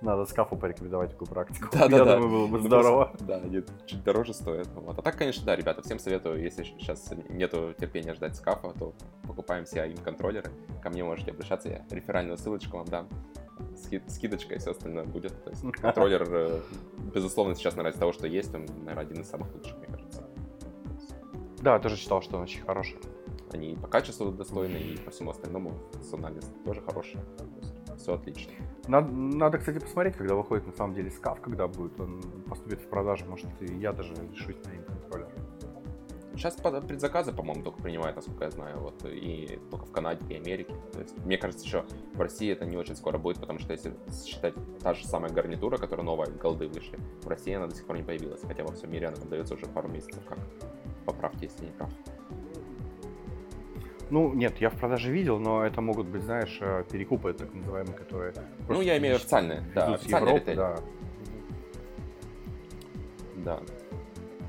Надо 0.00 0.26
скафу 0.26 0.56
порекомендовать 0.56 1.10
такую 1.10 1.28
практику. 1.28 1.68
Да, 1.72 1.88
да, 1.88 1.96
Я 1.96 2.04
да. 2.04 2.16
думаю, 2.16 2.30
было 2.30 2.46
бы 2.46 2.58
ну, 2.58 2.64
здорово. 2.66 3.12
Да, 3.20 3.36
они 3.36 3.64
чуть 3.86 4.04
дороже 4.04 4.32
стоят. 4.32 4.68
Вот. 4.74 4.98
А 4.98 5.02
так, 5.02 5.16
конечно, 5.16 5.44
да, 5.44 5.56
ребята, 5.56 5.82
всем 5.82 5.98
советую, 5.98 6.40
если 6.40 6.62
сейчас 6.62 7.12
нету 7.28 7.74
терпения 7.78 8.14
ждать 8.14 8.36
скафа, 8.36 8.72
то 8.78 8.94
покупаем 9.26 9.64
CIM 9.64 10.00
контроллеры. 10.02 10.50
Ко 10.82 10.90
мне 10.90 11.02
можете 11.02 11.32
обращаться, 11.32 11.68
я 11.68 11.84
реферальную 11.90 12.38
ссылочку 12.38 12.76
вам 12.76 12.86
дам. 12.86 13.08
Скид, 13.76 14.08
скидочка 14.08 14.54
и 14.54 14.58
все 14.58 14.70
остальное 14.70 15.04
будет. 15.04 15.32
То 15.42 15.50
есть 15.50 15.62
контроллер, 15.80 16.26
э, 16.30 16.60
безусловно, 17.12 17.56
сейчас, 17.56 17.74
наверное, 17.74 17.94
из 17.94 17.98
того, 17.98 18.12
что 18.12 18.28
есть, 18.28 18.54
он, 18.54 18.66
наверное, 18.66 19.02
один 19.02 19.20
из 19.20 19.28
самых 19.28 19.52
лучших, 19.52 19.76
мне 19.78 19.86
кажется. 19.86 20.22
Да, 21.60 21.78
тоже 21.80 21.96
читал, 21.96 22.22
что 22.22 22.36
он 22.36 22.44
очень 22.44 22.62
хороший. 22.62 22.98
Они 23.52 23.76
по 23.76 23.86
качеству 23.86 24.30
достойны, 24.30 24.76
и 24.76 24.98
по 24.98 25.10
всему 25.10 25.30
остальному 25.30 25.72
функциональность 25.92 26.50
тоже 26.64 26.80
хорошая. 26.82 27.22
Все 27.96 28.14
отлично. 28.14 28.52
Надо, 28.86 29.10
надо, 29.10 29.58
кстати, 29.58 29.78
посмотреть, 29.78 30.16
когда 30.16 30.34
выходит 30.34 30.66
на 30.66 30.72
самом 30.72 30.94
деле 30.94 31.10
скаф, 31.10 31.40
когда 31.40 31.66
будет 31.66 31.98
он 32.00 32.22
поступит 32.48 32.80
в 32.80 32.88
продажу, 32.88 33.24
может, 33.26 33.48
и 33.60 33.74
я 33.74 33.92
даже 33.92 34.14
решусь 34.32 34.56
на 34.64 34.70
им 34.70 34.84
контроллер. 34.84 35.28
Сейчас 36.34 36.54
предзаказы, 36.54 37.32
по-моему, 37.32 37.64
только 37.64 37.82
принимают, 37.82 38.14
насколько 38.14 38.44
я 38.44 38.50
знаю, 38.52 38.78
вот, 38.78 39.04
и 39.04 39.58
только 39.72 39.86
в 39.86 39.90
Канаде 39.90 40.24
и 40.28 40.36
Америке. 40.36 40.72
То 40.92 41.00
есть, 41.00 41.18
мне 41.24 41.36
кажется, 41.36 41.64
еще 41.64 41.84
в 42.14 42.20
России 42.20 42.52
это 42.52 42.64
не 42.64 42.76
очень 42.76 42.94
скоро 42.94 43.18
будет, 43.18 43.40
потому 43.40 43.58
что 43.58 43.72
если 43.72 43.92
считать 44.24 44.54
та 44.80 44.94
же 44.94 45.04
самая 45.04 45.32
гарнитура, 45.32 45.78
которая 45.78 46.06
новая, 46.06 46.28
голды 46.28 46.68
вышли, 46.68 46.96
в 47.22 47.28
России 47.28 47.54
она 47.54 47.66
до 47.66 47.74
сих 47.74 47.86
пор 47.86 47.96
не 47.96 48.04
появилась, 48.04 48.40
хотя 48.42 48.62
во 48.62 48.72
всем 48.72 48.92
мире 48.92 49.08
она 49.08 49.16
продается 49.16 49.54
уже 49.54 49.66
пару 49.66 49.88
месяцев 49.88 50.22
как. 50.28 50.38
Поправьте, 51.04 51.46
если 51.46 51.64
не 51.64 51.72
прав. 51.72 51.90
Ну, 54.10 54.32
нет, 54.32 54.58
я 54.60 54.70
в 54.70 54.74
продаже 54.74 55.10
видел, 55.10 55.38
но 55.38 55.64
это 55.64 55.80
могут 55.80 56.06
быть, 56.06 56.22
знаешь, 56.22 56.58
э, 56.60 56.84
перекупы, 56.90 57.32
так 57.34 57.52
называемые, 57.52 57.94
которые... 57.94 58.32
Ну, 58.68 58.80
я 58.80 58.96
имею 58.98 59.16
официальные, 59.16 59.62
да, 59.74 59.94
официальные 59.94 60.34
Европы, 60.34 60.54
да. 60.54 60.76
Да. 63.36 63.60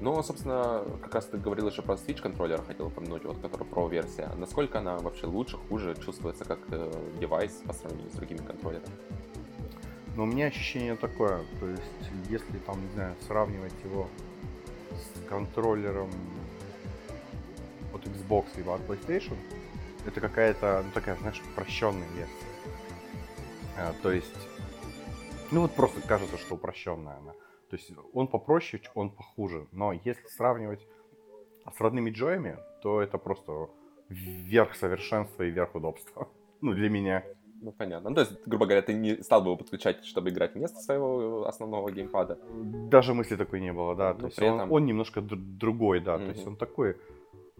Ну, 0.01 0.23
собственно, 0.23 0.85
как 1.01 1.15
раз 1.15 1.25
ты 1.25 1.37
говорил 1.37 1.67
еще 1.67 1.81
про 1.81 1.95
Switch 1.95 2.21
контроллер, 2.21 2.61
хотел 2.61 2.87
упомянуть, 2.87 3.25
вот, 3.25 3.39
который 3.39 3.67
Pro 3.67 3.89
версия. 3.89 4.29
Насколько 4.37 4.79
она 4.79 4.97
вообще 4.97 5.25
лучше, 5.27 5.57
хуже 5.57 5.93
чувствуется 6.03 6.45
как 6.45 6.59
э, 6.71 6.91
девайс 7.19 7.51
по 7.67 7.73
сравнению 7.73 8.09
с 8.09 8.13
другими 8.13 8.37
контроллерами? 8.37 8.93
Ну, 10.15 10.23
у 10.23 10.25
меня 10.25 10.47
ощущение 10.47 10.95
такое, 10.95 11.41
то 11.59 11.67
есть, 11.67 11.83
если 12.29 12.57
там, 12.65 12.81
не 12.81 12.89
знаю, 12.93 13.15
сравнивать 13.27 13.73
его 13.83 14.07
с 14.91 15.29
контроллером 15.29 16.09
от 17.93 18.05
Xbox 18.05 18.45
либо 18.57 18.75
от 18.75 18.81
PlayStation, 18.81 19.35
это 20.05 20.21
какая-то, 20.21 20.83
ну 20.85 20.91
такая, 20.93 21.15
знаешь, 21.17 21.41
упрощенная 21.51 22.07
версия. 22.15 22.33
А, 23.77 23.93
то 24.01 24.11
есть, 24.11 24.35
ну 25.51 25.61
вот 25.61 25.73
просто 25.73 26.01
кажется, 26.01 26.37
что 26.37 26.55
упрощенная 26.55 27.17
она. 27.17 27.33
То 27.69 27.75
есть 27.75 27.91
он 28.13 28.27
попроще, 28.27 28.81
он 28.95 29.11
похуже. 29.11 29.67
Но 29.71 29.93
если 29.93 30.27
сравнивать 30.27 30.85
с 31.65 31.79
родными 31.79 32.09
джоями, 32.09 32.57
то 32.81 33.01
это 33.01 33.17
просто 33.17 33.69
верх 34.09 34.75
совершенства 34.75 35.43
и 35.43 35.51
верх 35.51 35.75
удобства. 35.75 36.27
Ну, 36.61 36.73
для 36.73 36.89
меня. 36.89 37.23
Ну, 37.61 37.71
понятно. 37.71 38.09
Ну, 38.09 38.15
то 38.15 38.21
есть, 38.21 38.33
грубо 38.45 38.65
говоря, 38.65 38.81
ты 38.81 38.91
не 38.91 39.23
стал 39.23 39.41
бы 39.41 39.47
его 39.47 39.55
подключать, 39.55 40.03
чтобы 40.03 40.29
играть 40.29 40.55
вместо 40.55 40.77
своего 40.79 41.47
основного 41.47 41.89
геймпада? 41.89 42.37
Даже 42.91 43.13
мысли 43.13 43.37
такой 43.37 43.61
не 43.61 43.71
было, 43.71 43.95
да. 43.95 44.13
Но 44.13 44.19
то 44.19 44.25
есть 44.25 44.41
он, 44.41 44.55
этом... 44.55 44.71
он 44.73 44.85
немножко 44.85 45.21
другой, 45.21 46.01
да. 46.01 46.15
Mm-hmm. 46.15 46.25
То 46.25 46.31
есть 46.31 46.47
он 46.47 46.57
такой 46.57 46.97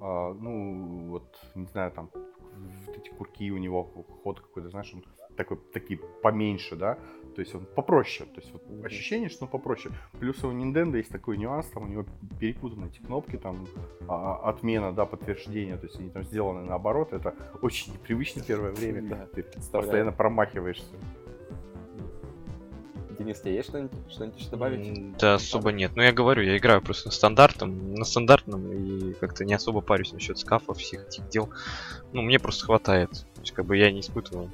а, 0.02 0.34
ну, 0.34 1.10
вот, 1.10 1.40
не 1.56 1.66
знаю, 1.66 1.92
там, 1.92 2.10
вот 2.14 2.98
эти 2.98 3.10
курки 3.10 3.52
у 3.52 3.58
него, 3.58 3.84
ход 4.24 4.40
какой-то, 4.40 4.70
знаешь, 4.70 4.92
он 4.94 5.04
такой, 5.36 5.58
такие 5.74 6.00
поменьше, 6.22 6.76
да, 6.76 6.98
то 7.36 7.42
есть 7.42 7.56
он 7.56 7.66
попроще, 7.66 8.30
то 8.30 8.42
есть 8.42 8.52
вот 8.52 8.86
ощущение, 8.86 9.30
что 9.30 9.46
он 9.46 9.52
попроще. 9.52 9.94
Плюс 10.20 10.44
у 10.44 10.52
Nintendo 10.52 10.98
есть 10.98 11.10
такой 11.10 11.38
нюанс, 11.38 11.68
там 11.68 11.84
у 11.84 11.88
него 11.88 12.06
перепутаны 12.40 12.88
эти 12.88 13.00
кнопки, 13.00 13.38
там 13.38 13.66
а, 14.08 14.50
отмена, 14.50 14.92
да, 14.92 15.06
подтверждения, 15.06 15.78
то 15.78 15.86
есть 15.86 15.98
они 15.98 16.10
там 16.10 16.24
сделаны 16.24 16.64
наоборот, 16.64 17.14
это 17.14 17.36
очень 17.62 17.94
непривычно 17.94 18.42
первое 18.42 18.72
время, 18.72 19.02
да, 19.04 19.28
ты 19.28 19.44
постоянно 19.44 20.12
промахиваешься. 20.12 20.94
Денис, 23.20 23.42
тебе 23.42 23.56
есть 23.56 23.68
что-нибудь, 23.68 23.92
что-нибудь 24.10 24.40
еще 24.40 24.50
добавить? 24.50 25.18
Да, 25.18 25.34
особо 25.34 25.74
нет. 25.74 25.92
Ну, 25.96 26.02
я 26.02 26.14
говорю, 26.14 26.42
я 26.42 26.58
играю 26.58 26.82
просто 26.82 27.12
стандартом, 27.12 27.94
на 27.94 28.06
стандартном, 28.06 28.72
и 28.72 29.14
как-то 29.14 29.44
не 29.44 29.54
особо 29.54 29.82
парюсь 29.82 30.14
насчет 30.14 30.40
скафов, 30.40 30.78
всех 30.78 31.06
этих 31.06 31.28
дел. 31.28 31.50
Ну, 32.14 32.22
мне 32.22 32.40
просто 32.40 32.66
хватает. 32.66 33.12
То 33.12 33.42
есть, 33.42 33.52
как 33.52 33.66
бы 33.66 33.76
я 33.76 33.92
не 33.92 34.00
испытывал. 34.00 34.50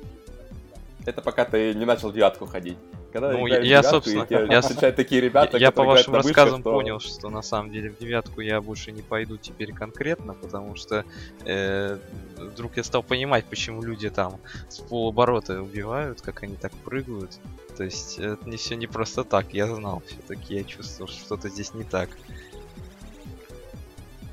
Это 1.05 1.21
пока 1.21 1.45
ты 1.45 1.75
не 1.75 1.85
начал 1.85 2.11
девятку 2.11 2.47
ходить. 2.47 2.77
Когда 3.13 3.31
ну, 3.31 3.45
я, 3.45 3.59
я 3.59 3.83
собственно, 3.83 4.25
я, 4.29 4.91
такие 4.91 5.21
ребята, 5.21 5.57
я, 5.57 5.67
я 5.67 5.71
по 5.71 5.83
вашим 5.83 6.15
рассказам 6.15 6.61
что... 6.61 6.73
понял, 6.73 6.99
что 6.99 7.29
на 7.29 7.43
самом 7.43 7.71
деле 7.71 7.91
в 7.91 7.97
девятку 7.97 8.41
я 8.41 8.59
больше 8.59 8.91
не 8.91 9.03
пойду 9.03 9.37
теперь 9.37 9.71
конкретно, 9.73 10.33
потому 10.33 10.75
что 10.75 11.05
э, 11.45 11.97
вдруг 12.37 12.77
я 12.77 12.83
стал 12.83 13.03
понимать, 13.03 13.45
почему 13.45 13.81
люди 13.81 14.09
там 14.09 14.39
с 14.69 14.79
полоборота 14.79 15.61
убивают, 15.61 16.21
как 16.21 16.43
они 16.43 16.55
так 16.55 16.71
прыгают. 16.71 17.39
То 17.77 17.83
есть 17.83 18.19
это 18.19 18.49
не 18.49 18.57
все 18.57 18.75
не 18.75 18.87
просто 18.87 19.23
так, 19.23 19.53
я 19.53 19.67
знал 19.67 20.01
все-таки, 20.05 20.55
я 20.55 20.63
чувствовал, 20.63 21.09
что 21.11 21.19
что-то 21.19 21.49
здесь 21.49 21.73
не 21.73 21.83
так. 21.83 22.09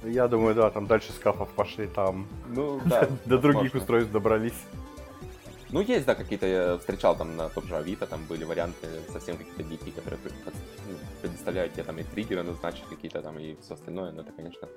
Я 0.05 0.27
думаю, 0.29 0.55
да, 0.55 0.71
там 0.71 0.87
дальше 0.87 1.13
скафов 1.13 1.49
пошли, 1.51 1.87
там 1.87 2.27
Ну, 2.49 2.81
да. 2.87 3.09
до 3.25 3.39
других 3.39 3.75
устройств 3.75 4.13
добрались. 4.13 4.61
Ну, 5.71 5.81
есть, 5.81 6.05
да, 6.05 6.15
какие-то, 6.15 6.47
я 6.47 6.79
встречал 6.79 7.17
там 7.17 7.37
на 7.37 7.49
том 7.49 7.67
же 7.67 7.77
Авито, 7.77 8.07
там 8.07 8.27
были 8.27 8.45
варианты 8.45 8.87
совсем 9.11 9.39
какие-то 9.39 9.63
дикие, 9.63 9.93
которые 9.93 10.21
ну, 10.45 10.97
предоставляют 11.23 11.73
тебе 11.73 11.85
там 11.85 11.99
и 11.99 12.03
триггеры 12.03 12.43
назначить 12.43 12.85
какие-то 12.91 13.23
там 13.23 13.39
и 13.39 13.57
все 13.63 13.75
остальное, 13.75 14.13
но 14.13 14.21
это, 14.21 14.33
конечно... 14.33 14.69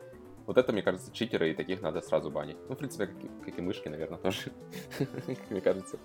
Вот 0.46 0.58
это, 0.58 0.72
мне 0.72 0.82
кажется, 0.84 1.12
читеры, 1.12 1.52
и 1.52 1.54
таких 1.54 1.82
надо 1.82 2.02
сразу 2.02 2.30
банить. 2.30 2.58
Ну, 2.70 2.76
в 2.76 2.78
принципе, 2.78 3.08
как, 3.08 3.16
и- 3.24 3.46
как 3.50 3.58
и 3.60 3.62
мышки, 3.62 3.88
наверное, 3.88 4.18
тоже, 4.24 4.52
как 4.98 5.50
мне 5.50 5.62
кажется. 5.62 5.98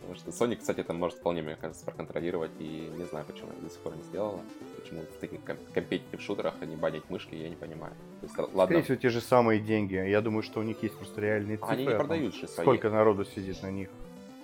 Потому 0.00 0.14
что 0.18 0.30
Sony, 0.30 0.56
кстати, 0.56 0.80
это 0.80 0.92
может 0.94 1.18
вполне, 1.18 1.42
мне 1.42 1.56
кажется, 1.56 1.84
проконтролировать, 1.84 2.50
и 2.58 2.90
не 2.96 3.04
знаю, 3.04 3.24
почему 3.26 3.50
она 3.50 3.60
до 3.60 3.70
сих 3.70 3.78
пор 3.80 3.96
не 3.96 4.02
сделала. 4.02 4.40
Почему 4.80 5.02
в 5.02 5.20
таких 5.20 5.44
ком- 5.44 5.58
компетитив 5.74 6.20
шутерах 6.20 6.54
они 6.60 6.74
банить 6.76 7.08
мышки, 7.10 7.34
я 7.34 7.48
не 7.48 7.54
понимаю. 7.56 7.92
То 8.20 8.26
есть, 8.26 8.38
ладно, 8.38 8.64
Скорее 8.64 8.82
всего, 8.82 8.96
те 8.96 9.08
же 9.10 9.20
самые 9.20 9.60
деньги. 9.60 9.94
Я 9.94 10.20
думаю, 10.20 10.42
что 10.42 10.60
у 10.60 10.62
них 10.62 10.82
есть 10.82 10.96
просто 10.96 11.20
реальные 11.20 11.58
цифры. 11.58 11.72
они 11.74 11.86
не 11.86 11.94
продают 11.94 12.34
же 12.34 12.48
свои. 12.48 12.64
Сколько 12.64 12.90
народу 12.90 13.24
сидит 13.24 13.62
на 13.62 13.70
них. 13.70 13.88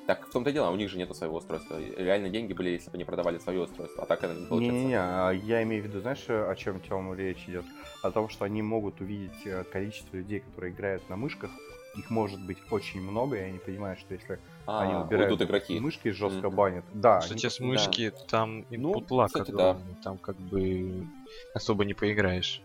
Так 0.07 0.25
в 0.29 0.31
том-то 0.33 0.51
и 0.51 0.53
дело, 0.53 0.71
у 0.71 0.77
них 0.77 0.89
же 0.89 0.99
нету 0.99 1.15
своего 1.15 1.39
устройства. 1.39 1.81
Реально 1.97 2.29
деньги 2.29 2.53
были, 2.53 2.71
если 2.71 2.91
бы 2.91 2.95
они 2.95 3.05
продавали 3.05 3.39
свое 3.39 3.61
устройство. 3.63 4.05
А 4.05 4.07
так 4.07 4.23
это 4.23 4.35
не 4.35 4.47
получается. 4.47 4.75
Не-не-не, 4.77 4.99
а 5.01 5.33
я 5.33 5.63
имею 5.65 5.83
в 5.83 5.87
виду, 5.87 6.01
знаешь, 6.01 6.25
о 6.29 6.55
чем 6.55 6.81
Тём 6.81 7.13
речь 7.15 7.49
идет? 7.49 7.65
О 8.03 8.11
том, 8.13 8.29
что 8.29 8.45
они 8.45 8.63
могут 8.63 9.01
увидеть 9.01 9.45
э, 9.45 9.65
количество 9.65 10.17
людей, 10.17 10.41
которые 10.41 10.73
играют 10.73 11.09
на 11.09 11.17
мышках. 11.17 11.51
Их 11.97 12.09
может 12.11 12.41
быть 12.41 12.59
очень 12.71 13.01
много, 13.01 13.37
и 13.37 13.41
они 13.41 13.59
понимают, 13.59 13.99
что 13.99 14.15
если 14.15 14.39
А, 14.67 14.83
они 14.83 14.95
убирают 14.95 15.41
игроки. 15.43 15.81
мышки, 15.81 16.11
жестко 16.11 16.49
Мгм. 16.49 16.57
банят. 16.57 16.85
Да, 16.93 17.21
Кстати, 17.21 17.47
они- 17.47 17.51
с 17.51 17.59
мышки 17.61 18.13
там 18.29 18.65
Ну, 18.71 19.01
lag 19.11 19.27
кстати, 19.27 19.51
да. 19.51 19.71
огромный, 19.71 19.97
там 20.05 20.19
как 20.19 20.37
бы 20.37 21.07
особо 21.55 21.85
не 21.85 21.95
поиграешь. 21.95 22.61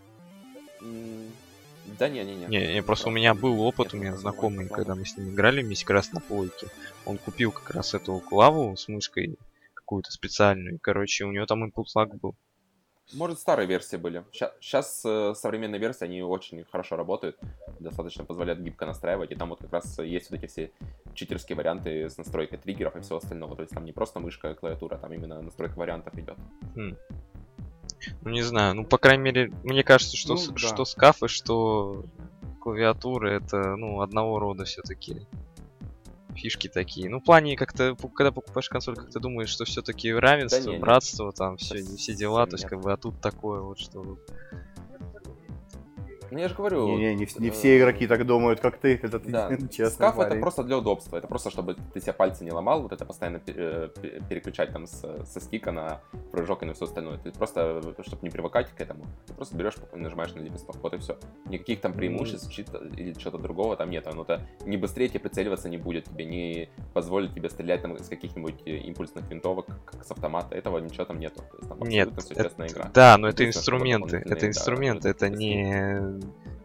Да 1.98 2.08
не-не-не. 2.08 2.46
Не, 2.46 2.74
не, 2.74 2.82
просто 2.82 3.08
у 3.08 3.12
меня 3.12 3.34
был 3.34 3.60
опыт, 3.62 3.86
Нет, 3.86 3.94
у 3.94 3.96
меня 3.96 4.16
знакомый, 4.16 4.66
нормально. 4.66 4.74
когда 4.76 4.94
мы 4.94 5.04
с 5.04 5.16
ним 5.16 5.30
играли 5.30 5.62
вместе 5.62 5.84
как 5.84 5.94
раз 5.94 6.12
на 6.12 6.20
плойке. 6.20 6.68
Он 7.06 7.18
купил 7.18 7.52
как 7.52 7.70
раз 7.70 7.94
эту 7.94 8.18
клаву 8.20 8.76
с 8.76 8.88
мышкой 8.88 9.38
какую-то 9.74 10.10
специальную. 10.12 10.78
Короче, 10.80 11.24
у 11.24 11.32
него 11.32 11.46
там 11.46 11.64
input 11.64 11.84
lag 11.96 12.16
был. 12.20 12.34
Может, 13.14 13.40
старые 13.40 13.66
версии 13.66 13.96
были. 13.96 14.24
Сейчас 14.32 15.00
современные 15.00 15.80
версии, 15.80 16.04
они 16.04 16.22
очень 16.22 16.64
хорошо 16.64 16.96
работают. 16.96 17.36
Достаточно 17.80 18.24
позволяют 18.24 18.60
гибко 18.60 18.86
настраивать. 18.86 19.32
И 19.32 19.34
там 19.34 19.50
вот 19.50 19.58
как 19.60 19.72
раз 19.72 19.98
есть 19.98 20.30
вот 20.30 20.38
эти 20.38 20.46
все 20.46 20.70
читерские 21.14 21.56
варианты 21.56 22.08
с 22.08 22.16
настройкой 22.16 22.58
триггеров 22.58 22.96
и 22.96 23.00
всего 23.00 23.16
остального. 23.18 23.56
То 23.56 23.62
есть 23.62 23.74
там 23.74 23.84
не 23.84 23.92
просто 23.92 24.20
мышка 24.20 24.52
и 24.52 24.54
клавиатура, 24.54 24.96
там 24.96 25.12
именно 25.12 25.42
настройка 25.42 25.76
вариантов 25.78 26.14
идет. 26.16 26.36
Ну, 28.22 28.30
не 28.30 28.42
знаю, 28.42 28.74
ну, 28.74 28.84
по 28.84 28.98
крайней 28.98 29.22
мере, 29.24 29.52
мне 29.62 29.84
кажется, 29.84 30.16
что, 30.16 30.34
Ну, 30.34 30.38
с- 30.38 30.48
да. 30.48 30.56
что 30.58 30.84
скафы, 30.84 31.28
что 31.28 32.04
клавиатуры, 32.60 33.32
это, 33.32 33.76
ну, 33.76 34.00
одного 34.00 34.38
рода 34.38 34.64
все-таки 34.64 35.26
фишки 36.34 36.68
такие. 36.68 37.08
Ну, 37.08 37.20
в 37.20 37.24
плане, 37.24 37.56
как-то, 37.56 37.96
когда 38.14 38.32
покупаешь 38.32 38.68
консоль, 38.68 38.96
как-то 38.96 39.20
думаешь, 39.20 39.50
что 39.50 39.64
все-таки 39.64 40.12
равенство, 40.12 40.70
не, 40.70 40.76
не. 40.76 40.78
братство, 40.78 41.32
там, 41.32 41.56
все, 41.56 41.82
все 41.96 42.14
дела, 42.14 42.46
то 42.46 42.54
есть, 42.54 42.66
как 42.66 42.80
бы, 42.80 42.92
а 42.92 42.96
тут 42.96 43.20
такое 43.20 43.60
вот, 43.60 43.78
что... 43.78 44.18
Ну, 46.32 46.38
я 46.38 46.48
же 46.48 46.54
говорю... 46.54 46.96
Не, 46.96 47.14
вс- 47.24 47.40
не 47.40 47.48
э, 47.48 47.50
все 47.50 47.78
игроки 47.78 48.06
так 48.06 48.24
думают, 48.26 48.60
как 48.60 48.78
ты. 48.78 48.98
Это 49.02 49.20
ты 49.20 49.30
Да, 49.30 49.50
честный 49.70 49.90
скаф 49.90 50.18
это 50.18 50.36
просто 50.36 50.62
для 50.64 50.78
удобства. 50.78 51.18
Это 51.18 51.28
просто, 51.28 51.50
чтобы 51.50 51.76
ты 51.92 52.00
себе 52.00 52.14
пальцы 52.14 52.42
не 52.44 52.50
ломал, 52.52 52.82
вот 52.82 52.92
это 52.92 53.04
постоянно 53.04 53.40
э, 53.46 53.88
пе- 54.00 54.22
переключать 54.28 54.72
там 54.72 54.86
с- 54.86 55.24
со 55.26 55.40
стика 55.40 55.72
на 55.72 56.00
прыжок 56.30 56.62
и 56.62 56.66
на 56.66 56.72
все 56.72 56.86
остальное. 56.86 57.18
Ты 57.18 57.32
просто, 57.32 57.82
чтобы 58.06 58.22
не 58.22 58.30
привыкать 58.30 58.68
к 58.70 58.80
этому, 58.80 59.04
ты 59.26 59.34
просто 59.34 59.56
берешь 59.56 59.74
и 59.94 59.98
нажимаешь 59.98 60.32
на 60.34 60.40
лепесток. 60.40 60.76
Вот 60.82 60.94
и 60.94 60.98
все. 60.98 61.18
Никаких 61.46 61.80
там 61.80 61.92
преимуществ 61.92 62.50
чит- 62.50 62.70
или 62.96 63.12
что-то 63.18 63.36
другого 63.38 63.76
там 63.76 63.90
нет. 63.90 64.06
Оно-то 64.06 64.40
не 64.64 64.78
быстрее 64.78 65.08
тебе 65.08 65.20
прицеливаться 65.20 65.68
не 65.68 65.76
будет, 65.76 66.04
тебе 66.06 66.24
не 66.24 66.68
позволит 66.94 67.34
тебе 67.34 67.50
стрелять 67.50 67.82
там 67.82 67.94
из 67.96 68.08
каких-нибудь 68.08 68.62
э, 68.64 68.76
импульсных 68.78 69.28
винтовок, 69.30 69.66
как 69.84 70.02
с 70.04 70.10
автомата. 70.10 70.54
Этого 70.54 70.78
ничего 70.78 71.04
там 71.04 71.18
нету. 71.20 71.40
То 71.50 71.56
есть, 71.58 71.68
там 71.68 71.78
Нет, 71.80 72.08
абсолютно 72.08 72.22
все 72.22 72.34
это- 72.34 72.42
честная 72.44 72.68
игра. 72.68 72.90
да, 72.94 73.18
но 73.18 73.28
это 73.28 73.46
инструменты, 73.46 74.16
это 74.16 74.40
да, 74.40 74.46
инструменты, 74.48 75.08
это 75.10 75.26
вот 75.26 75.34
эти 75.34 75.42
не 75.42 76.21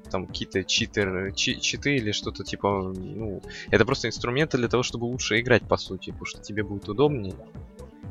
там 0.10 0.26
какие-то 0.26 0.64
читер, 0.64 1.34
чи- 1.34 1.60
читы 1.60 1.98
или 1.98 2.12
что-то 2.12 2.44
типа, 2.44 2.94
ну, 2.96 3.42
это 3.70 3.86
просто 3.86 4.08
инструменты 4.08 4.58
для 4.58 4.68
того, 4.68 4.84
чтобы 4.84 5.06
лучше 5.06 5.40
играть, 5.40 5.64
по 5.68 5.78
сути, 5.78 6.12
потому 6.12 6.26
что 6.26 6.42
тебе 6.42 6.64
будет 6.64 6.88
удобнее. 6.90 7.36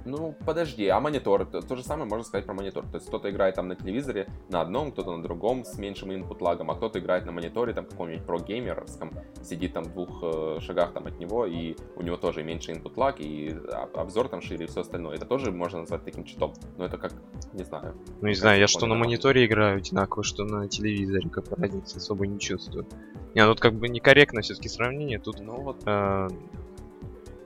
Ну, 0.06 0.36
подожди, 0.46 0.86
а 0.86 1.00
монитор? 1.00 1.46
То, 1.46 1.60
то 1.60 1.74
же 1.74 1.82
самое 1.82 2.08
можно 2.08 2.24
сказать 2.24 2.46
про 2.46 2.54
монитор. 2.54 2.84
То 2.86 2.94
есть 2.94 3.08
кто-то 3.08 3.28
играет 3.28 3.56
там 3.56 3.66
на 3.66 3.74
телевизоре 3.74 4.28
на 4.48 4.60
одном, 4.60 4.92
кто-то 4.92 5.16
на 5.16 5.22
другом 5.22 5.64
с 5.64 5.76
меньшим 5.78 6.12
input 6.12 6.40
лагом, 6.40 6.70
а 6.70 6.76
кто-то 6.76 7.00
играет 7.00 7.26
на 7.26 7.32
мониторе, 7.32 7.74
там 7.74 7.86
каком-нибудь 7.86 8.24
про-геймерском, 8.24 9.12
сидит 9.42 9.72
там 9.72 9.84
в 9.84 9.92
двух 9.92 10.20
э, 10.22 10.58
шагах 10.60 10.92
там 10.92 11.06
от 11.06 11.18
него, 11.18 11.44
и 11.44 11.74
у 11.96 12.02
него 12.02 12.16
тоже 12.16 12.44
меньше 12.44 12.70
input 12.70 12.92
лаг, 12.96 13.16
и 13.18 13.56
обзор 13.94 14.28
там 14.28 14.40
шире, 14.40 14.66
и 14.66 14.68
все 14.68 14.82
остальное. 14.82 15.16
Это 15.16 15.26
тоже 15.26 15.50
можно 15.50 15.80
назвать 15.80 16.04
таким 16.04 16.24
читом. 16.24 16.54
Но 16.78 16.84
это 16.84 16.98
как, 16.98 17.12
не 17.52 17.64
знаю. 17.64 17.94
Ну, 18.20 18.28
не 18.28 18.34
знаю, 18.34 18.60
я 18.60 18.68
что 18.68 18.86
на 18.86 18.94
мониторе 18.94 19.44
играю 19.44 19.78
одинаково, 19.78 20.22
что 20.22 20.44
на 20.44 20.68
телевизоре, 20.68 21.28
как 21.28 21.50
разницы 21.58 21.96
особо 21.96 22.26
не 22.28 22.38
чувствую. 22.38 22.86
Не, 23.34 23.44
ну 23.44 23.52
тут 23.52 23.60
как 23.60 23.74
бы 23.74 23.88
некорректно 23.88 24.40
все-таки 24.40 24.68
сравнение, 24.68 25.18
тут 25.18 25.40
Ну 25.40 25.60
вот, 25.60 25.82
э, 25.84 26.28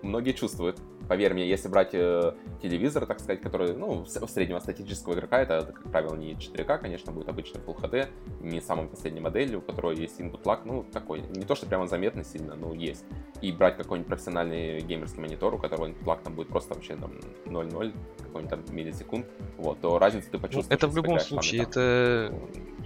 многие 0.02 0.32
чувствуют. 0.32 0.78
Поверь 1.10 1.34
мне, 1.34 1.48
если 1.48 1.66
брать 1.66 1.90
э, 1.92 2.34
телевизор, 2.62 3.04
так 3.04 3.18
сказать, 3.18 3.40
который, 3.40 3.74
ну, 3.74 4.06
с- 4.06 4.24
среднего 4.28 4.60
статического 4.60 5.14
игрока, 5.14 5.42
это, 5.42 5.72
как 5.74 5.90
правило, 5.90 6.14
не 6.14 6.34
4К, 6.34 6.78
конечно, 6.78 7.10
будет 7.10 7.28
обычный 7.28 7.60
Full 7.60 7.80
HD, 7.80 8.06
не 8.40 8.60
самой 8.60 8.86
последней 8.86 9.18
моделью, 9.18 9.58
у 9.58 9.60
которой 9.60 9.96
есть 9.96 10.20
input 10.20 10.44
lag, 10.44 10.60
ну, 10.64 10.84
такой, 10.84 11.22
не 11.22 11.44
то, 11.44 11.56
что 11.56 11.66
прямо 11.66 11.88
заметно 11.88 12.22
сильно, 12.22 12.54
но 12.54 12.74
есть. 12.74 13.04
И 13.40 13.50
брать 13.50 13.76
какой-нибудь 13.76 14.06
профессиональный 14.06 14.82
геймерский 14.82 15.20
монитор, 15.20 15.52
у 15.52 15.58
которого 15.58 15.86
input 15.86 16.04
lag 16.04 16.22
там 16.22 16.36
будет 16.36 16.46
просто 16.46 16.74
вообще 16.74 16.94
там 16.94 17.10
0,0, 17.44 17.92
какой-нибудь 18.18 18.48
там 18.48 18.76
миллисекунд, 18.76 19.26
вот, 19.58 19.80
то 19.80 19.98
разницу 19.98 20.28
ты 20.30 20.36
ну, 20.36 20.42
почувствуешь. 20.42 20.78
это 20.78 20.86
в 20.86 20.94
любом 20.94 21.18
случае, 21.18 21.62
там. 21.62 21.70
это 21.70 22.34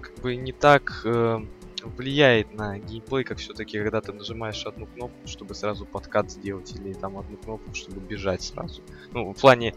как 0.00 0.14
бы 0.22 0.34
не 0.36 0.52
так 0.52 1.02
э, 1.04 1.42
влияет 1.84 2.52
на 2.54 2.78
геймплей, 2.78 3.24
как 3.24 3.38
все-таки, 3.38 3.78
когда 3.78 4.00
ты 4.00 4.12
нажимаешь 4.12 4.64
одну 4.66 4.86
кнопку, 4.86 5.26
чтобы 5.26 5.54
сразу 5.54 5.86
подкат 5.86 6.30
сделать, 6.30 6.72
или 6.74 6.92
там 6.92 7.18
одну 7.18 7.36
кнопку, 7.36 7.74
чтобы 7.74 8.00
бежать 8.00 8.42
сразу. 8.42 8.82
Ну, 9.12 9.32
в 9.32 9.40
плане 9.40 9.74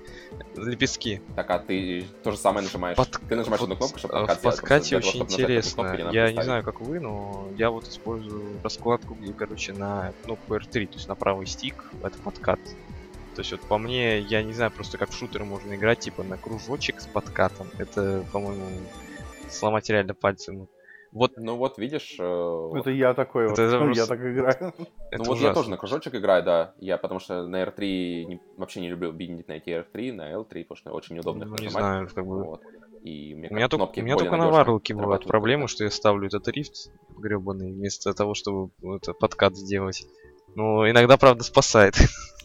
лепестки. 0.56 1.22
Так, 1.36 1.50
а 1.52 1.60
ты 1.60 2.06
то 2.24 2.32
же 2.32 2.38
самое 2.38 2.64
нажимаешь. 2.66 2.98
Под- 2.98 3.20
Ты 3.28 3.36
нажимаешь 3.36 3.62
вот, 3.62 3.66
одну 3.72 3.76
кнопку, 3.78 4.00
чтобы 4.00 4.14
э, 4.16 4.18
подкат 4.20 4.38
В 4.40 4.42
подкате 4.42 4.90
того, 5.00 5.08
очень 5.10 5.24
эту 5.24 5.34
интересно. 5.34 5.84
кнопку, 5.84 5.98
не 5.98 6.04
Я 6.04 6.08
не 6.08 6.14
представить. 6.14 6.46
знаю, 6.46 6.64
как 6.64 6.82
вы, 6.82 7.00
но 7.00 7.50
я 7.58 7.70
вот 7.70 7.88
использую 7.88 8.62
раскладку, 8.64 9.14
где, 9.16 9.34
короче, 9.34 9.74
на 9.74 10.14
кнопку 10.24 10.56
R3, 10.56 10.88
то 10.88 10.94
есть 10.96 11.08
на 11.08 11.16
правый 11.16 11.46
стик, 11.48 11.92
это 12.04 12.18
подкат. 12.20 12.60
То 13.36 13.42
есть 13.42 13.52
вот 13.52 13.62
по 13.62 13.78
мне, 13.78 14.20
я 14.20 14.42
не 14.42 14.54
знаю, 14.54 14.72
просто 14.72 14.98
как 14.98 15.12
в 15.12 15.14
шутеры 15.16 15.46
можно 15.46 15.76
играть, 15.76 16.00
типа 16.00 16.24
на 16.24 16.38
кружочек 16.38 17.00
с 17.00 17.06
подкатом. 17.06 17.68
Это, 17.78 18.26
по-моему, 18.32 18.66
сломать 19.48 19.88
реально 19.90 20.16
пальцы. 20.16 20.52
Ну, 20.52 20.68
Вот 21.18 21.34
Ну 21.38 21.56
вот, 21.58 21.78
видишь, 21.78 22.16
э, 22.20 22.70
Это 22.76 22.90
я 22.92 23.14
такой 23.14 23.52
Это 23.52 23.62
вот. 23.70 23.80
просто- 23.80 24.02
Я 24.02 24.06
так 24.08 24.20
играю. 24.20 24.56
это 25.12 25.18
ну 25.18 25.24
вот 25.26 25.30
ужасно. 25.30 25.48
я 25.48 25.54
тоже 25.54 25.70
на 25.70 25.78
кружочек 25.78 26.16
играю, 26.16 26.44
да. 26.44 26.74
Я 26.80 26.98
потому 26.98 27.20
что 27.20 27.46
на 27.48 27.64
R3 27.64 28.24
не- 28.26 28.40
вообще 28.58 28.82
не 28.82 28.90
люблю 28.90 29.12
биндить 29.12 29.48
на 29.48 29.54
эти 29.54 29.70
R3, 29.70 30.14
на 30.14 30.32
L3, 30.34 30.64
потому 30.64 30.76
что 30.78 30.92
очень 30.92 31.16
неудобно 31.16 31.44
их 31.44 31.50
Ну, 31.50 31.56
не 31.58 31.64
нажимать. 31.66 31.84
знаю, 31.84 32.10
как 32.14 32.26
бы... 32.26 32.44
Вот. 32.44 32.62
И 33.04 33.34
мне, 33.36 33.48
У 33.50 33.54
меня, 33.54 33.68
только, 33.70 34.00
у 34.00 34.02
меня 34.02 34.18
только 34.18 34.36
на 34.38 34.50
варлоке 34.50 34.94
бывает 34.94 35.24
проблема, 35.26 35.68
что 35.68 35.84
я 35.84 35.92
ставлю 35.92 36.28
этот 36.28 36.48
рифт 36.50 36.92
гребаный, 37.18 37.72
вместо 37.72 38.14
того, 38.14 38.34
чтобы 38.34 38.72
это, 38.96 39.14
подкат 39.14 39.56
сделать. 39.56 40.06
Но 40.56 40.90
иногда, 40.90 41.18
правда, 41.18 41.44
спасает. 41.44 41.96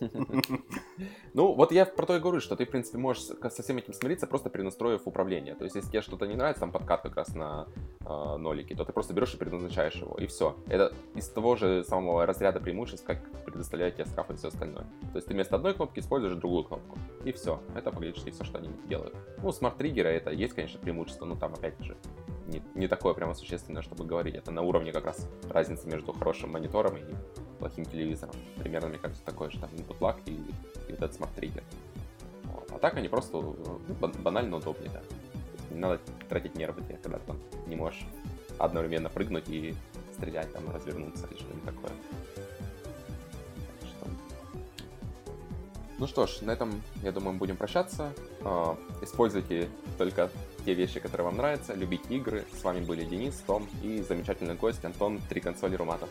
Ну, 1.34 1.52
вот 1.52 1.70
я 1.72 1.84
про 1.84 2.06
то 2.06 2.16
и 2.16 2.20
говорю, 2.20 2.40
что 2.40 2.56
ты, 2.56 2.64
в 2.64 2.70
принципе, 2.70 2.96
можешь 2.96 3.22
со 3.24 3.62
всем 3.62 3.76
этим 3.76 3.92
смириться, 3.92 4.26
просто 4.26 4.48
перенастроив 4.48 5.02
управление. 5.06 5.54
То 5.54 5.64
есть, 5.64 5.76
если 5.76 5.90
тебе 5.90 6.00
что-то 6.00 6.26
не 6.26 6.34
нравится, 6.34 6.60
там 6.60 6.72
подкат 6.72 7.02
как 7.02 7.14
раз 7.16 7.34
на 7.34 7.66
э, 8.00 8.36
нолике, 8.38 8.74
то 8.74 8.84
ты 8.84 8.92
просто 8.92 9.12
берешь 9.12 9.34
и 9.34 9.36
переназначаешь 9.36 9.96
его, 9.96 10.16
и 10.16 10.26
все. 10.26 10.56
Это 10.66 10.94
из 11.14 11.28
того 11.28 11.56
же 11.56 11.84
самого 11.84 12.24
разряда 12.24 12.58
преимуществ, 12.58 13.04
как 13.04 13.22
предоставляет 13.44 13.96
тебе 13.96 14.06
скаф 14.06 14.30
и 14.30 14.34
все 14.34 14.48
остальное. 14.48 14.86
То 15.12 15.16
есть, 15.16 15.28
ты 15.28 15.34
вместо 15.34 15.56
одной 15.56 15.74
кнопки 15.74 16.00
используешь 16.00 16.36
другую 16.36 16.64
кнопку, 16.64 16.98
и 17.24 17.32
все. 17.32 17.60
Это 17.74 17.92
фактически 17.92 18.30
все, 18.30 18.44
что 18.44 18.58
они 18.58 18.70
делают. 18.88 19.14
Ну, 19.42 19.52
смарт-триггеры, 19.52 20.08
это 20.08 20.30
есть, 20.30 20.54
конечно, 20.54 20.80
преимущество, 20.80 21.26
но 21.26 21.36
там, 21.36 21.52
опять 21.52 21.78
же, 21.80 21.96
не, 22.46 22.62
не 22.74 22.88
такое 22.88 23.14
прямо 23.14 23.34
существенное, 23.34 23.82
чтобы 23.82 24.04
говорить. 24.04 24.34
Это 24.34 24.50
на 24.50 24.62
уровне 24.62 24.92
как 24.92 25.06
раз 25.06 25.28
разницы 25.50 25.86
между 25.88 26.12
хорошим 26.12 26.50
монитором 26.50 26.96
и 26.96 27.04
плохим 27.58 27.84
телевизором. 27.84 28.34
Примерно, 28.58 28.88
мне 28.88 28.98
кажется, 28.98 29.24
такое 29.24 29.50
же 29.50 29.58
там 29.58 29.70
input 29.70 29.98
lag 29.98 30.16
и, 30.26 30.32
и 30.88 30.92
этот 30.92 31.14
смарт-триггер. 31.14 31.64
Вот. 32.44 32.70
А 32.72 32.78
так 32.78 32.94
они 32.96 33.08
просто 33.08 33.36
ну, 33.38 33.80
бан- 34.00 34.14
банально 34.22 34.56
удобнее, 34.56 34.90
да. 34.92 35.02
Не 35.70 35.80
надо 35.80 36.00
тратить 36.28 36.54
нервы, 36.56 36.82
тебе, 36.82 36.98
когда 37.02 37.18
ты 37.18 37.26
там 37.26 37.38
не 37.66 37.76
можешь 37.76 38.06
одновременно 38.58 39.08
прыгнуть 39.08 39.48
и 39.48 39.74
стрелять, 40.14 40.52
там, 40.52 40.70
развернуться 40.70 41.26
или 41.26 41.38
что-нибудь 41.38 41.64
такое. 41.64 41.90
Ну 45.98 46.06
что 46.06 46.26
ж, 46.26 46.42
на 46.42 46.50
этом, 46.50 46.82
я 47.02 47.10
думаю, 47.10 47.38
будем 47.38 47.56
прощаться. 47.56 48.12
А, 48.42 48.76
Используйте 49.00 49.68
только 49.96 50.30
те 50.66 50.74
вещи, 50.74 50.98
которые 50.98 51.26
вам 51.26 51.36
нравятся, 51.36 51.74
любить 51.74 52.02
игры. 52.10 52.44
С 52.52 52.64
вами 52.64 52.84
были 52.84 53.04
Денис, 53.04 53.36
Том 53.46 53.68
и 53.84 54.02
замечательный 54.02 54.56
гость 54.56 54.84
Антон 54.84 55.20
Три 55.28 55.40
консоли 55.40 55.76
Руматов. 55.76 56.10